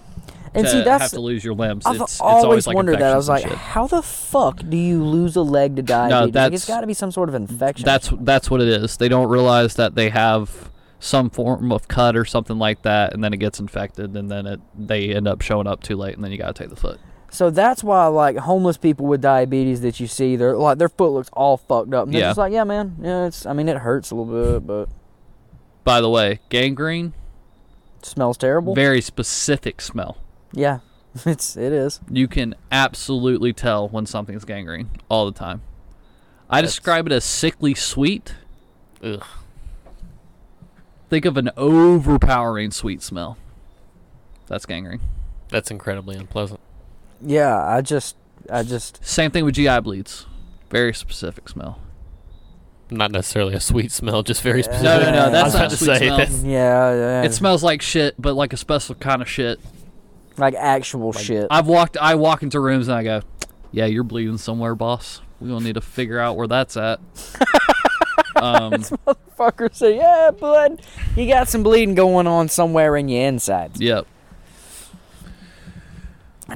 And 0.53 0.65
to 0.65 0.71
see, 0.71 0.81
that's 0.83 1.03
have 1.03 1.11
to 1.11 1.19
lose 1.21 1.43
your 1.43 1.53
limbs. 1.53 1.85
I've 1.85 1.95
it's, 2.01 2.13
it's 2.13 2.21
always, 2.21 2.65
like 2.67 2.75
wondered 2.75 2.99
that. 2.99 3.13
I 3.13 3.15
was 3.17 3.29
like, 3.29 3.43
how 3.45 3.87
the 3.87 4.01
fuck 4.01 4.61
do 4.67 4.77
you 4.77 5.03
lose 5.03 5.35
a 5.35 5.41
leg 5.41 5.75
to 5.75 5.81
diabetes? 5.81 6.21
like, 6.21 6.33
that's- 6.33 6.61
it's 6.61 6.67
got 6.67 6.81
to 6.81 6.87
be 6.87 6.93
some 6.93 7.11
sort 7.11 7.29
of 7.29 7.35
infection. 7.35 7.85
that's 7.85 8.11
that's 8.21 8.49
what 8.49 8.61
it 8.61 8.67
is. 8.67 8.97
They 8.97 9.09
don't 9.09 9.29
realize 9.29 9.75
that 9.75 9.95
they 9.95 10.09
have 10.09 10.71
some 10.99 11.29
form 11.29 11.71
of 11.71 11.87
cut 11.87 12.15
or 12.17 12.25
something 12.25 12.57
like 12.59 12.81
that, 12.81 13.13
and 13.13 13.23
then 13.23 13.33
it 13.33 13.37
gets 13.37 13.59
infected, 13.59 14.15
and 14.17 14.29
then 14.29 14.45
it 14.45 14.59
they 14.77 15.13
end 15.15 15.27
up 15.27 15.41
showing 15.41 15.67
up 15.67 15.81
too 15.81 15.95
late, 15.95 16.15
and 16.15 16.23
then 16.23 16.31
you 16.31 16.37
gotta 16.37 16.53
take 16.53 16.69
the 16.69 16.75
foot. 16.75 16.99
so 17.31 17.49
that's 17.51 17.83
why 17.83 18.05
like 18.07 18.35
homeless 18.37 18.75
people 18.75 19.05
with 19.05 19.21
diabetes 19.21 19.81
that 19.81 19.99
you 19.99 20.07
see, 20.07 20.35
they're 20.35 20.57
like 20.57 20.77
their 20.77 20.89
foot 20.89 21.11
looks 21.11 21.29
all 21.33 21.57
fucked 21.57 21.93
up. 21.93 22.05
And 22.05 22.13
they're 22.13 22.21
Yeah. 22.21 22.29
just 22.29 22.37
like, 22.39 22.51
yeah, 22.51 22.63
man, 22.65 22.95
yeah, 23.01 23.27
it's. 23.27 23.45
I 23.45 23.53
mean, 23.53 23.69
it 23.69 23.77
hurts 23.77 24.11
a 24.11 24.15
little 24.15 24.53
bit, 24.53 24.67
but 24.67 24.89
By 25.85 26.01
the 26.01 26.09
way, 26.09 26.39
gangrene, 26.49 27.13
smells 28.01 28.35
terrible. 28.37 28.75
very 28.75 28.99
specific 28.99 29.79
smell. 29.81 30.17
Yeah, 30.51 30.79
it's 31.25 31.55
it 31.57 31.71
is. 31.73 31.99
You 32.09 32.27
can 32.27 32.55
absolutely 32.71 33.53
tell 33.53 33.87
when 33.89 34.05
something's 34.05 34.45
gangrene 34.45 34.89
all 35.09 35.25
the 35.25 35.37
time. 35.37 35.61
I 36.49 36.57
That's- 36.57 36.73
describe 36.73 37.05
it 37.07 37.11
as 37.11 37.23
sickly 37.23 37.75
sweet. 37.75 38.35
Ugh. 39.03 39.23
Think 41.09 41.25
of 41.25 41.37
an 41.37 41.49
overpowering 41.57 42.71
sweet 42.71 43.01
smell. 43.01 43.37
That's 44.47 44.65
gangrene. 44.65 45.01
That's 45.49 45.71
incredibly 45.71 46.15
unpleasant. 46.15 46.59
Yeah, 47.21 47.57
I 47.65 47.81
just, 47.81 48.15
I 48.49 48.63
just. 48.63 49.03
Same 49.05 49.31
thing 49.31 49.43
with 49.45 49.55
GI 49.55 49.79
bleeds. 49.81 50.25
Very 50.69 50.93
specific 50.93 51.49
smell. 51.49 51.79
Not 52.91 53.11
necessarily 53.11 53.53
a 53.53 53.59
sweet 53.59 53.91
smell, 53.91 54.23
just 54.23 54.41
very 54.41 54.63
specific. 54.63 54.83
No, 54.83 54.99
no, 54.99 55.11
no, 55.11 55.31
that's 55.31 55.53
not 55.53 55.61
about 55.61 55.69
to 55.71 55.77
sweet 55.77 55.97
say, 55.99 56.07
smell. 56.07 56.51
Yeah, 56.51 56.93
yeah. 56.95 57.23
It 57.23 57.33
smells 57.33 57.63
like 57.63 57.81
shit, 57.81 58.15
but 58.19 58.33
like 58.35 58.53
a 58.53 58.57
special 58.57 58.95
kind 58.95 59.21
of 59.21 59.29
shit. 59.29 59.59
Like 60.39 60.55
actual 60.55 61.13
shit. 61.13 61.47
I've 61.49 61.67
walked. 61.67 61.97
I 61.97 62.15
walk 62.15 62.43
into 62.43 62.59
rooms 62.59 62.87
and 62.87 62.97
I 62.97 63.03
go, 63.03 63.21
"Yeah, 63.71 63.85
you're 63.85 64.03
bleeding 64.03 64.37
somewhere, 64.37 64.75
boss. 64.75 65.21
We 65.39 65.49
gonna 65.49 65.63
need 65.63 65.75
to 65.75 65.81
figure 65.81 66.19
out 66.19 66.37
where 66.37 66.47
that's 66.47 66.77
at." 66.77 66.99
um, 68.35 68.73
motherfucker 68.73 69.73
say, 69.73 69.97
yeah, 69.97 70.31
bud, 70.31 70.81
you 71.15 71.27
got 71.27 71.47
some 71.47 71.63
bleeding 71.63 71.95
going 71.95 72.27
on 72.27 72.49
somewhere 72.49 72.95
in 72.97 73.07
your 73.07 73.27
insides. 73.27 73.79
yep. 73.79 74.05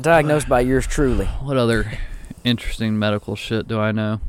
Diagnosed 0.01 0.49
by 0.49 0.61
yours 0.61 0.87
truly. 0.87 1.25
What 1.41 1.57
other 1.57 1.99
interesting 2.43 2.97
medical 2.97 3.35
shit 3.35 3.67
do 3.67 3.79
I 3.79 3.91
know? 3.91 4.21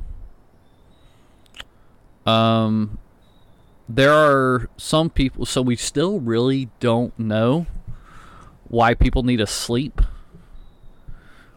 Um, 2.26 2.98
there 3.88 4.12
are 4.12 4.68
some 4.76 5.10
people. 5.10 5.46
So 5.46 5.62
we 5.62 5.76
still 5.76 6.20
really 6.20 6.68
don't 6.80 7.18
know 7.18 7.66
why 8.68 8.94
people 8.94 9.22
need 9.22 9.36
to 9.36 9.46
sleep. 9.46 10.00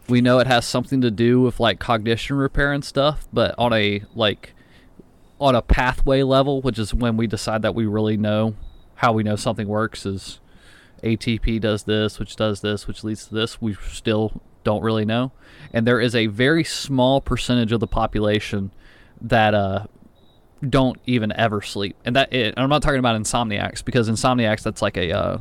We 0.08 0.20
know 0.20 0.38
it 0.38 0.46
has 0.46 0.64
something 0.64 1.00
to 1.02 1.10
do 1.10 1.40
with 1.40 1.60
like 1.60 1.78
cognition 1.78 2.36
repair 2.36 2.72
and 2.72 2.84
stuff, 2.84 3.28
but 3.32 3.54
on 3.58 3.72
a 3.72 4.02
like 4.14 4.54
on 5.40 5.54
a 5.54 5.62
pathway 5.62 6.22
level, 6.22 6.60
which 6.62 6.78
is 6.78 6.94
when 6.94 7.16
we 7.16 7.26
decide 7.26 7.62
that 7.62 7.74
we 7.74 7.86
really 7.86 8.16
know 8.16 8.54
how 8.96 9.12
we 9.12 9.22
know 9.22 9.36
something 9.36 9.68
works 9.68 10.04
is 10.04 10.40
ATP 11.02 11.60
does 11.60 11.84
this, 11.84 12.18
which 12.18 12.36
does 12.36 12.60
this, 12.60 12.86
which 12.86 13.04
leads 13.04 13.26
to 13.26 13.34
this. 13.34 13.60
We 13.60 13.76
still 13.90 14.40
don't 14.64 14.82
really 14.82 15.04
know, 15.04 15.32
and 15.72 15.86
there 15.86 16.00
is 16.00 16.14
a 16.14 16.26
very 16.26 16.64
small 16.64 17.20
percentage 17.20 17.72
of 17.72 17.80
the 17.80 17.86
population 17.86 18.72
that 19.20 19.54
uh, 19.54 19.86
don't 20.68 21.00
even 21.06 21.32
ever 21.32 21.62
sleep, 21.62 21.96
and 22.04 22.16
that 22.16 22.32
it, 22.32 22.54
and 22.56 22.58
I'm 22.58 22.68
not 22.68 22.82
talking 22.82 22.98
about 22.98 23.20
insomniacs 23.20 23.84
because 23.84 24.10
insomniacs 24.10 24.62
that's 24.62 24.82
like 24.82 24.96
a 24.96 25.12
uh, 25.12 25.38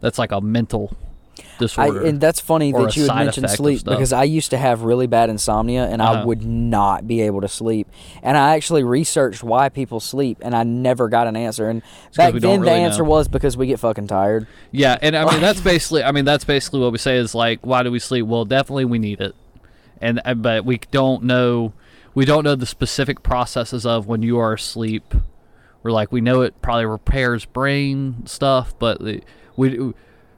that's 0.00 0.18
like 0.18 0.32
a 0.32 0.40
mental 0.40 0.96
I, 1.38 1.44
disorder. 1.58 2.04
and 2.04 2.20
that's 2.20 2.40
funny 2.40 2.72
that 2.72 2.96
you 2.96 3.06
had 3.06 3.14
mentioned 3.16 3.50
sleep 3.50 3.84
because 3.84 4.12
I 4.12 4.24
used 4.24 4.50
to 4.50 4.56
have 4.58 4.82
really 4.82 5.06
bad 5.06 5.30
insomnia 5.30 5.86
and 5.88 6.00
I 6.02 6.14
Uh-huh. 6.14 6.26
would 6.26 6.44
not 6.44 7.06
be 7.06 7.20
able 7.22 7.40
to 7.42 7.48
sleep. 7.48 7.88
And 8.22 8.36
I 8.36 8.54
actually 8.56 8.82
researched 8.84 9.42
why 9.44 9.68
people 9.68 10.00
sleep 10.00 10.38
and 10.42 10.54
I 10.54 10.62
never 10.64 11.08
got 11.08 11.26
an 11.28 11.36
answer. 11.36 11.68
And 11.68 11.82
'cause 11.82 12.16
back 12.16 12.34
then 12.34 12.62
the 12.62 12.70
answer 12.72 13.02
know. 13.04 13.10
was 13.10 13.28
because 13.28 13.56
we 13.56 13.66
get 13.68 13.78
fucking 13.80 14.06
tired. 14.08 14.46
Yeah, 14.72 14.98
and 15.00 15.16
I 15.16 15.30
mean 15.30 15.40
that's 15.40 15.60
basically 15.72 16.02
I 16.02 16.10
mean 16.12 16.24
that's 16.24 16.44
basically 16.44 16.80
what 16.80 16.92
we 16.92 16.98
say 16.98 17.16
is 17.18 17.34
like 17.34 17.60
why 17.64 17.82
do 17.84 17.90
we 17.92 17.98
sleep? 18.00 18.26
Well, 18.26 18.44
definitely 18.44 18.84
we 18.86 18.98
need 18.98 19.20
it. 19.20 19.34
And 20.00 20.20
uh, 20.24 20.34
but 20.34 20.64
we 20.64 20.78
don't 20.90 21.22
know 21.24 21.72
we 22.14 22.24
don't 22.24 22.42
know 22.44 22.54
the 22.56 22.66
specific 22.66 23.22
processes 23.22 23.86
of 23.86 24.06
when 24.08 24.22
you 24.22 24.38
are 24.38 24.54
asleep. 24.54 25.14
We're 25.84 25.92
like 25.92 26.10
we 26.10 26.20
know 26.20 26.42
it 26.42 26.60
probably 26.62 26.86
repairs 26.86 27.44
brain 27.44 28.26
stuff, 28.26 28.74
but 28.78 29.00
the- 29.04 29.22
we 29.58 29.92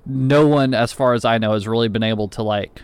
no 0.06 0.46
one 0.48 0.74
as 0.74 0.92
far 0.92 1.12
as 1.14 1.24
I 1.24 1.38
know 1.38 1.52
has 1.52 1.68
really 1.68 1.88
been 1.88 2.02
able 2.02 2.26
to 2.28 2.42
like 2.42 2.82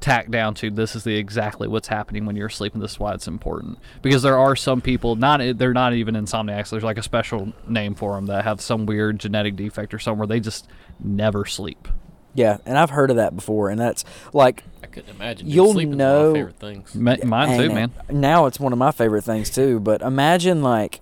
tack 0.00 0.30
down 0.30 0.54
to 0.54 0.70
this 0.70 0.96
is 0.96 1.04
the 1.04 1.14
exactly 1.16 1.68
what's 1.68 1.88
happening 1.88 2.24
when 2.24 2.34
you're 2.34 2.48
sleeping. 2.48 2.80
this 2.80 2.92
is 2.92 2.98
why 3.00 3.12
it's 3.12 3.28
important 3.28 3.78
because 4.00 4.22
there 4.22 4.38
are 4.38 4.56
some 4.56 4.80
people 4.80 5.14
not 5.16 5.42
eh, 5.42 5.52
they're 5.54 5.74
not 5.74 5.92
even 5.92 6.14
insomniacs 6.14 6.70
there's 6.70 6.82
like 6.84 6.96
a 6.96 7.02
special 7.02 7.52
name 7.68 7.94
for 7.94 8.14
them 8.14 8.24
that 8.24 8.44
have 8.44 8.62
some 8.62 8.86
weird 8.86 9.18
genetic 9.18 9.56
defect 9.56 9.92
or 9.92 9.98
somewhere 9.98 10.26
they 10.26 10.40
just 10.40 10.66
never 11.00 11.44
sleep 11.44 11.86
Yeah, 12.34 12.58
and 12.64 12.78
I've 12.78 12.90
heard 12.90 13.10
of 13.10 13.16
that 13.16 13.36
before 13.36 13.68
and 13.68 13.78
that's 13.78 14.04
like 14.32 14.64
I 14.82 14.86
couldn't 14.86 15.10
imagine. 15.10 15.46
Dude, 15.46 15.54
You'll 15.54 15.74
know- 15.74 16.28
my 16.32 16.38
favorite 16.38 16.58
things. 16.58 16.94
Ma- 16.94 17.16
mine 17.24 17.58
too 17.58 17.68
man 17.74 17.92
Now 18.08 18.46
it's 18.46 18.58
one 18.58 18.72
of 18.72 18.78
my 18.78 18.92
favorite 18.92 19.22
things 19.24 19.50
too, 19.50 19.80
but 19.80 20.00
imagine 20.00 20.62
like 20.62 21.00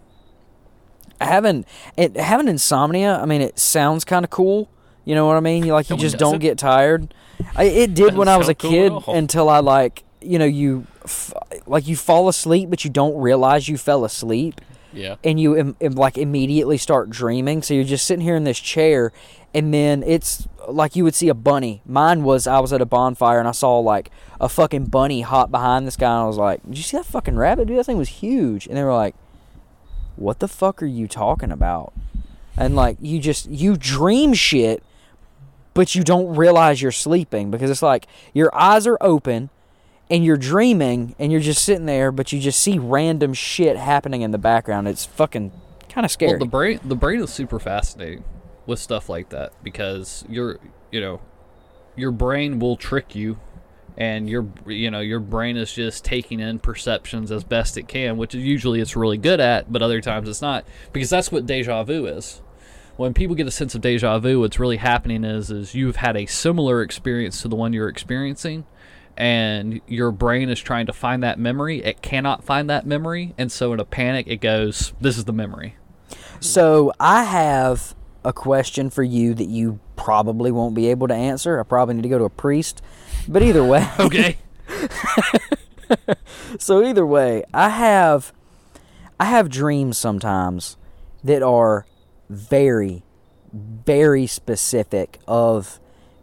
having 1.21 1.65
it 1.97 2.17
having 2.17 2.49
insomnia, 2.49 3.19
I 3.21 3.27
mean 3.27 3.41
it 3.41 3.59
sounds 3.59 4.05
kind 4.05 4.25
of 4.25 4.31
cool. 4.31 4.69
You 5.05 5.15
know 5.15 5.27
what 5.27 5.37
I 5.37 5.41
mean? 5.41 5.65
You 5.65 5.73
like 5.73 5.89
you 5.91 5.97
No, 5.97 6.01
just 6.03 6.19
don't 6.19 6.39
get 6.39 6.59
tired. 6.59 7.15
I, 7.57 7.65
it 7.65 7.95
did 7.95 8.15
when 8.17 8.29
I 8.29 8.37
was 8.37 8.47
a 8.49 8.51
sound 8.51 8.59
cool 8.59 8.71
kid 9.03 9.17
until 9.17 9.49
I 9.49 9.61
like 9.61 10.05
you 10.21 10.39
know 10.39 10.45
you 10.45 10.87
f- 11.05 11.33
like 11.67 11.87
you 11.87 11.95
fall 11.97 12.29
asleep 12.29 12.69
but 12.71 12.85
you 12.85 12.91
don't 12.91 13.17
realize 13.17 13.69
you 13.69 13.79
fell 13.79 14.05
asleep 14.05 14.61
Yeah. 14.93 15.15
and 15.23 15.39
you 15.39 15.57
Im- 15.57 15.77
im- 15.79 15.93
like 15.93 16.19
immediately 16.19 16.77
start 16.77 17.09
dreaming 17.09 17.63
so 17.63 17.73
you're 17.73 17.85
just 17.85 18.05
sitting 18.05 18.25
here 18.25 18.35
in 18.35 18.43
this 18.43 18.59
chair 18.59 19.13
and 19.55 19.73
then 19.73 20.03
it's 20.03 20.49
like 20.69 20.97
you 20.97 21.05
would 21.05 21.15
see 21.15 21.29
a 21.29 21.35
bunny 21.35 21.83
mine 21.87 22.25
was 22.25 22.49
i 22.49 22.59
was 22.59 22.73
at 22.73 22.81
a 22.81 22.85
bonfire 22.85 23.39
and 23.39 23.47
i 23.47 23.53
saw 23.53 23.79
like 23.79 24.11
a 24.41 24.49
fucking 24.49 24.87
bunny 24.87 25.21
hop 25.21 25.53
behind 25.53 25.87
this 25.87 25.97
guy 25.97 26.11
and 26.13 26.25
i 26.25 26.27
was 26.27 26.37
like 26.37 26.61
did 26.65 26.77
you 26.77 26.83
see 26.83 26.97
that 26.97 27.07
fucking 27.07 27.37
rabbit 27.37 27.69
dude 27.69 27.79
that 27.79 27.85
thing 27.87 27.97
was 27.97 28.09
huge 28.09 28.67
and 28.67 28.77
they 28.77 28.83
were 28.83 28.93
like 28.93 29.15
what 30.19 30.41
the 30.41 30.49
fuck 30.49 30.83
are 30.83 30.87
you 30.87 31.07
talking 31.09 31.53
about? 31.53 31.93
And 32.57 32.75
like 32.75 32.99
you 33.01 33.21
just 33.21 33.49
you 33.49 33.77
dream 33.77 34.35
shit 34.35 34.83
but 35.75 35.95
you 35.95 36.03
don't 36.03 36.35
realize 36.35 36.83
you're 36.83 36.91
sleeping 36.91 37.53
because 37.53 37.71
it's 37.71 37.83
like 37.83 38.09
your 38.35 38.53
eyes 38.53 38.85
are 38.85 38.99
open 39.01 39.49
and 40.11 40.25
you're 40.25 40.37
dreaming 40.37 41.15
and 41.21 41.31
you're 41.31 41.41
just 41.41 41.65
sitting 41.65 41.87
there 41.87 42.11
but 42.11 42.33
you 42.33 42.41
just 42.41 42.61
see 42.61 42.79
random 42.79 43.33
shit 43.33 43.77
happening 43.77 44.23
in 44.23 44.33
the 44.33 44.39
background. 44.39 44.89
It's 44.89 45.05
fucking 45.05 45.53
kind 45.89 46.05
of 46.05 46.11
scary. 46.11 46.33
well 46.33 46.41
the 46.41 46.47
brain 46.47 46.81
the 46.85 46.97
brain 46.97 47.21
is 47.21 47.33
super 47.33 47.59
fascinating 47.61 48.25
with 48.67 48.79
stuff 48.79 49.09
like 49.09 49.29
that 49.31 49.53
because 49.63 50.25
your 50.29 50.59
you 50.91 51.01
know 51.01 51.21
your 51.97 52.11
brain 52.11 52.59
will 52.59 52.77
trick 52.77 53.15
you 53.15 53.39
and 53.99 54.31
your 54.31 54.47
you 54.65 54.91
know 54.91 55.01
your 55.01 55.19
brain 55.19 55.57
is 55.57 55.73
just 55.73 56.05
taking 56.05 56.39
in 56.39 56.61
perceptions 56.61 57.33
as 57.33 57.43
best 57.43 57.77
it 57.77 57.89
can 57.89 58.17
which 58.17 58.33
usually 58.33 58.81
it's 58.81 58.95
really 58.95 59.19
good 59.19 59.41
at 59.41 59.71
but 59.71 59.83
other 59.83 60.01
times 60.01 60.29
it's 60.29 60.41
not 60.41 60.65
because 60.93 61.11
that's 61.11 61.31
what 61.31 61.45
deja 61.45 61.83
vu 61.83 62.07
is. 62.07 62.41
When 62.97 63.15
people 63.15 63.37
get 63.37 63.47
a 63.47 63.51
sense 63.51 63.75
of 63.75 63.81
deja 63.81 64.19
vu 64.21 64.41
what's 64.41 64.59
really 64.59 64.77
happening 64.77 65.25
is 65.25 65.51
is 65.51 65.75
you've 65.75 65.97
had 65.97 66.17
a 66.17 66.27
similar 66.27 66.81
experience 66.81 67.43
to 67.43 67.49
the 67.49 67.57
one 67.57 67.73
you're 67.73 67.89
experiencing 67.89 68.65
and 69.17 69.81
your 69.89 70.13
brain 70.13 70.49
is 70.49 70.61
trying 70.61 70.87
to 70.87 70.93
find 70.93 71.25
that 71.25 71.41
memory. 71.41 71.83
It 71.83 72.01
cannot 72.01 72.45
find 72.45 72.71
that 72.71 72.87
memory 72.87 73.35
and 73.37 73.51
so 73.51 73.73
in 73.73 73.81
a 73.81 73.85
panic 73.85 74.29
it 74.29 74.41
goes 74.41 74.93
this 75.01 75.19
is 75.19 75.25
the 75.25 75.33
memory. 75.33 75.75
So 76.39 76.93
i 77.01 77.25
have 77.25 77.97
a 78.25 78.33
question 78.33 78.91
for 78.91 79.03
you 79.03 79.35
that 79.35 79.49
you 79.49 79.81
probably 79.97 80.53
won't 80.53 80.75
be 80.75 80.89
able 80.89 81.09
to 81.09 81.15
answer. 81.15 81.59
I 81.59 81.63
probably 81.65 81.95
need 81.95 82.03
to 82.03 82.09
go 82.09 82.19
to 82.19 82.25
a 82.25 82.31
priest 82.31 82.83
but 83.29 83.43
either 83.43 83.65
way 83.65 83.87
okay 84.01 84.37
so 86.59 86.83
either 86.83 87.07
way, 87.07 87.45
I 87.53 87.69
have 87.71 88.33
I 89.21 89.27
have 89.27 89.49
dreams 89.49 89.99
sometimes 89.99 90.77
that 91.25 91.43
are 91.43 91.87
very 92.29 93.03
very 93.53 94.27
specific 94.27 95.19
of 95.27 95.81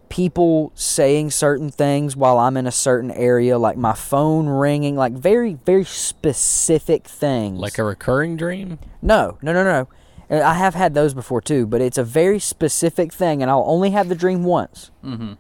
people 0.09 0.71
saying 0.75 1.31
certain 1.31 1.71
things 1.71 2.15
while 2.15 2.37
I'm 2.37 2.55
in 2.57 2.67
a 2.67 2.71
certain 2.71 3.09
area 3.09 3.57
like 3.57 3.75
my 3.75 3.93
phone 3.93 4.47
ringing 4.47 4.95
like 4.95 5.13
very 5.13 5.57
very 5.65 5.85
specific 5.85 7.05
things. 7.05 7.59
Like 7.59 7.77
a 7.77 7.83
recurring 7.83 8.37
dream. 8.37 8.79
No, 9.01 9.37
no, 9.41 9.53
no, 9.53 9.63
no. 9.63 9.87
I 10.27 10.55
have 10.55 10.73
had 10.73 10.95
those 10.95 11.13
before 11.13 11.41
too, 11.41 11.67
but 11.67 11.81
it's 11.81 11.99
a 11.99 12.03
very 12.03 12.39
specific 12.39 13.13
thing, 13.13 13.43
and 13.43 13.51
I'll 13.51 13.65
only 13.67 13.91
have 13.91 14.09
the 14.09 14.15
dream 14.15 14.43
once. 14.43 14.89
Mm-hmm. 15.03 15.33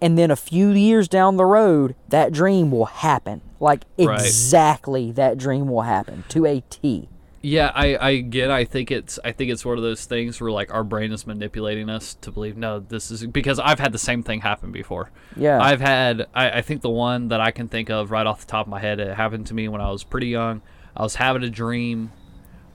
And 0.00 0.18
then 0.18 0.30
a 0.30 0.36
few 0.36 0.70
years 0.70 1.08
down 1.08 1.36
the 1.36 1.44
road, 1.46 1.94
that 2.08 2.32
dream 2.32 2.70
will 2.70 2.86
happen. 2.86 3.40
Like 3.58 3.84
Right. 3.98 4.20
exactly 4.20 5.10
that 5.12 5.38
dream 5.38 5.68
will 5.68 5.82
happen 5.82 6.24
to 6.28 6.44
a 6.44 6.60
T. 6.68 7.08
Yeah, 7.42 7.70
I, 7.74 7.96
I 7.96 8.16
get. 8.22 8.50
I 8.50 8.64
think 8.64 8.90
it's. 8.90 9.20
I 9.24 9.30
think 9.30 9.52
it's 9.52 9.64
one 9.64 9.76
of 9.76 9.82
those 9.84 10.04
things 10.04 10.40
where 10.40 10.50
like 10.50 10.74
our 10.74 10.82
brain 10.82 11.12
is 11.12 11.26
manipulating 11.28 11.88
us 11.88 12.14
to 12.22 12.32
believe 12.32 12.56
no, 12.56 12.80
this 12.80 13.10
is 13.10 13.24
because 13.24 13.60
I've 13.60 13.78
had 13.78 13.92
the 13.92 13.98
same 14.00 14.24
thing 14.24 14.40
happen 14.40 14.72
before. 14.72 15.10
Yeah. 15.36 15.60
I've 15.62 15.80
had. 15.80 16.26
I, 16.34 16.50
I 16.58 16.62
think 16.62 16.82
the 16.82 16.90
one 16.90 17.28
that 17.28 17.40
I 17.40 17.52
can 17.52 17.68
think 17.68 17.88
of 17.88 18.10
right 18.10 18.26
off 18.26 18.40
the 18.40 18.46
top 18.46 18.66
of 18.66 18.70
my 18.70 18.80
head. 18.80 18.98
It 18.98 19.14
happened 19.16 19.46
to 19.46 19.54
me 19.54 19.68
when 19.68 19.80
I 19.80 19.92
was 19.92 20.02
pretty 20.02 20.26
young. 20.26 20.60
I 20.96 21.02
was 21.02 21.14
having 21.14 21.44
a 21.44 21.50
dream. 21.50 22.10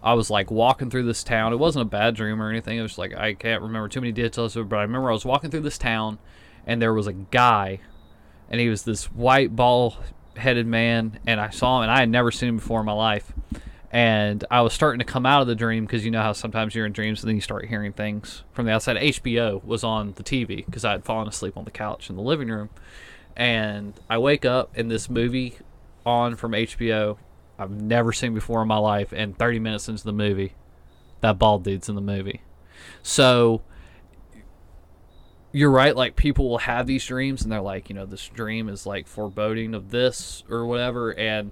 I 0.02 0.14
was 0.14 0.30
like 0.30 0.50
walking 0.50 0.90
through 0.90 1.04
this 1.04 1.24
town. 1.24 1.52
It 1.54 1.58
wasn't 1.60 1.84
a 1.84 1.90
bad 1.90 2.16
dream 2.16 2.42
or 2.42 2.50
anything. 2.50 2.78
It 2.78 2.82
was 2.82 2.98
like 2.98 3.14
I 3.14 3.34
can't 3.34 3.62
remember 3.62 3.90
too 3.90 4.00
many 4.00 4.14
details, 4.14 4.56
of 4.56 4.68
it, 4.68 4.70
but 4.70 4.78
I 4.78 4.84
remember 4.84 5.10
I 5.10 5.14
was 5.14 5.26
walking 5.26 5.52
through 5.52 5.62
this 5.62 5.78
town, 5.78 6.18
and 6.66 6.82
there 6.82 6.94
was 6.94 7.08
a 7.08 7.14
guy, 7.14 7.80
and 8.50 8.60
he 8.60 8.70
was 8.70 8.84
this 8.84 9.06
white 9.06 9.56
ball-headed 9.56 10.68
man, 10.68 11.20
and 11.26 11.40
I 11.40 11.50
saw 11.50 11.78
him, 11.78 11.84
and 11.84 11.92
I 11.92 12.00
had 12.00 12.10
never 12.10 12.32
seen 12.32 12.50
him 12.50 12.58
before 12.58 12.80
in 12.80 12.86
my 12.86 12.94
life 12.94 13.34
and 13.92 14.46
I 14.50 14.62
was 14.62 14.74
starting 14.74 15.00
to 15.00 15.06
come 15.06 15.26
out 15.26 15.42
of 15.42 15.48
the 15.48 15.56
dream 15.56 15.86
because 15.86 16.06
you 16.06 16.12
know 16.12 16.22
how 16.22 16.32
sometimes 16.32 16.74
you're 16.74 16.86
in 16.86 16.94
dreams 16.94 17.22
and 17.22 17.28
then 17.28 17.36
you 17.36 17.42
start 17.42 17.66
hearing 17.66 17.92
things 17.92 18.44
from 18.54 18.66
the 18.66 18.72
outside. 18.72 18.96
HBO 18.96 19.64
was 19.66 19.84
on 19.84 20.14
the 20.14 20.24
TV 20.24 20.66
because 20.66 20.86
I 20.86 20.92
had 20.92 21.04
fallen 21.04 21.28
asleep 21.28 21.58
on 21.58 21.66
the 21.66 21.72
couch 21.72 22.10
in 22.10 22.16
the 22.16 22.22
living 22.22 22.48
room, 22.48 22.70
and 23.36 23.94
I 24.10 24.18
wake 24.18 24.46
up 24.46 24.72
and 24.76 24.90
this 24.90 25.10
movie 25.10 25.58
on 26.06 26.36
from 26.36 26.54
HBO 26.54 27.18
I've 27.60 27.70
never 27.70 28.12
seen 28.12 28.34
before 28.34 28.62
in 28.64 28.68
my 28.68 28.78
life, 28.78 29.14
and 29.16 29.38
30 29.38 29.60
minutes 29.60 29.88
into 29.88 30.04
the 30.04 30.14
movie, 30.14 30.56
that 31.20 31.38
bald 31.38 31.64
dude's 31.64 31.90
in 31.90 31.96
the 31.96 32.02
movie. 32.02 32.42
So 33.04 33.62
you're 35.52 35.72
right 35.72 35.96
like 35.96 36.16
people 36.16 36.50
will 36.50 36.60
have 36.60 36.88
these 36.88 37.06
dreams 37.06 37.42
and 37.44 37.52
they're 37.52 37.62
like 37.62 37.90
you 37.90 37.96
know 37.96 38.06
this 38.06 38.28
dream 38.30 38.70
is 38.70 38.86
like 38.86 39.08
foreboding 39.08 39.74
of 39.74 39.92
this 39.92 40.44
or 40.50 40.66
whatever 40.66 41.14
and 41.18 41.52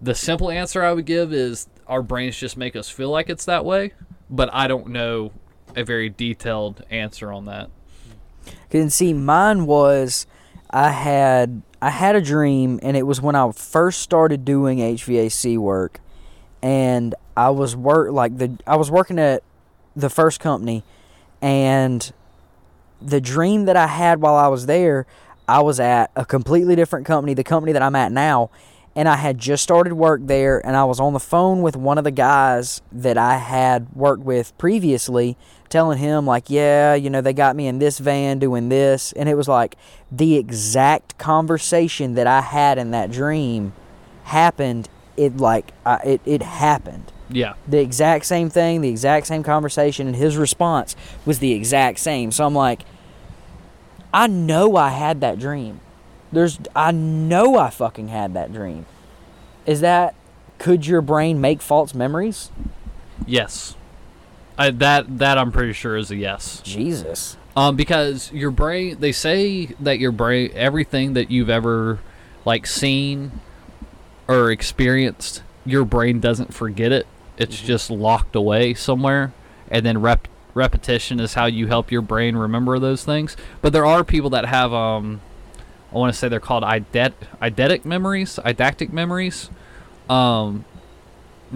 the 0.00 0.14
simple 0.14 0.50
answer 0.50 0.82
I 0.82 0.92
would 0.92 1.04
give 1.04 1.32
is 1.32 1.68
our 1.86 2.02
brains 2.02 2.38
just 2.38 2.56
make 2.56 2.74
us 2.74 2.88
feel 2.88 3.10
like 3.10 3.28
it's 3.28 3.44
that 3.44 3.64
way, 3.64 3.92
but 4.30 4.48
I 4.52 4.66
don't 4.66 4.88
know 4.88 5.32
a 5.76 5.84
very 5.84 6.08
detailed 6.08 6.84
answer 6.90 7.32
on 7.32 7.44
that. 7.46 7.70
Can 8.70 8.90
see, 8.90 9.12
mine 9.12 9.66
was 9.66 10.26
I 10.70 10.90
had 10.90 11.62
I 11.82 11.90
had 11.90 12.16
a 12.16 12.20
dream, 12.20 12.80
and 12.82 12.96
it 12.96 13.02
was 13.02 13.20
when 13.20 13.34
I 13.34 13.50
first 13.52 14.00
started 14.00 14.44
doing 14.44 14.78
HVAC 14.78 15.58
work, 15.58 16.00
and 16.62 17.14
I 17.36 17.50
was 17.50 17.76
work 17.76 18.12
like 18.12 18.38
the 18.38 18.56
I 18.66 18.76
was 18.76 18.90
working 18.90 19.18
at 19.18 19.42
the 19.94 20.08
first 20.08 20.40
company, 20.40 20.84
and 21.42 22.10
the 23.02 23.20
dream 23.20 23.64
that 23.64 23.76
I 23.76 23.86
had 23.86 24.20
while 24.20 24.36
I 24.36 24.48
was 24.48 24.66
there, 24.66 25.06
I 25.48 25.60
was 25.60 25.80
at 25.80 26.10
a 26.14 26.24
completely 26.24 26.76
different 26.76 27.06
company, 27.06 27.34
the 27.34 27.44
company 27.44 27.72
that 27.72 27.82
I'm 27.82 27.96
at 27.96 28.12
now, 28.12 28.50
and 28.94 29.08
I 29.08 29.16
had 29.16 29.38
just 29.38 29.62
started 29.62 29.94
work 29.94 30.20
there, 30.24 30.64
and 30.64 30.76
I 30.76 30.84
was 30.84 31.00
on 31.00 31.12
the 31.12 31.20
phone 31.20 31.62
with 31.62 31.76
one 31.76 31.98
of 31.98 32.04
the 32.04 32.10
guys 32.10 32.82
that 32.92 33.16
I 33.16 33.36
had 33.36 33.92
worked 33.94 34.22
with 34.22 34.56
previously, 34.58 35.36
telling 35.68 35.98
him 35.98 36.26
like, 36.26 36.50
yeah, 36.50 36.94
you 36.94 37.10
know, 37.10 37.20
they 37.20 37.32
got 37.32 37.56
me 37.56 37.66
in 37.66 37.78
this 37.78 37.98
van 37.98 38.38
doing 38.38 38.68
this, 38.68 39.12
and 39.12 39.28
it 39.28 39.34
was 39.34 39.48
like 39.48 39.76
the 40.10 40.36
exact 40.36 41.18
conversation 41.18 42.14
that 42.14 42.26
I 42.26 42.40
had 42.40 42.78
in 42.78 42.90
that 42.90 43.10
dream 43.10 43.72
happened. 44.24 44.88
It 45.16 45.36
like 45.36 45.72
I, 45.84 45.96
it 45.96 46.20
it 46.24 46.42
happened 46.42 47.12
Yeah. 47.30 47.54
the 47.66 47.78
exact 47.78 48.26
same 48.26 48.50
thing, 48.50 48.80
the 48.80 48.88
exact 48.88 49.26
same 49.26 49.42
conversation, 49.42 50.06
and 50.06 50.16
his 50.16 50.36
response 50.36 50.96
was 51.24 51.38
the 51.38 51.52
exact 51.52 51.98
same. 51.98 52.32
So 52.32 52.44
I'm 52.44 52.54
like, 52.54 52.82
I 54.12 54.26
know 54.26 54.76
I 54.76 54.88
had 54.90 55.20
that 55.20 55.38
dream. 55.38 55.80
There's, 56.32 56.58
I 56.74 56.90
know 56.90 57.56
I 57.56 57.70
fucking 57.70 58.08
had 58.08 58.34
that 58.34 58.52
dream. 58.52 58.86
Is 59.66 59.80
that, 59.80 60.14
could 60.58 60.86
your 60.86 61.00
brain 61.00 61.40
make 61.40 61.62
false 61.62 61.94
memories? 61.94 62.50
Yes. 63.26 63.76
I, 64.58 64.70
that 64.72 65.18
that 65.18 65.38
I'm 65.38 65.52
pretty 65.52 65.72
sure 65.72 65.96
is 65.96 66.10
a 66.10 66.16
yes. 66.16 66.60
Jesus. 66.62 67.36
Um, 67.56 67.76
because 67.76 68.30
your 68.32 68.50
brain, 68.50 68.98
they 69.00 69.12
say 69.12 69.66
that 69.80 69.98
your 69.98 70.12
brain, 70.12 70.50
everything 70.54 71.14
that 71.14 71.30
you've 71.30 71.48
ever 71.48 72.00
like 72.44 72.66
seen 72.66 73.40
or 74.28 74.50
experienced, 74.50 75.42
your 75.64 75.84
brain 75.84 76.20
doesn't 76.20 76.52
forget 76.52 76.92
it. 76.92 77.06
It's 77.40 77.60
just 77.60 77.90
locked 77.90 78.36
away 78.36 78.74
somewhere, 78.74 79.32
and 79.70 79.84
then 79.84 80.00
rep- 80.02 80.28
repetition 80.54 81.18
is 81.20 81.34
how 81.34 81.46
you 81.46 81.68
help 81.68 81.90
your 81.90 82.02
brain 82.02 82.36
remember 82.36 82.78
those 82.78 83.02
things. 83.04 83.36
But 83.62 83.72
there 83.72 83.86
are 83.86 84.04
people 84.04 84.30
that 84.30 84.44
have, 84.44 84.72
um, 84.74 85.22
I 85.92 85.96
want 85.96 86.12
to 86.12 86.18
say 86.18 86.28
they're 86.28 86.38
called 86.38 86.64
eidet- 86.64 87.14
eidetic 87.40 87.84
memories, 87.86 88.38
didactic 88.44 88.92
memories. 88.92 89.48
Um, 90.10 90.66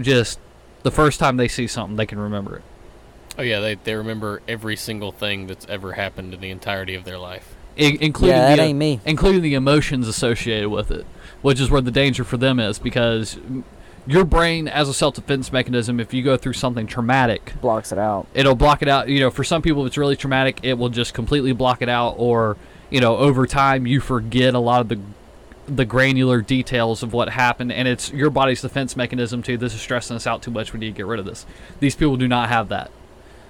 just 0.00 0.38
the 0.84 0.90
first 0.90 1.20
time 1.20 1.36
they 1.36 1.48
see 1.48 1.66
something, 1.66 1.96
they 1.96 2.06
can 2.06 2.18
remember 2.18 2.56
it. 2.56 2.62
Oh 3.38 3.42
yeah, 3.42 3.60
they 3.60 3.74
they 3.74 3.94
remember 3.94 4.40
every 4.48 4.76
single 4.76 5.10
thing 5.12 5.48
that's 5.48 5.66
ever 5.68 5.92
happened 5.94 6.32
in 6.32 6.40
the 6.40 6.50
entirety 6.50 6.94
of 6.94 7.04
their 7.04 7.18
life. 7.18 7.54
I- 7.76 7.98
including 8.00 8.36
Yeah, 8.36 8.48
that 8.50 8.56
the, 8.56 8.62
ain't 8.62 8.78
me. 8.78 9.00
including 9.04 9.42
the 9.42 9.54
emotions 9.54 10.06
associated 10.08 10.68
with 10.70 10.90
it, 10.92 11.04
which 11.42 11.60
is 11.60 11.68
where 11.68 11.80
the 11.80 11.90
danger 11.90 12.22
for 12.24 12.36
them 12.36 12.58
is 12.60 12.78
because 12.78 13.36
your 14.06 14.24
brain, 14.24 14.68
as 14.68 14.88
a 14.88 14.94
self-defense 14.94 15.52
mechanism, 15.52 15.98
if 16.00 16.12
you 16.12 16.22
go 16.22 16.36
through 16.36 16.52
something 16.54 16.86
traumatic, 16.86 17.54
Blocks 17.60 17.92
it 17.92 17.98
out. 17.98 18.26
it'll 18.34 18.54
block 18.54 18.82
it 18.82 18.88
out. 18.88 19.08
You 19.08 19.20
know, 19.20 19.30
for 19.30 19.44
some 19.44 19.62
people, 19.62 19.82
if 19.82 19.88
it's 19.88 19.98
really 19.98 20.16
traumatic, 20.16 20.60
it 20.62 20.74
will 20.74 20.88
just 20.90 21.14
completely 21.14 21.52
block 21.52 21.80
it 21.82 21.88
out, 21.88 22.14
or 22.18 22.56
you 22.90 23.00
know, 23.00 23.16
over 23.16 23.46
time, 23.46 23.86
you 23.86 24.00
forget 24.00 24.54
a 24.54 24.58
lot 24.58 24.80
of 24.80 24.88
the 24.88 24.98
the 25.66 25.86
granular 25.86 26.42
details 26.42 27.02
of 27.02 27.14
what 27.14 27.30
happened, 27.30 27.72
and 27.72 27.88
it's 27.88 28.12
your 28.12 28.28
body's 28.28 28.60
defense 28.60 28.96
mechanism 28.96 29.42
too. 29.42 29.56
This 29.56 29.74
is 29.74 29.80
stressing 29.80 30.14
us 30.14 30.26
out 30.26 30.42
too 30.42 30.50
much. 30.50 30.72
We 30.74 30.78
need 30.80 30.88
to 30.88 30.92
get 30.96 31.06
rid 31.06 31.18
of 31.18 31.24
this. 31.24 31.46
These 31.80 31.96
people 31.96 32.16
do 32.18 32.28
not 32.28 32.50
have 32.50 32.68
that. 32.68 32.90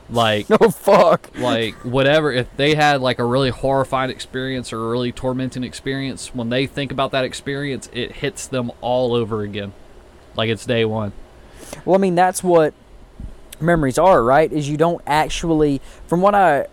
Like 0.09 0.49
no 0.61 0.71
fuck. 0.71 1.31
like 1.39 1.75
whatever 1.77 2.31
if 2.31 2.55
they 2.57 2.75
had 2.75 3.01
like 3.01 3.19
a 3.19 3.25
really 3.25 3.49
horrifying 3.51 4.11
experience 4.11 4.71
or 4.73 4.79
a 4.85 4.89
really 4.91 5.11
tormenting 5.13 5.65
experience 5.65 6.35
when 6.35 6.51
they 6.51 6.67
think 6.67 6.93
about 6.93 7.11
that 7.13 7.25
experience 7.25 7.89
it 7.91 8.13
hits 8.17 8.47
them 8.47 8.71
all 8.83 9.15
over 9.15 9.41
again 9.41 9.73
like 10.37 10.49
it's 10.49 10.67
day 10.67 10.85
one 10.85 11.13
Well, 11.85 11.95
I 11.95 11.99
mean, 11.99 12.15
that's 12.15 12.43
what 12.43 12.75
memories 13.61 13.99
are, 13.99 14.23
right? 14.23 14.53
Is 14.53 14.69
you 14.69 14.77
don't 14.77 15.03
actually, 15.07 15.81
from 16.07 16.21
what 16.21 16.35
I, 16.35 16.67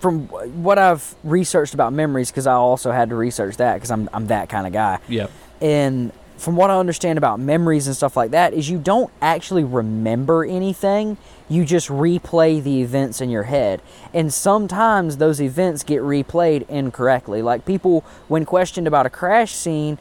from 0.00 0.26
what 0.62 0.78
I've 0.78 1.14
researched 1.24 1.74
about 1.74 1.92
memories, 1.92 2.30
because 2.30 2.46
I 2.46 2.54
also 2.54 2.92
had 2.92 3.08
to 3.10 3.16
research 3.16 3.56
that 3.56 3.74
because 3.74 3.90
I'm 3.90 4.08
I'm 4.12 4.26
that 4.26 4.48
kind 4.48 4.66
of 4.66 4.72
guy. 4.72 4.98
yep 5.08 5.30
And 5.60 6.12
from 6.36 6.56
what 6.56 6.70
I 6.70 6.78
understand 6.78 7.18
about 7.18 7.38
memories 7.38 7.86
and 7.86 7.94
stuff 7.94 8.16
like 8.16 8.30
that, 8.30 8.54
is 8.54 8.68
you 8.68 8.78
don't 8.78 9.10
actually 9.20 9.64
remember 9.64 10.44
anything. 10.44 11.18
You 11.48 11.64
just 11.64 11.88
replay 11.88 12.62
the 12.62 12.80
events 12.80 13.20
in 13.20 13.28
your 13.28 13.42
head. 13.44 13.82
And 14.14 14.32
sometimes 14.32 15.18
those 15.18 15.40
events 15.40 15.82
get 15.82 16.00
replayed 16.00 16.68
incorrectly. 16.68 17.42
Like 17.42 17.66
people, 17.66 18.04
when 18.28 18.46
questioned 18.46 18.86
about 18.86 19.04
a 19.04 19.10
crash 19.10 19.52
scene, 19.52 19.98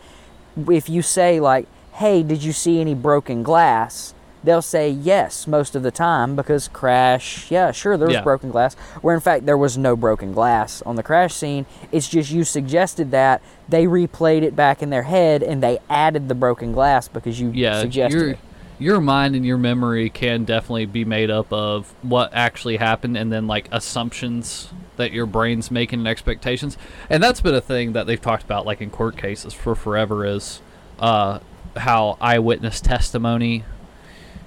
if 0.69 0.87
you 0.87 1.01
say, 1.01 1.39
like, 1.41 1.67
hey, 1.99 2.23
did 2.23 2.41
you 2.43 2.53
see 2.53 2.79
any 2.79 2.93
broken 2.95 3.43
glass? 3.43 4.13
They'll 4.41 4.61
say 4.61 4.89
yes 4.89 5.47
most 5.47 5.75
of 5.75 5.83
the 5.83 5.91
time 5.91 6.37
because 6.37 6.69
crash, 6.69 7.51
yeah, 7.51 7.71
sure, 7.71 7.97
there 7.97 8.07
was 8.07 8.15
Yeah. 8.15 8.21
broken 8.23 8.51
glass. 8.51 8.73
Where 9.01 9.13
in 9.13 9.19
fact, 9.19 9.45
there 9.45 9.57
was 9.57 9.77
no 9.77 9.97
broken 9.97 10.31
glass 10.31 10.81
on 10.85 10.95
the 10.95 11.03
crash 11.03 11.33
scene. 11.33 11.65
It's 11.91 12.07
just 12.07 12.31
you 12.31 12.45
suggested 12.45 13.11
that. 13.11 13.41
They 13.67 13.85
replayed 13.85 14.43
it 14.43 14.55
back 14.55 14.81
in 14.81 14.91
their 14.91 15.03
head 15.03 15.43
and 15.43 15.61
they 15.61 15.79
added 15.89 16.29
the 16.29 16.35
broken 16.35 16.71
glass 16.71 17.09
because 17.09 17.39
you 17.41 17.51
yeah 17.53 17.81
suggested 17.81 18.17
your 18.17 18.29
it. 18.29 18.39
your 18.79 19.01
mind 19.01 19.35
and 19.35 19.45
your 19.45 19.57
memory 19.57 20.09
can 20.09 20.45
definitely 20.45 20.85
be 20.85 21.03
made 21.03 21.29
up 21.29 21.51
of 21.51 21.93
what 22.01 22.29
actually 22.33 22.77
happened 22.77 23.17
and 23.17 23.29
then 23.33 23.45
like 23.45 23.67
assumptions 23.73 24.69
that 24.95 25.11
your 25.11 25.25
brain's 25.25 25.69
making 25.69 25.99
and 25.99 26.07
expectations 26.07 26.77
and 27.09 27.21
that's 27.21 27.41
been 27.41 27.53
a 27.55 27.61
thing 27.61 27.91
that 27.91 28.07
they've 28.07 28.21
talked 28.21 28.43
about 28.43 28.65
like 28.65 28.79
in 28.79 28.89
court 28.89 29.17
cases 29.17 29.53
for 29.53 29.75
forever 29.75 30.25
is 30.25 30.61
uh, 30.99 31.39
how 31.77 32.17
eyewitness 32.19 32.81
testimony 32.81 33.63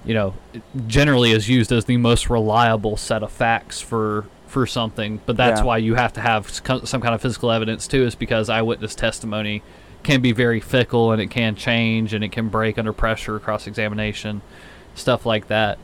you 0.04 0.14
know 0.14 0.34
generally 0.86 1.30
is 1.30 1.48
used 1.48 1.70
as 1.72 1.84
the 1.84 1.96
most 1.96 2.28
reliable 2.28 2.96
set 2.96 3.22
of 3.22 3.30
facts 3.30 3.80
for 3.80 4.24
for 4.46 4.66
something. 4.66 5.18
But 5.24 5.36
that's 5.38 5.60
Yeah. 5.60 5.64
why 5.66 5.78
you 5.78 5.94
have 5.94 6.12
to 6.14 6.20
have 6.20 6.50
some 6.50 7.00
kind 7.00 7.14
of 7.14 7.22
physical 7.22 7.50
evidence 7.50 7.86
too 7.88 8.04
is 8.04 8.14
because 8.14 8.50
eyewitness 8.50 8.94
testimony 8.94 9.62
can 10.02 10.20
be 10.20 10.32
very 10.32 10.60
fickle 10.60 11.12
and 11.12 11.22
it 11.22 11.28
can 11.28 11.54
change 11.54 12.12
and 12.12 12.22
it 12.24 12.32
can 12.32 12.48
break 12.48 12.76
under 12.78 12.92
pressure 12.92 13.38
cross 13.38 13.66
examination 13.66 14.42
stuff 14.94 15.24
like 15.24 15.46
that. 15.48 15.78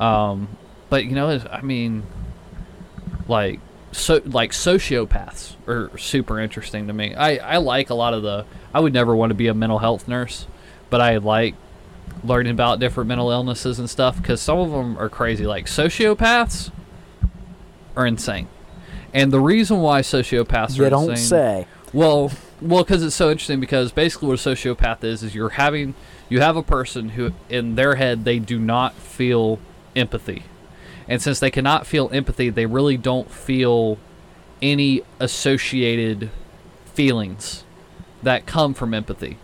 Um, 0.00 0.48
but 0.90 1.04
you 1.04 1.12
know 1.12 1.38
i 1.52 1.60
mean 1.60 2.02
like 3.28 3.60
so 3.92 4.20
like 4.24 4.52
sociopaths 4.52 5.52
are 5.66 5.90
super 5.98 6.40
interesting 6.40 6.86
to 6.86 6.92
me. 6.92 7.14
I 7.14 7.36
i 7.36 7.56
like 7.58 7.90
a 7.90 7.94
lot 7.94 8.14
of 8.14 8.22
the 8.22 8.44
i 8.74 8.80
would 8.80 8.92
never 8.92 9.14
want 9.14 9.30
to 9.30 9.34
be 9.34 9.48
a 9.48 9.54
mental 9.54 9.78
health 9.78 10.08
nurse 10.08 10.46
but 10.90 11.00
i 11.00 11.16
like 11.16 11.54
learning 12.24 12.52
about 12.52 12.80
different 12.80 13.08
mental 13.08 13.30
illnesses 13.30 13.78
and 13.78 13.88
stuff 13.88 14.16
because 14.16 14.40
some 14.40 14.58
of 14.58 14.70
them 14.70 14.98
are 14.98 15.08
crazy 15.08 15.46
like 15.46 15.66
sociopaths 15.66 16.70
are 17.96 18.06
insane 18.06 18.48
and 19.12 19.32
the 19.32 19.40
reason 19.40 19.80
why 19.80 20.00
sociopaths 20.00 20.78
are 20.78 20.90
don't 20.90 21.10
insane 21.10 21.26
say. 21.26 21.66
well, 21.92 22.30
well, 22.60 22.84
because 22.84 23.02
it's 23.02 23.14
so 23.14 23.30
interesting. 23.30 23.60
Because 23.60 23.92
basically, 23.92 24.28
what 24.28 24.34
a 24.46 24.50
sociopath 24.50 25.04
is 25.04 25.22
is 25.22 25.34
you're 25.34 25.50
having 25.50 25.94
you 26.28 26.40
have 26.40 26.56
a 26.56 26.62
person 26.62 27.10
who 27.10 27.32
in 27.48 27.74
their 27.74 27.94
head 27.94 28.24
they 28.24 28.38
do 28.38 28.58
not 28.58 28.94
feel 28.94 29.58
empathy, 29.96 30.44
and 31.08 31.22
since 31.22 31.40
they 31.40 31.50
cannot 31.50 31.86
feel 31.86 32.10
empathy, 32.12 32.50
they 32.50 32.66
really 32.66 32.96
don't 32.96 33.30
feel 33.30 33.98
any 34.60 35.02
associated 35.20 36.30
feelings 36.86 37.64
that 38.22 38.44
come 38.44 38.74
from 38.74 38.92
empathy. 38.92 39.38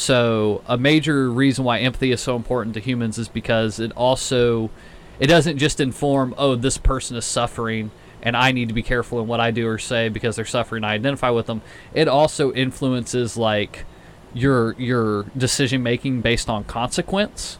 So 0.00 0.62
a 0.66 0.78
major 0.78 1.30
reason 1.30 1.62
why 1.62 1.80
empathy 1.80 2.10
is 2.10 2.22
so 2.22 2.34
important 2.34 2.72
to 2.72 2.80
humans 2.80 3.18
is 3.18 3.28
because 3.28 3.78
it 3.78 3.92
also 3.92 4.70
it 5.18 5.26
doesn't 5.26 5.58
just 5.58 5.78
inform 5.78 6.34
oh 6.38 6.54
this 6.54 6.78
person 6.78 7.18
is 7.18 7.26
suffering 7.26 7.90
and 8.22 8.34
I 8.34 8.50
need 8.52 8.68
to 8.68 8.74
be 8.74 8.82
careful 8.82 9.20
in 9.20 9.26
what 9.26 9.40
I 9.40 9.50
do 9.50 9.68
or 9.68 9.76
say 9.76 10.08
because 10.08 10.36
they're 10.36 10.46
suffering 10.46 10.84
I 10.84 10.94
identify 10.94 11.28
with 11.28 11.44
them. 11.44 11.60
It 11.92 12.08
also 12.08 12.50
influences 12.54 13.36
like 13.36 13.84
your 14.32 14.72
your 14.78 15.24
decision 15.36 15.82
making 15.82 16.22
based 16.22 16.48
on 16.48 16.64
consequence 16.64 17.58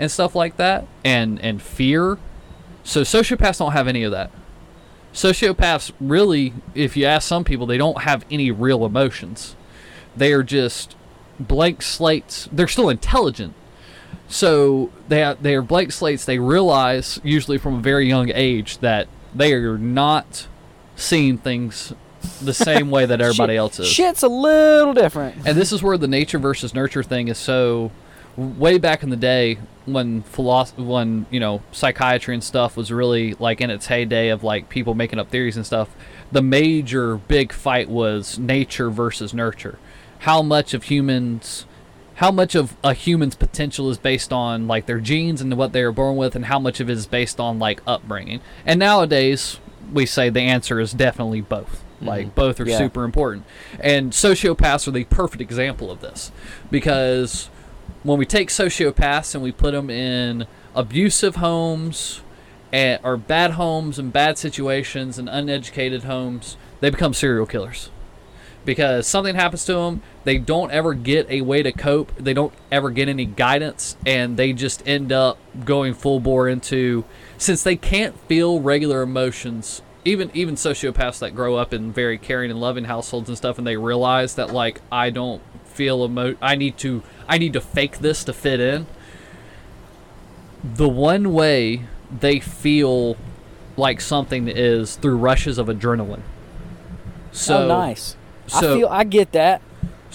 and 0.00 0.10
stuff 0.10 0.34
like 0.34 0.56
that 0.56 0.84
and 1.04 1.40
and 1.40 1.62
fear. 1.62 2.18
So 2.82 3.02
sociopaths 3.02 3.58
don't 3.58 3.70
have 3.70 3.86
any 3.86 4.02
of 4.02 4.10
that. 4.10 4.32
Sociopaths 5.14 5.92
really 6.00 6.54
if 6.74 6.96
you 6.96 7.04
ask 7.04 7.28
some 7.28 7.44
people 7.44 7.66
they 7.66 7.78
don't 7.78 8.02
have 8.02 8.24
any 8.32 8.50
real 8.50 8.84
emotions. 8.84 9.54
They 10.16 10.32
are 10.32 10.42
just 10.42 10.96
blank 11.38 11.82
slates. 11.82 12.48
They're 12.52 12.68
still 12.68 12.88
intelligent. 12.88 13.54
So 14.28 14.90
they 15.08 15.22
ha- 15.22 15.36
they 15.40 15.54
are 15.54 15.62
blank 15.62 15.92
slates. 15.92 16.24
They 16.24 16.38
realize 16.38 17.20
usually 17.24 17.58
from 17.58 17.76
a 17.76 17.80
very 17.80 18.06
young 18.06 18.30
age 18.34 18.78
that 18.78 19.08
they 19.34 19.52
are 19.54 19.78
not 19.78 20.46
seeing 20.96 21.38
things 21.38 21.92
the 22.42 22.52
same 22.54 22.90
way 22.90 23.06
that 23.06 23.20
everybody 23.20 23.54
Shit- 23.54 23.58
else 23.58 23.78
is. 23.80 23.88
Shit's 23.88 24.22
a 24.22 24.28
little 24.28 24.92
different. 24.92 25.46
And 25.46 25.56
this 25.56 25.72
is 25.72 25.82
where 25.82 25.96
the 25.96 26.08
nature 26.08 26.38
versus 26.38 26.74
nurture 26.74 27.02
thing 27.02 27.28
is 27.28 27.38
so 27.38 27.90
way 28.36 28.78
back 28.78 29.02
in 29.02 29.10
the 29.10 29.16
day 29.16 29.58
when 29.84 30.22
philosophy 30.22 30.80
when 30.82 31.26
you 31.30 31.40
know 31.40 31.60
psychiatry 31.72 32.34
and 32.34 32.44
stuff 32.44 32.76
was 32.76 32.92
really 32.92 33.34
like 33.34 33.60
in 33.60 33.68
its 33.68 33.86
heyday 33.86 34.28
of 34.28 34.44
like 34.44 34.68
people 34.68 34.94
making 34.94 35.18
up 35.18 35.28
theories 35.28 35.56
and 35.56 35.66
stuff 35.66 35.88
the 36.30 36.42
major 36.42 37.16
big 37.16 37.52
fight 37.52 37.88
was 37.88 38.38
nature 38.38 38.90
versus 38.90 39.34
nurture 39.34 39.76
how 40.20 40.42
much 40.42 40.74
of 40.74 40.84
humans 40.84 41.66
how 42.16 42.32
much 42.32 42.56
of 42.56 42.76
a 42.82 42.94
human's 42.94 43.36
potential 43.36 43.88
is 43.90 43.96
based 43.96 44.32
on 44.32 44.66
like 44.66 44.86
their 44.86 44.98
genes 44.98 45.40
and 45.40 45.56
what 45.56 45.72
they 45.72 45.84
were 45.84 45.92
born 45.92 46.16
with 46.16 46.34
and 46.34 46.46
how 46.46 46.58
much 46.58 46.80
of 46.80 46.90
it 46.90 46.94
is 46.94 47.06
based 47.06 47.38
on 47.38 47.60
like 47.60 47.80
upbringing. 47.86 48.40
And 48.66 48.80
nowadays 48.80 49.60
we 49.92 50.04
say 50.04 50.28
the 50.28 50.40
answer 50.40 50.80
is 50.80 50.92
definitely 50.92 51.42
both. 51.42 51.84
Mm-hmm. 51.98 52.08
Like 52.08 52.34
both 52.34 52.58
are 52.58 52.66
Yeah. 52.66 52.76
super 52.76 53.04
important. 53.04 53.44
And 53.78 54.10
sociopaths 54.10 54.88
are 54.88 54.90
the 54.90 55.04
perfect 55.04 55.40
example 55.40 55.92
of 55.92 56.00
this. 56.00 56.32
Because 56.72 57.50
when 58.02 58.18
we 58.18 58.26
take 58.26 58.48
sociopaths 58.48 59.36
and 59.36 59.44
we 59.44 59.52
put 59.52 59.70
them 59.70 59.88
in 59.88 60.48
abusive 60.74 61.36
homes 61.36 62.22
and, 62.72 62.98
or 63.04 63.16
bad 63.16 63.52
homes 63.52 63.96
and 63.96 64.12
bad 64.12 64.38
situations 64.38 65.18
and 65.18 65.28
uneducated 65.28 66.02
homes 66.02 66.56
they 66.80 66.90
become 66.90 67.14
serial 67.14 67.46
killers 67.46 67.90
because 68.68 69.06
something 69.06 69.34
happens 69.34 69.64
to 69.64 69.72
them 69.72 70.02
they 70.24 70.36
don't 70.36 70.70
ever 70.70 70.92
get 70.92 71.26
a 71.30 71.40
way 71.40 71.62
to 71.62 71.72
cope 71.72 72.14
they 72.16 72.34
don't 72.34 72.52
ever 72.70 72.90
get 72.90 73.08
any 73.08 73.24
guidance 73.24 73.96
and 74.04 74.36
they 74.36 74.52
just 74.52 74.86
end 74.86 75.10
up 75.10 75.38
going 75.64 75.94
full 75.94 76.20
bore 76.20 76.46
into 76.46 77.02
since 77.38 77.62
they 77.62 77.76
can't 77.76 78.14
feel 78.28 78.60
regular 78.60 79.00
emotions 79.00 79.80
even 80.04 80.30
even 80.34 80.54
sociopaths 80.54 81.18
that 81.18 81.34
grow 81.34 81.56
up 81.56 81.72
in 81.72 81.90
very 81.90 82.18
caring 82.18 82.50
and 82.50 82.60
loving 82.60 82.84
households 82.84 83.30
and 83.30 83.38
stuff 83.38 83.56
and 83.56 83.66
they 83.66 83.78
realize 83.78 84.34
that 84.34 84.52
like 84.52 84.82
i 84.92 85.08
don't 85.08 85.40
feel 85.64 86.04
emo 86.04 86.36
i 86.42 86.54
need 86.54 86.76
to 86.76 87.02
i 87.26 87.38
need 87.38 87.54
to 87.54 87.62
fake 87.62 88.00
this 88.00 88.22
to 88.22 88.34
fit 88.34 88.60
in 88.60 88.86
the 90.62 90.88
one 90.88 91.32
way 91.32 91.84
they 92.20 92.38
feel 92.38 93.16
like 93.78 94.02
something 94.02 94.46
is 94.46 94.96
through 94.96 95.16
rushes 95.16 95.56
of 95.56 95.68
adrenaline. 95.68 96.20
Oh, 96.20 97.32
so 97.32 97.64
oh, 97.64 97.68
nice. 97.68 98.16
I 98.54 98.60
feel 98.60 98.88
I 98.88 99.04
get 99.04 99.32
that. 99.32 99.62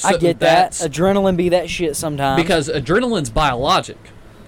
I 0.04 0.18
get 0.18 0.40
that. 0.40 0.72
Adrenaline 0.74 1.38
be 1.38 1.50
that 1.50 1.70
shit 1.70 1.96
sometimes. 1.96 2.42
because 2.42 2.68
adrenaline's 2.70 3.30
biologic. 3.30 3.98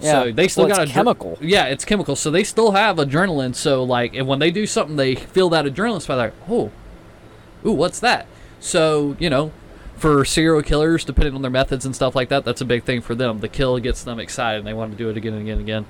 Yeah. 0.00 0.24
So 0.24 0.32
they 0.32 0.48
still 0.48 0.66
Well, 0.66 0.76
got 0.76 0.82
it's 0.82 0.90
adre- 0.92 0.94
chemical. 0.94 1.38
Yeah, 1.40 1.64
it's 1.66 1.84
chemical. 1.84 2.16
So 2.16 2.30
they 2.30 2.44
still 2.44 2.72
have 2.72 2.96
adrenaline. 2.96 3.54
So 3.54 3.82
like, 3.82 4.14
and 4.14 4.26
when 4.26 4.40
they 4.40 4.50
do 4.50 4.66
something, 4.66 4.96
they 4.96 5.14
feel 5.14 5.48
that 5.50 5.64
adrenaline 5.64 6.02
spike. 6.02 6.16
Like, 6.18 6.34
oh, 6.50 6.70
ooh, 7.64 7.72
what's 7.72 8.00
that? 8.00 8.26
So 8.60 9.16
you 9.18 9.30
know, 9.30 9.52
for 9.96 10.24
serial 10.24 10.62
killers, 10.62 11.04
depending 11.04 11.34
on 11.34 11.42
their 11.42 11.50
methods 11.50 11.86
and 11.86 11.94
stuff 11.94 12.14
like 12.14 12.28
that, 12.28 12.44
that's 12.44 12.60
a 12.60 12.64
big 12.66 12.84
thing 12.84 13.00
for 13.00 13.14
them. 13.14 13.40
The 13.40 13.48
kill 13.48 13.78
gets 13.78 14.02
them 14.04 14.18
excited, 14.18 14.58
and 14.58 14.66
they 14.66 14.74
want 14.74 14.90
to 14.92 14.98
do 14.98 15.08
it 15.08 15.16
again 15.16 15.32
and 15.32 15.42
again 15.42 15.58
and 15.58 15.62
again. 15.62 15.86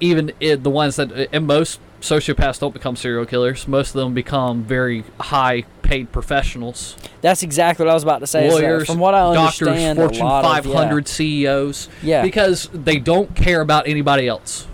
Even 0.00 0.32
it, 0.40 0.62
the 0.62 0.70
ones 0.70 0.96
that, 0.96 1.10
uh, 1.12 1.26
and 1.32 1.46
most 1.46 1.80
sociopaths 2.00 2.60
don't 2.60 2.72
become 2.72 2.94
serial 2.96 3.26
killers. 3.26 3.66
Most 3.66 3.88
of 3.94 3.94
them 4.00 4.14
become 4.14 4.62
very 4.62 5.04
high-paid 5.20 6.12
professionals 6.12 6.94
that's 7.20 7.42
exactly 7.42 7.84
what 7.84 7.90
I 7.90 7.94
was 7.94 8.02
about 8.02 8.20
to 8.20 8.26
say. 8.26 8.50
lawyers, 8.50 8.86
from 8.86 8.98
what 8.98 9.14
I 9.14 9.34
doctors, 9.34 9.68
understand, 9.68 9.98
Fortune 9.98 10.22
a 10.22 10.24
lot 10.24 10.44
of- 10.44 10.64
500 10.64 11.08
CEOs. 11.08 11.88
Yeah. 12.02 12.22
Because 12.22 12.68
they 12.72 12.98
don't 12.98 13.34
care 13.34 13.60
about 13.60 13.88
anybody 13.88 14.28
else. 14.28 14.66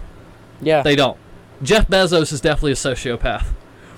yeah, 0.60 0.76
yeah. 0.76 0.82
They 0.82 0.96
don't. 0.96 1.16
Jeff 1.62 1.88
Bezos 1.88 2.32
is 2.32 2.40
definitely 2.40 2.72
a 2.72 2.74
sociopath. 2.74 3.46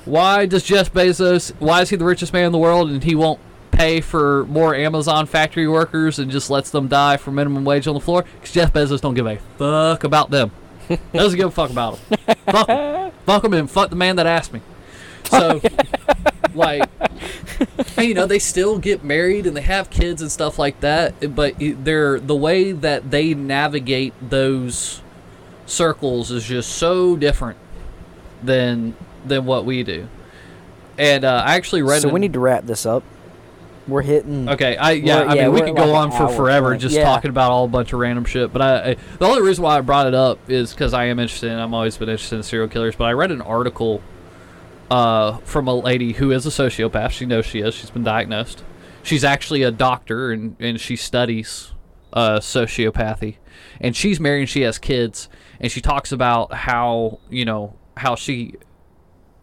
Why 0.05 0.47
does 0.47 0.63
Jeff 0.63 0.93
Bezos? 0.93 1.53
Why 1.59 1.83
is 1.83 1.91
he 1.91 1.97
the 1.97 2.05
richest 2.05 2.33
man 2.33 2.45
in 2.45 2.53
the 2.53 2.59
world 2.59 2.91
and 2.91 3.03
he 3.03 3.15
won't 3.17 3.41
pay 3.73 4.01
for 4.01 4.45
more 4.47 4.75
Amazon 4.75 5.27
factory 5.27 5.67
workers 5.67 6.19
and 6.19 6.31
just 6.31 6.49
lets 6.49 6.71
them 6.71 6.87
die 6.87 7.17
for 7.17 7.33
minimum 7.33 7.65
wage 7.65 7.89
on 7.89 7.95
the 7.95 8.01
floor? 8.01 8.25
Because 8.39 8.53
Jeff 8.55 8.73
Bezos 8.73 9.01
don't 9.01 9.15
give 9.15 9.27
a 9.27 9.39
fuck 9.59 10.05
about 10.05 10.31
them. 10.31 10.53
Doesn't 11.13 11.37
give 11.39 11.49
a 11.49 11.51
fuck 11.51 11.71
about 11.71 11.99
them. 12.09 12.37
fuck 12.47 12.69
him. 12.69 13.13
Fuck 13.25 13.45
him 13.45 13.53
and 13.55 13.71
fuck 13.71 13.91
the 13.91 13.97
man 13.97 14.17
that 14.17 14.27
asked 14.27 14.53
me. 14.53 14.61
So, 15.25 15.61
like, 16.55 16.89
and, 17.97 18.07
you 18.07 18.15
know, 18.15 18.27
they 18.27 18.39
still 18.39 18.79
get 18.79 19.03
married 19.03 19.47
and 19.47 19.57
they 19.57 19.63
have 19.63 19.91
kids 19.91 20.23
and 20.23 20.31
stuff 20.31 20.59
like 20.59 20.81
that. 20.81 21.35
But 21.35 21.55
they're 21.59 22.21
the 22.21 22.37
way 22.37 22.73
that 22.73 23.11
they 23.11 23.35
navigate 23.35 24.15
those 24.31 25.03
circles 25.67 26.31
is 26.31 26.45
just 26.45 26.71
so 26.71 27.17
different 27.17 27.59
than 28.43 28.95
than 29.25 29.45
what 29.45 29.65
we 29.65 29.83
do. 29.83 30.09
And 30.99 31.25
uh, 31.25 31.43
I 31.45 31.57
actually 31.57 31.83
read. 31.83 32.03
So 32.03 32.09
an- 32.09 32.15
we 32.15 32.21
need 32.21 32.33
to 32.35 32.41
wrap 32.41 32.65
this 32.65 32.87
up. 32.87 33.03
We're 33.89 34.03
hitting. 34.03 34.49
Okay, 34.49 34.77
I 34.77 34.93
yeah, 34.93 35.21
I 35.23 35.35
mean 35.35 35.53
we 35.53 35.61
we're 35.61 35.67
could 35.69 35.77
go 35.77 35.87
like 35.87 35.95
on 35.97 36.11
for 36.11 36.29
forever 36.35 36.71
point. 36.71 36.81
just 36.81 36.95
Yeah. 36.97 37.05
talking 37.05 37.29
about 37.31 37.53
all 37.53 37.65
a 37.67 37.69
bunch 37.69 37.93
of 37.93 38.01
random 38.01 38.25
shit. 38.25 38.53
But 38.53 38.63
I, 38.63 38.91
I 38.91 38.97
the 39.19 39.27
only 39.27 39.43
reason 39.43 39.63
why 39.63 39.79
I 39.79 39.81
brought 39.81 40.07
it 40.09 40.15
up 40.15 40.39
is 40.51 40.73
because 40.73 40.93
I 40.93 41.05
am 41.05 41.19
interested. 41.21 41.53
in 41.53 41.59
I've 41.59 41.73
always 41.73 41.97
been 41.97 42.09
interested 42.09 42.37
in 42.37 42.43
serial 42.43 42.69
killers. 42.69 42.97
But 42.97 43.05
I 43.05 43.13
read 43.13 43.31
an 43.31 43.43
article 43.43 44.03
uh, 44.91 45.39
from 45.39 45.69
a 45.69 45.75
lady 45.75 46.15
who 46.15 46.33
is 46.33 46.47
a 46.47 46.51
sociopath. 46.51 47.11
She 47.11 47.27
knows 47.27 47.47
she 47.47 47.61
is. 47.61 47.75
She's 47.75 47.91
been 47.91 48.05
diagnosed. 48.05 48.65
She's 49.03 49.23
actually 49.25 49.63
a 49.63 49.71
doctor 49.71 50.33
and 50.33 50.57
and 50.59 50.81
she 50.81 50.97
studies 50.97 51.73
uh, 52.13 52.41
sociopathy. 52.41 53.37
And 53.81 53.95
she's 53.95 54.19
married 54.19 54.41
and 54.41 54.49
she 54.49 54.63
has 54.63 54.79
kids. 54.79 55.29
And 55.61 55.71
she 55.71 55.81
talks 55.81 56.11
about 56.13 56.53
how 56.53 57.21
you 57.31 57.45
know 57.45 57.75
how 57.97 58.17
she 58.17 58.55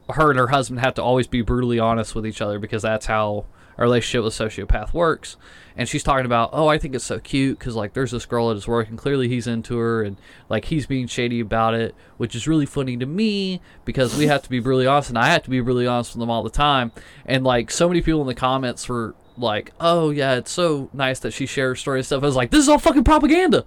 her 0.10 0.30
and 0.30 0.38
her 0.38 0.48
husband 0.48 0.82
have 0.82 0.94
to 0.95 1.02
always 1.02 1.28
be 1.28 1.41
brutally 1.41 1.80
honest 1.80 2.14
with 2.14 2.28
each 2.28 2.41
other 2.41 2.60
because 2.60 2.82
that's 2.82 3.06
how 3.06 3.45
a 3.77 3.81
relationship 3.81 4.23
with 4.23 4.33
sociopath 4.33 4.93
works. 4.93 5.37
And 5.75 5.89
she's 5.89 6.03
talking 6.03 6.25
about, 6.25 6.51
oh, 6.53 6.67
I 6.67 6.77
think 6.77 6.93
it's 6.93 7.03
so 7.03 7.19
cute 7.19 7.57
because 7.57 7.75
like 7.75 7.93
there's 7.93 8.11
this 8.11 8.25
girl 8.25 8.51
at 8.51 8.55
his 8.55 8.67
work 8.67 8.89
and 8.89 8.97
clearly 8.97 9.27
he's 9.27 9.47
into 9.47 9.77
her 9.77 10.03
and 10.03 10.17
like 10.47 10.65
he's 10.65 10.85
being 10.85 11.07
shady 11.07 11.39
about 11.39 11.73
it, 11.73 11.95
which 12.17 12.35
is 12.35 12.47
really 12.47 12.67
funny 12.67 12.95
to 12.97 13.07
me 13.07 13.59
because 13.83 14.15
we 14.15 14.27
have 14.27 14.43
to 14.43 14.49
be 14.49 14.59
really 14.59 14.85
honest 14.85 15.09
and 15.09 15.17
I 15.17 15.27
have 15.27 15.43
to 15.43 15.49
be 15.49 15.61
really 15.61 15.87
honest 15.87 16.13
with 16.13 16.19
them 16.19 16.29
all 16.29 16.43
the 16.43 16.51
time. 16.51 16.91
And 17.25 17.43
like 17.43 17.71
so 17.71 17.87
many 17.87 18.01
people 18.01 18.21
in 18.21 18.27
the 18.27 18.35
comments 18.35 18.87
were 18.87 19.15
like, 19.35 19.71
oh 19.79 20.11
yeah, 20.11 20.35
it's 20.35 20.51
so 20.51 20.89
nice 20.93 21.19
that 21.21 21.31
she 21.31 21.47
shares 21.47 21.79
story 21.79 21.99
and 21.99 22.05
stuff. 22.05 22.21
I 22.21 22.27
was 22.27 22.35
like, 22.35 22.51
this 22.51 22.61
is 22.61 22.69
all 22.69 22.77
fucking 22.77 23.03
propaganda. 23.03 23.65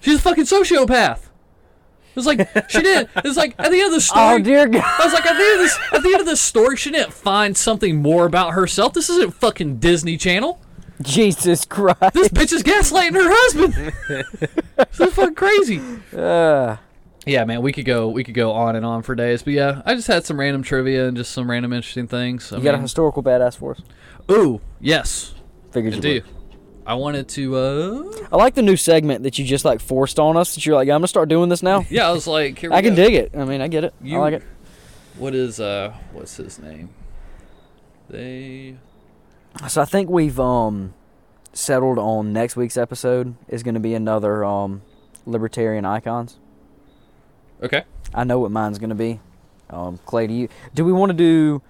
She's 0.00 0.16
a 0.16 0.22
fucking 0.22 0.44
sociopath. 0.44 1.28
It 2.14 2.16
was 2.16 2.26
like 2.26 2.38
she 2.70 2.80
did. 2.80 3.08
It 3.16 3.24
was 3.24 3.36
like 3.36 3.54
at 3.58 3.70
the 3.70 3.78
end 3.78 3.86
of 3.86 3.92
the 3.92 4.00
story. 4.00 4.24
Oh 4.34 4.38
dear 4.38 4.68
God! 4.68 4.82
I 4.84 5.04
was 5.04 5.12
like, 5.12 5.26
at 5.26 5.36
the 5.36 5.42
end 5.42 5.54
of 5.54 5.58
this, 5.60 5.78
at 5.92 6.02
the 6.02 6.08
end 6.10 6.20
of 6.20 6.26
this 6.26 6.40
story, 6.40 6.76
she 6.76 6.90
didn't 6.90 7.12
find 7.12 7.56
something 7.56 8.00
more 8.00 8.24
about 8.26 8.52
herself. 8.54 8.92
This 8.92 9.10
isn't 9.10 9.34
fucking 9.34 9.78
Disney 9.78 10.16
Channel. 10.16 10.60
Jesus 11.02 11.64
Christ! 11.64 11.98
This 12.14 12.28
bitch 12.28 12.52
is 12.52 12.62
gaslighting 12.62 13.14
her 13.14 13.28
husband. 13.28 13.92
this 14.76 15.00
is 15.00 15.12
fucking 15.14 15.34
crazy. 15.34 15.80
Uh, 16.16 16.76
Yeah, 17.26 17.44
man, 17.44 17.62
we 17.62 17.72
could 17.72 17.84
go, 17.84 18.08
we 18.08 18.22
could 18.22 18.34
go 18.34 18.52
on 18.52 18.76
and 18.76 18.86
on 18.86 19.02
for 19.02 19.14
days. 19.16 19.42
But 19.42 19.54
yeah, 19.54 19.82
I 19.84 19.94
just 19.94 20.06
had 20.06 20.24
some 20.24 20.38
random 20.38 20.62
trivia 20.62 21.08
and 21.08 21.16
just 21.16 21.32
some 21.32 21.50
random 21.50 21.72
interesting 21.72 22.06
things. 22.06 22.52
I 22.52 22.58
you 22.58 22.62
got 22.62 22.76
a 22.76 22.78
historical 22.80 23.22
badass 23.24 23.56
for 23.56 23.72
us? 23.72 23.82
ooh, 24.30 24.60
yes, 24.80 25.34
Figured 25.72 25.94
I 25.94 25.96
you 25.96 26.02
do. 26.02 26.14
would. 26.14 26.24
I 26.86 26.94
wanted 26.94 27.28
to. 27.30 27.56
uh 27.56 28.12
I 28.32 28.36
like 28.36 28.54
the 28.54 28.62
new 28.62 28.76
segment 28.76 29.22
that 29.22 29.38
you 29.38 29.44
just 29.44 29.64
like 29.64 29.80
forced 29.80 30.18
on 30.18 30.36
us. 30.36 30.54
That 30.54 30.66
you're 30.66 30.74
like, 30.74 30.88
I'm 30.88 30.96
gonna 30.96 31.08
start 31.08 31.28
doing 31.28 31.48
this 31.48 31.62
now. 31.62 31.84
Yeah, 31.90 32.08
I 32.08 32.12
was 32.12 32.26
like, 32.26 32.58
here 32.58 32.70
we 32.70 32.76
I 32.76 32.82
can 32.82 32.94
go. 32.94 33.02
dig 33.04 33.14
it. 33.14 33.30
I 33.36 33.44
mean, 33.44 33.60
I 33.60 33.68
get 33.68 33.84
it. 33.84 33.94
You- 34.02 34.18
I 34.18 34.20
like 34.20 34.34
it. 34.34 34.42
What 35.16 35.34
is 35.34 35.60
uh, 35.60 35.94
what's 36.12 36.36
his 36.36 36.58
name? 36.58 36.90
They. 38.10 38.76
So 39.68 39.80
I 39.80 39.84
think 39.84 40.10
we've 40.10 40.38
um 40.40 40.94
settled 41.52 41.98
on 41.98 42.32
next 42.32 42.56
week's 42.56 42.76
episode 42.76 43.34
is 43.48 43.62
going 43.62 43.74
to 43.74 43.80
be 43.80 43.94
another 43.94 44.44
um 44.44 44.82
libertarian 45.24 45.84
icons. 45.84 46.38
Okay. 47.62 47.84
I 48.12 48.24
know 48.24 48.40
what 48.40 48.50
mine's 48.50 48.78
going 48.78 48.90
to 48.90 48.96
be. 48.96 49.20
Um, 49.70 49.98
Clay, 50.04 50.26
do 50.26 50.34
you 50.34 50.48
do 50.74 50.84
we 50.84 50.92
want 50.92 51.10
to 51.10 51.16
do? 51.16 51.62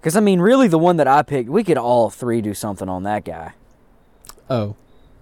Because 0.00 0.16
I 0.16 0.20
mean, 0.20 0.40
really, 0.40 0.66
the 0.68 0.78
one 0.78 0.96
that 0.96 1.06
I 1.08 1.22
picked, 1.22 1.48
we 1.48 1.62
could 1.64 1.78
all 1.78 2.10
three 2.10 2.40
do 2.40 2.52
something 2.54 2.88
on 2.88 3.04
that 3.04 3.24
guy. 3.24 3.52
Oh, 4.50 4.74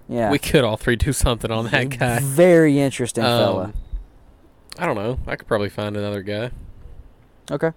Yeah, 0.08 0.30
we 0.30 0.38
could 0.38 0.64
all 0.64 0.76
three 0.78 0.96
do 0.96 1.12
something 1.12 1.50
on 1.50 1.66
that 1.68 1.90
guy. 1.98 2.18
very 2.20 2.80
interesting 2.80 3.22
fella. 3.22 3.64
Um, 3.64 3.74
I 4.78 4.86
don't 4.86 4.96
know. 4.96 5.18
I 5.26 5.36
could 5.36 5.46
probably 5.46 5.68
find 5.68 5.96
another 5.96 6.22
guy. 6.22 6.50
Okay, 7.50 7.72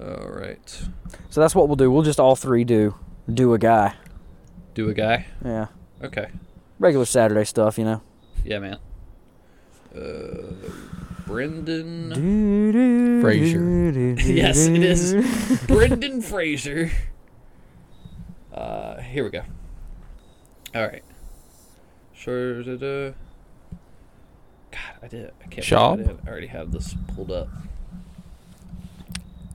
All 0.00 0.28
right. 0.28 0.82
so 1.30 1.40
that's 1.40 1.54
what 1.54 1.68
we'll 1.68 1.76
do. 1.76 1.90
We'll 1.90 2.02
just 2.02 2.18
all 2.20 2.34
three 2.36 2.64
do 2.64 2.94
do 3.32 3.52
a 3.54 3.58
guy. 3.58 3.94
Do 4.74 4.88
a 4.88 4.94
guy. 4.94 5.26
Yeah, 5.44 5.66
Okay. 6.02 6.28
regular 6.78 7.04
Saturday 7.06 7.44
stuff, 7.44 7.78
you 7.78 7.84
know. 7.84 8.02
Yeah, 8.44 8.58
man. 8.58 8.78
Uh, 9.94 10.52
Brendan. 11.26 13.20
Fraser. 13.22 14.14
yes, 14.32 14.66
it 14.66 14.82
is. 14.82 15.14
Brendan 15.66 16.20
Fraser. 16.22 16.90
Uh, 18.52 19.00
here 19.00 19.24
we 19.24 19.30
go. 19.30 19.42
All 20.74 20.82
right. 20.82 21.04
Sure. 22.12 22.62
da- 22.62 22.76
da. 22.76 23.14
God, 24.70 24.98
I 25.02 25.08
did. 25.08 25.32
I 25.42 25.46
can't. 25.46 25.64
Shaw? 25.64 25.92
I, 25.92 25.96
did. 25.96 26.18
I 26.26 26.28
already 26.28 26.46
have 26.48 26.72
this 26.72 26.94
pulled 27.14 27.30
up. 27.30 27.48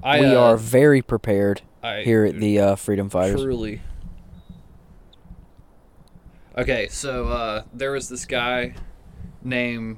I, 0.02 0.22
we 0.22 0.28
uh, 0.28 0.40
are 0.40 0.58
very 0.58 1.02
prepared 1.02 1.62
I, 1.84 2.02
here 2.02 2.24
at 2.24 2.40
the 2.40 2.60
uh, 2.60 2.76
Freedom 2.76 3.10
Fighters. 3.10 3.42
Truly. 3.42 3.82
Okay, 6.58 6.88
so 6.88 7.28
uh, 7.28 7.64
there 7.74 7.92
was 7.92 8.08
this 8.10 8.26
guy 8.26 8.76
named. 9.44 9.98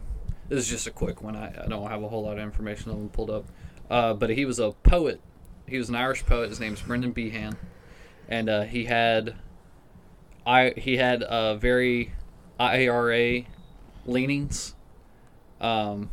This 0.50 0.60
is 0.60 0.70
just 0.70 0.88
a 0.88 0.92
quick 0.92 1.22
one. 1.22 1.36
I, 1.36 1.64
I 1.64 1.68
don't 1.68 1.88
have 1.90 2.04
a 2.04 2.08
whole 2.10 2.24
lot 2.24 2.34
of 2.38 2.44
information 2.44 2.92
on 2.92 2.98
him 2.98 3.10
pulled 3.10 3.30
up. 3.30 3.46
Uh, 3.90 4.14
but 4.14 4.30
he 4.32 4.46
was 4.46 4.58
a 4.60 4.72
poet. 4.72 5.22
He 5.68 5.78
was 5.78 5.90
an 5.90 5.96
Irish 5.96 6.26
poet. 6.26 6.50
His 6.50 6.60
name's 6.60 6.82
Brendan 6.82 7.12
Behan, 7.12 7.58
and 8.28 8.50
uh, 8.50 8.62
he 8.64 8.86
had, 8.86 9.36
I 10.46 10.74
he 10.78 10.98
had 10.98 11.24
uh, 11.24 11.56
very 11.56 12.14
IRA 12.60 13.44
leanings. 14.06 14.76
Um, 15.60 16.10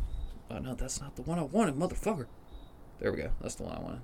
oh 0.51 0.59
no, 0.59 0.75
that's 0.75 1.01
not 1.01 1.15
the 1.15 1.23
one 1.23 1.39
I 1.39 1.43
wanted, 1.43 1.75
motherfucker. 1.75 2.27
There 2.99 3.11
we 3.11 3.17
go. 3.17 3.31
That's 3.41 3.55
the 3.55 3.63
one 3.63 3.75
I 3.75 3.79
wanted 3.79 4.01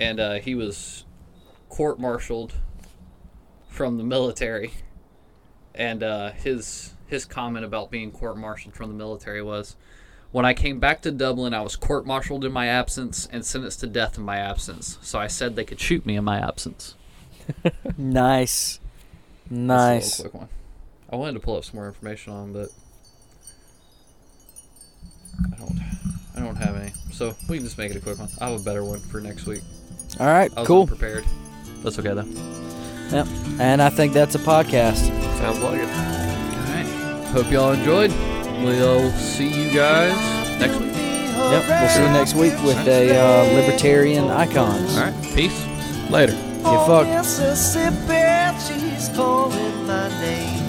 and 0.00 0.18
uh, 0.18 0.34
he 0.34 0.54
was 0.54 1.04
court-martialed 1.68 2.54
from 3.68 3.98
the 3.98 4.02
military. 4.02 4.72
And 5.74 6.02
uh, 6.02 6.32
his 6.32 6.94
his 7.06 7.24
comment 7.24 7.64
about 7.64 7.90
being 7.90 8.10
court-martialed 8.10 8.74
from 8.74 8.88
the 8.88 8.96
military 8.96 9.42
was, 9.42 9.76
"When 10.32 10.44
I 10.44 10.54
came 10.54 10.80
back 10.80 11.02
to 11.02 11.12
Dublin, 11.12 11.54
I 11.54 11.60
was 11.60 11.76
court-martialed 11.76 12.44
in 12.44 12.50
my 12.50 12.66
absence 12.66 13.28
and 13.30 13.44
sentenced 13.44 13.80
to 13.80 13.86
death 13.86 14.18
in 14.18 14.24
my 14.24 14.38
absence. 14.38 14.98
So 15.02 15.18
I 15.18 15.28
said 15.28 15.54
they 15.54 15.64
could 15.64 15.80
shoot 15.80 16.04
me 16.04 16.16
in 16.16 16.24
my 16.24 16.38
absence." 16.38 16.96
Nice, 17.98 18.80
That's 19.44 19.50
a 19.50 19.54
nice. 19.54 20.20
quick 20.20 20.34
one. 20.34 20.48
I 21.12 21.16
wanted 21.16 21.34
to 21.34 21.40
pull 21.40 21.56
up 21.56 21.64
some 21.64 21.76
more 21.76 21.88
information 21.88 22.32
on, 22.32 22.52
but 22.52 22.68
I 25.52 25.56
don't. 25.56 25.80
I 26.36 26.40
don't 26.40 26.56
have 26.56 26.76
any. 26.76 26.92
So 27.12 27.34
we 27.48 27.56
can 27.58 27.64
just 27.66 27.76
make 27.78 27.90
it 27.90 27.96
a 27.96 28.00
quick 28.00 28.18
one. 28.18 28.28
I 28.40 28.48
have 28.50 28.60
a 28.60 28.64
better 28.64 28.84
one 28.84 29.00
for 29.00 29.20
next 29.20 29.46
week. 29.46 29.60
All 30.18 30.26
right, 30.26 30.50
I 30.56 30.60
was 30.60 30.66
cool. 30.66 30.86
Prepared. 30.86 31.24
That's 31.82 31.98
okay 31.98 32.14
though. 32.14 32.26
Yep. 33.10 33.26
And 33.60 33.82
I 33.82 33.90
think 33.90 34.12
that's 34.12 34.34
a 34.34 34.38
podcast. 34.38 35.06
Sounds 35.38 35.58
like 35.60 35.80
it. 35.80 35.88
All 35.88 36.74
right. 36.74 37.26
Hope 37.32 37.50
y'all 37.50 37.72
enjoyed. 37.72 38.10
we'll 38.62 39.10
see 39.12 39.48
you 39.48 39.70
guys 39.74 40.14
next 40.60 40.76
week. 40.78 40.92
Yep, 40.94 41.68
we'll 41.68 41.88
see 41.88 42.02
you 42.02 42.08
next 42.10 42.34
week 42.34 42.52
with 42.62 42.86
a 42.86 43.18
uh, 43.18 43.42
libertarian 43.54 44.24
icons. 44.30 44.96
All 44.96 45.04
right, 45.04 45.34
peace. 45.34 45.66
Later. 46.10 46.34
Get 46.62 46.86
fucked. 46.86 47.08
Mississippi, 47.08 48.24
she's 48.64 49.08
calling 49.16 49.86
my 49.86 50.08
name. 50.20 50.60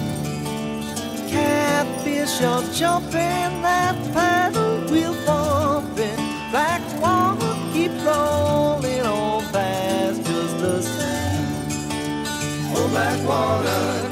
Catfish 1.28 2.42
are 2.42 2.62
jumping, 2.72 3.62
that 3.62 3.96
paddle 4.12 4.80
wheel 4.90 5.14
bumping. 5.26 6.16
Black 6.50 6.82
water 7.00 7.54
keep 7.72 7.92
rolling 8.04 9.00
on 9.00 9.42
past 9.52 10.22
just 10.24 10.58
the 10.58 10.82
same. 10.82 11.46
Oh, 12.74 12.88
black 12.90 13.18
water, 13.26 14.08
keep 14.08 14.08
on 14.08 14.11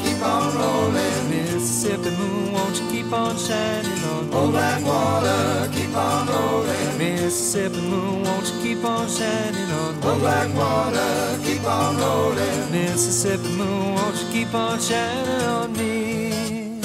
rolling. 1.85 2.03
Mississippi 2.03 2.17
moon, 2.17 2.53
won't 2.53 2.81
you 2.81 2.91
keep 2.91 3.13
on 3.13 3.37
shining 3.37 4.05
on 4.05 4.31
me? 4.31 4.37
Oh, 4.37 4.51
black 4.51 4.85
water, 4.85 5.71
keep 5.73 5.97
on 5.97 6.27
rolling. 6.27 6.99
Mississippi 6.99 7.81
moon, 7.81 8.23
won't 8.25 8.47
you 8.53 8.63
keep 8.63 8.85
on 8.85 9.09
shining 9.09 9.71
on 9.71 9.95
me? 9.97 10.01
Oh, 10.05 10.19
black 10.19 10.55
water, 10.55 11.39
keep 11.43 11.65
on 11.65 11.97
rolling. 11.97 12.73
Mississippi 12.73 13.49
moon, 13.57 13.95
won't 13.95 14.17
you 14.17 14.33
keep 14.33 14.55
on 14.55 14.79
shining 14.81 15.43
on 15.47 15.73
me? 15.73 16.81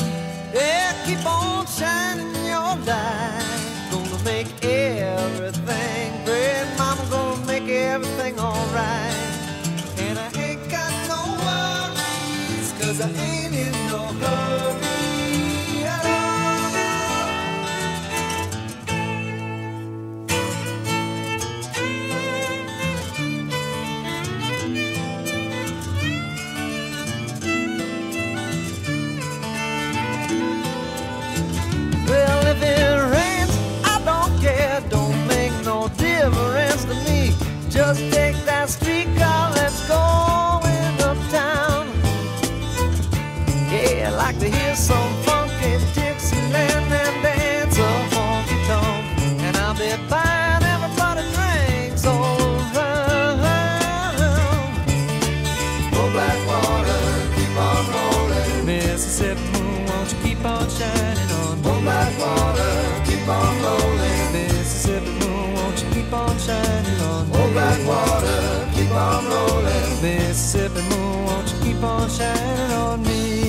Yeah, 0.54 0.94
keep 1.06 1.26
on 1.26 1.66
shining 1.68 2.46
your 2.46 2.76
light. 2.86 3.44
Gonna 3.92 4.24
make 4.24 4.48
everything 4.64 6.26
great. 6.26 6.66
Mama 6.78 7.06
gonna 7.10 7.46
make 7.46 7.70
everything 7.70 8.40
alright. 8.40 9.14
And 9.98 10.18
I 10.20 10.32
ain't 10.38 10.70
got 10.70 10.92
no 11.10 11.22
worries, 11.46 12.72
cause 12.80 13.02
I 13.02 13.10
ain't 13.10 13.35
some 44.76 45.24
funky 45.24 45.35
black 67.56 67.88
water, 67.88 68.70
keep 68.76 68.92
on 68.92 69.26
rolling. 69.32 70.02
Mississippi 70.02 70.82
moon, 70.90 71.26
won't 71.26 71.48
you 71.54 71.60
keep 71.64 71.84
on 71.84 72.10
shining 72.10 72.72
on 72.72 73.02
me? 73.04 73.45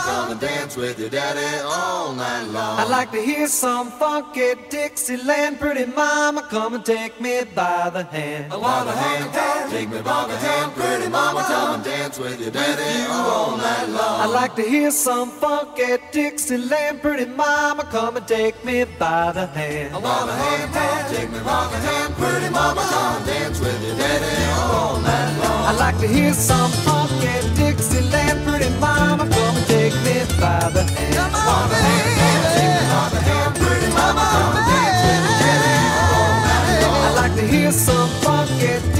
Come 0.00 0.30
and 0.32 0.40
dance 0.40 0.76
with 0.76 0.98
your 0.98 1.10
daddy 1.10 1.60
all 1.64 2.12
night 2.12 2.44
long. 2.48 2.78
I 2.78 2.84
like 2.84 3.10
to 3.12 3.20
hear 3.20 3.46
some 3.48 3.90
funky 3.90 4.54
Dixieland, 4.70 5.58
pretty 5.60 5.86
mama, 5.86 6.42
come 6.50 6.74
and 6.74 6.84
take 6.84 7.20
me 7.20 7.44
by 7.54 7.90
the 7.90 8.04
hand. 8.04 8.52
I 8.52 8.56
By 8.58 8.84
the 8.84 8.92
hand, 8.92 9.70
take 9.70 9.88
me 9.90 10.00
by 10.02 10.26
the 10.26 10.36
hand, 10.36 10.72
pretty 10.74 11.08
mama, 11.08 11.42
come 11.42 11.74
and 11.76 11.84
dance 11.84 12.18
with 12.18 12.40
your 12.40 12.50
daddy 12.50 13.06
all 13.10 13.56
night 13.56 13.88
long. 13.88 14.20
I 14.20 14.26
like 14.26 14.54
to 14.56 14.62
hear 14.62 14.90
some 14.90 15.30
funky 15.30 15.96
Dixieland, 16.12 17.02
pretty 17.02 17.26
mama, 17.26 17.84
come 17.84 18.16
and 18.16 18.26
take 18.26 18.64
me 18.64 18.84
by 18.98 19.32
the 19.32 19.46
hand. 19.46 19.94
I 19.94 20.00
By 20.00 20.26
the 20.26 20.32
hand, 20.32 21.10
take 21.14 21.30
me 21.30 21.40
by 21.40 21.66
the 21.72 21.78
hand, 21.88 22.14
pretty 22.14 22.50
mama, 22.50 22.80
come 22.80 23.16
and 23.16 23.26
dance 23.26 23.60
with 23.60 23.86
your 23.86 23.96
daddy 23.96 24.44
all 24.72 25.00
night 25.00 25.32
long. 25.42 25.62
I 25.70 25.72
like 25.72 25.98
to 26.00 26.08
hear 26.08 26.32
some 26.34 26.70
funky 26.86 27.26
Dixieland, 27.56 28.46
pretty 28.46 28.70
mama, 28.78 29.28
come 29.28 29.56
and 29.56 29.66
I 30.42 30.72
like 37.14 37.34
to 37.34 37.46
hear 37.46 37.72
some 37.72 38.08
funky. 38.22 38.99